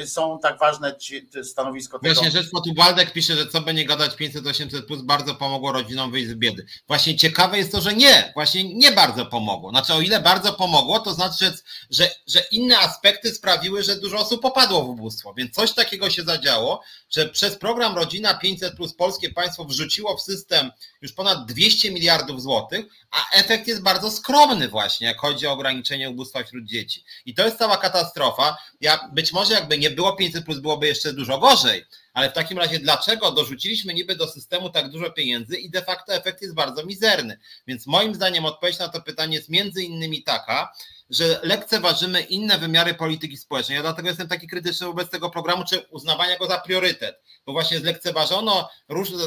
są 0.07 0.39
tak 0.43 0.59
ważne 0.59 0.97
stanowisko 1.43 1.99
tego. 1.99 2.15
Właśnie 2.15 2.31
Rzeczpospolity 2.31 2.81
Waldek 2.81 3.13
pisze, 3.13 3.37
że 3.37 3.47
co 3.47 3.61
by 3.61 3.75
nie 3.75 3.85
gadać 3.85 4.13
500-800 4.13 4.83
plus 4.83 5.03
bardzo 5.03 5.35
pomogło 5.35 5.73
rodzinom 5.73 6.11
wyjść 6.11 6.29
z 6.29 6.35
biedy. 6.35 6.67
Właśnie 6.87 7.17
ciekawe 7.17 7.59
jest 7.59 7.73
to, 7.73 7.81
że 7.81 7.95
nie, 7.95 8.33
właśnie 8.35 8.75
nie 8.75 8.93
bardzo 8.93 9.27
pomogło. 9.27 9.71
Znaczy 9.71 9.95
o 9.95 10.01
ile 10.01 10.21
bardzo 10.21 10.53
pomogło, 10.53 11.01
to 11.01 11.15
znaczy, 11.15 11.53
że, 11.91 12.11
że 12.27 12.41
inne 12.51 12.79
aspekty 12.79 13.35
sprawiły, 13.35 13.83
że 13.83 13.97
dużo 13.97 14.19
osób 14.19 14.43
popadło 14.43 14.83
w 14.83 14.89
ubóstwo. 14.89 15.35
Więc 15.35 15.55
coś 15.55 15.73
takiego 15.73 16.11
się 16.11 16.23
zadziało, 16.23 16.83
że 17.11 17.29
przez 17.29 17.57
program 17.57 17.97
Rodzina 17.97 18.35
500 18.35 18.77
plus 18.77 18.95
polskie 18.95 19.31
państwo 19.31 19.65
wrzuciło 19.65 20.17
w 20.17 20.23
system 20.23 20.71
już 21.03 21.13
ponad 21.13 21.47
200 21.47 21.91
miliardów 21.91 22.43
złotych, 22.43 22.87
a 23.11 23.37
efekt 23.37 23.69
jest 23.69 23.83
bardzo 23.83 24.11
skromny 24.11 24.69
właśnie, 24.69 25.07
jak 25.07 25.19
chodzi 25.19 25.47
o 25.47 25.53
ograniczenie 25.53 26.11
ubóstwa 26.11 26.45
wśród 26.45 26.65
dzieci. 26.65 27.05
I 27.27 27.35
to 27.35 27.45
jest 27.45 27.59
cała 27.59 27.77
katastrofa. 27.77 28.57
Ja, 28.81 29.11
być 29.13 29.33
może 29.33 29.40
jakby 29.49 29.79
nie 29.79 29.91
było 29.91 30.17
500 30.17 30.45
plus, 30.45 30.59
byłoby 30.59 30.87
jeszcze 30.87 31.13
dużo 31.13 31.39
gorzej, 31.39 31.85
ale 32.13 32.31
w 32.31 32.33
takim 32.33 32.59
razie 32.59 32.79
dlaczego 32.79 33.33
dorzuciliśmy 33.33 33.95
niby 33.95 34.17
do 34.17 34.29
systemu 34.29 34.71
tak 34.71 34.91
dużo 34.91 35.11
pieniędzy 35.11 35.57
i 35.57 35.71
de 35.71 35.83
facto 35.83 36.15
efekt 36.15 36.43
jest 36.43 36.55
bardzo 36.55 36.87
mizerny. 36.87 37.39
Więc 37.67 37.87
moim 37.87 38.15
zdaniem 38.15 38.45
odpowiedź 38.45 38.79
na 38.79 38.89
to 38.89 39.01
pytanie 39.03 39.37
jest 39.37 39.49
między 39.49 39.83
innymi 39.83 40.23
taka, 40.23 40.73
że 41.11 41.41
lekceważymy 41.43 42.21
inne 42.21 42.59
wymiary 42.59 42.95
polityki 42.95 43.37
społecznej. 43.37 43.77
Ja 43.77 43.83
dlatego 43.83 44.09
jestem 44.09 44.29
taki 44.29 44.47
krytyczny 44.47 44.87
wobec 44.87 45.11
tego 45.11 45.31
programu, 45.31 45.65
czy 45.65 45.81
uznawania 45.91 46.39
go 46.39 46.47
za 46.47 46.59
priorytet, 46.59 47.23
bo 47.47 47.53
właśnie 47.53 47.79
zlekceważono, 47.79 48.69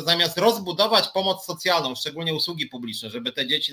zamiast 0.06 0.38
rozbudować 0.38 1.08
pomoc 1.08 1.46
socjalną, 1.46 1.96
szczególnie 1.96 2.34
usługi 2.34 2.66
publiczne, 2.66 3.10
żeby 3.10 3.32
te 3.32 3.48
dzieci, 3.48 3.72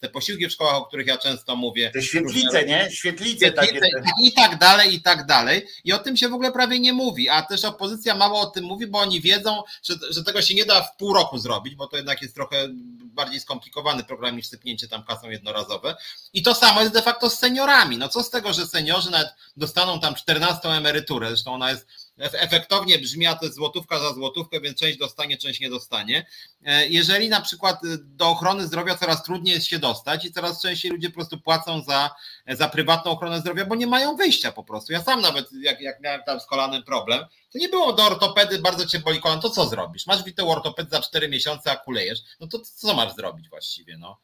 te 0.00 0.08
posiłki 0.08 0.46
w 0.46 0.52
szkołach, 0.52 0.74
o 0.74 0.86
których 0.86 1.06
ja 1.06 1.18
często 1.18 1.56
mówię. 1.56 1.90
Te 1.90 2.02
świetlice, 2.02 2.46
różne, 2.46 2.64
nie? 2.64 2.90
Świetlice, 2.90 3.36
świetlice 3.36 3.52
takie. 3.52 3.80
I 4.22 4.32
tak 4.32 4.58
dalej, 4.58 4.94
i 4.94 5.02
tak 5.02 5.26
dalej. 5.26 5.66
I 5.84 5.92
o 5.92 5.98
tym 5.98 6.16
się 6.16 6.28
w 6.28 6.34
ogóle 6.34 6.52
prawie 6.52 6.80
nie 6.80 6.92
mówi, 6.92 7.28
a 7.28 7.42
też 7.42 7.64
opozycja 7.64 8.14
mało 8.14 8.40
o 8.40 8.46
tym 8.46 8.64
mówi, 8.64 8.86
bo 8.86 8.98
oni 8.98 9.20
wiedzą, 9.20 9.62
że, 9.82 9.94
że 10.10 10.24
tego 10.24 10.42
się 10.42 10.54
nie 10.54 10.64
da 10.64 10.82
w 10.82 10.96
pół 10.96 11.14
roku 11.14 11.38
zrobić, 11.38 11.74
bo 11.74 11.86
to 11.86 11.96
jednak 11.96 12.22
jest 12.22 12.34
trochę 12.34 12.68
bardziej 13.12 13.40
skomplikowany 13.40 14.04
program 14.04 14.36
niż 14.36 14.46
sypnięcie 14.46 14.88
tam 14.88 15.04
kasą 15.04 15.30
jednorazowe. 15.30 15.96
I 16.32 16.42
to 16.42 16.54
samo 16.54 16.80
jest 16.80 16.92
de 16.92 17.02
facto 17.02 17.30
z 17.30 17.38
seniorami. 17.38 17.98
No 17.98 18.08
co 18.08 18.22
z 18.22 18.30
tego, 18.30 18.52
że 18.52 18.66
seniorzy 18.66 19.10
nawet 19.10 19.34
dostaną 19.56 20.00
tam 20.00 20.14
14 20.14 20.68
emeryturę, 20.68 21.28
zresztą 21.28 21.54
ona 21.54 21.70
jest 21.70 21.86
efektownie 22.22 22.98
brzmi, 22.98 23.26
a 23.26 23.34
to 23.34 23.44
jest 23.44 23.56
złotówka 23.56 23.98
za 23.98 24.14
złotówkę, 24.14 24.60
więc 24.60 24.78
część 24.78 24.98
dostanie, 24.98 25.36
część 25.36 25.60
nie 25.60 25.70
dostanie. 25.70 26.26
E, 26.64 26.88
jeżeli 26.88 27.28
na 27.28 27.40
przykład 27.40 27.80
do 27.98 28.28
ochrony 28.28 28.66
zdrowia 28.66 28.94
coraz 28.94 29.22
trudniej 29.22 29.54
jest 29.54 29.66
się 29.66 29.78
dostać 29.78 30.24
i 30.24 30.32
coraz 30.32 30.62
częściej 30.62 30.90
ludzie 30.90 31.08
po 31.08 31.14
prostu 31.14 31.38
płacą 31.38 31.82
za, 31.82 32.10
za 32.48 32.68
prywatną 32.68 33.10
ochronę 33.10 33.40
zdrowia, 33.40 33.66
bo 33.66 33.74
nie 33.74 33.86
mają 33.86 34.16
wyjścia 34.16 34.52
po 34.52 34.64
prostu. 34.64 34.92
Ja 34.92 35.02
sam 35.02 35.20
nawet, 35.20 35.48
jak, 35.52 35.80
jak 35.80 36.00
miałem 36.00 36.22
tam 36.22 36.40
z 36.40 36.46
kolanem 36.46 36.82
problem, 36.82 37.24
to 37.52 37.58
nie 37.58 37.68
było 37.68 37.92
do 37.92 38.04
ortopedy, 38.04 38.58
bardzo 38.58 38.86
cię 38.86 38.98
boli 38.98 39.20
kolan, 39.20 39.40
to 39.40 39.50
co 39.50 39.66
zrobisz? 39.66 40.06
Masz 40.06 40.24
witę 40.24 40.44
ortoped 40.44 40.90
za 40.90 41.00
4 41.00 41.28
miesiące, 41.28 41.70
a 41.70 41.76
kulejesz, 41.76 42.18
no 42.40 42.46
to 42.46 42.58
co 42.58 42.94
masz 42.94 43.14
zrobić 43.14 43.48
właściwie, 43.48 43.98
no? 43.98 44.18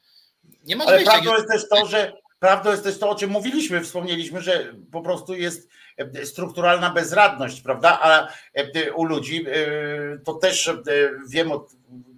Nie 0.64 0.76
masz 0.76 0.86
Ale 0.86 0.96
wyjścia. 0.96 1.12
prawdą 1.12 1.34
jest 1.34 1.48
też 1.48 1.68
to, 1.68 1.86
że 1.86 2.12
Prawdą 2.38 2.70
jest 2.70 2.84
też 2.84 2.98
to, 2.98 3.10
o 3.10 3.14
czym 3.14 3.30
mówiliśmy, 3.30 3.80
wspomnieliśmy, 3.80 4.40
że 4.42 4.74
po 4.92 5.02
prostu 5.02 5.34
jest 5.34 5.68
e, 5.96 6.26
strukturalna 6.26 6.90
bezradność, 6.90 7.60
prawda? 7.60 7.98
A 8.02 8.28
e, 8.54 8.92
u 8.92 9.04
ludzi 9.04 9.44
e, 9.48 9.54
to 10.24 10.34
też 10.34 10.70
wiem 11.28 11.52
od 11.52 11.72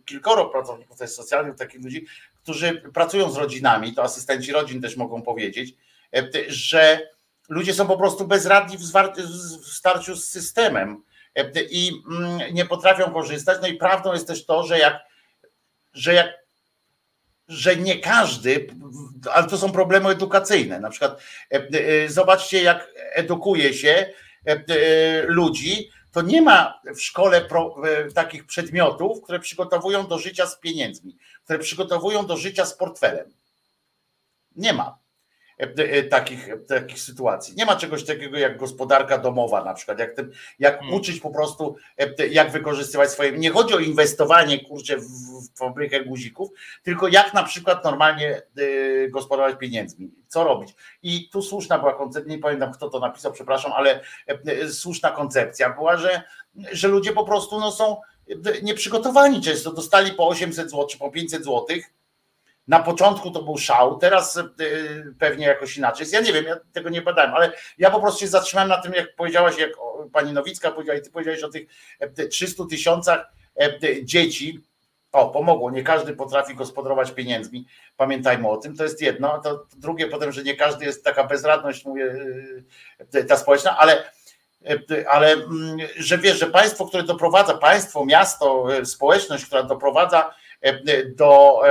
kilkoro 0.06 0.46
pracowników 0.46 0.98
też 0.98 1.10
socjalnych, 1.10 1.56
takich 1.56 1.84
ludzi, 1.84 2.06
którzy 2.42 2.82
pracują 2.94 3.30
z 3.30 3.36
rodzinami, 3.36 3.94
to 3.94 4.02
asystenci 4.02 4.52
rodzin 4.52 4.82
też 4.82 4.96
mogą 4.96 5.22
powiedzieć, 5.22 5.74
że 6.48 7.08
ludzie 7.48 7.74
są 7.74 7.86
po 7.86 7.96
prostu 7.96 8.26
bezradni 8.26 8.78
w 8.78 8.84
starciu 9.66 10.16
z 10.16 10.28
systemem 10.28 11.02
i 11.70 11.92
mm, 12.10 12.54
nie 12.54 12.64
potrafią 12.64 13.12
korzystać. 13.12 13.58
No 13.62 13.68
i 13.68 13.74
prawdą 13.74 14.12
jest 14.12 14.26
też 14.26 14.46
to, 14.46 14.62
że 14.62 14.78
jak, 14.78 15.00
że 15.92 16.14
jak 16.14 16.39
że 17.50 17.76
nie 17.76 17.98
każdy, 17.98 18.66
ale 19.32 19.46
to 19.46 19.58
są 19.58 19.72
problemy 19.72 20.08
edukacyjne. 20.08 20.80
Na 20.80 20.90
przykład 20.90 21.22
e, 21.52 21.68
e, 22.04 22.08
zobaczcie, 22.08 22.62
jak 22.62 22.92
edukuje 23.14 23.74
się 23.74 24.12
e, 24.44 25.22
ludzi, 25.26 25.90
to 26.12 26.22
nie 26.22 26.42
ma 26.42 26.80
w 26.96 27.00
szkole 27.00 27.40
pro, 27.40 27.76
takich 28.14 28.46
przedmiotów, 28.46 29.22
które 29.22 29.38
przygotowują 29.38 30.06
do 30.06 30.18
życia 30.18 30.46
z 30.46 30.58
pieniędzmi, 30.58 31.16
które 31.44 31.58
przygotowują 31.58 32.26
do 32.26 32.36
życia 32.36 32.66
z 32.66 32.76
portfelem. 32.76 33.34
Nie 34.56 34.72
ma. 34.72 34.98
Takich, 36.10 36.48
takich 36.68 37.00
sytuacji. 37.00 37.54
Nie 37.56 37.64
ma 37.64 37.76
czegoś 37.76 38.04
takiego 38.04 38.38
jak 38.38 38.58
gospodarka 38.58 39.18
domowa 39.18 39.64
na 39.64 39.74
przykład, 39.74 39.98
jak, 39.98 40.14
ten, 40.14 40.30
jak 40.58 40.78
hmm. 40.78 40.94
uczyć 40.94 41.20
po 41.20 41.30
prostu, 41.30 41.76
jak 42.30 42.50
wykorzystywać 42.50 43.10
swoje. 43.10 43.32
Nie 43.32 43.50
chodzi 43.50 43.74
o 43.74 43.78
inwestowanie 43.78 44.64
kurczę 44.64 44.96
w, 44.96 45.04
w 45.04 45.58
fabrykę 45.58 46.04
guzików, 46.04 46.50
tylko 46.82 47.08
jak 47.08 47.34
na 47.34 47.42
przykład 47.42 47.84
normalnie 47.84 48.42
gospodarować 49.10 49.58
pieniędzmi, 49.58 50.10
co 50.28 50.44
robić. 50.44 50.74
I 51.02 51.28
tu 51.28 51.42
słuszna 51.42 51.78
była 51.78 51.94
koncepcja, 51.94 52.32
nie 52.32 52.38
pamiętam 52.38 52.72
kto 52.72 52.90
to 52.90 52.98
napisał, 52.98 53.32
przepraszam, 53.32 53.72
ale 53.72 54.00
słuszna 54.70 55.10
koncepcja 55.10 55.70
była, 55.70 55.96
że, 55.96 56.22
że 56.72 56.88
ludzie 56.88 57.12
po 57.12 57.24
prostu 57.24 57.60
no, 57.60 57.72
są 57.72 57.96
nieprzygotowani 58.62 59.40
często, 59.40 59.72
dostali 59.72 60.12
po 60.12 60.28
800 60.28 60.70
zł 60.70 60.86
czy 60.86 60.98
po 60.98 61.10
500 61.10 61.44
złotych 61.44 61.99
na 62.68 62.78
początku 62.78 63.30
to 63.30 63.42
był 63.42 63.58
szał, 63.58 63.98
teraz 63.98 64.36
e, 64.36 64.44
pewnie 65.18 65.46
jakoś 65.46 65.76
inaczej. 65.76 66.06
Ja 66.12 66.20
nie 66.20 66.32
wiem, 66.32 66.44
ja 66.44 66.56
tego 66.72 66.88
nie 66.88 67.02
badałem, 67.02 67.34
ale 67.34 67.52
ja 67.78 67.90
po 67.90 68.00
prostu 68.00 68.20
się 68.20 68.28
zatrzymałem 68.28 68.68
na 68.68 68.82
tym, 68.82 68.92
jak 68.92 69.16
powiedziałaś, 69.16 69.58
jak 69.58 69.70
pani 70.12 70.32
Nowicka 70.32 70.70
powiedziała 70.70 70.98
i 70.98 71.02
ty 71.02 71.10
powiedziałeś 71.10 71.42
o 71.42 71.48
tych 71.48 71.68
300 72.30 72.62
e, 72.62 72.66
tysiącach 72.66 73.32
e, 73.60 74.04
dzieci. 74.04 74.60
O, 75.12 75.30
pomogło, 75.30 75.70
nie 75.70 75.82
każdy 75.82 76.16
potrafi 76.16 76.54
gospodarować 76.54 77.12
pieniędzmi. 77.12 77.66
Pamiętajmy 77.96 78.48
o 78.48 78.56
tym, 78.56 78.76
to 78.76 78.84
jest 78.84 79.02
jedno. 79.02 79.40
To 79.44 79.66
drugie 79.76 80.06
potem, 80.06 80.32
że 80.32 80.42
nie 80.42 80.56
każdy 80.56 80.84
jest 80.84 81.04
taka 81.04 81.24
bezradność, 81.24 81.84
mówię, 81.84 82.14
ta 83.28 83.36
społeczna, 83.36 83.78
ale 83.78 84.10
ale 85.08 85.32
mm, 85.32 85.78
że 85.96 86.18
wiesz, 86.18 86.38
że 86.38 86.46
państwo, 86.46 86.86
które 86.86 87.02
doprowadza, 87.02 87.54
państwo, 87.54 88.04
miasto, 88.04 88.66
społeczność, 88.84 89.46
która 89.46 89.62
doprowadza 89.62 90.34
do 91.16 91.62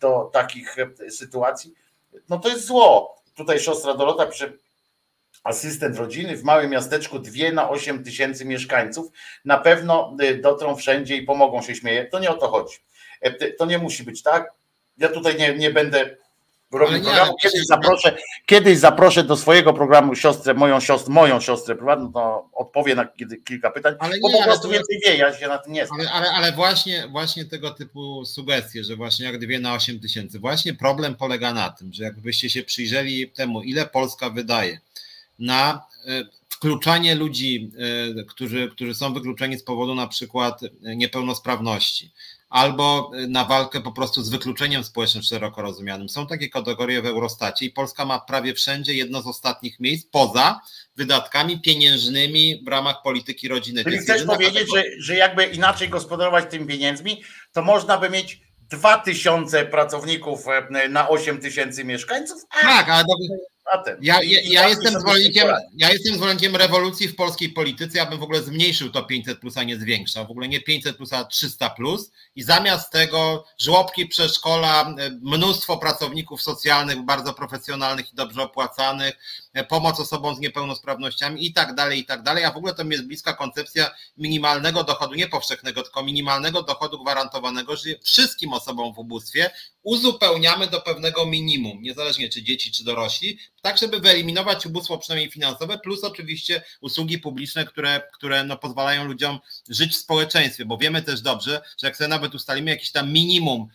do 0.00 0.30
takich 0.32 0.76
sytuacji, 1.08 1.74
no 2.28 2.38
to 2.38 2.48
jest 2.48 2.66
zło. 2.66 3.16
Tutaj 3.34 3.60
siostra 3.60 3.94
Dorota 3.94 4.26
pisze, 4.26 4.52
asystent 5.44 5.96
rodziny 5.96 6.36
w 6.36 6.44
małym 6.44 6.70
miasteczku 6.70 7.18
2 7.18 7.52
na 7.52 7.70
8 7.70 8.04
tysięcy 8.04 8.44
mieszkańców, 8.44 9.12
na 9.44 9.58
pewno 9.58 10.16
y, 10.22 10.38
dotrą 10.38 10.76
wszędzie 10.76 11.16
i 11.16 11.22
pomogą 11.22 11.62
się 11.62 11.74
śmieje. 11.74 12.04
To 12.04 12.18
nie 12.18 12.30
o 12.30 12.34
to 12.34 12.48
chodzi. 12.48 12.76
E, 13.20 13.52
to 13.52 13.66
nie 13.66 13.78
musi 13.78 14.04
być 14.04 14.22
tak. 14.22 14.52
Ja 14.98 15.08
tutaj 15.08 15.36
nie, 15.36 15.54
nie 15.54 15.70
będę 15.70 16.16
nie, 16.72 16.78
programu. 16.78 17.36
Kiedyś 17.42 17.66
zaproszę, 17.66 18.16
kiedyś 18.46 18.78
zaproszę 18.78 19.24
do 19.24 19.36
swojego 19.36 19.72
programu 19.72 20.14
siostrę, 20.14 20.54
moją 20.54 20.80
siostrę, 20.80 21.14
moją 21.14 21.40
siostrę 21.40 21.74
prywatną, 21.74 22.12
to 22.12 22.48
odpowie 22.52 22.94
na 22.94 23.08
kilka 23.44 23.70
pytań, 23.70 23.94
ale 23.98 24.18
bo 24.22 24.28
nie, 24.28 24.38
po 24.38 24.42
prostu 24.44 24.68
więcej 24.68 25.00
wie, 25.06 25.16
ja 25.16 25.38
się 25.38 25.48
na 25.48 25.58
tym 25.58 25.72
nie 25.72 25.86
znam. 25.86 26.00
Ale, 26.00 26.10
ale, 26.10 26.30
ale, 26.30 26.52
właśnie, 26.52 27.08
właśnie 27.08 27.44
tego 27.44 27.70
typu 27.70 28.24
sugestie, 28.24 28.84
że 28.84 28.96
właśnie 28.96 29.26
jak 29.26 29.38
dwie 29.38 29.60
na 29.60 29.74
8 29.74 30.00
tysięcy, 30.00 30.38
właśnie 30.38 30.74
problem 30.74 31.14
polega 31.14 31.52
na 31.52 31.70
tym, 31.70 31.92
że 31.92 32.04
jakbyście 32.04 32.50
się 32.50 32.62
przyjrzeli 32.62 33.30
temu, 33.30 33.62
ile 33.62 33.86
Polska 33.86 34.30
wydaje 34.30 34.80
na 35.38 35.86
e, 36.06 36.24
wkluczanie 36.48 37.14
ludzi, 37.14 37.70
e, 38.18 38.24
którzy, 38.24 38.68
którzy 38.70 38.94
są 38.94 39.14
wykluczeni 39.14 39.58
z 39.58 39.64
powodu 39.64 39.94
na 39.94 40.06
przykład 40.06 40.60
niepełnosprawności, 40.80 42.10
albo 42.52 43.10
y, 43.14 43.28
na 43.28 43.44
walkę 43.44 43.80
po 43.80 43.92
prostu 43.92 44.22
z 44.22 44.28
wykluczeniem 44.28 44.84
społecznym 44.84 45.22
szeroko 45.22 45.62
rozumianym. 45.62 46.08
Są 46.08 46.26
takie 46.26 46.48
kategorie 46.48 47.02
w 47.02 47.06
Eurostacie 47.06 47.66
i 47.66 47.70
Polska 47.70 48.04
ma 48.04 48.20
prawie 48.20 48.54
wszędzie 48.54 48.94
jedno 48.94 49.22
z 49.22 49.26
ostatnich 49.26 49.80
miejsc 49.80 50.06
poza 50.10 50.60
wydatkami 50.96 51.60
pieniężnymi 51.60 52.62
w 52.64 52.68
ramach 52.68 53.02
polityki 53.02 53.48
rodziny. 53.48 53.84
Czyli 53.84 53.98
chcesz 53.98 54.24
powiedzieć, 54.24 54.68
że, 54.74 54.84
że 54.98 55.16
jakby 55.16 55.44
inaczej 55.44 55.88
gospodarować 55.88 56.50
tymi 56.50 56.66
pieniędzmi, 56.66 57.22
to 57.52 57.62
można 57.62 57.98
by 57.98 58.10
mieć 58.10 58.40
dwa 58.70 58.98
tysiące 58.98 59.66
pracowników 59.66 60.48
e, 60.48 60.88
na 60.88 61.08
8 61.08 61.38
tysięcy 61.38 61.84
mieszkańców? 61.84 62.42
Tak, 62.62 62.88
ale 62.88 63.04
ja, 64.00 64.22
ja, 64.22 64.40
ja, 64.44 64.68
jestem 64.68 65.00
zwolennikiem, 65.00 65.48
ja 65.76 65.92
jestem 65.92 66.14
zwolennikiem 66.14 66.56
rewolucji 66.56 67.08
w 67.08 67.16
polskiej 67.16 67.48
polityce. 67.48 67.98
Ja 67.98 68.06
bym 68.06 68.18
w 68.18 68.22
ogóle 68.22 68.42
zmniejszył 68.42 68.90
to 68.90 69.02
500 69.02 69.40
plus, 69.40 69.56
a 69.56 69.62
nie 69.62 69.76
zwiększał. 69.76 70.26
W 70.26 70.30
ogóle 70.30 70.48
nie 70.48 70.60
500 70.60 70.96
plus, 70.96 71.12
a 71.12 71.24
300 71.24 71.70
plus. 71.70 72.10
I 72.36 72.42
zamiast 72.42 72.92
tego 72.92 73.44
żłobki, 73.58 74.06
przedszkola, 74.06 74.94
mnóstwo 75.20 75.76
pracowników 75.76 76.42
socjalnych, 76.42 77.02
bardzo 77.02 77.34
profesjonalnych 77.34 78.12
i 78.12 78.16
dobrze 78.16 78.42
opłacanych, 78.42 79.14
pomoc 79.68 80.00
osobom 80.00 80.36
z 80.36 80.38
niepełnosprawnościami 80.38 81.46
i 81.46 81.52
tak 81.52 81.74
dalej, 81.74 82.00
i 82.00 82.04
tak 82.04 82.22
dalej. 82.22 82.44
A 82.44 82.52
w 82.52 82.56
ogóle 82.56 82.74
to 82.74 82.84
mi 82.84 82.92
jest 82.92 83.06
bliska 83.06 83.32
koncepcja 83.32 83.90
minimalnego 84.16 84.84
dochodu, 84.84 85.14
nie 85.14 85.28
powszechnego, 85.28 85.82
tylko 85.82 86.02
minimalnego 86.02 86.62
dochodu 86.62 87.02
gwarantowanego, 87.02 87.76
że 87.76 87.90
wszystkim 88.02 88.52
osobom 88.52 88.94
w 88.94 88.98
ubóstwie 88.98 89.50
uzupełniamy 89.82 90.66
do 90.66 90.80
pewnego 90.80 91.26
minimum, 91.26 91.82
niezależnie 91.82 92.28
czy 92.28 92.42
dzieci, 92.42 92.72
czy 92.72 92.84
dorośli, 92.84 93.38
tak 93.62 93.78
żeby 93.78 94.00
wyeliminować 94.00 94.66
ubóstwo 94.66 94.98
przynajmniej 94.98 95.30
finansowe, 95.30 95.78
plus 95.78 96.04
oczywiście 96.04 96.62
usługi 96.80 97.18
publiczne, 97.18 97.64
które, 97.64 98.02
które 98.12 98.44
no 98.44 98.56
pozwalają 98.56 99.04
ludziom 99.04 99.38
żyć 99.68 99.92
w 99.92 99.96
społeczeństwie, 99.96 100.64
bo 100.64 100.78
wiemy 100.78 101.02
też 101.02 101.20
dobrze, 101.20 101.62
że 101.80 101.86
jak 101.86 101.96
sobie 101.96 102.08
nawet 102.08 102.34
ustalimy 102.34 102.70
jakiś 102.70 102.92
tam 102.92 103.12
minimum, 103.12 103.68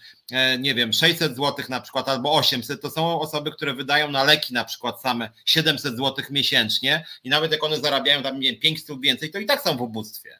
nie 0.59 0.75
wiem, 0.75 0.93
600 0.93 1.35
zł 1.35 1.65
na 1.69 1.81
przykład 1.81 2.09
albo 2.09 2.33
800, 2.33 2.81
to 2.81 2.89
są 2.89 3.19
osoby, 3.21 3.51
które 3.51 3.73
wydają 3.73 4.11
na 4.11 4.23
leki 4.23 4.53
na 4.53 4.65
przykład 4.65 5.01
same 5.01 5.29
700 5.45 5.97
zł 5.97 6.25
miesięcznie 6.29 7.05
i 7.23 7.29
nawet 7.29 7.51
jak 7.51 7.63
one 7.63 7.79
zarabiają 7.79 8.23
tam, 8.23 8.39
nie 8.39 8.51
wiem, 8.51 8.61
500 8.61 9.01
więcej, 9.01 9.31
to 9.31 9.39
i 9.39 9.45
tak 9.45 9.61
są 9.61 9.77
w 9.77 9.81
ubóstwie. 9.81 10.39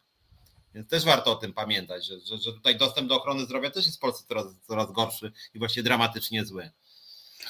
Więc 0.75 0.89
też 0.89 1.05
warto 1.05 1.31
o 1.31 1.35
tym 1.35 1.53
pamiętać, 1.53 2.05
że, 2.05 2.19
że, 2.19 2.37
że 2.37 2.53
tutaj 2.53 2.77
dostęp 2.77 3.09
do 3.09 3.15
ochrony 3.15 3.45
zdrowia 3.45 3.71
też 3.71 3.85
jest 3.85 3.97
w 3.97 4.01
Polsce 4.01 4.27
coraz, 4.27 4.45
coraz 4.67 4.91
gorszy 4.91 5.31
i 5.53 5.59
właśnie 5.59 5.83
dramatycznie 5.83 6.45
zły. 6.45 6.69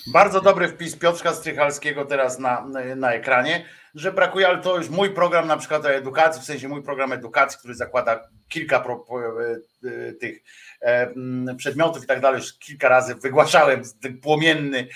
Bardzo 0.08 0.42
dobry 0.42 0.68
wpis 0.68 0.96
Piotrka 0.96 1.34
Strychalskiego 1.34 2.06
teraz 2.06 2.40
na, 2.40 2.66
na 2.96 3.14
ekranie, 3.14 3.66
że 3.96 4.12
brakuje, 4.12 4.48
ale 4.48 4.62
to 4.62 4.78
już 4.78 4.90
mój 4.90 5.10
program 5.10 5.48
na 5.48 5.58
przykład 5.58 5.86
edukacji, 5.86 6.42
w 6.42 6.46
sensie 6.46 6.68
mój 6.68 6.84
program 6.84 7.12
edukacji, 7.12 7.60
który 7.60 7.76
zakłada 7.76 8.30
kilka 8.50 8.80
pro, 8.80 9.06
e, 9.12 9.90
e, 9.90 10.14
tych 10.14 10.44
e, 10.82 11.56
przedmiotów 11.58 12.04
i 12.04 12.08
tak 12.08 12.22
dalej, 12.22 12.40
już 12.40 12.54
kilka 12.54 12.90
razy 12.90 13.16
wygłaszałem 13.16 13.82
płomienny 14.22 14.88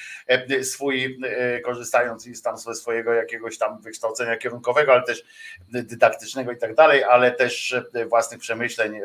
swój, 0.64 1.20
korzystając 1.66 2.24
z 2.24 2.42
tam 2.42 2.58
ze 2.58 2.76
swojego 2.76 3.14
jakiegoś 3.14 3.58
tam 3.58 3.82
wykształcenia 3.82 4.38
kierunkowego, 4.38 4.94
ale 4.94 5.04
też 5.04 5.24
dydaktycznego 5.70 6.52
i 6.52 6.58
tak 6.58 6.76
dalej, 6.76 7.04
ale 7.04 7.32
też 7.32 7.76
własnych 8.10 8.40
przemyśleń 8.40 9.00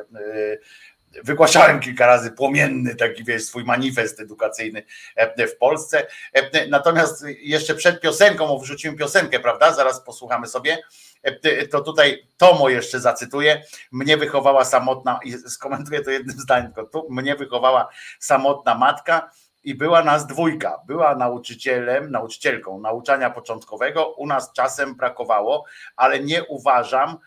wygłaszałem 1.24 1.80
kilka 1.80 2.06
razy 2.06 2.30
płomienny 2.30 2.94
taki 2.94 3.24
wiesz, 3.24 3.44
swój 3.44 3.64
manifest 3.64 4.20
edukacyjny 4.20 4.82
e, 5.16 5.46
w 5.46 5.56
Polsce. 5.58 6.06
E, 6.32 6.66
natomiast 6.68 7.24
jeszcze 7.38 7.74
przed 7.74 8.00
piosenką, 8.00 8.58
wrzuciłem 8.58 8.96
piosenkę, 8.96 9.40
prawda? 9.40 9.72
Zaraz 9.72 10.00
posłuchamy 10.00 10.46
sobie. 10.46 10.78
E, 11.22 11.66
to 11.66 11.80
tutaj 11.80 12.28
Tomo 12.36 12.68
jeszcze 12.68 13.00
zacytuję. 13.00 13.62
Mnie 13.92 14.16
wychowała 14.16 14.64
samotna, 14.64 15.20
i 15.24 15.32
skomentuję 15.32 16.00
to 16.00 16.10
jednym 16.10 16.40
zdaniem, 16.46 16.72
tu, 16.92 17.06
mnie 17.10 17.36
wychowała 17.36 17.88
samotna 18.18 18.74
matka 18.74 19.30
i 19.66 19.74
była 19.74 20.04
nas 20.04 20.26
dwójka. 20.26 20.82
Była 20.86 21.14
nauczycielem, 21.14 22.10
nauczycielką 22.10 22.80
nauczania 22.80 23.30
początkowego. 23.30 24.12
U 24.12 24.26
nas 24.26 24.52
czasem 24.52 24.94
brakowało, 24.94 25.64
ale 25.96 26.20
nie 26.20 26.44
uważam, 26.44 27.18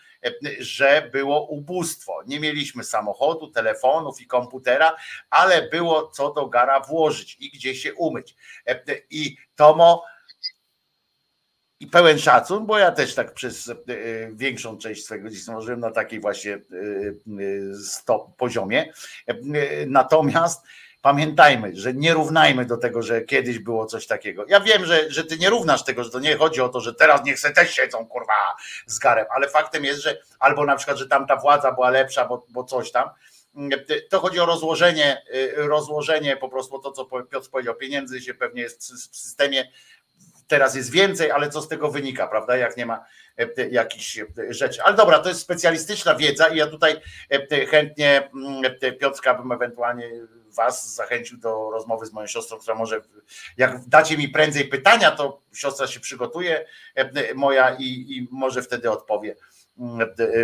że 0.59 1.09
było 1.11 1.47
ubóstwo. 1.47 2.21
Nie 2.27 2.39
mieliśmy 2.39 2.83
samochodu, 2.83 3.47
telefonów 3.51 4.21
i 4.21 4.27
komputera, 4.27 4.95
ale 5.29 5.69
było 5.69 6.07
co 6.07 6.33
do 6.33 6.47
gara 6.47 6.79
włożyć 6.79 7.37
i 7.39 7.49
gdzie 7.49 7.75
się 7.75 7.93
umyć. 7.93 8.35
I 9.09 9.37
Tomo 9.55 10.03
i 11.79 11.87
pełen 11.87 12.19
szacun, 12.19 12.65
bo 12.65 12.77
ja 12.77 12.91
też 12.91 13.15
tak 13.15 13.33
przez 13.33 13.69
e, 13.69 13.75
większą 14.33 14.77
część 14.77 15.05
swojego 15.05 15.29
dzieciństwa 15.29 15.61
żyłem 15.61 15.79
na 15.79 15.91
takiej 15.91 16.19
właśnie 16.19 16.53
e, 16.53 16.59
stop 17.83 18.37
poziomie. 18.37 18.93
Natomiast 19.87 20.65
pamiętajmy, 21.01 21.71
że 21.75 21.93
nie 21.93 22.13
równajmy 22.13 22.65
do 22.65 22.77
tego, 22.77 23.01
że 23.01 23.21
kiedyś 23.21 23.59
było 23.59 23.85
coś 23.85 24.07
takiego. 24.07 24.45
Ja 24.47 24.59
wiem, 24.59 24.85
że, 24.85 25.11
że 25.11 25.23
ty 25.23 25.37
nie 25.37 25.49
równasz 25.49 25.83
tego, 25.83 26.03
że 26.03 26.09
to 26.09 26.19
nie 26.19 26.37
chodzi 26.37 26.61
o 26.61 26.69
to, 26.69 26.79
że 26.79 26.93
teraz 26.93 27.23
niech 27.23 27.39
se 27.39 27.51
też 27.51 27.73
siedzą, 27.73 28.07
kurwa, 28.07 28.55
z 28.85 28.99
garem, 28.99 29.25
ale 29.29 29.49
faktem 29.49 29.85
jest, 29.85 30.01
że 30.01 30.21
albo 30.39 30.65
na 30.65 30.75
przykład, 30.75 30.97
że 30.97 31.07
tamta 31.07 31.35
władza 31.35 31.71
była 31.71 31.89
lepsza, 31.89 32.25
bo, 32.25 32.45
bo 32.49 32.63
coś 32.63 32.91
tam. 32.91 33.09
To 34.09 34.19
chodzi 34.19 34.39
o 34.39 34.45
rozłożenie, 34.45 35.21
rozłożenie 35.55 36.37
po 36.37 36.49
prostu 36.49 36.79
to, 36.79 36.91
co 36.91 37.05
Piotr 37.05 37.49
powiedział, 37.49 37.75
pieniędzy 37.75 38.21
się 38.21 38.33
pewnie 38.33 38.61
jest 38.61 38.93
w 39.11 39.17
systemie 39.17 39.71
teraz 40.49 40.75
jest 40.75 40.91
więcej, 40.91 41.31
ale 41.31 41.49
co 41.49 41.61
z 41.61 41.67
tego 41.67 41.91
wynika, 41.91 42.27
prawda? 42.27 42.57
Jak 42.57 42.77
nie 42.77 42.85
ma 42.85 43.05
e, 43.37 43.69
jakichś 43.69 44.19
rzeczy. 44.49 44.83
Ale 44.83 44.95
dobra, 44.95 45.19
to 45.19 45.29
jest 45.29 45.41
specjalistyczna 45.41 46.15
wiedza 46.15 46.47
i 46.47 46.57
ja 46.57 46.67
tutaj 46.67 47.01
e, 47.29 47.65
chętnie 47.65 48.29
mm, 48.33 48.75
Piotrka 48.99 49.33
bym 49.33 49.51
ewentualnie 49.51 50.09
Was 50.55 50.95
zachęcił 50.95 51.37
do 51.37 51.69
rozmowy 51.71 52.05
z 52.05 52.13
moją 52.13 52.27
siostrą, 52.27 52.57
która 52.57 52.75
może, 52.75 53.01
jak 53.57 53.85
dacie 53.87 54.17
mi 54.17 54.29
prędzej 54.29 54.65
pytania, 54.65 55.11
to 55.11 55.41
siostra 55.53 55.87
się 55.87 55.99
przygotuje, 55.99 56.65
e, 56.95 57.33
moja 57.33 57.75
i, 57.79 57.85
i 57.85 58.27
może 58.31 58.61
wtedy 58.61 58.91
odpowie 58.91 59.35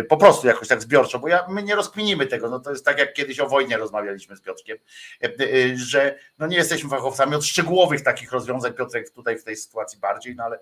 po 0.08 0.16
prostu 0.16 0.46
jakoś 0.46 0.68
tak 0.68 0.82
zbiorczo, 0.82 1.18
bo 1.18 1.28
ja, 1.28 1.46
my 1.48 1.62
nie 1.62 1.74
rozkminimy 1.74 2.26
tego, 2.26 2.50
no 2.50 2.60
to 2.60 2.70
jest 2.70 2.84
tak 2.84 2.98
jak 2.98 3.12
kiedyś 3.12 3.40
o 3.40 3.48
wojnie 3.48 3.76
rozmawialiśmy 3.76 4.36
z 4.36 4.40
Piotrkiem, 4.40 4.78
że 5.74 6.18
no 6.38 6.46
nie 6.46 6.56
jesteśmy 6.56 6.90
fachowcami 6.90 7.34
od 7.34 7.44
szczegółowych 7.44 8.02
takich 8.02 8.32
rozwiązań, 8.32 8.72
Piotrek 8.72 9.10
tutaj 9.10 9.38
w 9.38 9.44
tej 9.44 9.56
sytuacji 9.56 9.98
bardziej, 9.98 10.36
no 10.36 10.44
ale, 10.44 10.58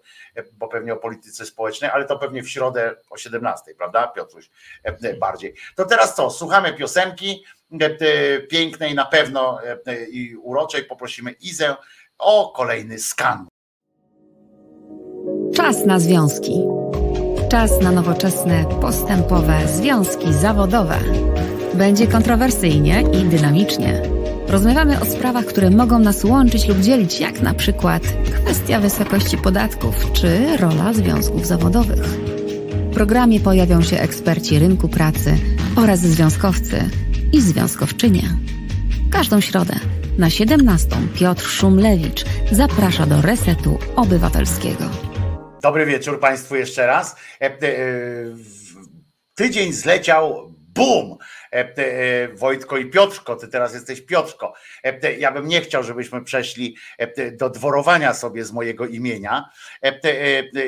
bo 0.52 0.68
pewnie 0.68 0.92
o 0.92 0.96
polityce 0.96 1.46
społecznej, 1.46 1.90
ale 1.90 2.04
to 2.04 2.18
pewnie 2.18 2.42
w 2.42 2.50
środę 2.50 2.96
o 3.10 3.16
17, 3.16 3.74
prawda 3.74 4.08
Piotruś, 4.08 4.50
bardziej. 5.18 5.54
To 5.76 5.84
teraz 5.84 6.14
co, 6.14 6.30
słuchamy 6.30 6.72
piosenki 6.72 7.44
pięknej 8.50 8.94
na 8.94 9.04
pewno 9.04 9.58
i 10.10 10.36
uroczej, 10.36 10.84
poprosimy 10.84 11.30
Izę 11.30 11.76
o 12.18 12.52
kolejny 12.56 12.98
skan. 12.98 13.46
Czas 15.54 15.86
na 15.86 15.98
związki. 16.00 16.64
Czas 17.54 17.80
na 17.80 17.92
nowoczesne, 17.92 18.64
postępowe 18.80 19.68
związki 19.68 20.32
zawodowe. 20.32 20.98
Będzie 21.74 22.06
kontrowersyjnie 22.06 23.02
i 23.02 23.24
dynamicznie. 23.24 24.02
Rozmawiamy 24.48 25.00
o 25.00 25.04
sprawach, 25.04 25.44
które 25.44 25.70
mogą 25.70 25.98
nas 25.98 26.24
łączyć 26.24 26.68
lub 26.68 26.80
dzielić, 26.80 27.20
jak 27.20 27.40
na 27.40 27.54
przykład 27.54 28.02
kwestia 28.42 28.80
wysokości 28.80 29.38
podatków 29.38 30.12
czy 30.12 30.56
rola 30.56 30.92
związków 30.92 31.46
zawodowych. 31.46 32.04
W 32.90 32.94
programie 32.94 33.40
pojawią 33.40 33.82
się 33.82 33.98
eksperci 33.98 34.58
rynku 34.58 34.88
pracy 34.88 35.36
oraz 35.76 36.00
związkowcy 36.00 36.84
i 37.32 37.40
związkowczynie. 37.40 38.22
Każdą 39.10 39.40
środę 39.40 39.74
na 40.18 40.30
17 40.30 40.96
Piotr 41.14 41.44
Szumlewicz 41.46 42.24
zaprasza 42.52 43.06
do 43.06 43.22
Resetu 43.22 43.78
Obywatelskiego. 43.96 45.13
Dobry 45.64 45.86
wieczór 45.86 46.20
Państwu 46.20 46.56
jeszcze 46.56 46.86
raz. 46.86 47.16
E, 47.40 47.44
e, 47.44 47.58
tydzień 49.34 49.72
zleciał, 49.72 50.54
bum! 50.58 51.16
E, 51.52 52.28
Wojtko 52.28 52.76
i 52.76 52.90
Piotrko, 52.90 53.36
ty 53.36 53.48
teraz 53.48 53.74
jesteś 53.74 54.00
Piotrko. 54.00 54.54
Ja 55.18 55.32
bym 55.32 55.48
nie 55.48 55.60
chciał, 55.60 55.82
żebyśmy 55.82 56.24
przeszli 56.24 56.76
do 57.32 57.50
dworowania 57.50 58.14
sobie 58.14 58.44
z 58.44 58.52
mojego 58.52 58.86
imienia 58.86 59.50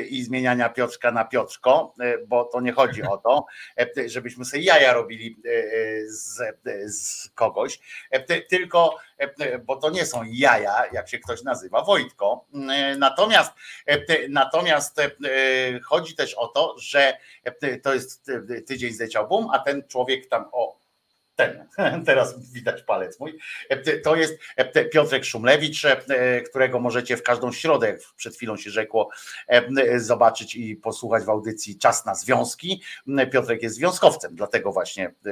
i 0.09 0.23
zmieniania 0.23 0.69
Piotrka 0.69 1.11
na 1.11 1.25
Piotrko, 1.25 1.95
bo 2.27 2.45
to 2.45 2.61
nie 2.61 2.71
chodzi 2.71 3.03
o 3.03 3.17
to, 3.17 3.45
żebyśmy 4.05 4.45
sobie 4.45 4.63
jaja 4.63 4.93
robili 4.93 5.37
z, 6.07 6.39
z 6.87 7.29
kogoś, 7.29 7.79
tylko 8.49 8.95
bo 9.65 9.75
to 9.75 9.89
nie 9.89 10.05
są 10.05 10.23
jaja, 10.27 10.83
jak 10.91 11.09
się 11.09 11.19
ktoś 11.19 11.43
nazywa 11.43 11.83
Wojtko. 11.83 12.45
Natomiast, 12.97 13.51
natomiast 14.29 15.01
chodzi 15.83 16.15
też 16.15 16.33
o 16.33 16.47
to, 16.47 16.75
że 16.79 17.17
to 17.83 17.93
jest 17.93 18.31
tydzień 18.67 18.93
zleciał 18.93 19.27
bum, 19.27 19.47
a 19.53 19.59
ten 19.59 19.83
człowiek 19.87 20.27
tam 20.27 20.49
o 20.51 20.86
ten, 21.37 21.67
teraz 22.05 22.51
widać 22.51 22.81
palec 22.83 23.19
mój, 23.19 23.37
to 24.03 24.15
jest 24.15 24.39
Piotrek 24.91 25.25
Szumlewicz, 25.25 25.83
którego 26.49 26.79
możecie 26.79 27.17
w 27.17 27.23
każdą 27.23 27.51
środę, 27.51 27.87
jak 27.87 27.99
przed 28.15 28.35
chwilą 28.35 28.57
się 28.57 28.69
rzekło, 28.69 29.09
zobaczyć 29.95 30.55
i 30.55 30.75
posłuchać 30.75 31.23
w 31.23 31.29
audycji 31.29 31.77
Czas 31.77 32.05
na 32.05 32.15
Związki. 32.15 32.81
Piotrek 33.31 33.63
jest 33.63 33.75
związkowcem, 33.75 34.35
dlatego 34.35 34.71
właśnie 34.71 35.05
e, 35.05 35.31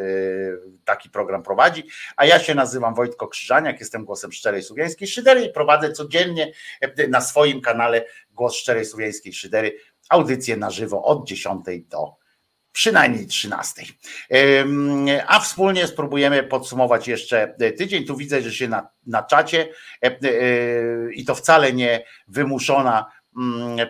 taki 0.85 1.09
program 1.09 1.43
prowadzi, 1.43 1.83
a 2.15 2.25
ja 2.25 2.39
się 2.39 2.55
nazywam 2.55 2.95
Wojtko 2.95 3.27
Krzyżaniak, 3.27 3.79
jestem 3.79 4.05
głosem 4.05 4.31
Szczerej 4.31 4.63
Słowiańskiej 4.63 5.07
Szydery 5.07 5.41
i 5.41 5.53
prowadzę 5.53 5.91
codziennie 5.91 6.51
na 7.09 7.21
swoim 7.21 7.61
kanale 7.61 8.05
Głos 8.31 8.55
Szczerej 8.55 8.85
Słowiańskiej 8.85 9.33
Szydery 9.33 9.77
audycję 10.09 10.57
na 10.57 10.69
żywo 10.69 11.03
od 11.03 11.27
10 11.27 11.65
do 11.89 12.24
przynajmniej 12.75 13.27
13. 13.27 13.81
A 15.27 15.39
wspólnie 15.39 15.87
spróbujemy 15.87 16.43
podsumować 16.43 17.07
jeszcze 17.07 17.55
tydzień. 17.77 18.05
Tu 18.05 18.17
widzę, 18.17 18.41
że 18.41 18.51
się 18.51 18.67
na, 18.67 18.89
na 19.07 19.23
czacie 19.23 19.69
e, 20.03 20.07
e, 20.07 20.19
i 21.13 21.25
to 21.25 21.35
wcale 21.35 21.73
nie 21.73 22.05
wymuszona 22.27 23.11
mm, 23.37 23.79
e, 23.79 23.85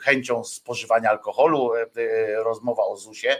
chęcią 0.00 0.44
spożywania 0.44 1.10
alkoholu, 1.10 1.70
rozmowa 2.44 2.82
o 2.82 2.96
ZUS-ie. 2.96 3.36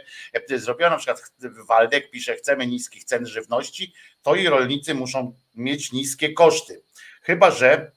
Na 0.79 0.97
przykład 0.97 1.31
Waldek 1.67 2.09
pisze, 2.11 2.35
chcemy 2.35 2.67
niskich 2.67 3.03
cen 3.03 3.27
żywności, 3.27 3.93
to 4.21 4.35
i 4.35 4.47
rolnicy 4.47 4.95
muszą 4.95 5.33
mieć 5.55 5.91
niskie 5.91 6.33
koszty. 6.33 6.83
Chyba, 7.21 7.51
że 7.51 7.91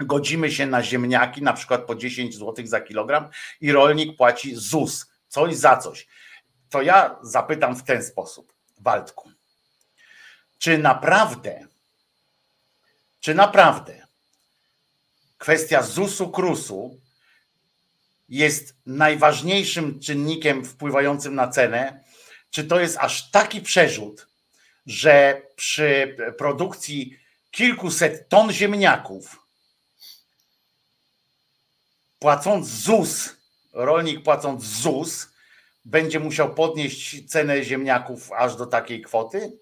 godzimy 0.00 0.50
się 0.50 0.66
na 0.66 0.82
ziemniaki, 0.82 1.42
na 1.42 1.52
przykład 1.52 1.84
po 1.84 1.94
10 1.94 2.34
zł 2.34 2.66
za 2.66 2.80
kilogram 2.80 3.28
i 3.60 3.72
rolnik 3.72 4.16
płaci 4.16 4.56
ZUS 4.56 5.13
coś 5.34 5.56
za 5.56 5.76
coś. 5.76 6.06
To 6.70 6.82
ja 6.82 7.18
zapytam 7.22 7.76
w 7.76 7.82
ten 7.82 8.04
sposób, 8.04 8.52
Waldku. 8.78 9.30
Czy 10.58 10.78
naprawdę, 10.78 11.66
czy 13.20 13.34
naprawdę 13.34 14.06
kwestia 15.38 15.82
ZUS-u, 15.82 16.30
KRUS-u 16.30 17.00
jest 18.28 18.76
najważniejszym 18.86 20.00
czynnikiem 20.00 20.64
wpływającym 20.64 21.34
na 21.34 21.48
cenę? 21.48 22.04
Czy 22.50 22.64
to 22.64 22.80
jest 22.80 22.96
aż 22.98 23.30
taki 23.30 23.60
przerzut, 23.60 24.26
że 24.86 25.42
przy 25.56 26.16
produkcji 26.38 27.18
kilkuset 27.50 28.28
ton 28.28 28.52
ziemniaków, 28.52 29.46
płacąc 32.18 32.66
ZUS, 32.68 33.43
rolnik 33.74 34.22
płacąc 34.22 34.64
ZUS 34.64 35.28
będzie 35.84 36.20
musiał 36.20 36.54
podnieść 36.54 37.28
cenę 37.28 37.64
ziemniaków 37.64 38.32
aż 38.32 38.56
do 38.56 38.66
takiej 38.66 39.02
kwoty? 39.02 39.58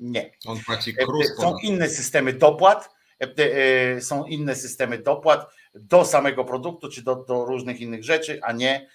Nie. 0.00 0.30
On 0.46 0.60
płaci 0.66 0.94
krus, 0.94 1.26
Są 1.36 1.58
inne 1.62 1.88
systemy 1.88 2.32
dopłat, 2.32 2.90
e, 3.20 3.34
e, 3.36 4.00
są 4.00 4.24
inne 4.24 4.56
systemy 4.56 4.98
dopłat 4.98 5.46
do 5.74 6.04
samego 6.04 6.44
produktu 6.44 6.88
czy 6.88 7.02
do, 7.02 7.16
do 7.16 7.44
różnych 7.44 7.80
innych 7.80 8.04
rzeczy, 8.04 8.40
a 8.42 8.52
nie 8.52 8.88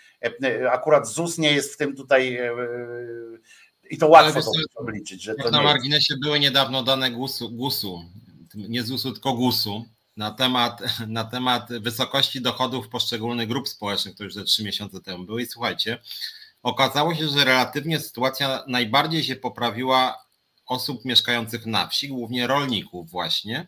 e, 0.44 0.72
akurat 0.72 1.07
ZUS 1.07 1.38
nie 1.38 1.53
jest 1.53 1.74
w 1.74 1.78
tym 1.78 1.95
tutaj 1.95 2.40
i 3.90 3.98
to 3.98 4.07
łatwo 4.07 4.41
to 4.41 4.52
obliczyć. 4.76 5.24
Że 5.24 5.36
to 5.36 5.52
na 5.52 5.61
marginesie 5.61 6.15
były 6.22 6.40
niedawno 6.40 6.84
dane 6.84 7.11
GUS-u, 7.11 7.49
GUS-u 7.49 8.03
nie 8.56 8.84
ZUS-u, 8.84 9.11
tylko 9.11 9.34
GUS-u, 9.34 9.86
na 10.18 10.31
temat, 10.31 10.81
na 11.07 11.23
temat 11.23 11.69
wysokości 11.80 12.41
dochodów 12.41 12.90
poszczególnych 12.90 13.48
grup 13.48 13.69
społecznych, 13.69 14.15
to 14.15 14.23
już 14.23 14.34
ze 14.34 14.44
trzy 14.44 14.64
miesiące 14.64 15.02
temu 15.02 15.26
były. 15.26 15.41
I 15.41 15.45
słuchajcie, 15.45 16.02
okazało 16.64 17.15
się, 17.15 17.27
że 17.27 17.45
relatywnie 17.45 17.99
sytuacja 17.99 18.64
najbardziej 18.68 19.23
się 19.23 19.35
poprawiła 19.35 20.26
osób 20.65 21.06
mieszkających 21.06 21.65
na 21.65 21.88
wsi, 21.88 22.07
głównie 22.07 22.48
rolników 22.48 23.10
właśnie. 23.10 23.68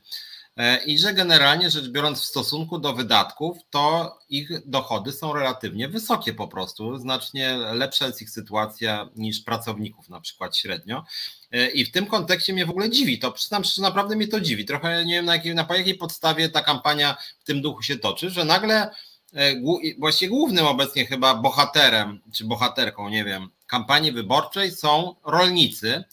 E, 0.58 0.84
I 0.84 0.98
że 0.98 1.14
generalnie 1.14 1.70
rzecz 1.70 1.88
biorąc, 1.88 2.22
w 2.22 2.26
stosunku 2.26 2.80
do 2.80 2.94
wydatków, 2.94 3.58
to 3.70 4.18
ich 4.30 4.50
dochody 4.66 5.12
są 5.12 5.34
relatywnie 5.34 5.88
wysokie 5.88 6.34
po 6.34 6.48
prostu. 6.48 6.98
Znacznie 6.98 7.58
lepsza 7.58 8.08
jest 8.08 8.22
ich 8.22 8.30
sytuacja 8.30 9.10
niż 9.16 9.40
pracowników, 9.40 10.10
na 10.10 10.22
przykład 10.22 10.58
średnio. 10.58 11.06
E, 11.52 11.68
I 11.68 11.86
w 11.86 11.92
tym 11.92 12.06
kontekście 12.06 12.54
mnie 12.54 12.66
w 12.66 12.70
ogóle 12.70 12.90
dziwi, 12.90 13.20
to 13.20 13.32
przyznam 13.32 13.64
że 13.64 13.82
naprawdę 13.82 14.16
mnie 14.16 14.28
to 14.28 14.42
dziwi. 14.42 14.66
Trochę 14.66 15.06
nie 15.06 15.16
wiem 15.16 15.26
na 15.26 15.36
jakiej, 15.36 15.56
na 15.56 15.68
jakiej 15.70 15.96
podstawie 15.96 16.50
ta 16.50 16.62
kampania 16.62 17.18
w 17.40 17.44
tym 17.44 17.62
duchu 17.62 17.82
się 17.82 17.98
toczy, 17.98 18.30
że 18.30 18.46
nagle 18.46 18.90
e, 19.34 19.54
właściwie 20.00 20.30
głównym 20.30 20.66
obecnie 20.66 21.06
chyba 21.06 21.36
bohaterem, 21.36 22.22
czy 22.34 22.46
bohaterką, 22.46 23.10
nie 23.10 23.24
wiem, 23.26 23.50
kampanii 23.68 24.12
wyborczej 24.12 24.72
są 24.72 25.16
rolnicy, 25.26 26.04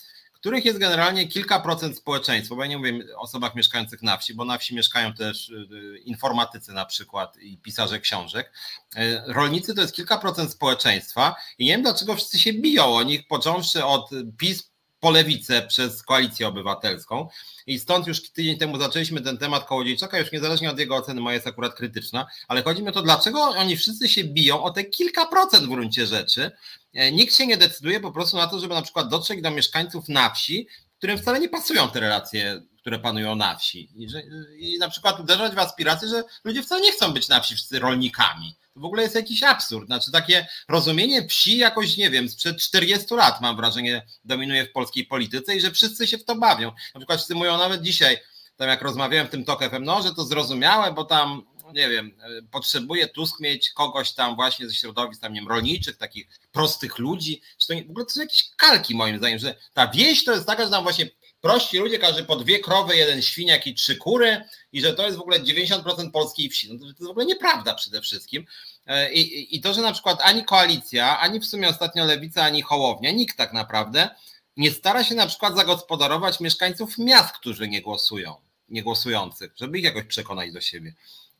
których 0.42 0.64
jest 0.64 0.78
generalnie 0.78 1.28
kilka 1.28 1.60
procent 1.60 1.96
społeczeństwa, 1.96 2.54
bo 2.54 2.62
ja 2.62 2.68
nie 2.68 2.78
mówię 2.78 3.16
o 3.16 3.20
osobach 3.20 3.54
mieszkających 3.54 4.02
na 4.02 4.16
wsi, 4.16 4.34
bo 4.34 4.44
na 4.44 4.58
wsi 4.58 4.74
mieszkają 4.74 5.14
też 5.14 5.48
y, 5.48 5.98
informatycy 6.04 6.72
na 6.72 6.86
przykład 6.86 7.36
i 7.36 7.58
pisarze 7.58 8.00
książek. 8.00 8.52
E, 8.96 9.24
rolnicy 9.26 9.74
to 9.74 9.80
jest 9.80 9.94
kilka 9.94 10.18
procent 10.18 10.50
społeczeństwa 10.50 11.34
i 11.58 11.64
nie 11.64 11.72
wiem 11.72 11.82
dlaczego 11.82 12.14
wszyscy 12.14 12.38
się 12.38 12.52
biją 12.52 12.84
o 12.84 13.02
nich, 13.02 13.26
począwszy 13.28 13.84
od 13.84 14.10
PiS 14.38 14.71
po 15.02 15.10
lewicę 15.10 15.62
przez 15.62 16.02
koalicję 16.02 16.48
obywatelską. 16.48 17.28
I 17.66 17.78
stąd 17.78 18.06
już 18.06 18.32
tydzień 18.32 18.58
temu 18.58 18.78
zaczęliśmy 18.78 19.20
ten 19.20 19.38
temat 19.38 19.64
Kołodziejczaka, 19.64 20.18
już 20.18 20.32
niezależnie 20.32 20.70
od 20.70 20.78
jego 20.78 20.96
oceny, 20.96 21.20
moja 21.20 21.34
jest 21.34 21.46
akurat 21.46 21.74
krytyczna, 21.74 22.26
ale 22.48 22.62
chodzi 22.62 22.82
mi 22.82 22.88
o 22.88 22.92
to, 22.92 23.02
dlaczego 23.02 23.40
oni 23.40 23.76
wszyscy 23.76 24.08
się 24.08 24.24
biją 24.24 24.62
o 24.62 24.70
te 24.70 24.84
kilka 24.84 25.26
procent 25.26 25.64
w 25.64 25.68
gruncie 25.68 26.06
rzeczy. 26.06 26.50
E, 26.94 27.12
nikt 27.12 27.36
się 27.36 27.46
nie 27.46 27.56
decyduje 27.56 28.00
po 28.00 28.12
prostu 28.12 28.36
na 28.36 28.46
to, 28.46 28.60
żeby 28.60 28.74
na 28.74 28.82
przykład 28.82 29.08
dotrzeć 29.08 29.42
do 29.42 29.50
mieszkańców 29.50 30.08
na 30.08 30.30
wsi, 30.30 30.68
którym 30.98 31.18
wcale 31.18 31.40
nie 31.40 31.48
pasują 31.48 31.90
te 31.90 32.00
relacje, 32.00 32.62
które 32.80 32.98
panują 32.98 33.36
na 33.36 33.56
wsi. 33.56 33.88
I, 33.96 34.10
że, 34.10 34.22
I 34.58 34.78
na 34.78 34.90
przykład 34.90 35.20
uderzać 35.20 35.54
w 35.54 35.58
aspirację, 35.58 36.08
że 36.08 36.24
ludzie 36.44 36.62
wcale 36.62 36.80
nie 36.80 36.92
chcą 36.92 37.12
być 37.12 37.28
na 37.28 37.40
wsi 37.40 37.54
wszyscy 37.54 37.78
rolnikami 37.78 38.54
to 38.74 38.80
w 38.80 38.84
ogóle 38.84 39.02
jest 39.02 39.14
jakiś 39.14 39.42
absurd. 39.42 39.86
Znaczy 39.86 40.12
takie 40.12 40.46
rozumienie 40.68 41.28
wsi 41.28 41.56
jakoś, 41.58 41.96
nie 41.96 42.10
wiem, 42.10 42.28
sprzed 42.28 42.56
40 42.60 43.14
lat 43.14 43.40
mam 43.40 43.56
wrażenie 43.56 44.06
dominuje 44.24 44.66
w 44.66 44.72
polskiej 44.72 45.06
polityce 45.06 45.56
i 45.56 45.60
że 45.60 45.70
wszyscy 45.70 46.06
się 46.06 46.18
w 46.18 46.24
to 46.24 46.36
bawią. 46.36 46.72
Na 46.94 47.00
przykład 47.00 47.18
wszyscy 47.18 47.34
mówią 47.34 47.58
nawet 47.58 47.82
dzisiaj, 47.82 48.18
tam 48.56 48.68
jak 48.68 48.82
rozmawiałem 48.82 49.26
w 49.26 49.30
tym 49.30 49.44
TOK 49.44 49.64
FM, 49.64 49.84
no, 49.84 50.02
że 50.02 50.14
to 50.14 50.24
zrozumiałe, 50.24 50.92
bo 50.92 51.04
tam 51.04 51.42
nie 51.74 51.88
wiem, 51.88 52.16
potrzebuje 52.50 53.08
Tusk 53.08 53.40
mieć 53.40 53.70
kogoś 53.70 54.12
tam 54.12 54.34
właśnie 54.34 54.68
ze 54.68 54.74
środowisk 54.74 55.20
tam, 55.20 55.32
nie 55.32 55.40
wiem, 55.40 55.48
rolniczych, 55.48 55.96
takich 55.96 56.26
prostych 56.52 56.98
ludzi, 56.98 57.42
czy 57.58 57.66
to 57.66 57.74
nie, 57.74 57.84
w 57.84 57.90
ogóle 57.90 58.04
to 58.04 58.10
są 58.10 58.20
jakieś 58.20 58.50
kalki 58.56 58.94
moim 58.94 59.18
zdaniem, 59.18 59.38
że 59.38 59.54
ta 59.74 59.88
wieś 59.88 60.24
to 60.24 60.32
jest 60.32 60.46
taka, 60.46 60.64
że 60.64 60.70
tam 60.70 60.82
właśnie 60.82 61.06
prości 61.42 61.78
ludzie, 61.78 61.98
każdy 61.98 62.24
po 62.24 62.36
dwie 62.36 62.58
krowy, 62.58 62.96
jeden 62.96 63.22
świniak 63.22 63.66
i 63.66 63.74
trzy 63.74 63.96
kury 63.96 64.44
i 64.72 64.80
że 64.80 64.92
to 64.94 65.06
jest 65.06 65.18
w 65.18 65.20
ogóle 65.20 65.40
90% 65.40 66.10
polskiej 66.10 66.48
wsi. 66.48 66.72
No 66.72 66.74
to, 66.74 66.80
to 66.80 66.88
jest 66.88 67.04
w 67.04 67.10
ogóle 67.10 67.26
nieprawda 67.26 67.74
przede 67.74 68.02
wszystkim. 68.02 68.46
E, 68.86 69.12
I, 69.12 69.56
I 69.56 69.60
to, 69.60 69.74
że 69.74 69.80
na 69.80 69.92
przykład 69.92 70.18
ani 70.22 70.44
koalicja, 70.44 71.18
ani 71.18 71.40
w 71.40 71.46
sumie 71.46 71.68
ostatnio 71.68 72.04
lewica, 72.04 72.42
ani 72.42 72.62
hołownia, 72.62 73.10
nikt 73.10 73.36
tak 73.36 73.52
naprawdę 73.52 74.10
nie 74.56 74.70
stara 74.70 75.04
się 75.04 75.14
na 75.14 75.26
przykład 75.26 75.56
zagospodarować 75.56 76.40
mieszkańców 76.40 76.98
miast, 76.98 77.34
którzy 77.34 77.68
nie 77.68 77.82
głosują, 77.82 78.34
nie 78.68 78.82
głosujących, 78.82 79.52
żeby 79.56 79.78
ich 79.78 79.84
jakoś 79.84 80.04
przekonać 80.04 80.52
do 80.52 80.60
siebie. 80.60 80.94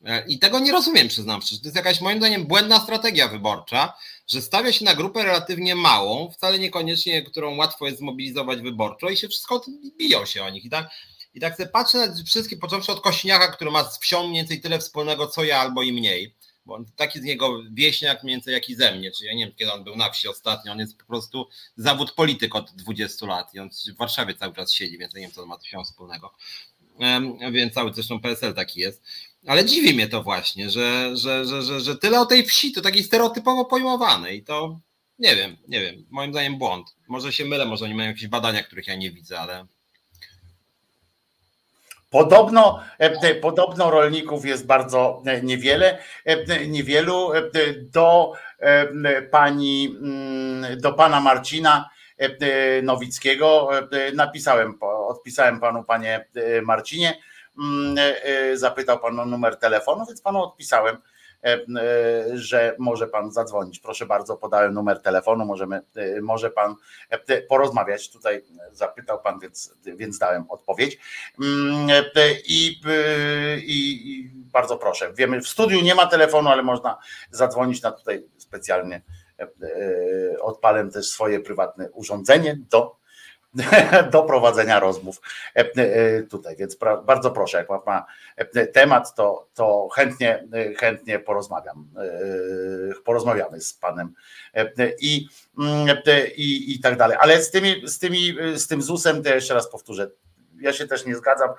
E, 0.05 0.25
I 0.27 0.39
tego 0.39 0.59
nie 0.59 0.71
rozumiem, 0.71 1.07
przyznam 1.07 1.41
szczerze. 1.41 1.61
To 1.61 1.67
jest 1.67 1.77
jakaś 1.77 2.01
moim 2.01 2.17
zdaniem 2.17 2.45
błędna 2.45 2.79
strategia 2.79 3.27
wyborcza, 3.27 3.93
że 4.27 4.41
stawia 4.41 4.71
się 4.71 4.85
na 4.85 4.95
grupę 4.95 5.23
relatywnie 5.23 5.75
małą, 5.75 6.31
wcale 6.31 6.59
niekoniecznie, 6.59 7.21
którą 7.21 7.55
łatwo 7.55 7.85
jest 7.85 7.99
zmobilizować 7.99 8.61
wyborczo 8.61 9.09
i 9.09 9.17
się 9.17 9.27
wszystko 9.27 9.65
biją 9.99 10.25
się 10.25 10.43
o 10.43 10.49
nich. 10.49 10.65
I 10.65 10.69
tak, 10.69 10.89
i 11.33 11.39
tak 11.39 11.57
sobie 11.57 11.69
patrzę 11.69 11.97
na 11.97 12.23
wszystkie, 12.23 12.57
począwszy 12.57 12.91
od 12.91 13.01
Kośniaka, 13.01 13.47
który 13.47 13.71
ma 13.71 13.83
z 13.83 13.99
wsią 13.99 14.27
mniej 14.27 14.41
więcej 14.41 14.61
tyle 14.61 14.79
wspólnego 14.79 15.27
co 15.27 15.43
ja, 15.43 15.59
albo 15.59 15.83
i 15.83 15.93
mniej, 15.93 16.35
bo 16.65 16.75
on 16.75 16.85
taki 16.95 17.19
z 17.19 17.23
niego 17.23 17.63
wieśniak 17.71 18.23
mniej 18.23 18.35
więcej 18.35 18.53
jak 18.53 18.69
i 18.69 18.75
ze 18.75 18.95
mnie, 18.95 19.11
czyli 19.11 19.27
ja 19.27 19.33
nie 19.35 19.45
wiem, 19.45 19.55
kiedy 19.55 19.73
on 19.73 19.83
był 19.83 19.95
na 19.95 20.09
wsi 20.11 20.27
ostatnio, 20.27 20.71
on 20.71 20.79
jest 20.79 20.97
po 20.97 21.05
prostu 21.05 21.47
zawód 21.77 22.11
polityk 22.11 22.55
od 22.55 22.71
20 22.71 23.25
lat 23.25 23.53
i 23.53 23.59
on 23.59 23.69
w 23.69 23.97
Warszawie 23.97 24.35
cały 24.35 24.53
czas 24.53 24.73
siedzi, 24.73 24.97
więc 24.97 25.13
nie 25.13 25.21
wiem, 25.21 25.31
co 25.31 25.41
on 25.41 25.47
ma 25.47 25.59
z 25.59 25.63
wsią 25.63 25.83
wspólnego. 25.83 26.33
Więc 27.51 27.73
cały 27.73 27.93
zresztą 27.93 28.19
PSL 28.19 28.53
taki 28.53 28.79
jest. 28.79 29.01
Ale 29.47 29.65
dziwi 29.65 29.93
mnie 29.93 30.07
to 30.07 30.23
właśnie, 30.23 30.69
że, 30.69 31.17
że, 31.17 31.45
że, 31.45 31.61
że, 31.61 31.79
że 31.79 31.97
tyle 31.97 32.19
o 32.19 32.25
tej 32.25 32.45
wsi 32.45 32.71
to 32.71 32.81
takiej 32.81 33.03
stereotypowo 33.03 33.65
pojmowane 33.65 34.33
i 34.33 34.43
to 34.43 34.79
nie 35.19 35.35
wiem, 35.35 35.57
nie 35.67 35.81
wiem, 35.81 36.05
moim 36.09 36.31
zdaniem 36.31 36.57
błąd. 36.57 36.95
Może 37.07 37.33
się 37.33 37.45
mylę, 37.45 37.65
może 37.65 37.85
oni 37.85 37.93
mają 37.93 38.09
jakieś 38.09 38.27
badania, 38.27 38.63
których 38.63 38.87
ja 38.87 38.95
nie 38.95 39.11
widzę, 39.11 39.39
ale 39.39 39.65
Podobno, 42.13 42.83
e, 42.99 43.35
podobno 43.35 43.91
rolników 43.91 44.45
jest 44.45 44.65
bardzo 44.65 45.21
e, 45.25 45.41
niewiele, 45.41 45.97
e, 46.25 46.67
niewielu. 46.67 47.31
Do 47.81 48.31
pani, 49.31 49.97
mm, 50.01 50.81
do 50.81 50.93
pana 50.93 51.19
Marcina 51.19 51.89
Nowickiego 52.83 53.69
napisałem, 54.13 54.77
odpisałem 55.07 55.59
panu, 55.59 55.83
panie 55.83 56.25
Marcinie, 56.63 57.19
zapytał 58.53 58.99
pan 58.99 59.19
o 59.19 59.25
numer 59.25 59.59
telefonu, 59.59 60.05
więc 60.05 60.21
panu 60.21 60.43
odpisałem 60.43 60.97
E, 61.43 61.53
e, 61.53 62.37
że 62.37 62.75
może 62.79 63.07
pan 63.07 63.31
zadzwonić. 63.31 63.79
Proszę 63.79 64.05
bardzo, 64.05 64.37
podałem 64.37 64.73
numer 64.73 65.01
telefonu, 65.01 65.45
możemy, 65.45 65.81
e, 65.95 66.21
może 66.21 66.49
pan 66.51 66.75
porozmawiać. 67.49 68.11
Tutaj 68.11 68.43
zapytał 68.71 69.21
pan, 69.21 69.39
więc, 69.39 69.75
więc 69.85 70.17
dałem 70.17 70.45
odpowiedź. 70.49 70.99
Mm, 71.41 71.87
I, 72.45 72.79
i, 73.65 74.11
I 74.11 74.31
bardzo 74.35 74.77
proszę. 74.77 75.13
Wiemy, 75.13 75.41
w 75.41 75.47
studiu 75.47 75.81
nie 75.81 75.95
ma 75.95 76.07
telefonu, 76.07 76.49
ale 76.49 76.63
można 76.63 76.97
zadzwonić 77.31 77.81
na 77.81 77.91
tutaj 77.91 78.27
specjalnie. 78.37 79.01
Odpalę 80.41 80.91
też 80.91 81.07
swoje 81.07 81.39
prywatne 81.39 81.91
urządzenie 81.91 82.57
do 82.69 83.02
do 84.11 84.23
prowadzenia 84.23 84.79
rozmów 84.79 85.21
e, 85.55 85.59
e, 85.59 86.23
tutaj. 86.23 86.55
Więc 86.55 86.77
bardzo 87.05 87.31
proszę, 87.31 87.57
jak 87.57 87.85
ma 87.85 88.05
e, 88.35 88.67
temat, 88.67 89.15
to, 89.15 89.47
to 89.53 89.87
chętnie, 89.95 90.47
chętnie 90.77 91.19
porozmawiam. 91.19 91.87
Porozmawiamy 93.05 93.61
z 93.61 93.73
panem 93.73 94.13
i, 95.01 95.27
mm, 95.59 95.97
i, 96.35 96.75
i 96.75 96.79
tak 96.79 96.97
dalej. 96.97 97.17
Ale 97.21 97.41
z, 97.41 97.51
tymi, 97.51 97.87
z, 97.87 97.99
tymi, 97.99 98.35
z 98.55 98.67
tym 98.67 98.81
ZUS-em, 98.81 99.23
to 99.23 99.29
jeszcze 99.29 99.53
raz 99.53 99.69
powtórzę, 99.69 100.11
ja 100.63 100.73
się 100.73 100.87
też 100.87 101.05
nie 101.05 101.15
zgadzam. 101.15 101.49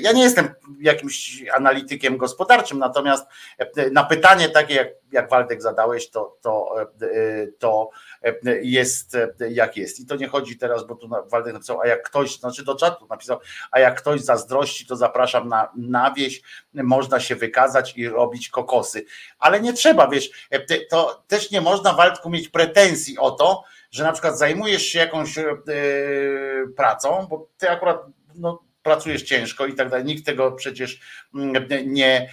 Ja 0.00 0.12
nie 0.12 0.22
jestem 0.22 0.48
jakimś 0.80 1.44
analitykiem 1.54 2.16
gospodarczym, 2.16 2.78
natomiast 2.78 3.26
na 3.92 4.04
pytanie 4.04 4.48
takie, 4.48 4.74
jak, 4.74 4.88
jak 5.12 5.30
Waldek 5.30 5.62
zadałeś, 5.62 6.10
to, 6.10 6.36
to, 6.40 6.74
to 7.58 7.90
jest 8.62 9.16
jak 9.50 9.76
jest. 9.76 10.00
I 10.00 10.06
to 10.06 10.16
nie 10.16 10.28
chodzi 10.28 10.58
teraz, 10.58 10.86
bo 10.86 10.94
tu 10.94 11.08
Waldek 11.08 11.52
napisał, 11.52 11.80
a 11.80 11.86
jak 11.86 12.02
ktoś, 12.02 12.38
znaczy 12.38 12.64
do 12.64 12.74
czatu 12.74 13.06
napisał, 13.10 13.40
a 13.70 13.80
jak 13.80 13.98
ktoś 13.98 14.20
zazdrości, 14.20 14.86
to 14.86 14.96
zapraszam 14.96 15.48
na, 15.48 15.72
na 15.76 16.14
wieś, 16.14 16.42
można 16.74 17.20
się 17.20 17.36
wykazać 17.36 17.96
i 17.96 18.08
robić 18.08 18.48
kokosy. 18.48 19.04
Ale 19.38 19.60
nie 19.60 19.72
trzeba, 19.72 20.08
wiesz, 20.08 20.48
to 20.90 21.24
też 21.26 21.50
nie 21.50 21.60
można 21.60 21.92
Waldku 21.92 22.30
mieć 22.30 22.48
pretensji 22.48 23.18
o 23.18 23.30
to, 23.30 23.64
że 23.90 24.04
na 24.04 24.12
przykład 24.12 24.38
zajmujesz 24.38 24.82
się 24.82 24.98
jakąś 24.98 25.34
pracą, 26.76 27.26
bo 27.30 27.48
ty 27.58 27.70
akurat 27.70 28.02
no, 28.38 28.62
pracujesz 28.82 29.22
ciężko 29.22 29.66
i 29.66 29.74
tak 29.74 29.90
dalej. 29.90 30.04
Nikt 30.04 30.26
tego 30.26 30.52
przecież 30.52 31.00
mm, 31.34 31.66
nie, 31.86 32.30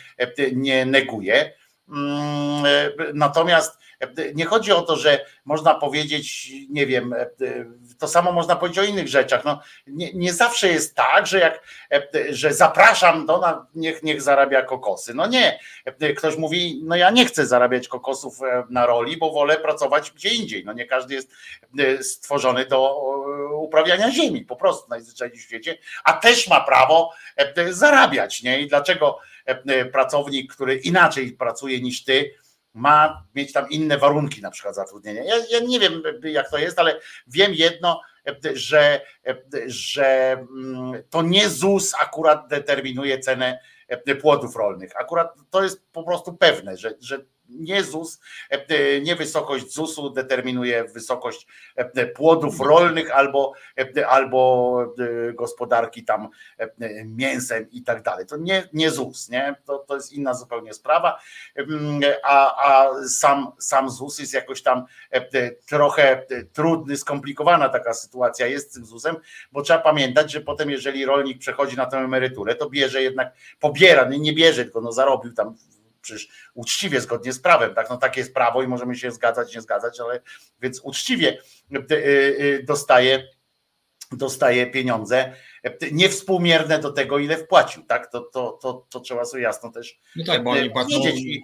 nie 0.53 0.85
neguje. 0.85 1.53
Mm, 1.89 2.63
natomiast 3.13 3.79
nie 4.35 4.45
chodzi 4.45 4.71
o 4.71 4.81
to, 4.81 4.95
że 4.95 5.25
można 5.45 5.75
powiedzieć, 5.75 6.51
nie 6.69 6.85
wiem, 6.85 7.15
to 7.99 8.07
samo 8.07 8.31
można 8.31 8.55
powiedzieć 8.55 8.79
o 8.79 8.83
innych 8.83 9.07
rzeczach. 9.07 9.45
No, 9.45 9.59
nie, 9.87 10.13
nie 10.13 10.33
zawsze 10.33 10.67
jest 10.67 10.95
tak, 10.95 11.27
że 11.27 11.39
jak 11.39 11.61
że 12.29 12.53
zapraszam 12.53 13.25
do 13.25 13.39
na, 13.39 13.67
niech, 13.75 14.03
niech 14.03 14.21
zarabia 14.21 14.61
kokosy. 14.61 15.13
No 15.13 15.27
nie. 15.27 15.59
Ktoś 16.17 16.37
mówi, 16.37 16.81
no 16.83 16.95
ja 16.95 17.09
nie 17.09 17.25
chcę 17.25 17.45
zarabiać 17.45 17.87
kokosów 17.87 18.41
e, 18.41 18.63
na 18.69 18.85
roli, 18.85 19.17
bo 19.17 19.31
wolę 19.31 19.57
pracować 19.57 20.11
gdzie 20.11 20.29
indziej. 20.29 20.65
No 20.65 20.73
nie 20.73 20.85
każdy 20.85 21.13
jest 21.13 21.31
e, 21.79 22.03
stworzony 22.03 22.65
do 22.65 23.01
uprawiania 23.59 24.11
ziemi, 24.11 24.41
po 24.41 24.55
prostu 24.55 24.89
najzwyczajniej 24.89 25.39
w 25.39 25.41
świecie, 25.41 25.77
a 26.03 26.13
też 26.13 26.47
ma 26.47 26.61
prawo 26.61 27.11
zarabiać. 27.69 28.43
Nie? 28.43 28.59
I 28.59 28.67
dlaczego 28.67 29.19
pracownik, 29.91 30.53
który 30.53 30.75
inaczej 30.75 31.31
pracuje 31.31 31.81
niż 31.81 32.03
ty, 32.03 32.31
ma 32.75 33.23
mieć 33.35 33.53
tam 33.53 33.69
inne 33.69 33.97
warunki 33.97 34.41
na 34.41 34.51
przykład 34.51 34.75
zatrudnienia. 34.75 35.23
Ja, 35.23 35.35
ja, 35.49 35.59
nie 35.59 35.79
wiem 35.79 36.03
jak 36.23 36.51
to 36.51 36.57
jest, 36.57 36.79
ale 36.79 36.99
wiem 37.27 37.53
jedno, 37.53 38.01
że, 38.53 39.01
że 39.65 40.31
mm, 40.31 41.03
to 41.09 41.21
nie 41.21 41.49
ZUS 41.49 41.93
akurat 41.99 42.47
determinuje 42.47 43.19
cenę 43.19 43.59
płodów 44.21 44.55
rolnych. 44.55 44.91
Akurat 44.97 45.33
to 45.49 45.63
jest 45.63 45.85
po 45.91 46.03
prostu 46.03 46.33
pewne, 46.33 46.77
że, 46.77 46.95
że 46.99 47.25
nie 47.49 47.83
ZUS, 47.83 48.19
e, 48.49 49.01
nie 49.01 49.15
wysokość 49.15 49.73
ZUS-u 49.73 50.09
determinuje 50.09 50.83
wysokość 50.83 51.47
e, 51.75 52.07
płodów 52.07 52.59
rolnych 52.59 53.11
albo, 53.11 53.53
e, 53.97 54.07
albo 54.07 54.95
gospodarki 55.33 56.05
tam 56.05 56.29
mięsem 57.05 57.71
i 57.71 57.83
tak 57.83 58.01
dalej. 58.01 58.25
To 58.25 58.37
nie, 58.37 58.69
nie 58.73 58.91
ZUS, 58.91 59.29
nie? 59.29 59.55
To, 59.65 59.77
to 59.77 59.95
jest 59.95 60.13
inna 60.13 60.33
zupełnie 60.33 60.73
sprawa, 60.73 61.19
a, 62.23 62.65
a 62.67 62.91
sam, 63.07 63.51
sam 63.59 63.89
ZUS 63.89 64.19
jest 64.19 64.33
jakoś 64.33 64.61
tam 64.61 64.85
trochę 65.67 66.25
trudny, 66.53 66.97
skomplikowana 66.97 67.69
taka 67.69 67.93
sytuacja 67.93 68.47
jest 68.47 68.71
z 68.71 68.73
tym 68.73 68.85
ZUS-em, 68.85 69.15
bo 69.51 69.61
trzeba 69.61 69.79
pamiętać, 69.79 70.31
że 70.31 70.41
potem 70.41 70.69
jeżeli 70.69 71.05
rolnik 71.05 71.39
przechodzi 71.39 71.77
na 71.77 71.85
tę 71.85 71.97
emeryturę, 71.97 72.55
to 72.55 72.69
bierze 72.69 73.03
jednak, 73.03 73.33
pobiera, 73.59 74.09
nie 74.09 74.33
bierze, 74.33 74.63
tylko 74.63 74.81
no 74.81 74.91
zarobił 74.91 75.33
tam 75.33 75.55
przecież 76.05 76.27
uczciwie, 76.53 77.01
zgodnie 77.01 77.33
z 77.33 77.39
prawem, 77.39 77.75
tak? 77.75 77.89
No 77.89 77.97
takie 77.97 78.21
jest 78.21 78.33
prawo 78.33 78.63
i 78.63 78.67
możemy 78.67 78.95
się 78.95 79.11
zgadzać, 79.11 79.55
nie 79.55 79.61
zgadzać, 79.61 79.99
ale 79.99 80.21
więc 80.61 80.79
uczciwie 80.79 81.37
y, 81.91 81.93
y, 81.93 82.63
dostaje, 82.67 83.27
dostaje 84.11 84.67
pieniądze 84.67 85.33
niewspółmierne 85.91 86.79
do 86.79 86.91
tego, 86.91 87.19
ile 87.19 87.37
wpłacił, 87.37 87.83
tak? 87.83 88.11
To, 88.11 88.21
to, 88.21 88.59
to, 88.61 88.85
to 88.89 88.99
trzeba 88.99 89.25
sobie 89.25 89.43
jasno 89.43 89.71
też 89.71 89.99
no 90.15 90.25
tak, 90.25 90.43
bo 90.43 90.51
oni 90.51 90.69
płacą... 90.69 90.99
I, 91.07 91.43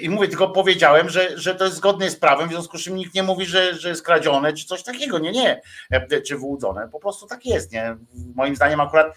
I 0.00 0.08
mówię, 0.08 0.28
tylko 0.28 0.48
powiedziałem, 0.48 1.08
że, 1.08 1.38
że 1.38 1.54
to 1.54 1.64
jest 1.64 1.76
zgodne 1.76 2.10
z 2.10 2.16
prawem, 2.16 2.48
w 2.48 2.52
związku 2.52 2.78
z 2.78 2.82
czym 2.82 2.96
nikt 2.96 3.14
nie 3.14 3.22
mówi, 3.22 3.46
że, 3.46 3.74
że 3.74 3.88
jest 3.88 4.02
kradzione, 4.02 4.52
czy 4.52 4.66
coś 4.66 4.82
takiego, 4.82 5.18
nie, 5.18 5.32
nie, 5.32 5.60
czy 6.26 6.38
wyłudzone, 6.38 6.88
po 6.92 7.00
prostu 7.00 7.26
tak 7.26 7.46
jest, 7.46 7.72
nie? 7.72 7.96
Moim 8.34 8.56
zdaniem 8.56 8.80
akurat 8.80 9.16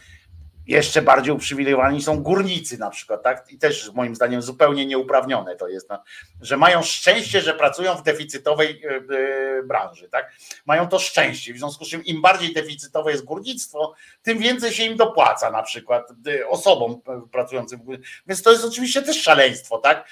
jeszcze 0.67 1.01
bardziej 1.01 1.33
uprzywilejowani 1.33 2.01
są 2.01 2.23
górnicy 2.23 2.77
na 2.77 2.89
przykład, 2.89 3.23
tak? 3.23 3.51
I 3.51 3.57
też 3.57 3.91
moim 3.93 4.15
zdaniem 4.15 4.41
zupełnie 4.41 4.85
nieuprawnione 4.85 5.55
to 5.55 5.67
jest, 5.67 5.89
no, 5.89 6.03
że 6.41 6.57
mają 6.57 6.83
szczęście, 6.83 7.41
że 7.41 7.53
pracują 7.53 7.95
w 7.95 8.03
deficytowej 8.03 8.81
e, 8.85 8.89
e, 8.89 9.63
branży, 9.63 10.09
tak? 10.09 10.33
Mają 10.65 10.87
to 10.87 10.99
szczęście, 10.99 11.53
w 11.53 11.57
związku 11.57 11.85
z 11.85 11.89
czym 11.89 12.05
im 12.05 12.21
bardziej 12.21 12.53
deficytowe 12.53 13.11
jest 13.11 13.25
górnictwo, 13.25 13.93
tym 14.21 14.37
więcej 14.39 14.71
się 14.71 14.83
im 14.83 14.97
dopłaca 14.97 15.51
na 15.51 15.63
przykład 15.63 16.11
e, 16.27 16.47
osobom 16.47 17.01
pracującym. 17.31 17.79
Więc 18.27 18.41
to 18.41 18.51
jest 18.51 18.65
oczywiście 18.65 19.01
też 19.01 19.21
szaleństwo, 19.21 19.77
tak? 19.77 20.07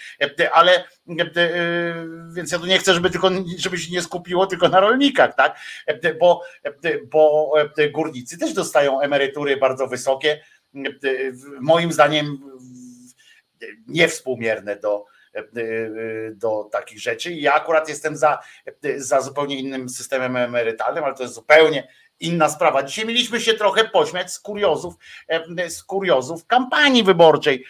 Ale 0.54 0.84
więc 2.34 2.52
ja 2.52 2.60
tu 2.60 2.66
nie 2.66 2.80
chcę, 2.80 2.94
żeby 2.94 3.10
tylko, 3.10 3.30
żeby 3.58 3.78
się 3.78 3.92
nie 3.92 4.02
skupiło 4.02 4.48
tylko 4.48 4.70
na 4.70 4.80
rolnikach, 4.80 5.36
tak? 5.36 5.60
Bo, 6.20 6.44
bo 7.12 7.52
górnicy 7.92 8.38
też 8.38 8.54
dostają 8.54 9.02
emerytury 9.02 9.58
bardzo 9.58 9.88
wysokie, 9.88 10.42
moim 11.60 11.92
zdaniem 11.92 12.38
niewspółmierne 13.88 14.76
do, 14.76 15.06
do 16.34 16.70
takich 16.72 17.00
rzeczy. 17.00 17.34
Ja 17.34 17.54
akurat 17.54 17.90
jestem 17.90 18.18
za, 18.18 18.40
za 18.98 19.22
zupełnie 19.22 19.60
innym 19.60 19.90
systemem 19.90 20.36
emerytalnym, 20.36 21.04
ale 21.04 21.16
to 21.16 21.24
jest 21.24 21.36
zupełnie 21.36 21.88
inna 22.20 22.50
sprawa. 22.50 22.84
Dzisiaj 22.84 23.06
mieliśmy 23.06 23.42
się 23.42 23.54
trochę 23.54 23.84
pośmiać 23.84 24.34
z 24.34 24.40
kuriozów, 24.40 24.94
z 25.70 25.84
kuriozów 25.84 26.46
kampanii 26.46 27.04
wyborczej. 27.04 27.66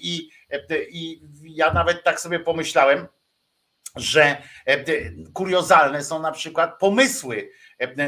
I, 0.00 0.30
I 0.90 1.20
ja 1.42 1.72
nawet 1.72 2.04
tak 2.04 2.20
sobie 2.20 2.40
pomyślałem, 2.40 3.06
że 3.96 4.36
kuriozalne 5.34 6.04
są 6.04 6.22
na 6.22 6.32
przykład 6.32 6.78
pomysły 6.78 7.50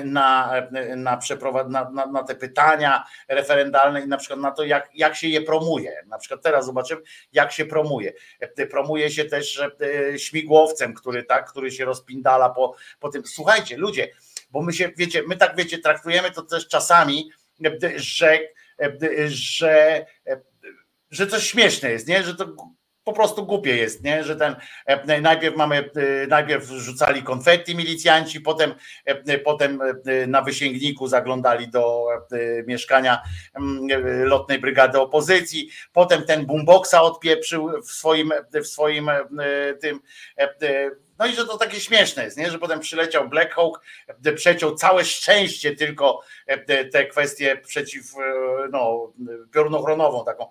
na, 0.05 0.53
na, 0.97 1.17
przeprowad- 1.17 1.71
na, 1.71 1.91
na, 1.91 2.07
na, 2.07 2.23
te 2.23 2.35
pytania 2.35 3.05
referendalne 3.29 4.01
i 4.01 4.09
na 4.09 4.17
przykład 4.17 4.41
na 4.41 4.51
to, 4.51 4.65
jak, 4.65 4.91
jak 4.95 5.17
się 5.17 5.29
je 5.29 5.41
promuje. 5.41 6.05
Na 6.07 6.19
przykład 6.19 6.43
teraz 6.43 6.67
zobaczymy, 6.67 7.03
jak 7.33 7.53
się 7.53 7.65
promuje. 7.65 8.13
Promuje 8.71 9.11
się 9.11 9.25
też 9.25 9.63
śmigłowcem, 10.17 10.95
który 10.95 11.23
tak, 11.23 11.51
który 11.51 11.71
się 11.71 11.85
rozpindala 11.85 12.51
po, 12.51 12.75
po 13.01 13.09
tym. 13.09 13.23
Słuchajcie, 13.27 13.77
ludzie, 13.77 14.09
bo 14.51 14.63
my 14.63 14.73
się, 14.73 14.91
wiecie, 14.97 15.23
my 15.29 15.37
tak 15.37 15.57
wiecie, 15.57 15.79
traktujemy 15.79 16.31
to 16.31 16.43
też 16.43 16.69
czasami, 16.69 17.31
że, 17.97 18.39
że, 19.29 20.07
że 21.11 21.27
coś 21.27 21.51
śmieszne 21.51 21.91
jest, 21.91 22.09
nie? 22.09 22.23
Że 22.23 22.35
to 22.35 22.47
po 23.09 23.13
prostu 23.13 23.47
głupie 23.47 23.77
jest, 23.77 24.05
nie? 24.05 24.25
że 24.25 24.37
ten 24.37 24.57
e, 24.87 25.21
najpierw 25.21 25.57
mamy, 25.57 25.77
e, 25.77 26.27
najpierw 26.27 26.65
rzucali 26.65 27.23
konfetti 27.23 27.77
milicjanci, 27.77 28.41
potem, 28.41 28.75
e, 29.05 29.39
potem 29.39 29.81
na 30.27 30.43
wysięgniku 30.43 31.07
zaglądali 31.07 31.69
do 31.69 32.07
mieszkania 32.67 33.23
mm, 33.55 33.89
lotnej 34.25 34.59
brygady 34.59 35.01
opozycji, 35.01 35.71
potem 35.93 36.23
ten 36.23 36.47
boomboxa 36.47 36.95
odpieprzył 36.95 37.83
w 37.83 37.91
swoim, 37.91 38.33
w 38.63 38.67
swoim 38.67 39.11
tym 39.81 40.01
no 41.19 41.27
i 41.27 41.35
że 41.35 41.47
to 41.47 41.59
takie 41.59 41.81
śmieszne 41.81 42.25
jest, 42.25 42.37
nie? 42.37 42.51
że 42.51 42.59
potem 42.59 42.81
przyleciał 42.81 43.29
Black 43.29 43.55
Hawk, 43.55 43.81
przeciął 44.37 44.75
całe 44.75 45.05
szczęście 45.05 45.77
tylko 45.77 46.21
e, 46.47 46.85
te 46.85 47.07
kwestie 47.07 47.57
przeciw 47.67 48.15
e, 48.17 48.21
no, 48.73 49.13
piorunochronową 49.53 50.25
taką 50.25 50.47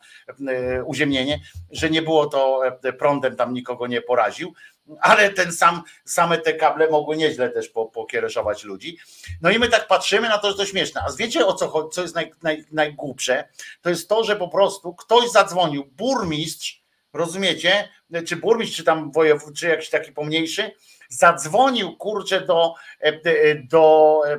e, 0.47 0.83
uziemnienie, 0.83 1.39
że 1.71 1.89
nie 1.89 2.01
było 2.01 2.25
to 2.25 2.61
prądem 2.99 3.35
tam 3.35 3.53
nikogo 3.53 3.87
nie 3.87 4.01
poraził, 4.01 4.53
ale 5.01 5.29
ten 5.29 5.51
sam, 5.51 5.83
same 6.05 6.37
te 6.37 6.53
kable 6.53 6.89
mogły 6.89 7.17
nieźle 7.17 7.49
też 7.49 7.69
pokiereszować 7.93 8.63
ludzi. 8.63 8.97
No 9.41 9.51
i 9.51 9.59
my 9.59 9.69
tak 9.69 9.87
patrzymy 9.87 10.29
na 10.29 10.37
to, 10.37 10.51
że 10.51 10.57
to 10.57 10.65
śmieszne. 10.65 11.01
A 11.01 11.11
wiecie 11.17 11.45
o 11.45 11.53
co 11.53 11.89
co 11.89 12.01
jest 12.01 12.15
naj, 12.15 12.31
naj, 12.43 12.65
najgłupsze? 12.71 13.49
To 13.81 13.89
jest 13.89 14.09
to, 14.09 14.23
że 14.23 14.35
po 14.35 14.47
prostu 14.47 14.93
ktoś 14.93 15.29
zadzwonił, 15.29 15.85
burmistrz, 15.85 16.86
rozumiecie, 17.17 17.89
czy 18.27 18.35
burmistrz, 18.35 18.77
czy 18.77 18.83
tam 18.83 19.11
wojewód, 19.11 19.55
czy 19.55 19.67
jakiś 19.67 19.89
taki 19.89 20.11
pomniejszy, 20.11 20.71
zadzwonił 21.09 21.97
kurczę 21.97 22.41
do, 22.41 22.73
e, 23.01 23.07
e, 23.07 23.55
do 23.55 24.21
e, 24.27 24.37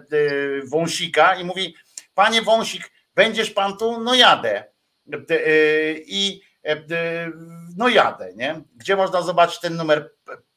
Wąsika 0.67 1.35
i 1.35 1.45
mówi, 1.45 1.75
panie 2.15 2.43
Wąsik, 2.43 2.91
będziesz 3.15 3.51
pan 3.51 3.77
tu? 3.77 4.01
No 4.01 4.15
jadę. 4.15 4.65
I 6.07 6.41
no 7.77 7.89
jadę, 7.89 8.33
nie? 8.37 8.61
Gdzie 8.77 8.97
można 8.97 9.23
zobaczyć 9.23 9.61
ten 9.61 9.77
numer? 9.77 10.11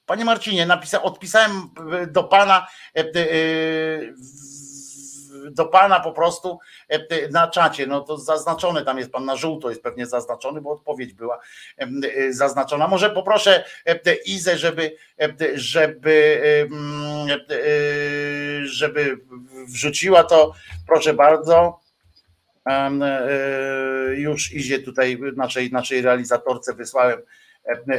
Panie 0.06 0.26
Marcinie, 0.26 0.66
napisa, 0.66 1.02
odpisałem 1.02 1.70
do 2.08 2.24
pana 2.24 2.68
do 5.50 5.66
pana 5.66 6.00
po 6.00 6.12
prostu 6.12 6.60
e, 6.90 7.30
na 7.30 7.48
czacie, 7.48 7.88
no 7.88 8.02
to 8.02 8.18
zaznaczony 8.18 8.86
tam 8.86 8.98
jest 8.98 9.12
pan 9.12 9.26
na 9.26 9.36
żółto 9.36 9.70
jest 9.70 9.84
pewnie 9.84 10.06
zaznaczony, 10.06 10.62
bo 10.62 10.72
odpowiedź 10.72 11.14
była 11.14 11.40
e, 11.78 11.88
zaznaczona. 12.34 12.88
Może 12.88 13.10
poproszę 13.10 13.64
e, 13.86 14.14
Izę, 14.26 14.58
żeby 14.58 14.96
żeby 15.54 16.42
żeby 18.64 19.18
wrzuciła 19.68 20.24
to, 20.24 20.54
proszę 20.88 21.14
bardzo. 21.14 21.82
Już 24.16 24.54
Izie 24.54 24.80
tutaj 24.80 25.20
naszej, 25.36 25.72
naszej 25.72 26.02
realizatorce 26.02 26.74
wysłałem 26.74 27.22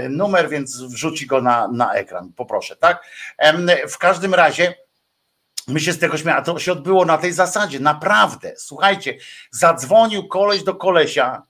numer, 0.09 0.49
więc 0.49 0.83
wrzuci 0.83 1.27
go 1.27 1.41
na, 1.41 1.69
na 1.69 1.95
ekran. 1.95 2.33
Poproszę, 2.37 2.77
tak? 2.77 3.05
W 3.89 3.99
każdym 3.99 4.35
razie 4.35 4.75
My 5.69 5.81
się 5.81 5.93
z 5.93 5.99
tego 5.99 6.19
śmiałem, 6.19 6.41
a 6.43 6.45
to 6.45 6.59
się 6.59 6.73
odbyło 6.73 7.05
na 7.05 7.19
tej 7.19 7.33
zasadzie, 7.33 7.81
naprawdę. 7.81 8.55
Słuchajcie, 8.57 9.19
zadzwonił 9.51 10.29
koleś 10.29 10.63
do 10.63 10.75
kolesia 10.75 11.43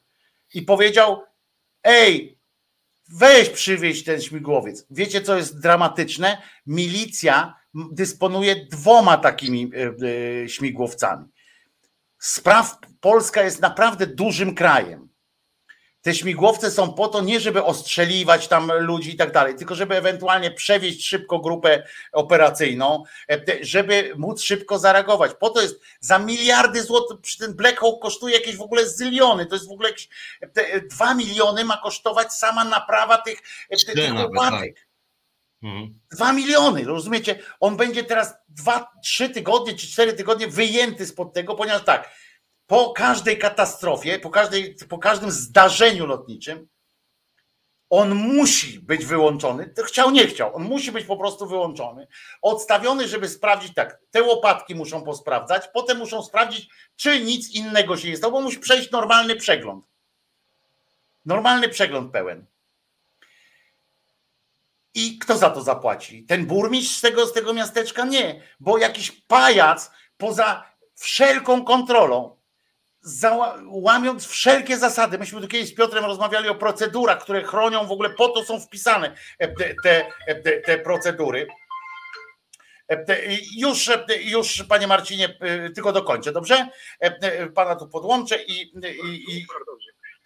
i 0.55 0.63
powiedział: 0.63 1.25
Ej, 1.85 2.39
weź 3.09 3.49
przywieź 3.51 4.05
ten 4.05 4.23
śmigłowiec. 4.23 4.87
Wiecie, 4.91 5.23
co 5.23 5.37
jest 5.37 5.61
dramatyczne? 5.61 6.43
Milicja 6.67 7.55
dysponuje 7.75 8.67
dwoma 8.67 9.17
takimi 9.17 9.71
e, 9.75 9.95
e, 10.45 10.49
śmigłowcami. 10.49 11.27
Spraw 12.19 12.79
Polska 13.01 13.43
jest 13.43 13.61
naprawdę 13.61 14.07
dużym 14.07 14.55
krajem. 14.55 15.12
Te 16.03 16.15
śmigłowce 16.15 16.71
są 16.71 16.93
po 16.93 17.09
to 17.09 17.21
nie, 17.21 17.41
żeby 17.41 17.65
ostrzeliwać 17.65 18.49
tam 18.49 18.73
ludzi 18.73 19.15
i 19.15 19.17
tak 19.17 19.33
dalej, 19.33 19.55
tylko 19.55 19.75
żeby 19.75 19.97
ewentualnie 19.97 20.51
przewieźć 20.51 21.07
szybko 21.07 21.39
grupę 21.39 21.83
operacyjną, 22.13 23.05
e, 23.31 23.41
żeby 23.61 24.13
móc 24.17 24.43
szybko 24.43 24.79
zareagować. 24.79 25.33
Po 25.41 25.51
to 25.51 25.63
jest 25.63 25.81
za 26.01 26.19
miliardy 26.19 26.83
złotych, 26.83 27.21
przy 27.21 27.39
ten 27.39 27.55
Black 27.55 27.81
Hawk 27.81 28.03
kosztuje 28.03 28.35
jakieś 28.35 28.57
w 28.57 28.63
ogóle 28.63 28.89
zyliony, 28.89 29.47
to 29.47 29.55
jest 29.55 29.69
w 29.69 29.73
ogóle 29.73 29.89
jakieś 29.89 30.09
e, 30.41 30.81
dwa 30.81 31.15
miliony 31.15 31.65
ma 31.65 31.77
kosztować 31.77 32.33
sama 32.33 32.65
naprawa 32.65 33.19
tych, 33.19 33.39
e, 33.71 33.77
tych, 33.77 34.15
łapatek. 34.15 34.75
Tak. 34.75 34.87
Mhm. 35.63 35.99
Dwa 36.11 36.33
miliony, 36.33 36.85
rozumiecie? 36.85 37.39
On 37.61 37.77
będzie 37.77 38.05
teraz 38.05 38.35
dwa, 38.49 38.89
trzy 39.03 39.29
tygodnie 39.29 39.75
czy 39.75 39.87
cztery 39.87 40.13
tygodnie 40.13 40.49
wyjęty 40.49 41.07
spod 41.07 41.33
tego, 41.33 41.55
ponieważ 41.55 41.85
tak, 41.85 42.11
po 42.73 42.93
każdej 42.93 43.39
katastrofie, 43.39 44.19
po, 44.19 44.31
każdej, 44.31 44.77
po 44.89 44.99
każdym 44.99 45.31
zdarzeniu 45.31 46.07
lotniczym, 46.07 46.69
on 47.91 48.15
musi 48.15 48.81
być 48.81 49.05
wyłączony. 49.05 49.75
Chciał, 49.87 50.11
nie 50.11 50.27
chciał. 50.27 50.57
On 50.57 50.63
musi 50.63 50.93
być 50.93 51.07
po 51.07 51.17
prostu 51.17 51.47
wyłączony. 51.47 52.07
Odstawiony, 52.43 53.09
żeby 53.09 53.29
sprawdzić 53.29 53.75
tak. 53.75 54.01
Te 54.11 54.23
łopatki 54.23 54.75
muszą 54.75 55.03
posprawdzać, 55.03 55.69
potem 55.75 55.99
muszą 55.99 56.23
sprawdzić, 56.23 56.69
czy 56.97 57.21
nic 57.21 57.51
innego 57.51 57.97
się 57.97 58.09
nie 58.09 58.17
stało, 58.17 58.33
bo 58.33 58.41
musi 58.41 58.59
przejść 58.59 58.91
normalny 58.91 59.37
przegląd. 59.37 59.85
Normalny 61.25 61.69
przegląd 61.69 62.13
pełen. 62.13 62.47
I 64.95 65.19
kto 65.19 65.37
za 65.37 65.51
to 65.51 65.63
zapłaci? 65.63 66.25
Ten 66.25 66.47
burmistrz 66.47 66.97
z 66.97 67.01
tego, 67.01 67.27
z 67.27 67.33
tego 67.33 67.55
miasteczka? 67.55 68.05
Nie, 68.05 68.43
bo 68.61 68.79
jakiś 68.79 69.11
pajac 69.11 69.91
poza 70.17 70.65
wszelką 70.95 71.65
kontrolą 71.65 72.42
łamiąc 73.67 74.27
wszelkie 74.27 74.79
zasady. 74.79 75.19
Myśmy 75.19 75.41
tu 75.41 75.49
kiedyś 75.49 75.69
z 75.69 75.75
Piotrem 75.75 76.05
rozmawiali 76.05 76.49
o 76.49 76.55
procedurach, 76.55 77.23
które 77.23 77.43
chronią 77.43 77.87
w 77.87 77.93
ogóle, 77.93 78.11
po 78.11 78.29
to 78.29 78.45
są 78.45 78.61
wpisane 78.61 79.17
e, 79.39 79.49
te, 79.83 80.07
e, 80.27 80.35
te, 80.35 80.61
te 80.61 80.79
procedury. 80.79 81.47
E, 82.89 83.07
już, 83.59 83.91
już, 84.25 84.63
panie 84.69 84.87
Marcinie, 84.87 85.39
tylko 85.75 85.93
dokończę, 85.93 86.33
dobrze? 86.33 86.69
Pana 87.55 87.77
tu 87.77 87.89
podłączę 87.89 88.43
i, 88.43 88.73
i, 89.29 89.47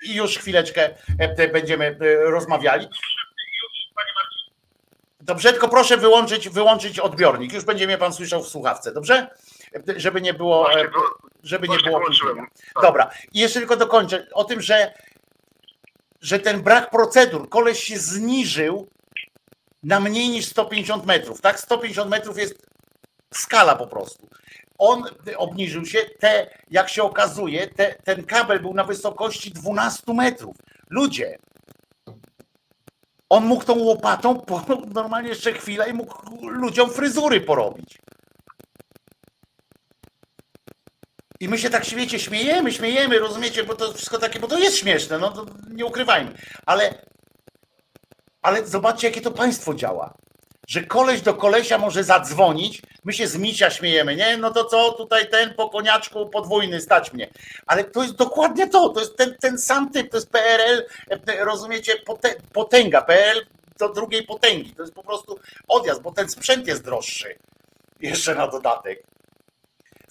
i 0.02 0.14
już 0.14 0.38
chwileczkę 0.38 0.90
będziemy 1.52 1.98
rozmawiali. 2.24 2.88
Dobrze, 5.20 5.52
tylko 5.52 5.68
proszę 5.68 5.96
wyłączyć, 5.96 6.48
wyłączyć 6.48 6.98
odbiornik. 6.98 7.52
Już 7.52 7.64
będzie 7.64 7.86
mnie 7.86 7.98
pan 7.98 8.12
słyszał 8.12 8.42
w 8.42 8.48
słuchawce, 8.48 8.92
dobrze? 8.92 9.30
Żeby 9.96 10.20
nie 10.20 10.34
było 10.34 10.68
żeby 11.46 11.68
nie 11.68 11.78
było 11.78 11.98
opóźnienia. 11.98 12.46
Tak. 12.74 12.82
Dobra, 12.82 13.10
i 13.32 13.38
jeszcze 13.38 13.58
tylko 13.58 13.76
dokończę 13.76 14.26
o 14.32 14.44
tym, 14.44 14.60
że, 14.60 14.94
że 16.20 16.38
ten 16.38 16.62
brak 16.62 16.90
procedur, 16.90 17.48
koleś 17.48 17.82
się 17.82 17.98
zniżył 17.98 18.88
na 19.82 20.00
mniej 20.00 20.28
niż 20.28 20.46
150 20.46 21.06
metrów, 21.06 21.40
tak? 21.40 21.60
150 21.60 22.10
metrów 22.10 22.38
jest 22.38 22.66
skala 23.34 23.76
po 23.76 23.86
prostu. 23.86 24.28
On 24.78 25.04
obniżył 25.36 25.86
się, 25.86 25.98
te, 26.18 26.50
jak 26.70 26.88
się 26.88 27.02
okazuje, 27.02 27.66
te, 27.66 27.94
ten 27.94 28.24
kabel 28.24 28.60
był 28.60 28.74
na 28.74 28.84
wysokości 28.84 29.50
12 29.50 30.14
metrów. 30.14 30.56
Ludzie, 30.90 31.38
on 33.28 33.46
mógł 33.46 33.64
tą 33.64 33.78
łopatą 33.78 34.40
po, 34.40 34.62
normalnie 34.94 35.28
jeszcze 35.28 35.52
chwilę 35.52 35.90
i 35.90 35.92
mógł 35.92 36.14
ludziom 36.48 36.90
fryzury 36.90 37.40
porobić. 37.40 37.98
I 41.40 41.48
my 41.48 41.58
się 41.58 41.70
tak 41.70 41.84
wiecie, 41.84 42.18
śmiejemy, 42.18 42.72
śmiejemy, 42.72 43.18
rozumiecie, 43.18 43.64
bo 43.64 43.74
to 43.74 43.92
wszystko 43.92 44.18
takie, 44.18 44.40
bo 44.40 44.48
to 44.48 44.58
jest 44.58 44.78
śmieszne, 44.78 45.18
no 45.18 45.30
to 45.30 45.46
nie 45.70 45.86
ukrywajmy. 45.86 46.32
Ale, 46.66 46.94
ale 48.42 48.66
zobaczcie, 48.66 49.06
jakie 49.06 49.20
to 49.20 49.30
państwo 49.30 49.74
działa. 49.74 50.14
że 50.68 50.82
koleś 50.82 51.22
do 51.22 51.34
kolesia 51.34 51.78
może 51.78 52.04
zadzwonić, 52.04 52.82
my 53.04 53.12
się 53.12 53.28
z 53.28 53.36
misia 53.36 53.70
śmiejemy, 53.70 54.16
nie? 54.16 54.36
No 54.36 54.50
to 54.50 54.64
co, 54.64 54.92
tutaj 54.92 55.30
ten 55.30 55.54
po 55.54 55.70
koniaczku 55.70 56.28
podwójny 56.28 56.80
stać 56.80 57.12
mnie. 57.12 57.30
Ale 57.66 57.84
to 57.84 58.02
jest 58.02 58.16
dokładnie 58.16 58.68
to, 58.68 58.88
to 58.88 59.00
jest 59.00 59.16
ten, 59.16 59.36
ten 59.40 59.58
sam 59.58 59.90
typ, 59.90 60.10
to 60.10 60.16
jest 60.16 60.30
PRL, 60.30 60.86
e, 61.10 61.44
rozumiecie, 61.44 61.92
potęga, 62.52 63.02
PRL 63.02 63.46
do 63.78 63.88
drugiej 63.88 64.26
potęgi. 64.26 64.74
To 64.74 64.82
jest 64.82 64.94
po 64.94 65.02
prostu 65.02 65.38
odjazd, 65.68 66.02
bo 66.02 66.12
ten 66.12 66.28
sprzęt 66.28 66.66
jest 66.66 66.84
droższy. 66.84 67.38
Jeszcze 68.00 68.34
na 68.34 68.48
dodatek. 68.48 69.02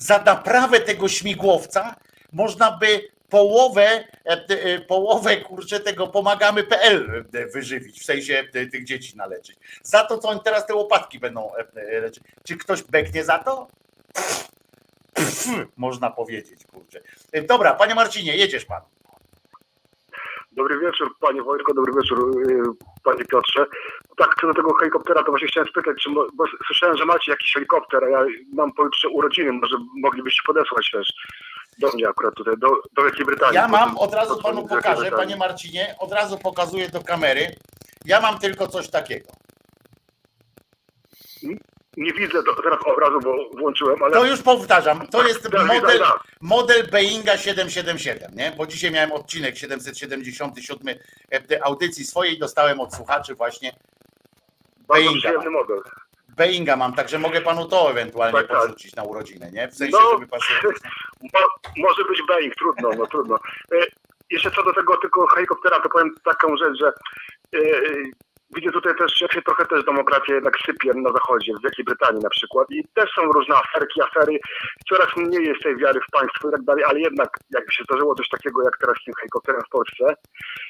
Za 0.06 0.18
naprawę 0.23 0.80
tego 0.80 1.07
śmigłowca 1.07 1.95
można 2.32 2.77
by 2.77 3.10
połowę, 3.30 4.03
e, 4.26 4.45
e, 4.49 4.80
połowę 4.80 5.38
kurczę 5.38 5.80
tego 5.80 6.07
pomagamy.pl 6.07 7.26
e, 7.34 7.45
wyżywić, 7.45 8.02
w 8.02 8.06
sensie 8.06 8.44
tych 8.72 8.86
dzieci 8.86 9.18
naleczyć. 9.18 9.57
Za 9.84 10.03
to, 10.03 10.18
co 10.18 10.30
oni 10.30 10.40
teraz 10.44 10.68
te 10.68 10.76
łopatki 10.76 11.19
będą 11.19 11.52
leczyć. 11.73 12.23
Czy 12.44 12.57
ktoś 12.57 12.84
beknie 12.84 13.23
za 13.23 13.40
to? 13.40 13.68
Pff, 14.14 14.49
pff, 15.14 15.48
można 15.77 16.11
powiedzieć, 16.11 16.60
kurczę. 16.65 17.02
Dobra, 17.48 17.73
panie 17.73 17.95
Marcinie, 17.95 18.38
jedziesz 18.38 18.65
pan. 18.65 18.82
Dobry 20.56 20.80
wieczór, 20.80 21.15
panie 21.19 21.44
Wojtko, 21.44 21.73
dobry 21.73 21.94
wieczór, 21.94 22.32
panie 23.03 23.26
Piotrze. 23.26 23.65
Tak, 24.18 24.36
co 24.41 24.48
do 24.48 24.53
tego 24.53 24.73
helikoptera, 24.73 25.23
to 25.23 25.32
właśnie 25.32 25.48
chciałem 25.48 25.69
spytać, 25.69 25.98
czy, 26.03 26.10
bo 26.10 26.45
słyszałem, 26.68 26.98
że 26.98 27.06
macie 27.06 27.32
jakiś 27.32 27.53
helikopter, 27.53 28.03
a 28.03 28.10
ja 28.10 28.26
mam 28.53 28.73
pojutrze 28.73 29.10
urodziny, 29.10 29.52
może 29.52 29.77
moglibyście 30.02 30.41
podesłać 30.45 30.91
też 30.91 31.07
do 31.80 31.91
mnie 31.91 32.10
akurat 32.10 32.36
tutaj, 32.36 32.53
do, 32.57 32.68
do 32.94 33.03
Wielkiej 33.03 33.26
Brytanii. 33.26 33.56
Ja 33.56 33.68
mam, 33.68 33.98
od 33.98 34.14
razu 34.14 34.41
panu 34.41 34.68
pokażę, 34.68 35.11
panie 35.11 35.38
Marcinie, 35.38 35.95
od 35.99 36.11
razu 36.11 36.38
pokazuję 36.38 36.90
do 36.90 37.02
kamery. 37.03 37.56
Ja 38.06 38.22
mam 38.22 38.40
tylko 38.40 38.68
coś 38.68 38.90
takiego. 38.90 39.32
Nie 41.98 42.14
widzę 42.14 42.44
do, 42.44 42.56
teraz 42.56 42.80
obrazu, 42.86 43.20
bo 43.24 43.50
włączyłem, 43.58 44.04
ale... 44.04 44.14
To 44.14 44.26
już 44.26 44.42
powtarzam, 44.42 45.08
to 45.08 45.28
jest 45.28 45.54
model, 45.54 46.04
model 46.42 46.88
Boeinga 46.92 47.38
777, 47.38 48.36
nie? 48.36 48.54
Bo 48.58 48.68
dzisiaj 48.68 48.92
miałem 48.92 49.12
odcinek 49.12 49.58
777 49.58 50.96
e, 51.32 51.66
audycji 51.66 52.06
swojej, 52.06 52.40
dostałem 52.40 52.80
od 52.80 52.96
słuchaczy 52.96 53.36
właśnie 53.36 53.72
Boeinga. 54.88 55.50
model. 55.50 55.82
Boeinga 56.38 56.76
mam, 56.76 56.94
także 56.94 57.20
mogę 57.20 57.42
panu 57.42 57.66
to 57.66 57.92
ewentualnie 57.92 58.40
tak, 58.40 58.48
tak. 58.48 58.58
podrzucić 58.58 58.96
na 58.96 59.04
urodzinę, 59.04 59.52
nie? 59.52 59.68
W 59.68 59.76
sensie, 59.76 59.98
no, 60.02 60.12
żeby 60.12 60.28
pasować. 60.28 60.62
może 61.78 62.06
być 62.10 62.22
Boeing, 62.28 62.56
trudno, 62.56 62.90
no 62.98 63.08
trudno. 63.08 63.36
E, 63.72 63.86
jeszcze 64.32 64.52
co 64.52 64.64
do 64.64 64.74
tego 64.74 64.98
tylko 64.98 65.28
helikoptera, 65.28 65.80
to 65.80 65.90
powiem 65.90 66.16
taką 66.24 66.58
rzecz, 66.58 66.78
że 66.80 66.88
e, 66.88 67.60
widzę 68.56 68.72
tutaj 68.72 68.95
też, 68.95 69.22
jak 69.22 69.34
się 69.34 69.41
trochę 69.41 69.65
też 69.65 69.86
demokracja 69.86 70.36
jednak 70.36 70.53
sypie 70.65 70.91
na 70.95 71.11
zachodzie, 71.11 71.53
w 71.53 71.64
Wielkiej 71.64 71.86
Brytanii 71.86 72.22
na 72.23 72.30
przykład. 72.30 72.68
I 72.72 72.84
też 72.94 73.10
są 73.15 73.22
różne 73.22 73.56
aferki, 73.56 74.02
afery, 74.02 74.40
coraz 74.90 75.15
mniej 75.18 75.45
jest 75.45 75.64
tej 75.64 75.77
wiary 75.77 75.99
w 76.07 76.11
państwo 76.11 76.49
i 76.49 76.52
tak 76.52 76.64
dalej, 76.64 76.84
ale 76.84 76.99
jednak 76.99 77.30
jakby 77.49 77.72
się 77.72 77.84
zdarzyło 77.84 78.15
coś 78.15 78.30
takiego 78.30 78.64
jak 78.64 78.77
teraz 78.77 78.98
z 79.02 79.06
tym 79.06 79.14
helikopterem 79.19 79.61
w 79.68 79.69
Polsce. 79.69 80.15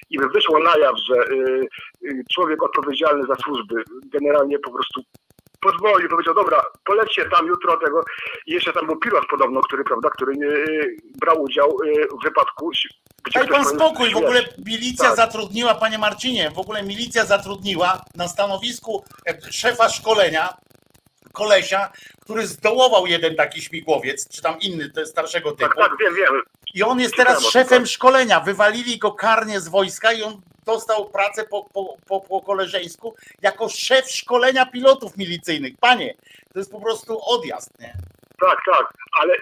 I 0.09 0.17
by 0.17 0.27
wyszło 0.29 0.59
na 0.59 0.77
jaw, 0.77 0.95
że 1.09 1.15
y, 1.15 1.67
y, 2.03 2.23
człowiek 2.33 2.63
odpowiedzialny 2.63 3.23
za 3.27 3.35
służby 3.35 3.83
generalnie 4.05 4.59
po 4.59 4.71
prostu 4.71 5.01
pozwolił, 5.65 6.09
powiedział, 6.09 6.33
dobra, 6.33 6.65
polećcie 6.85 7.29
tam 7.29 7.47
jutro 7.47 7.77
tego. 7.77 8.03
I 8.45 8.51
jeszcze 8.51 8.73
tam 8.73 8.85
był 8.85 8.95
pilot 8.95 9.25
podobno, 9.29 9.61
który, 9.61 9.83
prawda, 9.83 10.09
który 10.09 10.33
y, 10.33 10.97
brał 11.21 11.41
udział 11.41 11.77
y, 11.85 12.07
w 12.21 12.23
wypadku. 12.23 12.71
Daj 13.33 13.47
pan 13.47 13.65
spokój, 13.65 14.13
w 14.13 14.17
ogóle 14.17 14.41
milicja 14.65 15.05
tak. 15.05 15.15
zatrudniła, 15.15 15.75
panie 15.75 15.97
Marcinie, 15.97 16.51
w 16.51 16.59
ogóle 16.59 16.83
milicja 16.83 17.25
zatrudniła 17.25 18.01
na 18.15 18.27
stanowisku 18.27 19.03
e, 19.27 19.51
szefa 19.51 19.89
szkolenia 19.89 20.49
kolesia, 21.33 21.91
który 22.21 22.47
zdołował 22.47 23.07
jeden 23.07 23.35
taki 23.35 23.61
śmigłowiec, 23.61 24.29
czy 24.29 24.41
tam 24.41 24.59
inny, 24.59 24.89
to 24.89 24.99
jest 24.99 25.11
starszego 25.11 25.51
typu. 25.51 25.75
Tak, 25.75 25.77
tak, 25.77 25.91
wiem, 25.99 26.15
wiem. 26.15 26.41
I 26.75 26.83
on 26.83 26.99
jest 26.99 27.15
teraz 27.15 27.45
szefem 27.45 27.85
szkolenia. 27.85 28.39
Wywalili 28.39 28.97
go 28.97 29.11
karnie 29.11 29.59
z 29.59 29.69
wojska 29.69 30.13
i 30.13 30.23
on 30.23 30.41
dostał 30.65 31.09
pracę 31.09 31.43
po, 31.43 31.63
po, 31.73 31.97
po, 32.07 32.21
po 32.21 32.41
koleżeńsku 32.41 33.15
jako 33.41 33.69
szef 33.69 34.11
szkolenia 34.11 34.65
pilotów 34.65 35.17
milicyjnych. 35.17 35.73
Panie, 35.79 36.13
to 36.53 36.59
jest 36.59 36.71
po 36.71 36.81
prostu 36.81 37.19
odjazd, 37.25 37.79
nie? 37.79 37.93
Tak, 38.39 38.57
tak, 38.65 38.93
ale 39.21 39.33
y, 39.33 39.39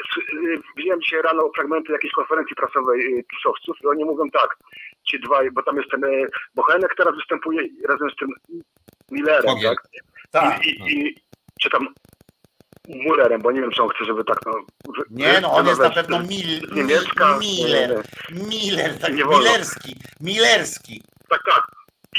widziałem 0.78 1.02
dzisiaj 1.02 1.22
rano 1.22 1.50
fragmenty 1.56 1.92
jakiejś 1.92 2.14
konferencji 2.14 2.56
prasowej 2.56 3.20
y, 3.20 3.24
pisowców 3.24 3.78
i 3.84 3.88
oni 3.88 4.06
mówią 4.06 4.30
tak, 4.30 4.58
ci 5.04 5.20
dwaj, 5.20 5.52
bo 5.52 5.64
tam 5.64 5.78
jest 5.78 5.92
ten 5.92 6.04
y, 6.04 6.30
Bochenek 6.56 6.96
teraz 6.98 7.16
występuje 7.16 7.68
razem 7.88 8.10
z 8.10 8.16
tym 8.16 8.30
Millerem, 9.12 9.56
tak? 9.64 9.88
Tak. 10.32 10.66
I, 10.66 10.70
i, 10.70 11.08
i, 11.08 11.16
czy 11.60 11.70
tam 11.70 11.88
Mullerem, 12.88 13.42
bo 13.42 13.52
nie 13.52 13.62
wiem, 13.62 13.72
czy 13.72 13.84
on 13.84 13.90
chce, 13.90 14.06
żeby 14.06 14.24
tak 14.24 14.40
no... 14.46 14.54
Nie, 15.10 15.42
no 15.42 15.54
on 15.54 15.68
jest 15.68 15.82
na 15.82 15.90
pewno 15.90 16.20
Mil, 16.20 16.62
Niemiecka, 16.76 17.38
Miller, 17.40 18.04
Miller, 18.32 19.00
tak, 19.00 19.14
Millerski, 19.14 19.96
Millerski. 20.22 21.04
Tak, 21.30 21.42
tak. 21.46 21.64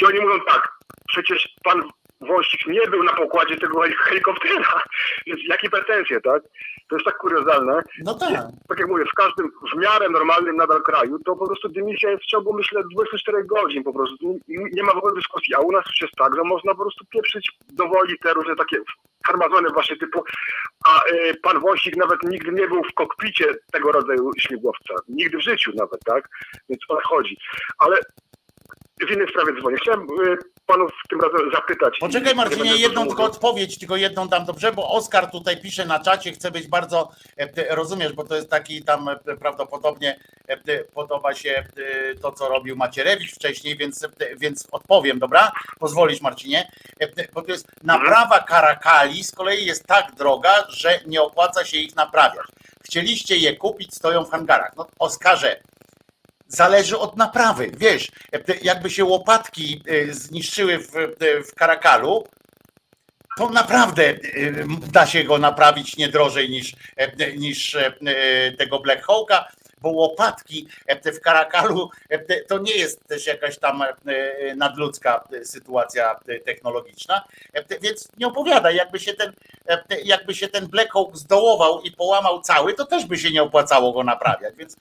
I 0.01 0.05
oni 0.05 0.21
mówią 0.21 0.39
tak, 0.49 0.69
przecież 1.09 1.55
pan 1.65 1.83
Wąsik 2.29 2.67
nie 2.67 2.87
był 2.91 3.03
na 3.03 3.13
pokładzie 3.13 3.57
tego 3.57 3.81
helikoptera, 4.05 4.83
więc 5.27 5.41
jakie 5.49 5.71
pretensje, 5.71 6.21
tak? 6.21 6.43
To 6.89 6.97
jest 6.97 7.05
tak 7.05 7.17
kuriozalne. 7.17 7.83
No 8.05 8.15
tak. 8.15 8.31
Tak 8.69 8.79
jak 8.79 8.89
mówię, 8.89 9.05
w 9.05 9.17
każdym 9.17 9.51
w 9.75 9.77
miarę 9.77 10.09
normalnym 10.09 10.57
nadal 10.57 10.83
kraju, 10.83 11.19
to 11.19 11.37
po 11.37 11.47
prostu 11.47 11.69
dymisja 11.69 12.11
jest 12.11 12.23
w 12.23 12.27
ciągu, 12.27 12.55
myślę, 12.55 12.83
24 12.93 13.45
godzin 13.45 13.85
po 13.85 13.93
prostu. 13.93 14.39
Nie 14.49 14.83
ma 14.83 14.93
w 14.95 14.97
ogóle 14.97 15.15
dyskusji, 15.15 15.55
a 15.55 15.61
u 15.61 15.73
nas 15.73 15.85
już 15.87 16.01
jest 16.01 16.15
tak, 16.15 16.37
że 16.37 16.43
można 16.43 16.75
po 16.75 16.83
prostu 16.83 17.05
pieprzyć 17.05 17.51
dowoli 17.73 18.19
te 18.19 18.35
różne 18.35 18.57
takie 18.57 18.77
farmazony 19.27 19.69
właśnie 19.71 19.97
typu, 19.97 20.25
a 20.87 21.03
y, 21.13 21.35
pan 21.43 21.61
Wąsik 21.61 21.97
nawet 21.97 22.23
nigdy 22.23 22.53
nie 22.53 22.69
był 22.69 22.83
w 22.85 22.95
kokpicie 22.95 23.45
tego 23.73 23.93
rodzaju 23.93 24.31
śmigłowca. 24.39 24.95
Nigdy 25.09 25.39
w 25.39 25.43
życiu 25.43 25.73
nawet, 25.75 26.01
tak? 26.05 26.29
Więc 26.69 26.83
o 26.89 26.97
to 26.97 27.01
chodzi. 27.05 27.37
Ale 27.79 28.01
w 29.01 29.11
innej 29.11 29.29
sprawie 29.29 29.61
dzwonię. 29.61 29.77
Chciałem 29.77 30.01
y, 30.03 30.39
panów 30.67 30.91
tym 31.09 31.21
razem 31.21 31.51
zapytać. 31.53 31.99
Poczekaj 32.01 32.35
Marcinie, 32.35 32.77
jedną 32.77 33.07
tylko 33.07 33.25
odpowiedź, 33.25 33.79
tylko 33.79 33.97
jedną 33.97 34.29
dam 34.29 34.45
dobrze, 34.45 34.73
bo 34.73 34.91
Oskar 34.91 35.31
tutaj 35.31 35.61
pisze 35.61 35.85
na 35.85 35.99
czacie, 35.99 36.33
chce 36.33 36.51
być 36.51 36.67
bardzo, 36.69 37.11
e, 37.37 37.75
rozumiesz, 37.75 38.13
bo 38.13 38.25
to 38.25 38.35
jest 38.35 38.51
taki 38.51 38.83
tam 38.83 39.09
e, 39.09 39.17
prawdopodobnie 39.37 40.19
e, 40.49 40.85
podoba 40.85 41.35
się 41.35 41.65
to, 42.23 42.33
co 42.33 42.49
robił 42.49 42.77
Macierewicz 42.77 43.35
wcześniej, 43.35 43.77
więc, 43.77 44.09
więc 44.37 44.69
odpowiem, 44.73 45.19
dobra? 45.19 45.53
Pozwolisz 45.79 46.21
Marcinie, 46.21 46.71
bo 47.35 47.43
to 47.43 47.53
jest 47.53 47.67
naprawa 47.83 48.39
karakali 48.39 49.25
z 49.25 49.33
kolei 49.33 49.67
jest 49.67 49.87
tak 49.87 50.15
droga, 50.15 50.67
że 50.69 51.01
nie 51.07 51.23
opłaca 51.23 51.65
się 51.65 51.77
ich 51.77 51.97
naprawiać. 51.97 52.47
Chcieliście 52.85 53.37
je 53.37 53.57
kupić, 53.57 53.95
stoją 53.95 54.25
w 54.25 54.31
hangarach. 54.31 54.73
No 54.77 54.87
Oskarze, 54.99 55.61
zależy 56.55 56.99
od 56.99 57.17
naprawy. 57.17 57.71
Wiesz, 57.77 58.09
jakby 58.63 58.91
się 58.91 59.05
łopatki 59.05 59.83
e, 59.89 60.15
zniszczyły 60.15 60.79
w, 60.79 60.91
w 61.51 61.55
Karakalu, 61.55 62.25
to 63.37 63.51
naprawdę 63.51 64.05
e, 64.09 64.17
da 64.93 65.07
się 65.07 65.25
go 65.25 65.39
naprawić 65.39 65.97
nie 65.97 66.09
drożej 66.09 66.51
niż, 66.51 66.75
e, 66.97 67.37
niż 67.37 67.77
tego 68.59 68.81
Black 68.81 69.07
Hawka 69.07 69.49
bo 69.85 69.91
łopatki 69.91 70.69
e, 70.87 71.13
w 71.13 71.21
Karakalu 71.21 71.91
e, 72.09 72.41
to 72.41 72.59
nie 72.59 72.75
jest 72.75 73.09
też 73.09 73.27
jakaś 73.27 73.59
tam 73.59 73.83
e, 73.83 74.55
nadludzka 74.57 75.29
sytuacja 75.43 76.21
technologiczna, 76.45 77.25
więc 77.83 78.09
nie 78.19 78.27
opowiadaj, 78.27 78.77
jakby 78.77 79.01
się 79.01 79.15
ten, 79.15 79.33
jakby 80.05 80.35
się 80.35 80.49
ten 80.49 80.67
Black 80.67 80.93
Hawk 80.93 81.17
zdołował 81.17 81.81
i 81.81 81.91
połamał 81.91 82.41
cały, 82.41 82.75
to 82.75 82.87
też 82.87 83.07
by 83.07 83.19
się 83.19 83.31
nie 83.31 83.43
opłacało 83.43 83.93
go 83.93 84.05
naprawiać, 84.05 84.55
więc, 84.57 84.77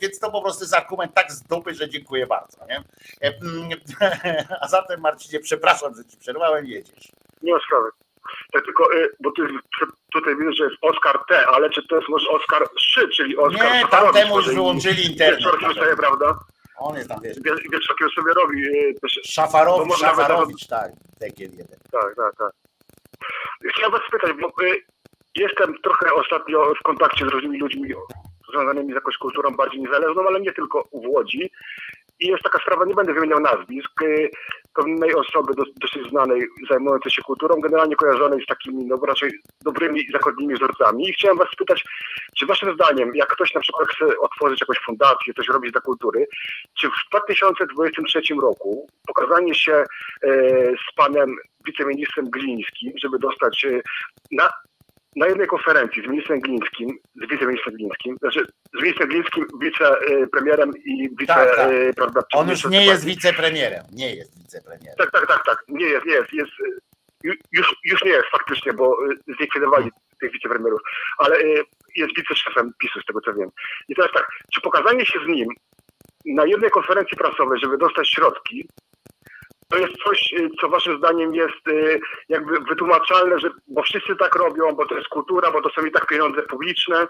więc 0.00 0.18
to 0.18 0.30
po 0.30 0.42
prostu 0.42 0.64
jest 0.64 0.74
argument 0.74 1.14
tak 1.14 1.32
z 1.32 1.42
dupy, 1.42 1.74
że 1.74 1.88
dziękuję 1.88 2.26
bardzo. 2.26 2.58
Nie? 2.66 2.84
A 4.60 4.68
zatem 4.68 5.00
Marcinie, 5.00 5.40
przepraszam, 5.40 5.94
że 5.94 6.04
ci 6.04 6.16
przerwałem, 6.16 6.66
jedziesz. 6.66 7.12
Nie 7.42 7.52
ma. 7.52 8.07
Tak 8.52 8.64
tylko, 8.64 8.94
y, 8.94 9.08
bo 9.20 9.32
ty, 9.32 9.42
tutaj 10.12 10.36
widzę, 10.36 10.52
że 10.52 10.64
jest 10.64 10.76
Oscar 10.82 11.18
T, 11.28 11.46
ale 11.46 11.70
czy 11.70 11.86
to 11.88 11.96
jest 11.96 12.08
może 12.08 12.28
Oscar 12.30 12.68
Szy, 12.80 13.08
czyli 13.08 13.36
Oscar 13.36 13.74
Nie, 13.74 13.86
tamtemu 13.86 14.36
już 14.36 14.54
wyłączyli 14.54 15.06
internet. 15.06 15.38
Wieczorkiem 15.38 15.74
sobie, 15.74 15.96
prawda? 15.96 16.38
On 16.78 16.96
jest 16.96 17.08
tam, 17.08 17.18
wiesz. 17.22 17.36
Wieczorkiem 17.72 18.10
sobie 18.10 18.32
robi. 18.34 18.66
Y, 18.66 18.94
Szafarowicz, 19.24 19.98
Szafarowicz, 19.98 20.66
tak, 20.66 20.90
tekiel 21.20 21.50
jeden. 21.50 21.78
Tak, 21.92 22.14
tak, 22.16 22.36
tak. 22.38 22.52
Chciałem 23.72 23.92
was 23.92 24.00
spytać, 24.08 24.32
bo 24.40 24.52
jestem 25.34 25.74
trochę 25.82 26.14
ostatnio 26.14 26.74
w 26.80 26.82
kontakcie 26.82 27.26
z 27.26 27.28
różnymi 27.28 27.58
ludźmi 27.58 27.94
związanymi 28.50 28.92
z 28.92 28.94
jakąś 28.94 29.16
kulturą 29.16 29.56
bardziej 29.56 29.80
niezależną, 29.80 30.22
ale 30.26 30.40
nie 30.40 30.52
tylko 30.52 30.84
w 30.92 31.06
Łodzi. 31.06 31.50
I 32.20 32.26
jest 32.26 32.42
taka 32.42 32.58
sprawa, 32.58 32.84
nie 32.84 32.94
będę 32.94 33.14
wymieniał 33.14 33.40
nazwisk, 33.40 34.00
pewnej 34.78 35.14
osoby 35.14 35.52
dosyć 35.80 36.10
znanej, 36.10 36.48
zajmującej 36.70 37.12
się 37.12 37.22
kulturą, 37.22 37.60
generalnie 37.60 37.96
kojarzonej 37.96 38.42
z 38.42 38.46
takimi 38.46 38.84
no, 38.86 38.96
raczej 39.06 39.30
dobrymi 39.64 40.00
zachodnimi 40.12 40.54
wzorcami. 40.54 41.08
I 41.08 41.12
chciałem 41.12 41.38
was 41.38 41.48
spytać, 41.52 41.84
czy 42.36 42.46
waszym 42.46 42.74
zdaniem, 42.74 43.14
jak 43.14 43.28
ktoś 43.28 43.54
na 43.54 43.60
przykład 43.60 43.88
chce 43.88 44.18
otworzyć 44.18 44.60
jakąś 44.60 44.78
fundację, 44.78 45.34
coś 45.34 45.48
robić 45.48 45.72
dla 45.72 45.80
kultury, 45.80 46.26
czy 46.78 46.88
w 46.88 47.10
2023 47.10 48.20
roku 48.42 48.88
pokazanie 49.06 49.54
się 49.54 49.72
e, 49.72 49.84
z 50.70 50.94
panem 50.96 51.36
wiceministrem 51.66 52.30
Glińskim, 52.30 52.92
żeby 53.02 53.18
dostać 53.18 53.64
e, 53.64 53.80
na 54.32 54.50
na 55.16 55.26
jednej 55.26 55.46
konferencji 55.46 56.02
z 56.02 56.06
ministrem 56.06 56.40
Glińskim, 56.40 56.98
z 57.14 57.30
wiceministrem 57.30 57.74
Glińskim, 57.74 58.16
znaczy 58.16 58.46
z 58.74 58.82
ministrem 58.82 59.08
Glińskim, 59.08 59.46
wicepremierem 59.60 60.70
i 60.84 61.08
wice... 61.18 61.34
Tak, 61.34 61.56
tak. 61.56 61.70
Prawda, 61.96 62.20
On 62.32 62.48
już 62.48 62.64
nie 62.64 62.86
jest 62.86 63.04
wicepremierem, 63.04 63.84
nie 63.92 64.14
jest 64.14 64.38
wicepremierem. 64.38 64.94
Tak, 64.98 65.10
tak, 65.10 65.26
tak, 65.26 65.44
tak, 65.46 65.64
nie 65.68 65.86
jest, 65.86 66.06
nie 66.06 66.12
jest, 66.12 66.32
jest 66.32 66.52
już, 67.52 67.74
już 67.84 68.04
nie 68.04 68.10
jest 68.10 68.28
faktycznie, 68.32 68.72
bo 68.72 68.92
e, 68.92 69.34
zlikwidowali 69.38 69.90
tych 70.20 70.32
wicepremierów, 70.32 70.80
ale 71.18 71.36
e, 71.36 71.42
jest 71.96 72.16
wiceszefem 72.16 72.72
PiSu, 72.78 73.00
z 73.00 73.04
tego 73.04 73.20
co 73.20 73.34
wiem. 73.34 73.50
I 73.88 73.94
teraz 73.94 74.12
tak, 74.12 74.28
czy 74.54 74.60
pokazanie 74.60 75.06
się 75.06 75.18
z 75.24 75.28
nim 75.28 75.48
na 76.24 76.46
jednej 76.46 76.70
konferencji 76.70 77.16
prasowej, 77.16 77.60
żeby 77.60 77.78
dostać 77.78 78.08
środki, 78.08 78.68
to 79.68 79.78
jest 79.78 79.92
coś, 80.06 80.32
y, 80.32 80.50
co 80.60 80.68
waszym 80.68 80.98
zdaniem 80.98 81.34
jest 81.34 81.68
y, 81.68 82.00
jakby 82.28 82.60
wytłumaczalne, 82.60 83.38
że, 83.38 83.50
bo 83.68 83.82
wszyscy 83.82 84.16
tak 84.16 84.34
robią, 84.34 84.72
bo 84.72 84.86
to 84.86 84.94
jest 84.94 85.08
kultura, 85.08 85.50
bo 85.50 85.62
to 85.62 85.70
są 85.70 85.86
i 85.86 85.92
tak 85.92 86.06
pieniądze 86.06 86.42
publiczne. 86.42 87.06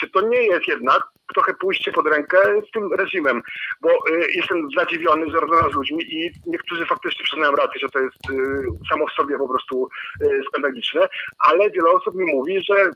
Czy 0.00 0.10
to 0.10 0.20
nie 0.20 0.42
jest 0.42 0.68
jednak 0.68 1.02
trochę 1.34 1.54
pójście 1.54 1.92
pod 1.92 2.06
rękę 2.06 2.38
z 2.68 2.70
tym 2.70 2.92
reżimem? 2.92 3.42
Bo 3.80 3.90
y, 3.90 4.32
jestem 4.34 4.68
zadziwiony, 4.76 5.26
rozmawiam 5.32 5.72
z 5.72 5.74
ludźmi 5.74 6.14
i 6.14 6.30
niektórzy 6.46 6.86
faktycznie 6.86 7.24
przyznają 7.24 7.52
rację, 7.52 7.80
że 7.80 7.88
to 7.88 7.98
jest 7.98 8.18
samo 8.90 9.06
w 9.06 9.12
sobie 9.12 9.38
po 9.38 9.48
prostu 9.48 9.88
skandaliczne, 10.48 11.08
ale 11.38 11.70
wiele 11.70 11.90
osób 11.90 12.14
mi 12.14 12.34
mówi, 12.34 12.60
że 12.64 12.90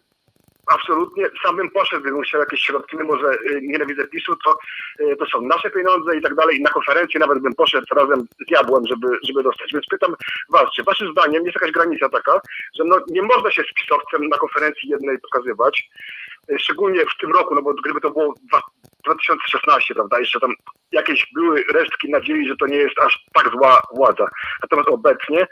absolutnie 0.66 1.24
sam 1.44 1.56
bym 1.56 1.70
poszedł, 1.70 2.02
gdybym 2.02 2.22
chciał 2.22 2.40
jakieś 2.40 2.60
środki, 2.60 2.97
mimo 2.97 3.16
że 3.18 3.34
y, 3.51 3.60
nienawidzę 3.62 4.06
PiSu, 4.06 4.36
to, 4.36 4.59
y, 5.01 5.16
to 5.16 5.26
są 5.26 5.40
nasze 5.40 5.70
pieniądze 5.70 6.16
i 6.16 6.22
tak 6.22 6.34
dalej. 6.34 6.60
Na 6.60 6.70
konferencję 6.70 7.20
nawet 7.20 7.39
bym 7.39 7.55
poszedł 7.55 7.86
razem 7.94 8.20
z 8.20 8.47
diabłem, 8.48 8.86
żeby, 8.86 9.06
żeby 9.22 9.43
dostać. 9.43 9.72
Więc 9.72 9.86
pytam 9.90 10.14
was, 10.51 10.72
czy 10.76 10.82
waszym 10.82 11.12
zdaniem 11.12 11.44
jest 11.44 11.55
jakaś 11.55 11.70
granica 11.70 12.09
taka, 12.09 12.40
że 12.78 12.84
no, 12.84 12.97
nie 13.09 13.22
można 13.22 13.51
się 13.51 13.62
z 13.62 13.74
pisowcem 13.74 14.28
na 14.28 14.39
konferencji 14.39 14.89
jednej 14.89 15.18
pokazywać, 15.18 15.89
y, 16.51 16.59
szczególnie 16.59 17.01
w 17.01 17.20
tym 17.20 17.32
roku, 17.32 17.55
no 17.55 17.62
bo 17.62 17.74
gdyby 17.74 18.01
to 18.01 18.10
było 18.10 18.34
2016, 19.05 19.94
prawda, 19.94 20.20
jeszcze 20.20 20.40
tam 20.40 20.55
jakieś 20.93 21.26
były 21.34 21.64
resztki 21.72 22.10
nadziei, 22.10 22.48
że 22.48 22.56
to 22.56 22.66
nie 22.66 22.76
jest 22.76 22.98
aż 22.98 23.26
tak 23.34 23.51
zła 23.51 23.82
władza. 23.94 24.26
Natomiast 24.62 24.89
obecnie 24.89 25.47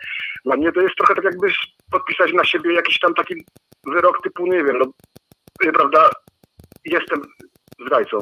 dla 0.44 0.56
mnie 0.56 0.72
to 0.72 0.80
jest 0.80 0.96
trochę 0.96 1.14
tak 1.14 1.24
jakby 1.24 1.48
podpisać 1.90 2.32
na 2.32 2.44
siebie 2.44 2.74
jakiś 2.74 2.98
tam 2.98 3.14
taki 3.14 3.34
wyrok 3.86 4.22
typu, 4.22 4.46
nie 4.46 4.64
wiem, 4.64 4.78
no, 4.78 4.86
prawda, 5.72 6.10
jestem 6.84 7.22
zdrajcą, 7.86 8.18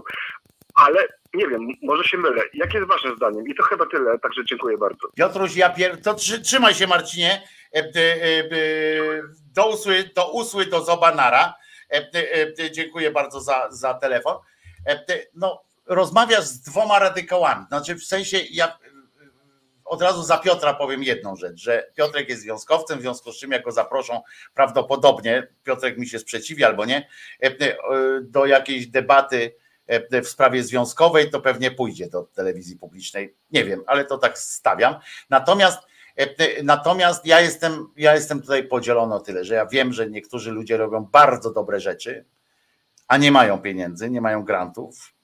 ale 0.74 1.09
nie 1.35 1.49
wiem, 1.49 1.69
może 1.82 2.05
się 2.05 2.19
mylę. 2.19 2.43
Jakie 2.55 2.78
jest 2.78 2.89
wasze 2.89 3.16
zdanie? 3.16 3.43
I 3.47 3.55
to 3.55 3.62
chyba 3.62 3.86
tyle, 3.86 4.19
także 4.19 4.45
dziękuję 4.45 4.78
bardzo. 4.78 5.09
Piotruś, 5.16 5.57
ja 5.57 5.70
pier... 5.70 6.03
to 6.03 6.15
trzymaj 6.45 6.74
się 6.74 6.86
Marcinie, 6.86 7.43
e, 7.74 7.78
e, 7.78 7.85
e, 7.85 8.49
do 9.55 9.69
usły, 9.69 10.11
do 10.15 10.32
usły, 10.32 10.66
do 10.66 10.81
zobanara. 10.81 11.55
Dziękuję 12.73 13.11
bardzo 13.11 13.40
za, 13.40 13.70
za 13.70 13.95
telefon. 13.95 14.36
No, 15.35 15.62
rozmawiasz 15.86 16.45
z 16.45 16.61
dwoma 16.61 16.99
radykałami, 16.99 17.65
znaczy 17.69 17.95
w 17.95 18.05
sensie 18.05 18.39
ja 18.51 18.78
od 19.89 20.02
razu 20.02 20.23
za 20.23 20.39
Piotra 20.39 20.74
powiem 20.74 21.02
jedną 21.02 21.36
rzecz, 21.36 21.56
że 21.56 21.90
Piotrek 21.94 22.28
jest 22.28 22.43
związkowcem, 22.43 22.98
w 22.98 23.02
związku 23.02 23.32
z 23.32 23.39
czym 23.39 23.51
jak 23.51 23.65
go 23.65 23.73
zaproszą 23.73 24.23
prawdopodobnie, 24.55 25.47
Piotrek 25.65 25.98
mi 25.98 26.09
się 26.09 26.19
sprzeciwi 26.19 26.65
albo 26.65 26.85
nie, 26.85 27.09
e, 27.43 27.47
e, 27.47 27.74
do 28.23 28.47
jakiejś 28.47 28.86
debaty 28.86 29.55
e, 29.86 30.23
w 30.23 30.28
sprawie 30.28 30.62
związkowej, 30.62 31.31
to 31.31 31.40
pewnie 31.40 31.70
pójdzie 31.70 32.09
do 32.09 32.23
telewizji 32.23 32.77
publicznej. 32.77 33.36
Nie 33.51 33.65
wiem, 33.65 33.82
ale 33.86 34.05
to 34.05 34.19
tak 34.19 34.39
stawiam. 34.39 34.97
Natomiast 35.31 35.89
Natomiast 36.62 37.27
ja 37.27 37.40
jestem, 37.40 37.89
ja 37.97 38.15
jestem 38.15 38.40
tutaj 38.40 38.65
podzielony 38.65 39.15
o 39.15 39.20
tyle, 39.20 39.44
że 39.44 39.55
ja 39.55 39.66
wiem, 39.66 39.93
że 39.93 40.10
niektórzy 40.10 40.51
ludzie 40.51 40.77
robią 40.77 41.05
bardzo 41.05 41.52
dobre 41.52 41.81
rzeczy, 41.81 42.24
a 43.09 43.16
nie 43.16 43.32
mają 43.32 43.59
pieniędzy, 43.59 44.10
nie 44.10 44.20
mają 44.20 44.44
grantów. 44.44 45.15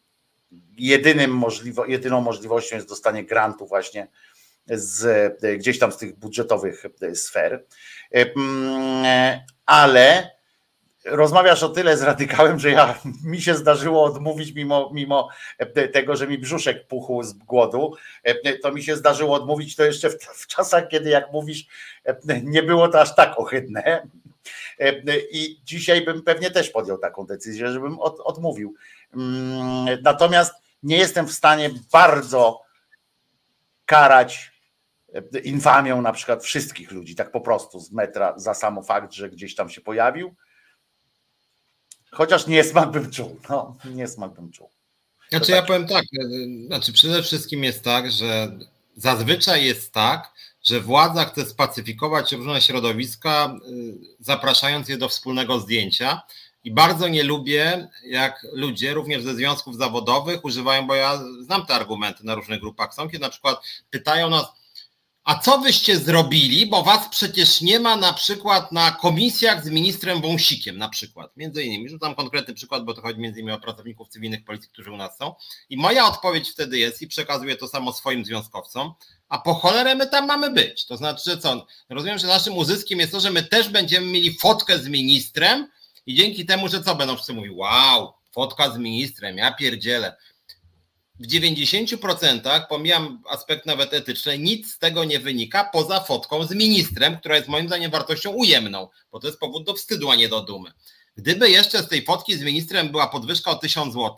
Jedynym 0.78 1.30
możliwo, 1.30 1.86
jedyną 1.86 2.20
możliwością 2.20 2.76
jest 2.76 2.88
dostanie 2.88 3.24
grantu 3.24 3.66
właśnie 3.66 4.08
z, 4.66 5.58
gdzieś 5.58 5.78
tam 5.78 5.92
z 5.92 5.96
tych 5.96 6.18
budżetowych 6.18 6.84
sfer. 7.14 7.64
Ale 9.66 10.30
rozmawiasz 11.04 11.62
o 11.62 11.68
tyle 11.68 11.96
z 11.96 12.02
radykałem, 12.02 12.58
że 12.58 12.70
ja 12.70 12.98
mi 13.24 13.42
się 13.42 13.54
zdarzyło 13.54 14.04
odmówić, 14.04 14.54
mimo, 14.54 14.90
mimo 14.94 15.28
tego, 15.92 16.16
że 16.16 16.26
mi 16.26 16.38
brzuszek 16.38 16.86
puchł 16.86 17.22
z 17.22 17.32
głodu, 17.32 17.94
to 18.62 18.72
mi 18.72 18.82
się 18.82 18.96
zdarzyło 18.96 19.34
odmówić 19.34 19.76
to 19.76 19.84
jeszcze 19.84 20.10
w, 20.10 20.14
w 20.14 20.46
czasach, 20.46 20.88
kiedy 20.88 21.10
jak 21.10 21.32
mówisz, 21.32 21.66
nie 22.42 22.62
było 22.62 22.88
to 22.88 23.00
aż 23.00 23.14
tak 23.14 23.38
ohydne. 23.38 24.08
I 25.30 25.60
dzisiaj 25.64 26.04
bym 26.04 26.22
pewnie 26.22 26.50
też 26.50 26.70
podjął 26.70 26.98
taką 26.98 27.26
decyzję, 27.26 27.72
żebym 27.72 27.98
od, 27.98 28.20
odmówił. 28.20 28.74
Natomiast 30.02 30.54
nie 30.82 30.96
jestem 30.96 31.26
w 31.26 31.32
stanie 31.32 31.70
bardzo 31.92 32.62
karać 33.86 34.53
infamią 35.44 36.02
na 36.02 36.12
przykład 36.12 36.44
wszystkich 36.44 36.90
ludzi, 36.90 37.14
tak 37.14 37.32
po 37.32 37.40
prostu 37.40 37.80
z 37.80 37.92
metra 37.92 38.34
za 38.36 38.54
samo 38.54 38.82
fakt, 38.82 39.12
że 39.12 39.30
gdzieś 39.30 39.54
tam 39.54 39.70
się 39.70 39.80
pojawił. 39.80 40.34
Chociaż 42.10 42.46
niesmak 42.46 42.90
bym 42.90 43.10
czuł. 43.10 43.40
No, 43.48 43.76
niesmak 43.84 44.32
bym 44.32 44.50
czuł. 44.50 44.70
Znaczy 45.28 45.52
ja 45.52 45.62
powiem 45.62 45.86
tak, 45.86 46.04
e, 46.04 46.66
znaczy 46.66 46.92
przede 46.92 47.22
wszystkim 47.22 47.64
jest 47.64 47.84
tak, 47.84 48.10
że 48.10 48.58
zazwyczaj 48.96 49.64
jest 49.64 49.92
tak, 49.92 50.32
że 50.62 50.80
władza 50.80 51.24
chce 51.24 51.46
spacyfikować 51.46 52.32
różne 52.32 52.60
środowiska, 52.60 53.44
e, 53.44 53.58
zapraszając 54.20 54.88
je 54.88 54.96
do 54.96 55.08
wspólnego 55.08 55.60
zdjęcia. 55.60 56.22
I 56.64 56.70
bardzo 56.70 57.08
nie 57.08 57.22
lubię, 57.22 57.88
jak 58.04 58.46
ludzie, 58.52 58.94
również 58.94 59.22
ze 59.22 59.34
związków 59.34 59.76
zawodowych, 59.76 60.44
używają, 60.44 60.86
bo 60.86 60.94
ja 60.94 61.20
znam 61.40 61.66
te 61.66 61.74
argumenty 61.74 62.24
na 62.24 62.34
różnych 62.34 62.60
grupach, 62.60 62.94
są, 62.94 63.08
kiedy 63.08 63.22
na 63.22 63.30
przykład 63.30 63.60
pytają 63.90 64.30
nas, 64.30 64.46
a 65.24 65.38
co 65.38 65.58
wyście 65.58 65.98
zrobili, 65.98 66.66
bo 66.66 66.82
was 66.82 67.08
przecież 67.08 67.60
nie 67.60 67.80
ma 67.80 67.96
na 67.96 68.12
przykład 68.12 68.72
na 68.72 68.90
komisjach 68.90 69.64
z 69.64 69.70
ministrem 69.70 70.20
Wąsikiem 70.20 70.78
na 70.78 70.88
przykład, 70.88 71.36
między 71.36 71.62
innymi, 71.62 71.88
rzucam 71.88 72.14
konkretny 72.14 72.54
przykład, 72.54 72.84
bo 72.84 72.94
to 72.94 73.02
chodzi 73.02 73.20
między 73.20 73.40
innymi 73.40 73.56
o 73.56 73.60
pracowników 73.60 74.08
cywilnych 74.08 74.44
policji, 74.44 74.68
którzy 74.68 74.92
u 74.92 74.96
nas 74.96 75.18
są. 75.18 75.34
I 75.68 75.76
moja 75.76 76.06
odpowiedź 76.06 76.50
wtedy 76.50 76.78
jest 76.78 77.02
i 77.02 77.06
przekazuję 77.06 77.56
to 77.56 77.68
samo 77.68 77.92
swoim 77.92 78.24
związkowcom, 78.24 78.92
a 79.28 79.38
po 79.38 79.54
cholerę 79.54 79.94
my 79.94 80.06
tam 80.06 80.26
mamy 80.26 80.50
być, 80.50 80.86
to 80.86 80.96
znaczy, 80.96 81.30
że 81.30 81.38
co, 81.38 81.66
rozumiem, 81.88 82.18
że 82.18 82.26
naszym 82.26 82.56
uzyskiem 82.56 82.98
jest 82.98 83.12
to, 83.12 83.20
że 83.20 83.30
my 83.30 83.42
też 83.42 83.68
będziemy 83.68 84.06
mieli 84.06 84.38
fotkę 84.38 84.78
z 84.78 84.88
ministrem 84.88 85.68
i 86.06 86.14
dzięki 86.14 86.46
temu, 86.46 86.68
że 86.68 86.82
co, 86.82 86.94
będą 86.94 87.14
wszyscy 87.14 87.32
mówić, 87.32 87.52
wow, 87.54 88.12
fotka 88.32 88.70
z 88.70 88.78
ministrem, 88.78 89.36
ja 89.36 89.52
pierdzielę, 89.52 90.16
w 91.20 91.26
90% 91.26 92.66
pomijam 92.68 93.22
aspekt 93.28 93.66
nawet 93.66 93.94
etyczny, 93.94 94.38
nic 94.38 94.74
z 94.74 94.78
tego 94.78 95.04
nie 95.04 95.20
wynika 95.20 95.64
poza 95.64 96.00
fotką 96.00 96.44
z 96.44 96.54
ministrem, 96.54 97.18
która 97.18 97.36
jest 97.36 97.48
moim 97.48 97.66
zdaniem 97.66 97.90
wartością 97.90 98.30
ujemną, 98.30 98.88
bo 99.12 99.20
to 99.20 99.26
jest 99.26 99.38
powód 99.38 99.64
do 99.64 99.74
wstydu, 99.74 100.10
a 100.10 100.16
nie 100.16 100.28
do 100.28 100.40
dumy. 100.40 100.72
Gdyby 101.16 101.50
jeszcze 101.50 101.82
z 101.82 101.88
tej 101.88 102.04
fotki 102.04 102.36
z 102.36 102.42
ministrem 102.42 102.88
była 102.88 103.06
podwyżka 103.08 103.50
o 103.50 103.54
1000 103.54 103.94
zł, 103.94 104.16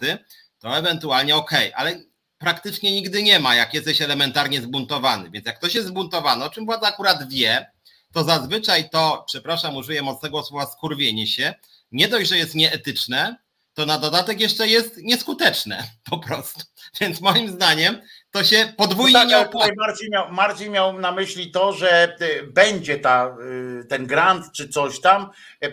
to 0.59 0.77
ewentualnie 0.79 1.37
ok, 1.37 1.51
ale 1.75 2.03
praktycznie 2.39 2.93
nigdy 2.93 3.23
nie 3.23 3.41
ma, 3.41 3.55
jak 3.55 3.75
jesteś 3.75 4.03
elementarnie 4.03 4.63
zbuntowany. 4.63 5.31
Więc 5.31 5.47
jak 5.47 5.59
ktoś 5.59 5.75
jest 5.75 5.89
zbuntowany, 5.89 6.45
o 6.45 6.51
czym 6.51 6.67
władza 6.67 6.87
akurat 6.87 7.29
wie, 7.29 7.67
to 8.13 8.25
zazwyczaj 8.25 8.91
to, 8.91 9.25
przepraszam, 9.27 9.77
użyję 9.77 10.03
mocnego 10.03 10.43
słowa, 10.43 10.67
skurwienie 10.67 11.27
się, 11.27 11.55
nie 11.93 12.09
dość, 12.09 12.31
że 12.31 12.39
jest 12.39 12.55
nieetyczne, 12.55 13.37
to 13.77 13.87
na 13.87 13.99
dodatek 13.99 14.41
jeszcze 14.41 14.69
jest 14.69 14.97
nieskuteczne 14.97 15.83
po 16.11 16.19
prostu. 16.19 16.61
Więc 17.01 17.21
moim 17.21 17.49
zdaniem 17.49 18.01
to 18.31 18.45
się 18.45 18.73
podwójnie 18.77 19.13
no 19.13 19.21
tak, 19.21 19.29
nie 19.29 19.39
opłaca. 19.39 19.73
Marcin 19.77 20.11
miał, 20.11 20.33
Marcin 20.33 20.73
miał 20.73 20.99
na 20.99 21.13
myśli 21.13 21.51
to, 21.51 21.73
że 21.73 22.17
y, 22.21 22.43
będzie 22.43 22.99
ta, 22.99 23.37
y, 23.81 23.85
ten 23.85 24.07
grant 24.07 24.45
czy 24.53 24.69
coś 24.69 25.01
tam, 25.01 25.31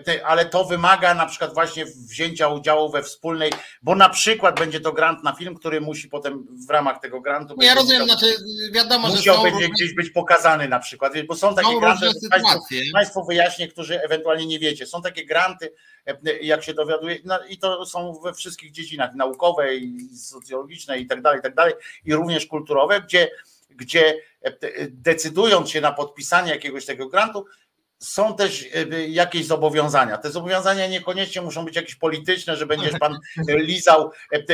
y, 0.07 0.25
ale 0.25 0.45
to 0.45 0.65
wymaga 0.65 1.13
na 1.13 1.25
przykład 1.25 1.53
właśnie 1.53 1.85
wzięcia 1.85 2.47
udziału 2.47 2.91
we 2.91 3.03
wspólnej, 3.03 3.51
bo 3.81 3.95
na 3.95 4.09
przykład 4.09 4.59
będzie 4.59 4.79
to 4.79 4.93
grant 4.93 5.23
na 5.23 5.33
film, 5.33 5.55
który 5.55 5.81
musi 5.81 6.09
potem 6.09 6.45
w 6.67 6.69
ramach 6.69 6.99
tego 6.99 7.21
grantu. 7.21 7.55
Ja 7.61 7.73
rozumiem, 7.73 8.01
musiał, 8.01 8.17
znaczy 8.17 8.35
wiadomo, 8.71 9.07
że 9.07 9.15
musiał 9.15 9.43
będzie 9.43 9.59
różne... 9.59 9.73
gdzieś 9.73 9.93
być 9.93 10.09
pokazany 10.09 10.67
na 10.67 10.79
przykład, 10.79 11.13
bo 11.27 11.35
są 11.35 11.55
takie 11.55 11.67
są 11.67 11.79
granty, 11.79 12.09
państwo, 12.29 12.59
państwo 12.93 13.23
wyjaśnię, 13.23 13.67
którzy 13.67 14.01
ewentualnie 14.01 14.45
nie 14.45 14.59
wiecie, 14.59 14.85
są 14.85 15.01
takie 15.01 15.25
granty, 15.25 15.73
jak 16.41 16.63
się 16.63 16.73
dowiaduje, 16.73 17.17
no 17.25 17.39
i 17.49 17.57
to 17.57 17.85
są 17.85 18.13
we 18.13 18.33
wszystkich 18.33 18.71
dziedzinach 18.71 19.15
naukowej, 19.15 19.93
socjologicznej 20.17 21.01
i 21.01 21.07
tak 21.07 21.21
dalej, 21.21 21.39
i 21.39 21.43
tak 21.43 21.55
dalej, 21.55 21.73
i 22.05 22.13
również 22.13 22.45
kulturowe, 22.45 23.01
gdzie 23.01 23.29
gdzie 23.69 24.21
decydując 24.89 25.69
się 25.69 25.81
na 25.81 25.91
podpisanie 25.91 26.51
jakiegoś 26.51 26.85
tego 26.85 27.09
grantu, 27.09 27.45
są 27.99 28.35
też 28.35 28.65
jakieś 29.07 29.45
zobowiązania. 29.45 30.17
Te 30.17 30.31
zobowiązania 30.31 30.87
niekoniecznie 30.87 31.41
muszą 31.41 31.65
być 31.65 31.75
jakieś 31.75 31.95
polityczne, 31.95 32.55
że 32.55 32.65
będziesz 32.65 32.99
pan 32.99 33.19
lizał, 33.47 34.11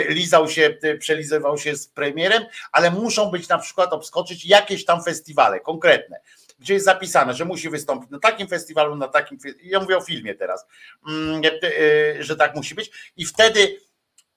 lizał 0.10 0.50
się, 0.50 0.78
przelizywał 1.00 1.58
się 1.58 1.76
z 1.76 1.88
premierem, 1.88 2.44
ale 2.72 2.92
muszą 2.92 3.32
być 3.32 3.48
na 3.48 3.58
przykład 3.58 3.94
obskoczyć 3.94 4.46
jakieś 4.46 4.86
tam 4.86 5.04
festiwale 5.04 5.60
konkretne 5.60 6.20
gdzie 6.60 6.74
jest 6.74 6.86
zapisane, 6.86 7.34
że 7.34 7.46
musi 7.46 7.70
wystąpić 7.70 8.10
na 8.10 8.20
takim 8.20 8.48
festiwalu, 8.48 8.96
na 8.96 9.08
takim. 9.08 9.38
Ja 9.64 9.80
mówię 9.80 9.98
o 9.98 10.02
filmie 10.02 10.36
teraz, 10.36 10.66
mm, 11.08 11.42
e, 11.64 12.24
że 12.24 12.36
tak 12.36 12.56
musi 12.56 12.76
być. 12.76 13.12
I 13.18 13.26
wtedy 13.26 13.78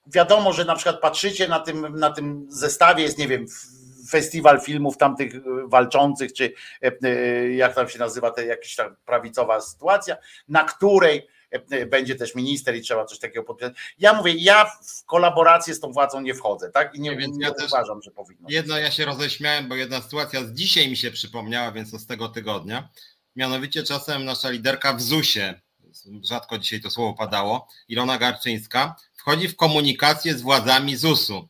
wiadomo, 0.06 0.52
że 0.52 0.64
na 0.64 0.74
przykład 0.74 1.00
patrzycie 1.00 1.48
na 1.48 1.60
tym, 1.60 1.98
na 1.98 2.10
tym 2.10 2.46
zestawie, 2.48 3.02
jest, 3.02 3.18
nie 3.18 3.28
wiem, 3.28 3.46
festiwal 4.10 4.60
filmów 4.60 4.96
tamtych 4.96 5.32
walczących, 5.66 6.32
czy 6.32 6.52
e, 6.82 6.92
e, 7.02 7.52
jak 7.52 7.74
tam 7.74 7.88
się 7.88 7.98
nazywa, 7.98 8.30
ta 8.30 8.42
jakaś 8.42 8.74
tam 8.74 8.96
prawicowa 9.04 9.60
sytuacja, 9.60 10.16
na 10.48 10.64
której 10.64 11.22
E, 11.22 11.41
będzie 11.86 12.14
też 12.14 12.34
minister 12.34 12.76
i 12.76 12.80
trzeba 12.80 13.04
coś 13.04 13.18
takiego 13.18 13.44
podpisać. 13.44 13.74
Ja 13.98 14.12
mówię, 14.14 14.32
ja 14.32 14.64
w 14.64 15.04
kolaborację 15.04 15.74
z 15.74 15.80
tą 15.80 15.92
władzą 15.92 16.20
nie 16.20 16.34
wchodzę, 16.34 16.70
tak? 16.70 16.94
I 16.94 17.00
nie, 17.00 17.16
nie, 17.16 17.26
nie 17.28 17.46
ja 17.46 17.52
uważam, 17.66 18.02
że 18.02 18.10
powinno. 18.10 18.48
Jedno 18.50 18.78
ja 18.78 18.90
się 18.90 19.04
roześmiałem, 19.04 19.68
bo 19.68 19.74
jedna 19.74 20.02
sytuacja 20.02 20.44
z 20.44 20.52
dzisiaj 20.52 20.88
mi 20.88 20.96
się 20.96 21.10
przypomniała, 21.10 21.72
więc 21.72 21.90
to 21.90 21.98
z 21.98 22.06
tego 22.06 22.28
tygodnia. 22.28 22.88
Mianowicie 23.36 23.82
czasem 23.82 24.24
nasza 24.24 24.50
liderka 24.50 24.94
w 24.94 25.02
ZUS-ie, 25.02 25.60
rzadko 26.22 26.58
dzisiaj 26.58 26.80
to 26.80 26.90
słowo 26.90 27.14
padało, 27.14 27.68
Ilona 27.88 28.18
Garczyńska, 28.18 28.96
wchodzi 29.14 29.48
w 29.48 29.56
komunikację 29.56 30.34
z 30.34 30.42
władzami 30.42 30.96
ZUS-u. 30.96 31.48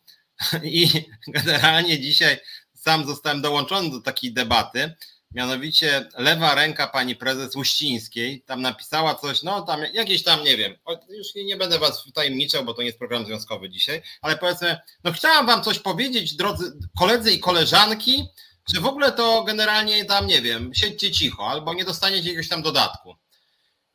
I 0.63 0.89
generalnie 1.29 2.01
dzisiaj 2.01 2.39
sam 2.75 3.07
zostałem 3.07 3.43
dołączony 3.43 3.91
do 3.91 4.01
takiej 4.01 4.33
debaty, 4.33 4.95
mianowicie 5.35 6.09
lewa 6.19 6.55
ręka 6.55 6.87
pani 6.87 7.17
prezes 7.17 7.57
Uścińskiej 7.57 8.43
tam 8.43 8.63
napisała 8.63 9.15
coś, 9.15 9.43
no 9.43 9.63
tam 9.63 9.81
jakieś 9.93 10.23
tam, 10.23 10.45
nie 10.45 10.57
wiem, 10.57 10.77
już 11.09 11.35
nie, 11.35 11.57
będę 11.57 11.79
was 11.79 12.05
tajemniczał, 12.15 12.65
bo 12.65 12.75
to 12.75 12.83
nie 12.83 12.87
jest 12.87 12.99
program 12.99 13.27
związkowy 13.27 13.71
dzisiaj, 13.71 14.03
ale 14.23 14.37
powiedzmy, 14.37 14.79
no 15.05 15.13
chciałam 15.13 15.47
wam 15.47 15.63
coś 15.63 15.79
powiedzieć, 15.79 16.37
drodzy 16.37 16.73
koledzy 16.99 17.33
i 17.33 17.41
koleżanki, 17.41 18.27
że 18.75 18.81
w 18.81 18.87
ogóle 18.87 19.13
to 19.13 19.45
generalnie 19.45 20.05
tam, 20.05 20.27
nie 20.27 20.43
wiem, 20.43 20.75
siedźcie 20.75 21.11
cicho, 21.11 21.47
albo 21.49 21.75
nie 21.75 21.85
dostaniecie 21.85 22.29
jakiegoś 22.29 22.49
tam 22.49 22.63
dodatku. 22.63 23.17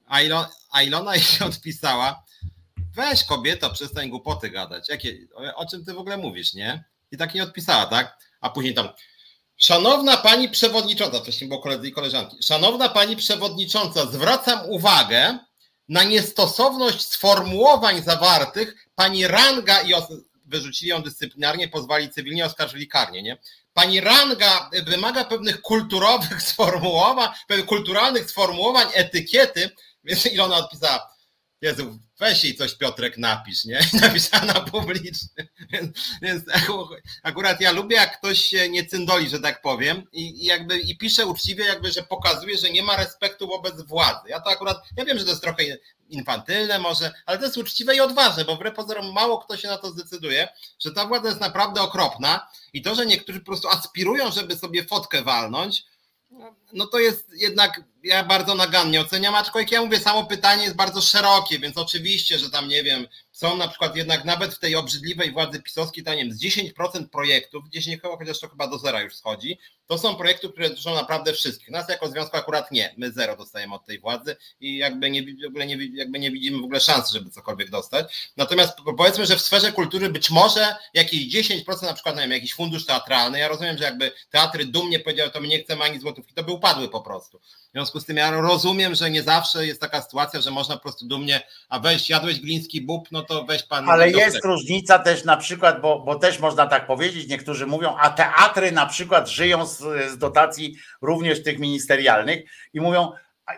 A, 0.08 0.22
Ilona, 0.22 0.50
a 0.72 0.82
Ilona 0.82 1.16
jej 1.16 1.26
odpisała, 1.50 2.24
weź 2.96 3.24
kobieto, 3.24 3.70
przestań 3.70 4.10
głupoty 4.10 4.50
gadać, 4.50 4.90
Jakie, 4.90 5.18
o 5.56 5.66
czym 5.66 5.86
ty 5.86 5.94
w 5.94 5.98
ogóle 5.98 6.18
mówisz, 6.18 6.54
nie? 6.54 6.84
I 7.12 7.18
tak 7.18 7.34
nie 7.34 7.44
odpisała, 7.44 7.86
tak? 7.86 8.18
A 8.42 8.50
później 8.50 8.74
tam, 8.74 8.90
Szanowna 9.58 10.18
pani 10.18 10.50
przewodnicząca, 10.50 11.20
wcześniej 11.20 11.48
było 11.48 11.62
koledzy 11.62 11.88
i 11.88 11.92
koleżanki. 11.92 12.44
Szanowna 12.44 12.90
pani 12.90 13.16
przewodnicząca, 13.16 14.06
zwracam 14.06 14.60
uwagę 14.70 15.38
na 15.90 16.04
niestosowność 16.04 17.02
sformułowań 17.02 18.04
zawartych. 18.04 18.88
Pani 18.96 19.28
Ranga 19.28 19.82
i 19.82 19.94
wyrzucili 20.46 20.90
ją 20.92 21.02
dyscyplinarnie, 21.02 21.68
pozwali 21.68 22.10
cywilnie, 22.10 22.46
oskarżyli 22.46 22.88
karnie, 22.88 23.24
nie? 23.24 23.38
Pani 23.74 24.02
Ranga 24.02 24.70
wymaga 24.86 25.26
pewnych 25.26 25.62
kulturowych 25.62 26.42
sformułowań, 26.52 27.30
pewnych 27.48 27.66
kulturalnych 27.68 28.30
sformułowań, 28.30 28.88
etykiety, 28.94 29.70
więc 30.04 30.26
Ilona 30.26 30.56
odpisała, 30.56 31.17
Jezu, 31.62 32.00
weź 32.20 32.44
jej 32.44 32.56
coś 32.56 32.76
Piotrek 32.76 33.18
napisz, 33.18 33.66
nie? 33.66 33.80
Napisała 34.02 34.46
na 34.46 34.54
publiczny. 34.54 35.48
Więc, 35.70 35.98
więc, 36.22 36.44
akurat 37.24 37.62
ja 37.62 37.72
lubię, 37.72 37.96
jak 37.96 38.18
ktoś 38.18 38.46
się 38.46 38.70
nie 38.70 38.86
cyndoli, 38.86 39.30
że 39.30 39.40
tak 39.40 39.62
powiem, 39.62 40.04
i, 40.12 40.44
i, 40.44 40.46
jakby 40.46 40.80
i 40.80 40.98
pisze 40.98 41.26
uczciwie, 41.26 41.66
jakby, 41.66 41.92
że 41.92 42.04
pokazuje, 42.04 42.58
że 42.58 42.70
nie 42.70 42.84
ma 42.84 42.98
respektu 42.98 43.48
wobec 43.48 43.82
władzy. 43.82 44.30
Ja 44.30 44.40
to 44.40 44.50
akurat, 44.50 44.78
ja 44.98 45.06
wiem, 45.06 45.18
że 45.18 45.24
to 45.24 45.30
jest 45.30 45.42
trochę 45.42 45.64
infantylne 46.10 46.80
może, 46.80 47.12
ale 47.26 47.38
to 47.38 47.44
jest 47.44 47.58
uczciwe 47.58 47.96
i 47.96 48.00
odważne, 48.00 48.46
bo 48.46 48.56
wbrew 48.56 48.76
pozorom 48.76 49.14
mało 49.14 49.38
kto 49.38 49.58
się 49.58 49.68
na 49.68 49.78
to 49.78 49.92
zdecyduje, 49.92 50.48
że 50.80 50.92
ta 50.92 51.06
władza 51.06 51.28
jest 51.28 51.42
naprawdę 51.42 51.82
okropna 51.82 52.48
i 52.74 52.82
to, 52.82 52.96
że 52.96 53.06
niektórzy 53.06 53.40
po 53.40 53.46
prostu 53.46 53.68
aspirują, 53.68 54.32
żeby 54.32 54.58
sobie 54.58 54.84
fotkę 54.84 55.22
walnąć, 55.22 55.84
no 56.74 56.88
to 56.88 57.00
jest 57.00 57.30
jednak, 57.34 57.82
ja 58.08 58.24
bardzo 58.24 58.56
nagannie 58.56 59.02
oceniam, 59.02 59.36
aczkolwiek 59.36 59.72
ja 59.72 59.82
mówię, 59.82 60.00
samo 60.00 60.26
pytanie 60.26 60.64
jest 60.64 60.76
bardzo 60.76 61.02
szerokie, 61.02 61.60
więc 61.60 61.78
oczywiście, 61.78 62.40
że 62.40 62.50
tam 62.50 62.68
nie 62.68 62.84
wiem, 62.84 63.08
są 63.38 63.58
na 63.58 63.68
przykład 63.68 63.96
jednak 63.96 64.26
nawet 64.26 64.54
w 64.54 64.60
tej 64.60 64.76
obrzydliwej 64.76 65.32
władzy 65.32 65.62
pisowskiej, 65.62 66.04
to 66.04 66.12
nie 66.12 66.18
wiem, 66.18 66.32
z 66.32 66.42
10% 66.42 67.10
projektów, 67.10 67.66
gdzieś 67.70 67.88
nie 67.88 68.00
chociaż 68.00 68.40
to 68.40 68.50
chyba 68.50 68.68
do 68.68 68.78
zera 68.78 69.02
już 69.02 69.16
schodzi, 69.16 69.60
to 69.88 69.98
są 69.98 70.16
projekty, 70.16 70.50
które 70.50 70.70
dotyczą 70.70 70.96
naprawdę 70.96 71.34
wszystkich. 71.34 71.70
Nas 71.70 71.90
jako 71.90 72.10
związku 72.10 72.38
akurat 72.38 72.72
nie, 72.72 72.94
my 72.98 73.12
zero 73.12 73.38
dostajemy 73.38 73.76
od 73.76 73.86
tej 73.86 74.00
władzy 74.00 74.36
i 74.60 74.78
jakby 74.78 75.12
nie, 75.12 75.24
w 75.24 75.48
ogóle 75.48 75.66
nie, 75.66 75.78
jakby 75.94 76.20
nie 76.20 76.32
widzimy 76.32 76.62
w 76.62 76.64
ogóle 76.64 76.80
szans, 76.80 77.12
żeby 77.12 77.30
cokolwiek 77.30 77.70
dostać. 77.70 78.32
Natomiast 78.38 78.78
powiedzmy, 78.98 79.26
że 79.26 79.36
w 79.36 79.42
sferze 79.42 79.72
kultury 79.72 80.10
być 80.10 80.30
może 80.30 80.76
jakieś 80.94 81.36
10% 81.36 81.84
na 81.84 81.94
przykład, 81.94 82.16
nie 82.16 82.22
wiem, 82.22 82.32
jakiś 82.32 82.54
fundusz 82.54 82.86
teatralny, 82.86 83.40
ja 83.40 83.48
rozumiem, 83.48 83.78
że 83.78 83.84
jakby 83.84 84.12
teatry 84.30 84.66
dumnie 84.66 85.00
powiedziały, 85.00 85.32
to 85.32 85.42
my 85.42 85.48
nie 85.48 85.60
chcemy 85.60 85.84
ani 85.84 86.00
złotówki, 86.00 86.34
to 86.34 86.44
by 86.44 86.52
upadły 86.52 86.90
po 86.90 87.02
prostu. 87.02 87.40
W 87.40 87.72
związku 87.72 88.00
z 88.00 88.06
tym 88.06 88.18
ja 88.18 88.32
rozumiem, 88.32 88.96
że 88.96 89.12
nie 89.12 89.24
zawsze 89.24 89.68
jest 89.68 89.82
taka 89.82 90.02
sytuacja, 90.02 90.42
że 90.42 90.52
można 90.52 90.76
po 90.76 90.82
prostu 90.82 91.06
dumnie, 91.06 91.42
a 91.70 91.80
weź, 91.80 92.10
jadłeś 92.10 92.40
gliński 92.40 92.82
bób, 92.82 93.12
no 93.12 93.24
to 93.28 93.44
weź 93.44 93.64
pan. 93.64 93.90
Ale 93.90 94.10
jest 94.10 94.46
różnica 94.46 95.00
też 95.00 95.24
na 95.24 95.38
przykład, 95.38 95.82
bo, 95.82 96.00
bo 96.00 96.16
też 96.16 96.40
można 96.40 96.68
tak 96.68 96.88
powiedzieć, 96.88 97.28
niektórzy 97.28 97.68
mówią, 97.68 97.96
a 98.00 98.10
teatry 98.10 98.72
na 98.72 98.86
przykład 98.86 99.30
żyją 99.30 99.66
z, 99.66 99.78
z 100.12 100.18
dotacji 100.18 100.76
również 101.02 101.44
tych 101.44 101.60
ministerialnych 101.60 102.44
i 102.74 102.82
mówią, 102.82 103.12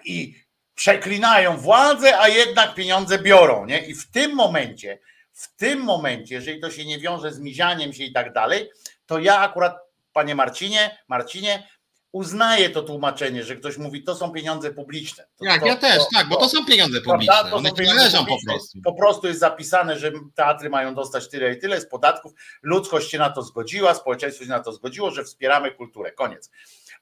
i 0.05 0.35
przeklinają 0.75 1.57
władzę, 1.57 2.19
a 2.19 2.27
jednak 2.27 2.75
pieniądze 2.75 3.19
biorą, 3.19 3.65
nie? 3.65 3.79
I 3.79 3.95
w 3.95 4.11
tym 4.11 4.35
momencie, 4.35 4.99
w 5.33 5.55
tym 5.55 5.79
momencie, 5.79 6.35
jeżeli 6.35 6.61
to 6.61 6.71
się 6.71 6.85
nie 6.85 6.99
wiąże 6.99 7.33
z 7.33 7.39
mizianiem 7.39 7.93
się 7.93 8.03
i 8.03 8.13
tak 8.13 8.33
dalej, 8.33 8.69
to 9.05 9.19
ja 9.19 9.39
akurat, 9.39 9.77
panie 10.13 10.35
Marcinie, 10.35 10.97
Marcinie, 11.07 11.67
uznaję 12.11 12.69
to 12.69 12.83
tłumaczenie, 12.83 13.43
że 13.43 13.55
ktoś 13.55 13.77
mówi, 13.77 14.03
to 14.03 14.15
są 14.15 14.31
pieniądze 14.31 14.73
publiczne. 14.73 15.27
To, 15.37 15.45
tak, 15.45 15.61
to, 15.61 15.67
ja 15.67 15.75
też, 15.75 15.97
to, 15.97 16.07
tak, 16.13 16.29
bo 16.29 16.35
to 16.35 16.49
są 16.49 16.65
pieniądze 16.65 17.01
publiczne. 17.01 17.49
To 17.49 17.55
One 17.55 17.71
pieniądze 17.71 17.99
należą 17.99 18.25
po 18.25 18.37
prostu. 18.47 18.79
Po 18.83 18.93
prostu 18.93 19.27
jest 19.27 19.39
zapisane, 19.39 19.99
że 19.99 20.11
teatry 20.35 20.69
mają 20.69 20.95
dostać 20.95 21.29
tyle 21.29 21.53
i 21.53 21.59
tyle 21.59 21.81
z 21.81 21.89
podatków. 21.89 22.31
Ludzkość 22.61 23.11
się 23.11 23.17
na 23.17 23.29
to 23.29 23.41
zgodziła, 23.41 23.93
społeczeństwo 23.93 24.43
się 24.43 24.49
na 24.49 24.59
to 24.59 24.73
zgodziło, 24.73 25.11
że 25.11 25.23
wspieramy 25.23 25.71
kulturę. 25.71 26.11
Koniec. 26.11 26.51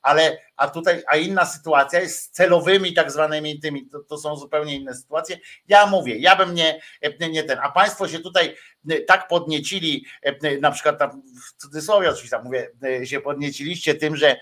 Ale 0.02 0.38
a 0.56 0.68
tutaj, 0.68 1.04
a 1.08 1.18
inna 1.18 1.46
sytuacja 1.46 2.00
jest 2.00 2.20
z 2.20 2.30
celowymi 2.30 2.94
tak 2.94 3.12
zwanymi 3.12 3.60
tymi, 3.60 3.90
to, 3.90 4.00
to 4.00 4.18
są 4.18 4.36
zupełnie 4.36 4.76
inne 4.76 4.96
sytuacje. 4.96 5.38
Ja 5.68 5.86
mówię, 5.86 6.18
ja 6.18 6.36
bym 6.36 6.56
nie, 6.56 6.82
nie 7.32 7.44
ten, 7.44 7.60
a 7.62 7.72
państwo 7.72 8.08
się 8.08 8.20
tutaj 8.20 8.56
tak 9.08 9.28
podniecili, 9.28 10.06
na 10.62 10.72
przykład 10.72 11.00
tam 11.00 11.22
w 11.22 11.62
cudzysłowie 11.62 12.10
oczywiście 12.10 12.38
tam 12.38 12.46
mówię, 12.46 12.72
się 13.04 13.22
podnieciliście 13.22 13.96
tym, 13.96 14.16
że 14.16 14.38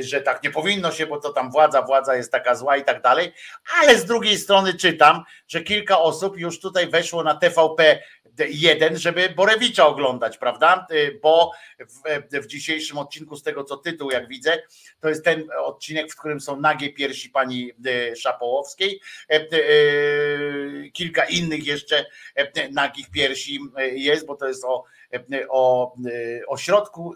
że 0.00 0.22
tak 0.22 0.42
nie 0.42 0.50
powinno 0.50 0.92
się, 0.92 1.06
bo 1.06 1.20
to 1.20 1.32
tam 1.32 1.50
władza, 1.50 1.82
władza 1.82 2.16
jest 2.16 2.32
taka 2.32 2.54
zła 2.54 2.76
i 2.76 2.84
tak 2.84 3.02
dalej, 3.02 3.32
ale 3.80 3.98
z 3.98 4.04
drugiej 4.04 4.38
strony 4.38 4.74
czytam, 4.74 5.22
że 5.48 5.60
kilka 5.60 5.98
osób 5.98 6.38
już 6.38 6.60
tutaj 6.60 6.88
weszło 6.88 7.22
na 7.22 7.34
TVP 7.34 8.02
jeden, 8.38 8.98
żeby 8.98 9.28
Borewicza 9.36 9.86
oglądać, 9.86 10.38
prawda? 10.38 10.86
Bo 11.22 11.52
w, 11.78 12.42
w, 12.44 12.46
dzisiejszym 12.46 12.98
odcinku, 12.98 13.36
z 13.36 13.42
tego 13.42 13.64
co 13.64 13.76
tytuł, 13.76 14.10
jak 14.10 14.28
widzę, 14.28 14.62
to 15.00 15.08
jest 15.08 15.24
ten 15.24 15.48
odcinek, 15.64 16.12
w 16.12 16.16
którym 16.16 16.40
są 16.40 16.60
nagie 16.60 16.92
piersi 16.92 17.30
pani 17.30 17.72
e, 17.86 18.16
Szapołowskiej, 18.16 19.00
e, 19.28 19.40
kilka 20.92 21.24
innych 21.24 21.66
jeszcze 21.66 22.06
nagich 22.70 23.10
piersi 23.10 23.60
jest, 23.92 24.26
bo 24.26 24.36
to 24.36 24.48
jest 24.48 24.64
o 24.64 24.84
o 25.48 25.94
ośrodku 26.46 27.14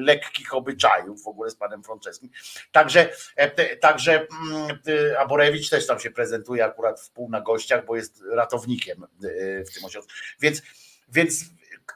lekkich 0.00 0.54
obyczajów 0.54 1.22
w 1.22 1.28
ogóle 1.28 1.50
z 1.50 1.56
panem 1.56 1.82
Franceskim. 1.82 2.30
Także, 2.72 3.08
także 3.80 4.26
mm, 4.50 4.78
Aborewicz 5.18 5.70
też 5.70 5.86
tam 5.86 6.00
się 6.00 6.10
prezentuje 6.10 6.64
akurat 6.64 7.00
w 7.00 7.10
pół 7.10 7.30
na 7.30 7.40
gościach, 7.40 7.84
bo 7.84 7.96
jest 7.96 8.22
ratownikiem 8.32 9.06
w 9.66 9.74
tym 9.74 9.84
ośrodku. 9.84 10.12
Więc, 10.40 10.62
więc 11.08 11.44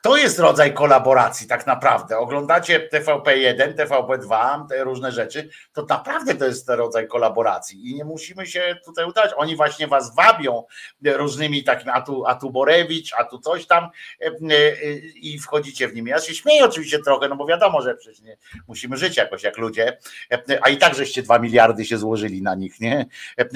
to 0.02 0.16
jest 0.16 0.38
rodzaj 0.38 0.74
kolaboracji 0.74 1.46
tak 1.46 1.66
naprawdę. 1.66 2.18
Oglądacie 2.18 2.88
TVP1, 2.92 3.74
TVP2, 3.74 4.66
te 4.68 4.84
różne 4.84 5.12
rzeczy, 5.12 5.48
to 5.72 5.86
naprawdę 5.88 6.34
to 6.34 6.44
jest 6.44 6.68
rodzaj 6.68 7.08
kolaboracji 7.08 7.90
i 7.90 7.94
nie 7.94 8.04
musimy 8.04 8.46
się 8.46 8.76
tutaj 8.84 9.04
udawać. 9.04 9.30
Oni 9.36 9.56
właśnie 9.56 9.86
was 9.86 10.14
wabią 10.14 10.64
różnymi 11.04 11.64
takimi, 11.64 11.90
a 11.94 12.00
tu, 12.00 12.26
a 12.26 12.34
tu 12.34 12.50
Borewicz, 12.50 13.14
a 13.14 13.24
tu 13.24 13.38
coś 13.38 13.66
tam 13.66 13.88
e, 14.20 14.26
e, 14.26 14.72
i 15.14 15.38
wchodzicie 15.38 15.88
w 15.88 15.94
nim. 15.94 16.06
Ja 16.06 16.20
się 16.20 16.34
śmieję 16.34 16.64
oczywiście 16.64 16.98
trochę, 16.98 17.28
no 17.28 17.36
bo 17.36 17.46
wiadomo, 17.46 17.82
że 17.82 17.94
przecież 17.94 18.20
nie, 18.20 18.36
musimy 18.68 18.96
żyć 18.96 19.16
jakoś 19.16 19.42
jak 19.42 19.58
ludzie, 19.58 19.98
e, 20.32 20.58
a 20.62 20.68
i 20.68 20.76
tak 20.76 20.94
żeście 20.94 21.22
dwa 21.22 21.38
miliardy 21.38 21.84
się 21.84 21.98
złożyli 21.98 22.42
na 22.42 22.54
nich, 22.54 22.80
nie? 22.80 23.06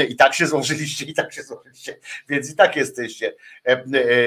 I 0.08 0.16
tak 0.16 0.34
się 0.34 0.46
złożyliście, 0.46 1.04
i 1.04 1.14
tak 1.14 1.32
się 1.32 1.42
złożyliście, 1.42 1.98
więc 2.28 2.50
i 2.52 2.56
tak 2.56 2.76
jesteście, 2.76 3.34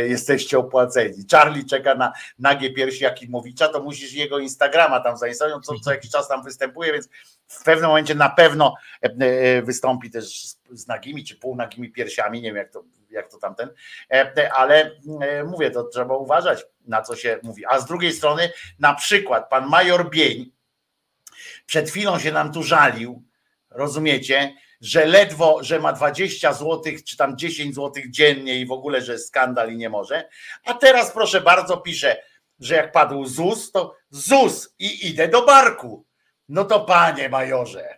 jesteście 0.07 0.59
opłaceni. 0.59 1.25
Charlie 1.31 1.65
czeka 1.65 1.95
na 1.97 2.13
nagie 2.39 2.73
piersi 2.73 3.03
Jakimowicza, 3.03 3.67
to 3.67 3.83
musisz 3.83 4.13
jego 4.13 4.39
Instagrama 4.39 4.99
tam 4.99 5.17
zainstalować, 5.17 5.65
co, 5.65 5.79
co 5.79 5.91
jakiś 5.91 6.11
czas 6.11 6.27
tam 6.27 6.43
występuje, 6.43 6.93
więc 6.93 7.09
w 7.47 7.63
pewnym 7.63 7.87
momencie 7.87 8.15
na 8.15 8.29
pewno 8.29 8.75
e, 9.03 9.07
e, 9.07 9.61
wystąpi 9.61 10.11
też 10.11 10.45
z 10.71 10.87
nagimi 10.87 11.23
czy 11.23 11.35
półnagimi 11.35 11.91
piersiami, 11.91 12.41
nie 12.41 12.49
wiem 12.49 12.57
jak 12.57 12.71
to, 12.71 12.83
jak 13.09 13.31
to 13.31 13.37
tamten, 13.37 13.69
e, 14.11 14.53
ale 14.53 14.91
mówię, 15.45 15.71
to 15.71 15.83
trzeba 15.83 16.17
uważać 16.17 16.65
na 16.85 17.01
co 17.01 17.15
się 17.15 17.39
mówi. 17.43 17.65
A 17.65 17.79
z 17.79 17.85
drugiej 17.85 18.13
strony 18.13 18.49
na 18.79 18.95
przykład 18.95 19.49
pan 19.49 19.69
major 19.69 20.09
Bień 20.09 20.51
przed 21.65 21.89
chwilą 21.89 22.19
się 22.19 22.31
nam 22.31 22.51
tu 22.51 22.63
żalił, 22.63 23.23
rozumiecie, 23.69 24.53
że 24.81 25.05
ledwo, 25.05 25.63
że 25.63 25.79
ma 25.79 25.93
20 25.93 26.53
zł, 26.53 26.81
czy 27.07 27.17
tam 27.17 27.37
10 27.37 27.75
zł 27.75 28.03
dziennie 28.09 28.59
i 28.59 28.65
w 28.65 28.71
ogóle, 28.71 29.01
że 29.01 29.17
skandal 29.17 29.71
i 29.71 29.77
nie 29.77 29.89
może. 29.89 30.29
A 30.65 30.73
teraz 30.73 31.11
proszę 31.11 31.41
bardzo 31.41 31.77
pisze, 31.77 32.17
że 32.59 32.75
jak 32.75 32.91
padł 32.91 33.25
ZUS, 33.25 33.71
to 33.71 33.95
ZUS 34.09 34.75
i 34.79 35.07
idę 35.07 35.27
do 35.27 35.45
barku. 35.45 36.05
No 36.49 36.65
to 36.65 36.79
panie 36.79 37.29
majorze, 37.29 37.97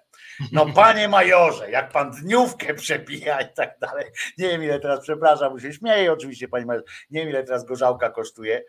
no 0.51 0.65
panie 0.75 1.07
majorze, 1.07 1.71
jak 1.71 1.91
pan 1.91 2.11
dniówkę 2.11 2.73
przepija 2.73 3.41
i 3.41 3.53
tak 3.53 3.79
dalej. 3.79 4.05
Nie 4.37 4.47
wiem 4.47 4.63
ile 4.63 4.79
teraz, 4.79 4.99
przepraszam, 5.01 5.51
mu 5.51 5.59
się 5.59 5.73
śmieje 5.73 6.13
oczywiście 6.13 6.47
pani 6.47 6.65
majorze, 6.65 6.85
nie 7.09 7.19
wiem 7.19 7.29
ile 7.29 7.43
teraz 7.43 7.65
gorzałka 7.65 8.09
kosztuje, 8.09 8.63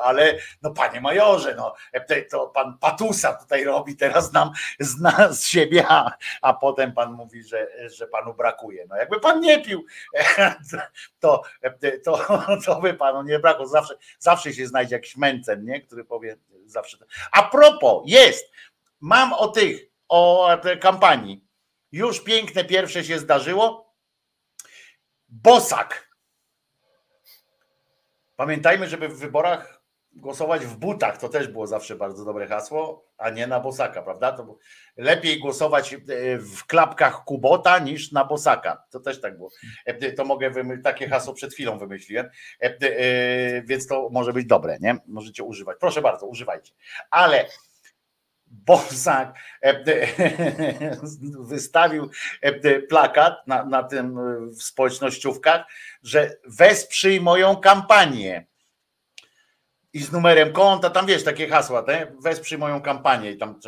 ale 0.00 0.38
no 0.62 0.70
panie 0.70 1.00
majorze, 1.00 1.54
no 1.54 1.74
to 2.30 2.46
pan 2.46 2.78
Patusa 2.78 3.32
tutaj 3.32 3.64
robi 3.64 3.96
teraz 3.96 4.32
nam 4.32 4.50
z, 4.80 5.00
nas, 5.00 5.42
z 5.42 5.46
siebie, 5.46 5.84
a, 5.88 6.10
a 6.42 6.54
potem 6.54 6.92
pan 6.92 7.12
mówi, 7.12 7.42
że, 7.42 7.68
że 7.90 8.06
panu 8.06 8.34
brakuje. 8.34 8.86
No 8.88 8.96
jakby 8.96 9.20
pan 9.20 9.40
nie 9.40 9.62
pił, 9.62 9.84
to, 11.20 11.42
to, 12.04 12.18
to 12.66 12.80
by 12.80 12.94
panu 12.94 13.22
nie 13.22 13.38
brakło. 13.38 13.66
Zawsze, 13.66 13.94
zawsze 14.18 14.52
się 14.52 14.66
znajdzie 14.66 14.96
jakiś 14.96 15.16
męcen, 15.16 15.64
nie? 15.64 15.80
który 15.80 16.04
powie 16.04 16.36
zawsze. 16.66 16.98
A 17.32 17.42
propos, 17.42 18.02
jest, 18.06 18.52
mam 19.00 19.32
o 19.32 19.48
tych, 19.48 19.80
o 20.08 20.50
kampanii. 20.80 21.44
Już 21.92 22.24
piękne 22.24 22.64
pierwsze 22.64 23.04
się 23.04 23.18
zdarzyło. 23.18 23.94
Bosak 25.28 26.07
Pamiętajmy, 28.38 28.88
żeby 28.88 29.08
w 29.08 29.18
wyborach 29.18 29.82
głosować 30.12 30.66
w 30.66 30.76
butach. 30.76 31.18
To 31.18 31.28
też 31.28 31.48
było 31.48 31.66
zawsze 31.66 31.96
bardzo 31.96 32.24
dobre 32.24 32.46
hasło, 32.46 33.04
a 33.16 33.30
nie 33.30 33.46
na 33.46 33.60
bosaka, 33.60 34.02
prawda? 34.02 34.32
To 34.32 34.58
lepiej 34.96 35.40
głosować 35.40 35.94
e, 35.94 35.98
w 36.38 36.66
klapkach 36.66 37.24
Kubota 37.24 37.78
niż 37.78 38.12
na 38.12 38.24
bosaka. 38.24 38.82
To 38.90 39.00
też 39.00 39.20
tak 39.20 39.36
było. 39.36 39.50
E, 39.86 40.12
to 40.12 40.24
mogę 40.24 40.50
wymy- 40.50 40.82
takie 40.82 41.08
hasło 41.08 41.34
przed 41.34 41.52
chwilą 41.54 41.78
wymyśliłem, 41.78 42.28
e, 42.60 43.62
więc 43.62 43.86
to 43.86 44.08
może 44.12 44.32
być 44.32 44.46
dobre, 44.46 44.78
nie? 44.80 44.96
Możecie 45.06 45.42
używać. 45.44 45.76
Proszę 45.80 46.02
bardzo, 46.02 46.26
używajcie. 46.26 46.72
Ale 47.10 47.46
Bosak 48.50 49.34
wystawił 51.50 52.10
plakat 52.88 53.46
na, 53.46 53.64
na 53.64 53.82
tym 53.82 54.18
w 54.50 54.62
społecznościówkach, 54.62 55.66
że 56.02 56.36
wesprzyj 56.46 57.20
moją 57.20 57.56
kampanię. 57.56 58.46
I 59.92 59.98
z 59.98 60.12
numerem 60.12 60.52
konta, 60.52 60.90
tam 60.90 61.06
wiesz, 61.06 61.24
takie 61.24 61.48
hasła, 61.48 61.82
te? 61.82 62.12
wesprzyj 62.22 62.58
moją 62.58 62.82
kampanię 62.82 63.30
i 63.30 63.38
tam 63.38 63.60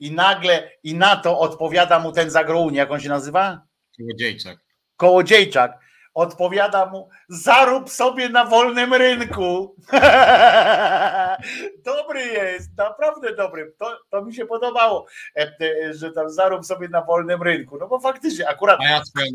i 0.00 0.12
nagle 0.12 0.70
i 0.82 0.94
na 0.94 1.16
to 1.16 1.38
odpowiada 1.38 1.98
mu 1.98 2.12
ten 2.12 2.30
zagrołunie, 2.30 2.78
jak 2.78 2.90
on 2.90 3.00
się 3.00 3.08
nazywa? 3.08 3.62
Kołodziejczak. 3.98 4.58
Kołodziejczak 4.96 5.78
Odpowiada 6.14 6.86
mu, 6.86 7.08
zarób 7.28 7.90
sobie 7.90 8.28
na 8.28 8.44
wolnym 8.44 8.94
rynku. 8.94 9.76
dobry 11.84 12.26
jest, 12.26 12.70
naprawdę 12.76 13.36
dobry. 13.36 13.74
To, 13.78 13.98
to 14.10 14.22
mi 14.22 14.34
się 14.34 14.46
podobało, 14.46 15.06
e, 15.36 15.52
e, 15.60 15.94
że 15.94 16.12
tam 16.12 16.30
zarób 16.30 16.66
sobie 16.66 16.88
na 16.88 17.02
wolnym 17.02 17.42
rynku. 17.42 17.78
No 17.78 17.88
bo 17.88 18.00
faktycznie, 18.00 18.48
akurat 18.48 18.78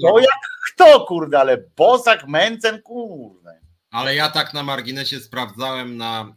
to 0.02 0.20
jak 0.20 0.30
kto, 0.74 1.06
kurde, 1.06 1.40
ale 1.40 1.58
Bosak, 1.78 2.28
Mencen, 2.28 2.82
kurde. 2.82 3.66
Ale 3.92 4.16
ja 4.16 4.30
tak 4.30 4.54
na 4.54 4.64
marginesie 4.64 5.20
sprawdzałem 5.20 5.98
na 5.98 6.36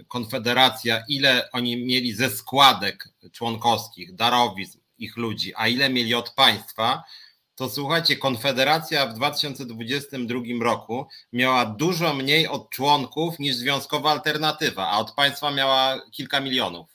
y, 0.00 0.04
Konfederacja, 0.08 1.02
ile 1.08 1.50
oni 1.52 1.86
mieli 1.86 2.12
ze 2.12 2.30
składek 2.30 3.08
członkowskich, 3.32 4.14
darowizn 4.14 4.78
ich 4.98 5.16
ludzi, 5.16 5.52
a 5.56 5.68
ile 5.68 5.90
mieli 5.90 6.14
od 6.14 6.30
państwa 6.30 7.02
to 7.54 7.68
słuchajcie, 7.68 8.16
Konfederacja 8.16 9.06
w 9.06 9.14
2022 9.14 10.40
roku 10.62 11.06
miała 11.32 11.66
dużo 11.66 12.14
mniej 12.14 12.48
od 12.48 12.70
członków 12.70 13.38
niż 13.38 13.56
związkowa 13.56 14.10
alternatywa, 14.10 14.88
a 14.88 14.98
od 14.98 15.12
państwa 15.12 15.50
miała 15.50 16.00
kilka 16.10 16.40
milionów. 16.40 16.93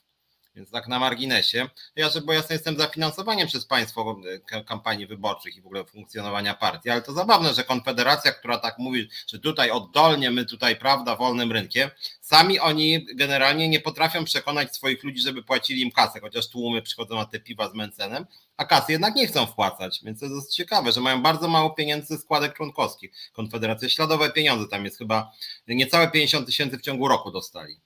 Więc 0.56 0.72
tak 0.72 0.88
na 0.88 1.00
marginesie. 1.00 1.70
Ja, 1.96 2.10
żeby 2.10 2.34
jasne, 2.34 2.56
jestem 2.56 2.78
za 2.78 2.88
finansowaniem 2.88 3.48
przez 3.48 3.66
państwo 3.66 4.16
e, 4.52 4.64
kampanii 4.64 5.08
wyborczych 5.08 5.56
i 5.56 5.62
w 5.62 5.66
ogóle 5.66 5.86
funkcjonowania 5.86 6.54
partii, 6.54 6.90
ale 6.90 7.02
to 7.02 7.14
zabawne, 7.14 7.54
że 7.54 7.64
Konfederacja, 7.64 8.32
która 8.32 8.58
tak 8.58 8.78
mówi, 8.80 9.10
że 9.28 9.40
tutaj 9.40 9.72
oddolnie 9.72 10.32
my 10.32 10.46
tutaj, 10.46 10.76
prawda, 10.76 11.16
wolnym 11.16 11.52
rynkiem, 11.52 11.90
sami 12.22 12.60
oni 12.60 13.06
generalnie 13.16 13.70
nie 13.70 13.80
potrafią 13.80 14.26
przekonać 14.26 14.76
swoich 14.76 15.04
ludzi, 15.04 15.22
żeby 15.22 15.44
płacili 15.44 15.82
im 15.82 15.92
kasę, 15.92 16.20
chociaż 16.20 16.50
tłumy 16.50 16.82
przychodzą 16.82 17.16
na 17.16 17.26
te 17.26 17.40
piwa 17.40 17.70
z 17.70 17.74
Mencenem, 17.74 18.26
a 18.58 18.66
kasy 18.66 18.92
jednak 18.92 19.16
nie 19.16 19.28
chcą 19.28 19.46
wpłacać, 19.46 20.00
więc 20.04 20.20
to 20.20 20.26
jest 20.26 20.54
ciekawe, 20.54 20.92
że 20.92 21.02
mają 21.02 21.22
bardzo 21.22 21.48
mało 21.48 21.70
pieniędzy 21.70 22.18
składek 22.18 22.54
członkowskich. 22.54 23.12
Konfederacja 23.34 23.90
śladowe 23.90 24.32
pieniądze, 24.32 24.68
tam 24.68 24.86
jest 24.86 24.98
chyba 24.98 25.32
niecałe 25.68 26.12
50 26.12 26.46
tysięcy 26.46 26.78
w 26.78 26.82
ciągu 26.82 27.08
roku 27.08 27.32
dostali. 27.32 27.80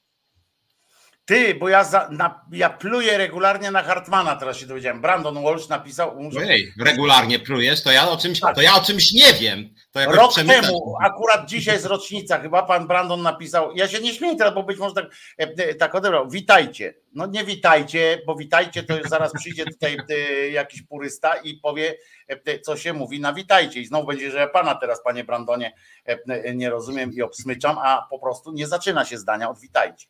Ty, 1.26 1.56
bo 1.56 1.70
ja, 1.70 1.84
za, 1.84 2.10
na, 2.12 2.45
ja 2.52 2.70
pluję 2.70 3.18
regularnie 3.18 3.72
na 3.72 3.84
Hartmana, 3.84 4.36
teraz 4.36 4.58
się 4.58 4.66
dowiedziałem. 4.66 5.02
Brandon 5.02 5.44
Walsh 5.44 5.68
napisał. 5.70 6.20
Ojej, 6.38 6.74
regularnie 6.80 7.40
plujesz, 7.40 7.84
to 7.84 7.91
ja 7.91 8.10
o 8.10 8.18
czymś, 8.18 8.40
tak. 8.40 8.56
to 8.56 8.62
ja 8.62 8.76
o 8.76 8.82
czymś 8.82 9.14
nie 9.14 9.34
wiem. 9.34 9.70
Rok 9.95 10.34
temu, 10.34 10.95
akurat 11.02 11.45
dzisiaj 11.50 11.76
jest 11.76 11.86
rocznica, 11.86 12.40
chyba 12.40 12.64
pan 12.64 12.88
Brandon 12.88 13.22
napisał. 13.22 13.76
Ja 13.76 13.88
się 13.88 14.00
nie 14.00 14.14
śmieję 14.14 14.36
teraz, 14.36 14.54
bo 14.54 14.64
być 14.64 14.80
może 14.80 14.95
tak, 14.95 15.06
e, 15.40 15.44
e, 15.44 15.76
tak 15.76 15.95
odebrał. 15.95 16.30
Witajcie. 16.30 16.94
No 17.14 17.26
nie 17.26 17.44
witajcie, 17.44 18.22
bo 18.28 18.36
witajcie, 18.36 18.84
to 18.84 18.94
zaraz 19.06 19.32
przyjdzie 19.34 19.66
tutaj 19.66 19.98
e, 20.10 20.50
jakiś 20.50 20.82
purysta 20.82 21.36
i 21.36 21.54
powie, 21.54 21.95
co 22.62 22.78
się 22.78 22.94
mówi 22.94 23.20
na 23.20 23.34
witajcie. 23.34 23.80
I 23.80 23.86
znowu 23.86 24.08
będzie, 24.08 24.32
że 24.32 24.38
ja 24.38 24.48
pana 24.48 24.76
teraz, 24.76 25.04
panie 25.04 25.24
Brandonie, 25.24 25.74
nie 26.56 26.70
rozumiem 26.70 27.14
i 27.14 27.22
obsmyczam, 27.22 27.78
a 27.78 28.08
po 28.10 28.20
prostu 28.20 28.52
nie 28.52 28.68
zaczyna 28.68 29.06
się 29.06 29.18
zdania 29.18 29.50
od 29.50 29.60
witajcie 29.60 30.08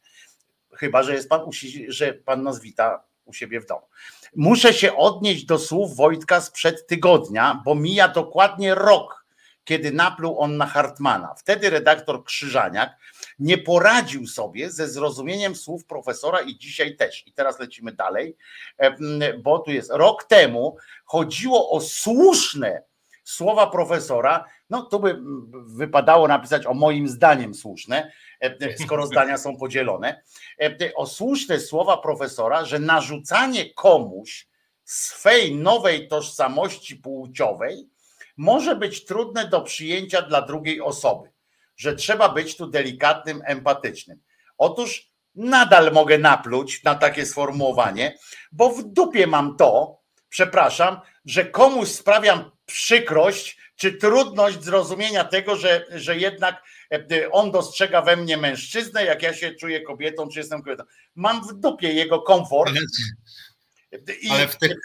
chyba 0.78 1.04
że 1.04 1.14
jest 1.14 1.30
pan, 1.30 1.42
że 1.88 2.14
pan 2.14 2.44
nas 2.44 2.60
wita 2.60 3.04
u 3.26 3.34
siebie 3.34 3.62
w 3.62 3.66
domu. 3.66 3.88
Muszę 4.36 4.74
się 4.74 4.96
odnieść 4.96 5.46
do 5.46 5.60
słów 5.60 5.96
Wojtka 5.96 6.42
sprzed 6.42 6.88
tygodnia, 6.88 7.62
bo 7.66 7.76
mija 7.76 8.08
dokładnie 8.08 8.76
rok, 8.76 9.26
kiedy 9.64 9.92
napluł 9.92 10.40
on 10.40 10.58
na 10.58 10.66
Hartmana. 10.66 11.36
Wtedy 11.38 11.70
redaktor 11.70 12.24
Krzyżaniak 12.24 12.98
nie 13.40 13.58
poradził 13.58 14.28
sobie 14.28 14.72
ze 14.72 14.88
zrozumieniem 14.88 15.56
słów 15.56 15.86
profesora 15.86 16.42
i 16.42 16.58
dzisiaj 16.58 16.96
też. 16.96 17.28
I 17.28 17.34
teraz 17.34 17.60
lecimy 17.60 17.92
dalej, 17.92 18.38
bo 19.44 19.60
tu 19.60 19.72
jest 19.72 19.92
rok 19.92 20.24
temu 20.24 20.78
chodziło 21.06 21.72
o 21.72 21.82
słuszne 21.82 22.84
słowa 23.24 23.68
profesora, 23.68 24.46
no 24.70 24.82
to 24.82 25.00
by 25.00 25.20
wypadało 25.52 26.28
napisać 26.28 26.66
o 26.66 26.74
moim 26.74 27.08
zdaniem 27.08 27.54
słuszne, 27.54 28.12
skoro 28.86 29.08
zdania 29.08 29.38
są 29.38 29.58
podzielone. 29.58 30.22
E, 30.62 30.94
o 30.96 31.06
słuszne 31.06 31.60
słowa 31.60 31.98
profesora, 31.98 32.66
że 32.66 32.80
narzucanie 32.80 33.74
komuś 33.74 34.48
swej 34.84 35.56
nowej 35.56 36.08
tożsamości 36.08 36.96
płciowej 36.96 37.90
może 38.38 38.76
być 38.76 39.06
trudne 39.06 39.48
do 39.48 39.62
przyjęcia 39.62 40.22
dla 40.22 40.42
drugiej 40.42 40.82
osoby, 40.82 41.30
że 41.76 41.96
trzeba 41.96 42.30
być 42.30 42.58
tu 42.58 42.68
delikatnym, 42.68 43.42
empatycznym. 43.46 44.22
Otóż 44.58 45.12
nadal 45.36 45.92
mogę 45.92 46.18
napluć 46.18 46.84
na 46.84 46.96
takie 46.96 47.26
sformułowanie, 47.26 48.18
bo 48.52 48.70
w 48.70 48.84
dupie 48.84 49.28
mam 49.28 49.58
to, 49.58 50.00
przepraszam, 50.30 51.00
że 51.26 51.46
komuś 51.46 51.88
sprawiam 51.88 52.52
przykrość 52.66 53.58
czy 53.76 53.94
trudność 53.94 54.64
zrozumienia 54.64 55.24
tego, 55.24 55.56
że, 55.56 55.86
że 55.92 56.18
jednak 56.18 56.64
E, 56.94 57.32
on 57.32 57.52
dostrzega 57.52 58.02
we 58.02 58.16
mnie 58.16 58.38
mężczyznę, 58.38 59.06
jak 59.06 59.24
ja 59.24 59.34
się 59.34 59.56
czuję 59.56 59.82
kobietą, 59.82 60.30
czy 60.30 60.40
jestem 60.40 60.64
kobietą. 60.64 60.84
Mam 61.16 61.48
w 61.48 61.54
dupie 61.54 61.94
jego 61.94 62.22
komfort. 62.22 62.74
I, 64.22 64.30
ale 64.30 64.48
w 64.48 64.58
tych... 64.58 64.78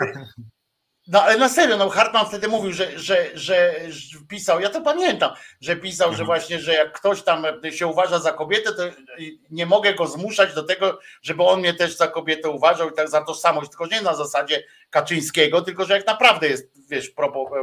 No 1.09 1.23
ale 1.23 1.37
na 1.37 1.49
serio, 1.49 1.77
no 1.77 1.89
Hartman 1.89 2.27
wtedy 2.27 2.49
mówił, 2.49 2.73
że, 2.73 2.99
że, 2.99 3.31
że 3.35 3.75
pisał, 4.29 4.61
ja 4.61 4.71
to 4.71 4.81
pamiętam, 4.81 5.31
że 5.61 5.77
pisał, 5.77 6.09
że 6.09 6.23
mhm. 6.23 6.27
właśnie, 6.27 6.59
że 6.59 6.75
jak 6.75 6.93
ktoś 6.93 7.23
tam 7.23 7.47
się 7.71 7.87
uważa 7.87 8.19
za 8.19 8.33
kobietę, 8.33 8.73
to 8.73 8.83
nie 9.51 9.67
mogę 9.67 9.95
go 9.95 10.07
zmuszać 10.07 10.55
do 10.55 10.63
tego, 10.63 10.99
żeby 11.23 11.43
on 11.43 11.61
mnie 11.61 11.75
też 11.75 11.97
za 11.97 12.09
kobietę 12.09 12.49
uważał 12.49 12.91
i 12.91 12.93
tak 12.93 13.09
za 13.09 13.25
tożsamość, 13.25 13.69
tylko 13.69 13.87
nie 13.87 14.03
na 14.03 14.15
zasadzie 14.15 14.65
Kaczyńskiego, 14.91 15.63
tylko 15.63 15.85
że 15.85 15.95
jak 15.95 16.07
naprawdę 16.07 16.49
jest, 16.49 16.89
wiesz, 16.91 17.11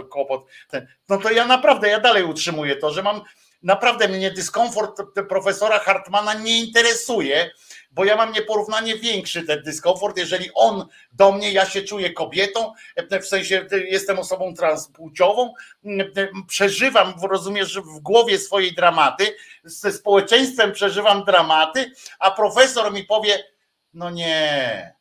kłopot, 0.09 0.45
ten, 0.69 0.87
no 1.09 1.17
to 1.17 1.31
ja 1.31 1.45
naprawdę, 1.45 1.89
ja 1.89 1.99
dalej 1.99 2.23
utrzymuję 2.23 2.75
to, 2.75 2.91
że 2.91 3.03
mam 3.03 3.21
naprawdę 3.63 4.07
mnie 4.07 4.31
dyskomfort 4.31 5.01
profesora 5.29 5.79
Hartmana 5.79 6.33
nie 6.33 6.59
interesuje, 6.59 7.51
bo 7.95 8.05
ja 8.05 8.15
mam 8.15 8.31
nieporównanie 8.31 8.95
większy 8.95 9.43
ten 9.43 9.63
dyskomfort, 9.63 10.17
jeżeli 10.17 10.49
on 10.53 10.85
do 11.11 11.31
mnie, 11.31 11.51
ja 11.51 11.65
się 11.65 11.81
czuję 11.81 12.13
kobietą, 12.13 12.73
w 13.21 13.25
sensie 13.25 13.67
jestem 13.71 14.19
osobą 14.19 14.53
transpłciową, 14.53 15.53
przeżywam, 16.47 17.13
rozumiesz, 17.29 17.79
w 17.79 17.99
głowie 17.99 18.39
swojej 18.39 18.75
dramaty, 18.75 19.35
ze 19.63 19.91
społeczeństwem 19.91 20.71
przeżywam 20.71 21.23
dramaty, 21.23 21.91
a 22.19 22.31
profesor 22.31 22.93
mi 22.93 23.03
powie, 23.03 23.43
no 23.93 24.09
nie, 24.09 24.95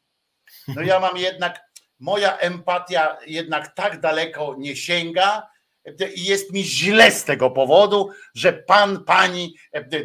no 0.68 0.82
ja 0.82 1.00
mam 1.00 1.16
jednak, 1.16 1.64
moja 1.98 2.36
empatia 2.36 3.16
jednak 3.26 3.74
tak 3.74 4.00
daleko 4.00 4.54
nie 4.58 4.76
sięga, 4.76 5.53
i 6.16 6.24
jest 6.24 6.52
mi 6.52 6.64
źle 6.64 7.10
z 7.10 7.24
tego 7.24 7.50
powodu, 7.50 8.10
że 8.34 8.52
pan, 8.52 9.04
pani 9.04 9.54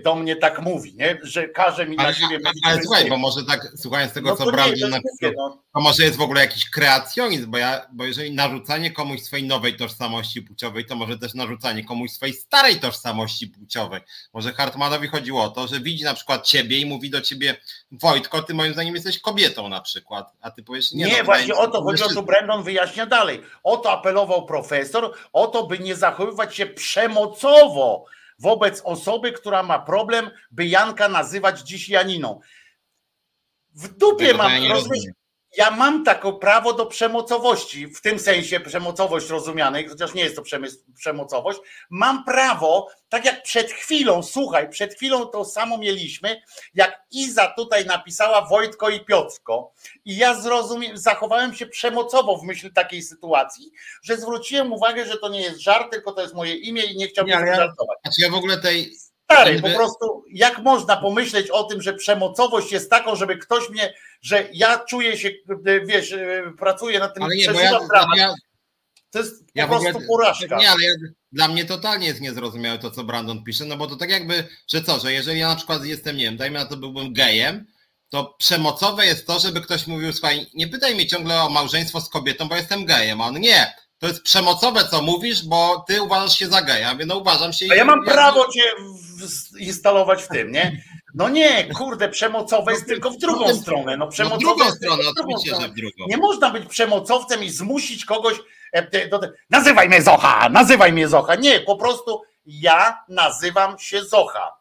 do 0.03 0.15
mnie 0.15 0.35
tak 0.35 0.61
mówi, 0.61 0.95
nie? 0.95 1.19
że 1.23 1.47
każe 1.47 1.88
mi 1.88 1.97
ale, 1.97 2.07
na 2.07 2.14
siebie. 2.14 2.39
Ale, 2.45 2.73
ale 2.73 2.84
słuchaj, 2.84 3.10
bo 3.10 3.18
może 3.18 3.43
tak, 3.43 3.68
słuchając 3.77 4.14
tego, 4.14 4.30
no 4.30 4.35
co 4.35 4.51
Brandon 4.51 4.89
napisał, 4.89 5.31
no. 5.38 5.64
To 5.74 5.80
może 5.80 6.04
jest 6.04 6.18
w 6.18 6.22
ogóle 6.22 6.41
jakiś 6.41 6.70
kreacjonizm, 6.70 7.52
bo, 7.52 7.58
ja, 7.58 7.88
bo 7.91 8.06
jeżeli 8.06 8.36
narzucanie 8.36 8.91
komuś 8.91 9.22
swojej 9.22 9.48
nowej 9.48 9.78
tożsamości 9.78 10.41
płciowej, 10.41 10.86
to 10.86 10.96
może 10.96 11.18
też 11.18 11.34
narzucanie 11.34 11.84
komuś 11.84 12.12
swojej 12.12 12.36
starej 12.36 12.80
tożsamości 12.80 13.48
płciowej. 13.48 14.02
Może 14.34 14.54
Hartmanowi 14.54 15.08
chodziło 15.08 15.44
o 15.44 15.50
to, 15.50 15.68
że 15.68 15.80
widzi 15.80 16.04
na 16.04 16.14
przykład 16.14 16.48
ciebie 16.48 16.80
i 16.80 16.86
mówi 16.86 17.10
do 17.10 17.22
ciebie, 17.22 17.56
Wojtko, 17.91 18.44
ty 18.44 18.54
moim 18.54 18.74
zdaniem 18.74 18.96
jesteś 18.96 19.20
kobietą 19.20 19.70
na 19.70 19.82
przykład, 19.82 20.34
a 20.41 20.52
ty 20.52 20.64
powiesz, 20.64 20.91
nie. 20.91 21.06
Nie, 21.06 21.18
no, 21.18 21.24
właśnie 21.24 21.56
o 21.56 21.68
to 21.68 21.84
chodzi, 21.84 22.04
o 22.04 22.10
to 22.10 22.24
Brandon 22.24 22.64
wyjaśnia 22.64 23.06
dalej. 23.06 23.41
O 23.64 23.78
to 23.78 23.91
apelował 23.91 24.46
profesor, 24.46 25.14
o 25.34 25.48
to, 25.48 25.68
by 25.68 25.80
nie 25.80 25.96
zachowywać 25.96 26.56
się 26.56 26.66
przemocowo 26.66 28.06
wobec 28.40 28.82
osoby, 28.82 29.32
która 29.32 29.64
ma 29.64 29.80
problem, 29.80 30.32
by 30.52 30.66
Janka 30.66 31.10
nazywać 31.10 31.60
dziś 31.60 31.90
Janiną. 31.90 32.40
W 33.76 33.98
dupie 33.98 34.34
mam, 34.34 34.64
ja 34.64 34.74
rozumiesz, 34.74 35.04
ja 35.57 35.71
mam 35.71 36.03
takie 36.03 36.34
prawo 36.34 36.73
do 36.73 36.85
przemocowości, 36.85 37.88
w 37.88 38.01
tym 38.01 38.19
sensie 38.19 38.59
przemocowość 38.59 39.30
rozumianej, 39.30 39.88
chociaż 39.88 40.13
nie 40.13 40.23
jest 40.23 40.35
to 40.35 40.41
przemocowość, 40.95 41.59
mam 41.89 42.23
prawo, 42.23 42.88
tak 43.09 43.26
jak 43.26 43.43
przed 43.43 43.71
chwilą, 43.71 44.23
słuchaj, 44.23 44.69
przed 44.69 44.93
chwilą 44.93 45.26
to 45.26 45.45
samo 45.45 45.77
mieliśmy, 45.77 46.41
jak 46.73 47.01
Iza 47.11 47.53
tutaj 47.57 47.85
napisała 47.85 48.45
Wojtko 48.45 48.89
i 48.89 49.05
Piotrko 49.05 49.73
i 50.05 50.17
ja 50.17 50.41
zrozumiem, 50.41 50.97
zachowałem 50.97 51.55
się 51.55 51.65
przemocowo 51.65 52.38
w 52.38 52.43
myśl 52.43 52.73
takiej 52.73 53.01
sytuacji, 53.01 53.71
że 54.03 54.17
zwróciłem 54.17 54.73
uwagę, 54.73 55.05
że 55.05 55.17
to 55.17 55.30
nie 55.30 55.41
jest 55.41 55.59
żart, 55.59 55.91
tylko 55.91 56.11
to 56.11 56.21
jest 56.21 56.34
moje 56.34 56.55
imię 56.55 56.84
i 56.84 56.97
nie 56.97 57.07
chciałbym 57.07 57.39
nie, 57.39 57.45
ja, 57.45 57.55
żartować. 57.55 57.97
Znaczy 58.01 58.21
ja 58.21 58.30
w 58.31 58.35
ogóle 58.35 58.57
tej 58.57 58.91
Stary, 59.31 59.61
po 59.61 59.69
prostu 59.69 60.23
jak 60.31 60.60
można 60.60 60.97
pomyśleć 60.97 61.49
o 61.49 61.64
tym, 61.64 61.81
że 61.81 61.93
przemocowość 61.93 62.72
jest 62.72 62.89
taką, 62.89 63.15
żeby 63.15 63.38
ktoś 63.38 63.69
mnie, 63.69 63.93
że 64.22 64.49
ja 64.53 64.80
czuję 64.80 65.18
się, 65.18 65.30
wiesz, 65.85 66.15
pracuję 66.57 66.99
na 66.99 67.07
tym, 67.10 67.23
ale 67.23 67.35
nie, 67.35 67.53
bo 67.53 67.60
ja, 67.60 67.80
ja, 68.15 68.34
to 69.11 69.19
jest 69.19 69.43
ja 69.56 69.68
po 69.68 69.69
prostu 69.69 69.89
ogóle, 69.89 70.07
porażka. 70.07 70.57
Nie, 70.57 70.69
ale 70.69 70.84
ja, 70.84 70.93
dla 71.31 71.47
mnie 71.47 71.65
totalnie 71.65 72.07
jest 72.07 72.22
niezrozumiałe 72.22 72.80
to, 72.80 72.91
co 72.91 73.03
Brandon 73.03 73.43
pisze, 73.43 73.65
no 73.65 73.77
bo 73.77 73.88
to 73.88 73.95
tak 73.95 74.10
jakby, 74.10 74.47
że 74.68 74.81
co, 74.81 74.99
że 74.99 75.14
jeżeli 75.14 75.39
ja 75.39 75.47
na 75.47 75.56
przykład 75.56 75.85
jestem, 75.85 76.18
nie 76.18 76.23
wiem, 76.23 76.38
dajmy 76.38 76.60
na 76.60 76.65
to 76.65 76.77
byłbym 76.77 77.14
gejem, 77.14 77.65
to 78.10 78.35
przemocowe 78.38 79.06
jest 79.06 79.27
to, 79.27 79.39
żeby 79.39 79.61
ktoś 79.61 79.88
mówił, 79.88 80.14
słuchaj, 80.14 80.47
nie 80.53 80.68
pytaj 80.68 80.95
mnie 80.95 81.07
ciągle 81.07 81.41
o 81.41 81.49
małżeństwo 81.49 82.01
z 82.01 82.10
kobietą, 82.10 82.47
bo 82.47 82.56
jestem 82.56 82.85
gejem, 82.85 83.22
a 83.22 83.26
on 83.27 83.39
nie, 83.39 83.73
to 83.99 84.07
jest 84.07 84.23
przemocowe, 84.23 84.84
co 84.91 85.01
mówisz, 85.01 85.45
bo 85.45 85.84
ty 85.88 86.01
uważasz 86.01 86.39
się 86.39 86.47
za 86.47 86.61
geja. 86.61 86.93
Ja 86.99 87.05
no 87.05 87.17
uważam 87.17 87.53
się. 87.53 87.65
A 87.71 87.76
ja 87.76 87.85
mam 87.85 88.05
prawo 88.05 88.47
cię 88.51 88.63
instalować 89.59 90.23
w 90.23 90.27
tym, 90.27 90.51
nie? 90.51 90.84
No 91.15 91.30
nie, 91.30 91.73
kurde, 91.73 92.09
przemocowe 92.09 92.71
jest 92.71 92.84
no, 92.84 92.93
tylko 92.93 93.11
w 93.11 93.17
drugą 93.17 93.47
no, 93.47 93.53
stronę. 93.53 93.97
No, 93.97 94.07
przemocowe 94.07 94.45
no 94.45 94.53
w 94.53 94.57
drugą 94.57 94.71
stronę, 94.71 95.03
oczywiście, 95.17 95.61
że 95.61 95.67
w 95.67 95.73
drugą. 95.73 96.05
Nie 96.07 96.17
można 96.17 96.49
być 96.49 96.65
przemocowcem 96.65 97.43
i 97.43 97.49
zmusić 97.49 98.05
kogoś 98.05 98.38
e, 98.71 99.07
do 99.07 99.19
Nazywaj 99.49 99.88
mnie 99.88 100.01
Zocha, 100.01 100.49
nazywaj 100.49 100.93
mnie 100.93 101.07
Zocha. 101.07 101.35
Nie, 101.35 101.59
po 101.59 101.76
prostu 101.76 102.21
ja 102.45 103.03
nazywam 103.09 103.80
się 103.80 104.03
Zocha. 104.03 104.59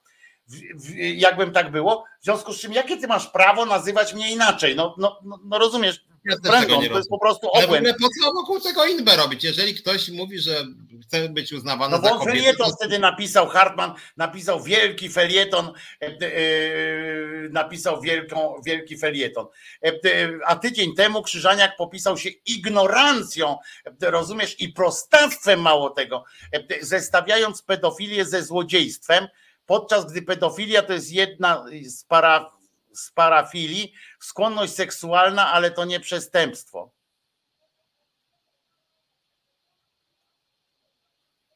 Jakbym 1.14 1.52
tak 1.52 1.70
było, 1.70 2.04
w 2.20 2.24
związku 2.24 2.52
z 2.52 2.60
czym, 2.60 2.72
jakie 2.72 2.96
ty 2.96 3.06
masz 3.06 3.26
prawo 3.26 3.66
nazywać 3.66 4.14
mnie 4.14 4.32
inaczej? 4.32 4.76
No, 4.76 4.94
no, 4.98 5.20
no, 5.24 5.38
no 5.44 5.58
rozumiesz, 5.58 6.04
ja 6.24 6.36
Brandon, 6.42 6.88
to 6.88 6.96
jest 6.96 7.08
po 7.08 7.18
prostu 7.18 7.48
obłęd. 7.48 7.86
Ale 7.86 7.94
po 7.94 8.08
co 8.08 8.32
wokół 8.32 8.60
tego 8.60 8.86
inbę 8.86 9.16
robić? 9.16 9.44
Jeżeli 9.44 9.74
ktoś 9.74 10.08
mówi, 10.08 10.38
że 10.38 10.64
chce 11.02 11.28
być 11.28 11.52
uznawany 11.52 11.96
no 11.96 12.02
za 12.02 12.08
kobietę... 12.08 12.18
No 12.18 12.24
bo 12.24 12.32
felieton 12.32 12.70
to... 12.70 12.76
wtedy 12.76 12.98
napisał, 12.98 13.48
Hartman 13.48 13.94
napisał 14.16 14.62
wielki 14.62 15.08
felieton, 15.08 15.72
e, 16.02 16.06
e, 16.06 16.18
napisał 17.50 18.00
wielką, 18.00 18.60
wielki 18.66 18.98
felieton. 18.98 19.46
E, 19.84 19.92
a 20.46 20.56
tydzień 20.56 20.94
temu 20.94 21.22
Krzyżaniak 21.22 21.76
popisał 21.76 22.18
się 22.18 22.30
ignorancją, 22.46 23.56
rozumiesz, 24.00 24.60
i 24.60 24.68
prostactwem 24.68 25.60
mało 25.60 25.90
tego, 25.90 26.24
zestawiając 26.80 27.62
pedofilię 27.62 28.24
ze 28.24 28.42
złodziejstwem, 28.42 29.28
podczas 29.66 30.12
gdy 30.12 30.22
pedofilia 30.22 30.82
to 30.82 30.92
jest 30.92 31.12
jedna 31.12 31.64
z 31.84 32.04
para 32.04 32.58
z 32.98 33.10
parafilii, 33.10 33.92
skłonność 34.20 34.74
seksualna, 34.74 35.52
ale 35.52 35.70
to 35.70 35.84
nie 35.84 36.00
przestępstwo. 36.00 36.92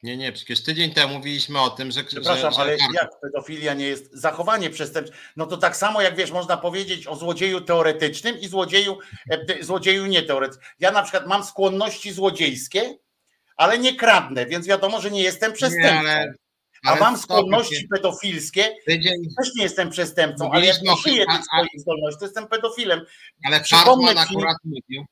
Nie, 0.03 0.17
nie, 0.17 0.31
przecież 0.31 0.63
tydzień 0.63 0.93
temu 0.93 1.13
mówiliśmy 1.13 1.61
o 1.61 1.69
tym, 1.69 1.91
że. 1.91 2.03
Przepraszam, 2.03 2.53
że, 2.53 2.59
ale 2.59 2.77
jak 2.93 3.19
pedofilia 3.21 3.73
nie 3.73 3.85
jest 3.85 4.13
zachowanie 4.13 4.69
przestępstwa? 4.69 5.19
No 5.35 5.45
to 5.45 5.57
tak 5.57 5.75
samo 5.77 6.01
jak 6.01 6.15
wiesz, 6.15 6.31
można 6.31 6.57
powiedzieć 6.57 7.07
o 7.07 7.15
złodzieju 7.15 7.61
teoretycznym 7.61 8.39
i 8.39 8.47
złodzieju, 8.47 8.97
e, 9.29 9.63
złodzieju 9.63 10.05
nieteoretycznym. 10.05 10.65
Ja 10.79 10.91
na 10.91 11.03
przykład 11.03 11.27
mam 11.27 11.43
skłonności 11.43 12.11
złodziejskie, 12.11 12.97
ale 13.57 13.79
nie 13.79 13.95
kradnę, 13.95 14.45
więc 14.45 14.67
wiadomo, 14.67 15.01
że 15.01 15.11
nie 15.11 15.23
jestem 15.23 15.53
przestępcą. 15.53 16.03
Nie, 16.03 16.11
ale 16.11 16.33
a 16.85 16.95
mam 16.95 17.17
skłonności 17.17 17.87
pedofilskie, 17.87 18.75
też 19.37 19.55
nie 19.57 19.63
jestem 19.63 19.89
przestępcą, 19.89 20.51
ale 20.51 20.65
jak 20.65 20.81
nie 20.81 20.95
żyję 20.95 21.25
tych 21.25 21.45
swoich 21.45 21.81
zdolności, 21.81 22.19
to 22.19 22.25
jestem 22.25 22.47
pedofilem. 22.47 23.01
Ale 23.45 23.63
Hartman 23.63 24.17
akurat 24.17 24.57
mówił. 24.63 25.05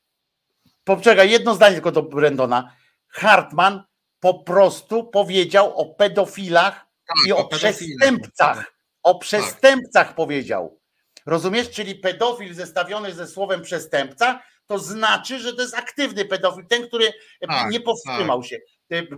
Poczekaj, 0.83 1.31
jedno 1.31 1.55
zdanie 1.55 1.73
tylko 1.73 1.91
do 1.91 2.03
Brendona. 2.03 2.75
Hartman 3.07 3.83
po 4.19 4.33
prostu 4.33 5.03
powiedział 5.03 5.77
o 5.77 5.85
pedofilach 5.85 6.85
tak, 7.07 7.27
i 7.27 7.31
o, 7.31 7.37
o 7.37 7.47
przestępcach. 7.47 8.57
Tak. 8.57 8.73
O 9.03 9.19
przestępcach 9.19 10.07
tak. 10.07 10.15
powiedział. 10.15 10.79
Rozumiesz? 11.25 11.69
Czyli 11.69 11.95
pedofil 11.95 12.53
zestawiony 12.53 13.13
ze 13.13 13.27
słowem 13.27 13.61
przestępca, 13.61 14.43
to 14.67 14.79
znaczy, 14.79 15.39
że 15.39 15.53
to 15.53 15.61
jest 15.61 15.75
aktywny 15.75 16.25
pedofil, 16.25 16.65
ten, 16.67 16.87
który 16.87 17.13
tak, 17.47 17.71
nie 17.71 17.79
powstrzymał 17.79 18.43
się. 18.43 18.57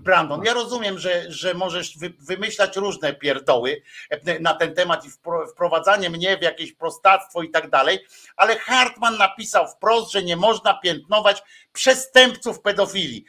Brandon, 0.01 0.43
ja 0.43 0.53
rozumiem, 0.53 0.99
że, 0.99 1.31
że 1.31 1.53
możesz 1.53 1.97
wymyślać 2.19 2.75
różne 2.75 3.13
pierdoły 3.13 3.81
e, 4.09 4.39
na 4.39 4.53
ten 4.53 4.75
temat 4.75 5.05
i 5.05 5.09
wprowadzanie 5.51 6.09
mnie 6.09 6.37
w 6.37 6.41
jakieś 6.41 6.73
prostactwo 6.73 7.43
i 7.43 7.49
tak 7.49 7.69
dalej, 7.69 7.99
ale 8.35 8.59
Hartman 8.59 9.17
napisał 9.17 9.67
wprost, 9.67 10.11
że 10.11 10.23
nie 10.23 10.35
można 10.35 10.73
piętnować 10.73 11.43
przestępców 11.73 12.61
pedofilii. 12.61 13.25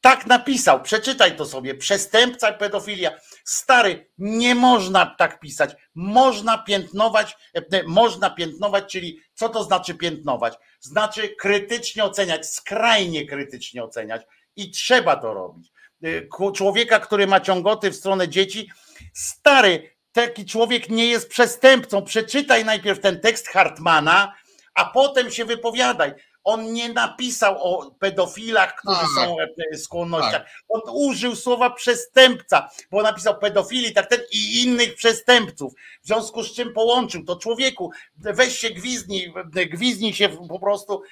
Tak 0.00 0.26
napisał, 0.26 0.82
przeczytaj 0.82 1.36
to 1.36 1.46
sobie. 1.46 1.74
Przestępca 1.74 2.50
i 2.50 2.58
pedofilia. 2.58 3.10
Stary, 3.44 4.10
nie 4.18 4.54
można 4.54 5.06
tak 5.06 5.40
pisać. 5.40 5.76
Można 5.94 6.58
piętnować, 6.58 7.36
e, 7.54 7.82
można 7.86 8.30
piętnować, 8.30 8.92
czyli 8.92 9.20
co 9.34 9.48
to 9.48 9.64
znaczy 9.64 9.94
piętnować? 9.94 10.54
Znaczy 10.80 11.28
krytycznie 11.28 12.04
oceniać, 12.04 12.50
skrajnie 12.50 13.26
krytycznie 13.26 13.84
oceniać 13.84 14.22
i 14.56 14.70
trzeba 14.70 15.16
to 15.16 15.34
robić. 15.34 15.73
Y, 16.04 16.28
człowieka, 16.54 17.00
który 17.00 17.26
ma 17.26 17.40
ciągoty 17.40 17.90
w 17.90 17.96
stronę 17.96 18.28
dzieci. 18.28 18.70
Stary, 19.12 19.90
taki 20.12 20.46
człowiek 20.46 20.88
nie 20.88 21.06
jest 21.06 21.28
przestępcą. 21.28 22.02
Przeczytaj 22.02 22.64
najpierw 22.64 23.00
ten 23.00 23.20
tekst 23.20 23.48
Hartmana, 23.48 24.34
a 24.74 24.84
potem 24.84 25.30
się 25.30 25.44
wypowiadaj. 25.44 26.12
On 26.44 26.72
nie 26.72 26.92
napisał 26.92 27.62
o 27.62 27.90
pedofilach, 27.90 28.76
którzy 28.76 29.00
są 29.16 29.36
w 29.72 29.78
skłonnościach. 29.78 30.32
Tak. 30.32 30.50
On 30.68 30.80
użył 30.92 31.36
słowa 31.36 31.70
przestępca, 31.70 32.70
bo 32.90 33.02
napisał 33.02 33.38
pedofili, 33.38 33.92
tak 33.92 34.06
ten 34.06 34.20
i 34.32 34.62
innych 34.62 34.94
przestępców. 34.94 35.72
W 36.02 36.06
związku 36.06 36.42
z 36.42 36.54
czym 36.54 36.72
połączył 36.72 37.24
to 37.24 37.36
człowieku, 37.36 37.90
weź 38.16 38.58
się 38.58 38.70
gwizdnij, 38.70 39.32
gwizdnij 39.70 40.14
się 40.14 40.28
po 40.28 40.58
prostu, 40.60 41.02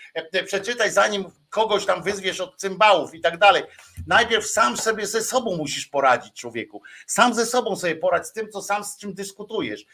przeczytaj 0.47 0.91
zanim 0.91 1.25
kogoś 1.51 1.87
tam 1.87 2.03
wyzwiesz 2.03 2.41
od 2.41 2.57
cymbałów 2.57 3.15
i 3.15 3.21
tak 3.21 3.39
dalej. 3.39 3.63
Najpierw 4.07 4.47
sam 4.47 4.77
sobie 4.77 5.07
ze 5.07 5.23
sobą 5.23 5.57
musisz 5.57 5.87
poradzić, 5.87 6.35
człowieku. 6.35 6.83
Sam 7.07 7.35
ze 7.35 7.47
sobą 7.47 7.77
sobie 7.77 7.97
poradź 7.97 8.27
z 8.27 8.33
tym, 8.33 8.51
co 8.51 8.63
sam 8.63 8.85
z 8.85 8.99
czym 8.99 9.15
dyskutujesz. 9.15 9.85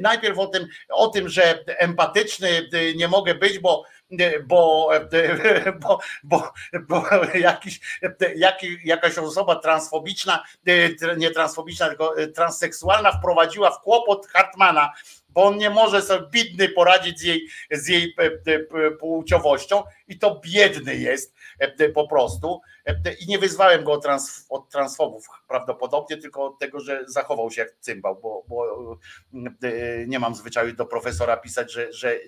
Najpierw 0.00 0.38
o 0.38 0.46
tym, 0.46 0.66
o 0.88 1.08
tym, 1.08 1.28
że 1.28 1.64
empatyczny 1.66 2.68
nie 2.96 3.08
mogę 3.08 3.34
być, 3.34 3.58
bo 3.58 3.84
bo, 4.46 4.90
bo, 5.80 5.98
bo, 6.24 6.52
bo 6.88 7.04
jakiś, 7.34 7.80
jakaś 8.84 9.18
osoba 9.18 9.56
transfobiczna, 9.56 10.44
nie 11.16 11.30
transfobiczna, 11.30 11.88
tylko 11.88 12.14
transseksualna 12.34 13.12
wprowadziła 13.12 13.70
w 13.70 13.80
kłopot 13.80 14.26
Hartmana, 14.26 14.92
bo 15.28 15.44
on 15.44 15.58
nie 15.58 15.70
może 15.70 16.02
sobie 16.02 16.26
bidny 16.30 16.68
poradzić 16.68 17.18
z 17.18 17.22
jej, 17.22 17.48
z 17.70 17.88
jej 17.88 18.14
płciowością 19.00 19.82
i 20.08 20.18
to 20.18 20.40
biedny 20.44 20.96
jest 20.96 21.34
po 21.94 22.08
prostu. 22.08 22.60
I 23.20 23.26
nie 23.26 23.38
wyzwałem 23.38 23.84
go 23.84 23.92
od, 23.92 24.02
trans, 24.02 24.46
od 24.48 24.68
transfobów 24.68 25.26
prawdopodobnie, 25.48 26.16
tylko 26.16 26.44
od 26.44 26.58
tego, 26.58 26.80
że 26.80 27.04
zachował 27.06 27.50
się 27.50 27.60
jak 27.60 27.74
cymbał, 27.80 28.20
bo, 28.22 28.44
bo 28.48 28.98
e, 29.62 30.06
nie 30.06 30.18
mam 30.18 30.34
zwyczaju 30.34 30.72
do 30.72 30.86
profesora 30.86 31.36
pisać, 31.36 31.72
że, 31.72 31.92
że, 31.92 32.18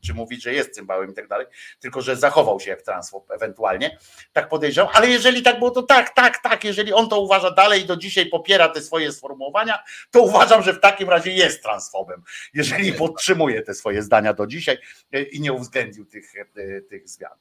czy 0.00 0.14
mówić, 0.14 0.42
że 0.42 0.52
jest 0.52 0.74
cymbałem 0.74 1.10
i 1.10 1.14
tak 1.14 1.28
dalej, 1.28 1.46
tylko 1.80 2.02
że 2.02 2.16
zachował 2.16 2.60
się 2.60 2.70
jak 2.70 2.82
transfob 2.82 3.30
ewentualnie. 3.30 3.98
Tak 4.32 4.48
podejrzewam, 4.48 4.92
ale 4.94 5.08
jeżeli 5.08 5.42
tak 5.42 5.58
było, 5.58 5.70
to 5.70 5.82
tak, 5.82 6.14
tak, 6.14 6.42
tak. 6.42 6.64
Jeżeli 6.64 6.92
on 6.92 7.08
to 7.08 7.20
uważa 7.20 7.50
dalej 7.50 7.82
i 7.82 7.86
do 7.86 7.96
dzisiaj 7.96 8.26
popiera 8.26 8.68
te 8.68 8.80
swoje 8.80 9.12
sformułowania, 9.12 9.78
to 10.10 10.22
uważam, 10.22 10.62
że 10.62 10.72
w 10.72 10.80
takim 10.80 11.10
razie 11.10 11.30
jest 11.30 11.62
transfobem, 11.62 12.22
jeżeli 12.54 12.92
podtrzymuje 12.92 13.62
te 13.62 13.74
swoje 13.74 14.02
zdania 14.02 14.34
do 14.34 14.46
dzisiaj 14.46 14.78
e, 15.12 15.22
i 15.22 15.40
nie 15.40 15.52
uwzględnił 15.52 16.06
tych, 16.06 16.36
e, 16.36 17.01
tych 17.02 17.10
zmian. 17.10 17.32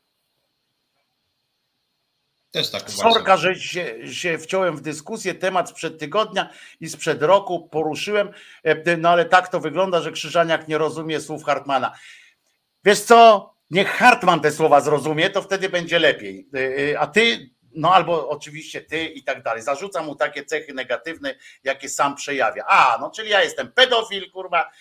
Też 2.52 2.72
tak 2.72 2.92
Sorka, 2.92 3.38
że 3.38 3.56
się, 3.56 4.14
się 4.14 4.38
wciąłem 4.38 4.78
w 4.78 4.82
dyskusję, 4.82 5.34
temat 5.34 5.70
sprzed 5.70 6.00
tygodnia 6.00 6.50
i 6.80 6.90
sprzed 6.90 7.22
roku 7.22 7.70
poruszyłem, 7.70 8.30
e, 8.64 8.98
no 8.98 9.10
ale 9.10 9.26
tak 9.26 9.48
to 9.48 9.60
wygląda, 9.60 10.02
że 10.02 10.12
Krzyżaniak 10.12 10.68
nie 10.68 10.78
rozumie 10.78 11.22
słów 11.22 11.44
Hartmana. 11.44 11.92
Wiesz 12.86 13.00
co, 13.00 13.54
niech 13.70 13.88
Hartman 13.88 14.40
te 14.40 14.52
słowa 14.52 14.82
zrozumie, 14.82 15.30
to 15.30 15.42
wtedy 15.42 15.70
będzie 15.70 16.00
lepiej. 16.00 16.50
E, 16.54 16.92
e, 16.92 17.00
a 17.00 17.08
ty 17.08 17.50
no 17.76 17.94
albo 17.94 18.30
oczywiście 18.30 18.82
ty 18.82 19.06
i 19.06 19.24
tak 19.24 19.44
dalej. 19.44 19.62
Zarzucam 19.62 20.06
mu 20.06 20.16
takie 20.16 20.46
cechy 20.46 20.74
negatywne, 20.74 21.36
jakie 21.64 21.90
sam 21.90 22.16
przejawia. 22.16 22.66
A, 22.68 22.98
no 23.02 23.10
czyli 23.10 23.30
ja 23.30 23.44
jestem 23.44 23.72
pedofil, 23.72 24.32
kurwa, 24.32 24.72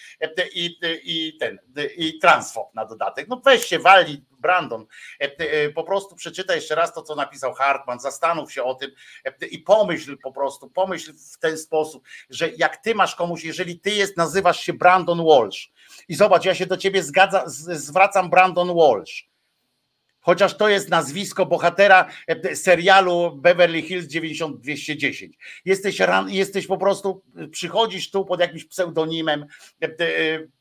i, 0.55 0.79
i 1.05 1.37
ten, 1.39 1.59
i 1.97 2.19
transfob 2.19 2.75
na 2.75 2.85
dodatek. 2.85 3.29
No 3.29 3.41
weź 3.45 3.65
się, 3.65 3.79
wali 3.79 4.25
Brandon. 4.31 4.87
Po 5.75 5.85
prostu 5.85 6.17
przeczytaj 6.17 6.57
jeszcze 6.57 6.75
raz 6.75 6.95
to, 6.95 7.03
co 7.03 7.15
napisał 7.15 7.55
Hartman, 7.55 8.01
zastanów 8.01 8.53
się 8.53 8.63
o 8.63 8.75
tym 8.75 8.91
i 9.51 9.59
pomyśl 9.59 10.17
po 10.23 10.33
prostu, 10.33 10.71
pomyśl 10.71 11.13
w 11.33 11.39
ten 11.39 11.59
sposób, 11.59 12.05
że 12.31 12.49
jak 12.49 12.77
ty 12.77 12.95
masz 12.95 13.15
komuś, 13.15 13.45
jeżeli 13.45 13.81
ty 13.81 13.91
jest, 13.91 14.17
nazywasz 14.17 14.61
się 14.61 14.73
Brandon 14.73 15.25
Walsh 15.27 15.71
i 16.09 16.15
zobacz, 16.15 16.45
ja 16.45 16.55
się 16.55 16.67
do 16.67 16.77
ciebie 16.77 17.03
zgadza, 17.03 17.45
zwracam 17.47 18.31
Brandon 18.31 18.77
Walsh 18.77 19.30
chociaż 20.21 20.57
to 20.57 20.69
jest 20.69 20.89
nazwisko 20.89 21.47
bohatera 21.47 22.09
e, 22.27 22.57
serialu 22.57 23.37
Beverly 23.37 23.83
Hills 23.83 24.07
9210. 24.07 25.37
Jesteś, 25.65 25.99
jesteś 26.29 26.67
po 26.67 26.79
prostu, 26.79 27.23
przychodzisz 27.51 28.11
tu 28.11 28.25
pod 28.25 28.41
jakimś 28.41 28.65
pseudonimem, 28.65 29.47
e, 29.83 29.87
e, 29.87 29.91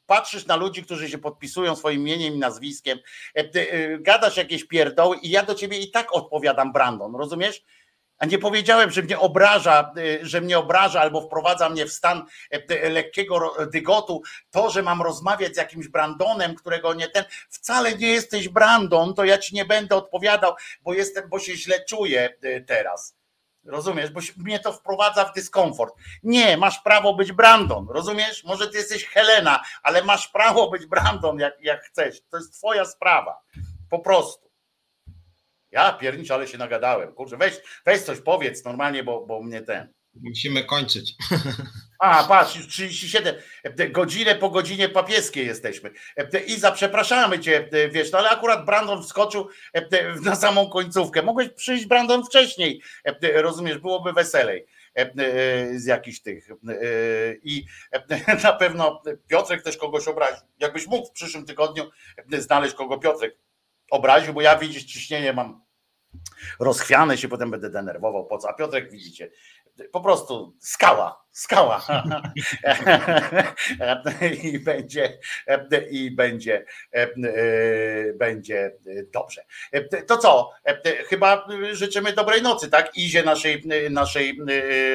patrzysz 0.06 0.46
na 0.46 0.56
ludzi, 0.56 0.84
którzy 0.84 1.10
się 1.10 1.18
podpisują 1.18 1.76
swoim 1.76 2.02
imieniem 2.02 2.34
i 2.34 2.40
nazwiskiem, 2.40 3.00
gadasz 4.00 4.38
jakieś 4.38 4.64
pierdoły 4.64 5.18
i 5.18 5.30
ja 5.30 5.44
do 5.44 5.56
ciebie 5.56 5.80
i 5.80 5.92
tak 5.92 6.16
odpowiadam 6.16 6.74
Brandon, 6.74 7.16
rozumiesz? 7.16 7.64
A 8.20 8.26
nie 8.26 8.38
powiedziałem, 8.38 8.92
że 8.92 9.02
mnie 9.02 9.20
obraża, 9.20 9.92
y, 9.98 10.20
że 10.22 10.42
mnie 10.42 10.60
obraża 10.60 11.02
albo 11.02 11.22
wprowadza 11.22 11.70
mnie 11.70 11.86
w 11.86 11.94
stan 11.94 12.26
e, 12.52 12.90
lekkiego 12.90 13.56
dygotu, 13.72 14.22
to, 14.52 14.70
że 14.70 14.84
mam 14.84 15.02
rozmawiać 15.02 15.54
z 15.54 15.58
jakimś 15.58 15.88
Brandonem, 15.88 16.56
którego 16.56 16.94
nie 16.94 17.10
ten, 17.10 17.26
wcale 17.50 17.98
nie 17.98 18.08
jesteś 18.08 18.50
Brandon, 18.50 19.14
to 19.14 19.24
ja 19.24 19.38
ci 19.38 19.56
nie 19.56 19.66
będę 19.66 19.96
odpowiadał, 19.96 20.54
bo 20.82 20.94
jestem, 20.94 21.30
bo 21.30 21.40
się 21.40 21.56
źle 21.56 21.86
czuję 21.86 22.30
y, 22.44 22.66
teraz. 22.68 23.20
Rozumiesz? 23.66 24.10
Bo 24.10 24.20
mnie 24.38 24.60
to 24.60 24.74
wprowadza 24.74 25.26
w 25.26 25.34
dyskomfort. 25.34 25.96
Nie, 26.24 26.58
masz 26.58 26.80
prawo 26.80 27.14
być 27.14 27.32
Brandon, 27.32 27.88
rozumiesz? 27.90 28.44
Może 28.44 28.68
ty 28.68 28.78
jesteś 28.78 29.06
Helena, 29.06 29.64
ale 29.84 30.04
masz 30.04 30.28
prawo 30.28 30.70
być 30.70 30.86
Brandon, 30.86 31.40
jak, 31.40 31.54
jak 31.62 31.84
chcesz. 31.84 32.22
To 32.30 32.38
jest 32.38 32.54
twoja 32.54 32.86
sprawa. 32.86 33.42
Po 33.90 34.00
prostu. 34.00 34.49
Ja 35.72 35.94
piernicz, 35.94 36.32
ale 36.32 36.48
się 36.48 36.58
nagadałem. 36.58 37.14
Kurczę, 37.14 37.38
weź, 37.38 37.54
weź 37.86 38.02
coś 38.02 38.22
powiedz 38.22 38.66
normalnie, 38.66 39.04
bo, 39.04 39.26
bo 39.26 39.42
mnie 39.42 39.62
ten. 39.62 39.94
Musimy 40.14 40.64
kończyć. 40.64 41.14
A, 42.00 42.24
patrz, 42.24 42.56
już 42.56 42.68
37. 42.68 43.36
Godzinę 43.92 44.36
po 44.36 44.50
godzinie 44.50 44.90
papieskiej 44.90 45.48
jesteśmy. 45.48 45.92
Iza, 46.48 46.72
przepraszamy 46.72 47.40
cię, 47.40 47.70
wiesz, 47.92 48.12
no 48.12 48.20
ale 48.20 48.30
akurat 48.30 48.66
Brandon 48.66 49.04
wskoczył 49.04 49.50
na 50.22 50.36
samą 50.36 50.70
końcówkę. 50.70 51.22
Mogłeś 51.22 51.50
przyjść, 51.50 51.86
Brandon, 51.86 52.26
wcześniej. 52.26 52.82
Rozumiesz, 53.34 53.78
byłoby 53.78 54.14
weselej 54.14 54.66
z 55.76 55.86
jakichś 55.86 56.20
tych. 56.20 56.50
I 57.44 57.66
na 58.44 58.54
pewno 58.54 59.02
Piotrek 59.28 59.64
też 59.64 59.78
kogoś 59.78 60.08
obraził. 60.08 60.48
Jakbyś 60.60 60.88
mógł 60.88 61.08
w 61.08 61.12
przyszłym 61.12 61.46
tygodniu 61.46 61.90
znaleźć 62.30 62.76
kogo 62.76 62.98
Piotrek 62.98 63.38
obraził, 63.92 64.34
bo 64.34 64.42
ja 64.42 64.58
widzisz, 64.58 64.84
ciśnienie 64.84 65.34
mam 65.34 65.62
rozchwiane 66.60 67.18
się, 67.18 67.28
potem 67.28 67.52
będę 67.52 67.70
denerwował. 67.70 68.26
Po 68.26 68.38
co? 68.38 68.50
A 68.50 68.54
Piotrek 68.54 68.92
widzicie, 68.92 69.32
po 69.92 70.02
prostu 70.02 70.56
skała, 70.60 71.26
skała. 71.32 71.86
I 74.44 74.60
będzie, 74.60 75.18
i 75.90 76.12
będzie, 76.12 76.66
będzie 78.16 78.72
dobrze. 79.14 79.46
To 80.08 80.18
co? 80.18 80.52
Chyba 81.06 81.48
życzymy 81.72 82.14
dobrej 82.14 82.42
nocy, 82.42 82.70
tak? 82.70 82.98
Izie 82.98 83.24
naszej, 83.24 83.64
naszej 83.90 84.40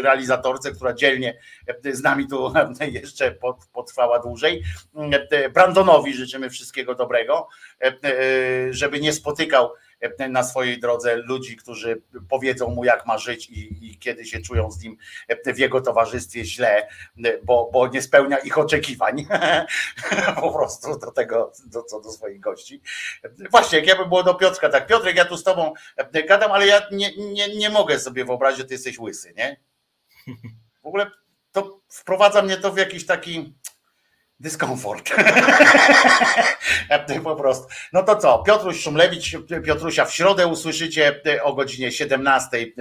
realizatorce, 0.02 0.72
która 0.72 0.94
dzielnie 0.94 1.38
z 1.84 2.02
nami 2.02 2.28
tu 2.28 2.52
jeszcze 2.80 3.36
potrwała 3.72 4.18
dłużej. 4.18 4.62
Brandonowi 5.54 6.14
życzymy 6.14 6.50
wszystkiego 6.50 6.94
dobrego, 6.94 7.48
żeby 8.70 9.00
nie 9.00 9.12
spotykał 9.12 9.70
na 10.28 10.42
swojej 10.42 10.80
drodze 10.80 11.16
ludzi, 11.16 11.56
którzy 11.56 12.02
powiedzą 12.28 12.68
mu, 12.68 12.84
jak 12.84 13.06
ma 13.06 13.18
żyć 13.18 13.50
i, 13.50 13.90
i 13.90 13.98
kiedy 13.98 14.24
się 14.24 14.40
czują 14.40 14.70
z 14.70 14.80
nim 14.82 14.96
w 15.46 15.58
jego 15.58 15.80
towarzystwie 15.80 16.44
źle, 16.44 16.88
bo, 17.42 17.70
bo 17.72 17.88
nie 17.88 18.02
spełnia 18.02 18.38
ich 18.38 18.58
oczekiwań 18.58 19.26
po 20.40 20.52
prostu 20.52 20.98
do 20.98 21.10
tego, 21.10 21.52
do, 21.66 21.82
co 21.82 22.00
do 22.00 22.12
swoich 22.12 22.40
gości. 22.40 22.82
Właśnie, 23.50 23.78
jak 23.78 23.86
ja 23.86 23.96
bym 23.96 24.08
było 24.08 24.22
do 24.22 24.34
Piotrka, 24.34 24.68
tak, 24.68 24.86
Piotrek, 24.86 25.16
ja 25.16 25.24
tu 25.24 25.36
z 25.36 25.44
tobą 25.44 25.74
gadam, 26.28 26.52
ale 26.52 26.66
ja 26.66 26.82
nie, 26.92 27.16
nie, 27.16 27.56
nie 27.56 27.70
mogę 27.70 28.00
sobie 28.00 28.24
wyobrazić, 28.24 28.58
że 28.58 28.64
ty 28.64 28.74
jesteś 28.74 28.98
łysy, 28.98 29.34
nie? 29.36 29.60
W 30.82 30.86
ogóle 30.86 31.10
to 31.52 31.80
wprowadza 31.88 32.42
mnie 32.42 32.56
to 32.56 32.72
w 32.72 32.76
jakiś 32.78 33.06
taki 33.06 33.54
dyskomfort. 34.44 35.10
po 37.24 37.36
prostu. 37.36 37.68
No 37.92 38.02
to 38.02 38.16
co, 38.16 38.38
Piotruś 38.38 38.80
Szumlewicz, 38.80 39.36
Piotrusia 39.64 40.04
w 40.04 40.14
środę 40.14 40.46
usłyszycie 40.46 41.20
o 41.42 41.54
godzinie 41.54 41.92
17 41.92 42.56
y, 42.56 42.72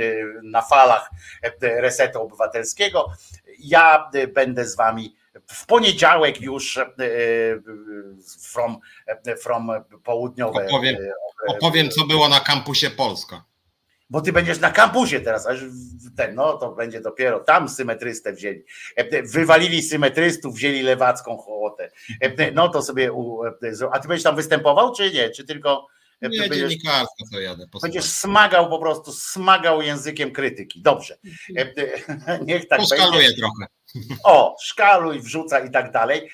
na 0.44 0.62
falach 0.62 1.10
y, 1.46 1.82
Resetu 1.82 2.22
Obywatelskiego. 2.22 3.12
Ja 3.60 4.10
będę 4.34 4.66
z 4.66 4.76
wami 4.76 5.16
w 5.48 5.66
poniedziałek 5.66 6.42
już 6.42 6.80
from, 8.42 8.78
from 9.42 9.72
południowe. 10.04 10.68
Opowiem, 10.68 10.96
opowiem, 11.48 11.90
co 11.90 12.06
było 12.06 12.30
na 12.30 12.40
kampusie 12.40 12.90
Polska 12.90 13.44
bo 14.10 14.22
ty 14.22 14.34
będziesz 14.34 14.60
na 14.60 14.72
kampusie 14.72 15.20
teraz, 15.20 15.48
aż 15.48 15.60
ten, 16.18 16.36
no 16.36 16.58
to 16.58 16.72
będzie 16.72 17.02
dopiero 17.02 17.40
tam 17.40 17.70
symetrystę 17.70 18.34
wzięli. 18.34 18.64
E, 18.96 19.24
wywalili 19.24 19.82
symetrystów, 19.82 20.56
wzięli 20.56 20.82
lewacką 20.82 21.38
hołotę. 21.38 21.92
E, 22.22 22.52
no 22.52 22.70
to 22.70 22.82
sobie, 22.82 23.12
e, 23.64 23.88
a 23.92 24.00
ty 24.00 24.08
będziesz 24.08 24.24
tam 24.24 24.36
występował, 24.36 24.96
czy 24.96 25.12
nie? 25.12 25.30
Czy 25.30 25.44
tylko 25.44 25.88
nie, 26.30 26.50
dziennikarstwo 26.50 27.26
co 27.32 27.40
jadę. 27.40 27.66
Będziesz 27.82 28.06
smagał 28.06 28.70
po 28.70 28.80
prostu, 28.80 29.12
smagał 29.12 29.82
językiem 29.82 30.32
krytyki. 30.32 30.82
Dobrze. 30.82 31.18
Niech 32.46 32.68
tak 32.68 32.80
Poszkaluję 32.80 33.28
będzie. 33.28 33.38
trochę. 33.38 33.66
O, 34.24 34.56
szkaluj, 34.62 35.20
wrzuca 35.20 35.60
i 35.60 35.72
tak 35.72 35.92
dalej. 35.92 36.30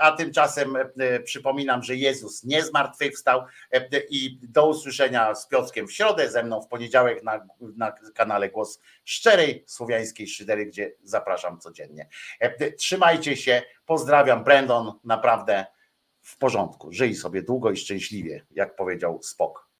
A 0.00 0.12
tymczasem 0.12 0.76
przypominam, 1.24 1.82
że 1.82 1.96
Jezus 1.96 2.44
nie 2.44 2.64
zmartwychwstał 2.64 3.44
i 4.10 4.38
do 4.42 4.68
usłyszenia 4.68 5.34
z 5.34 5.48
Piotrkiem 5.48 5.86
w 5.86 5.92
środę, 5.92 6.30
ze 6.30 6.42
mną 6.42 6.62
w 6.62 6.68
poniedziałek 6.68 7.22
na, 7.22 7.46
na 7.76 7.92
kanale 8.14 8.50
Głos 8.50 8.80
Szczerej 9.04 9.64
Słowiańskiej 9.66 10.28
Szydery, 10.28 10.66
gdzie 10.66 10.92
zapraszam 11.02 11.60
codziennie. 11.60 12.08
Trzymajcie 12.78 13.36
się, 13.36 13.62
pozdrawiam 13.86 14.44
Brandon, 14.44 14.92
naprawdę 15.04 15.66
w 16.26 16.38
porządku. 16.38 16.92
Żyj 16.92 17.14
sobie 17.14 17.42
długo 17.42 17.70
i 17.70 17.76
szczęśliwie, 17.76 18.46
jak 18.50 18.76
powiedział 18.76 19.22
Spok. 19.22 19.65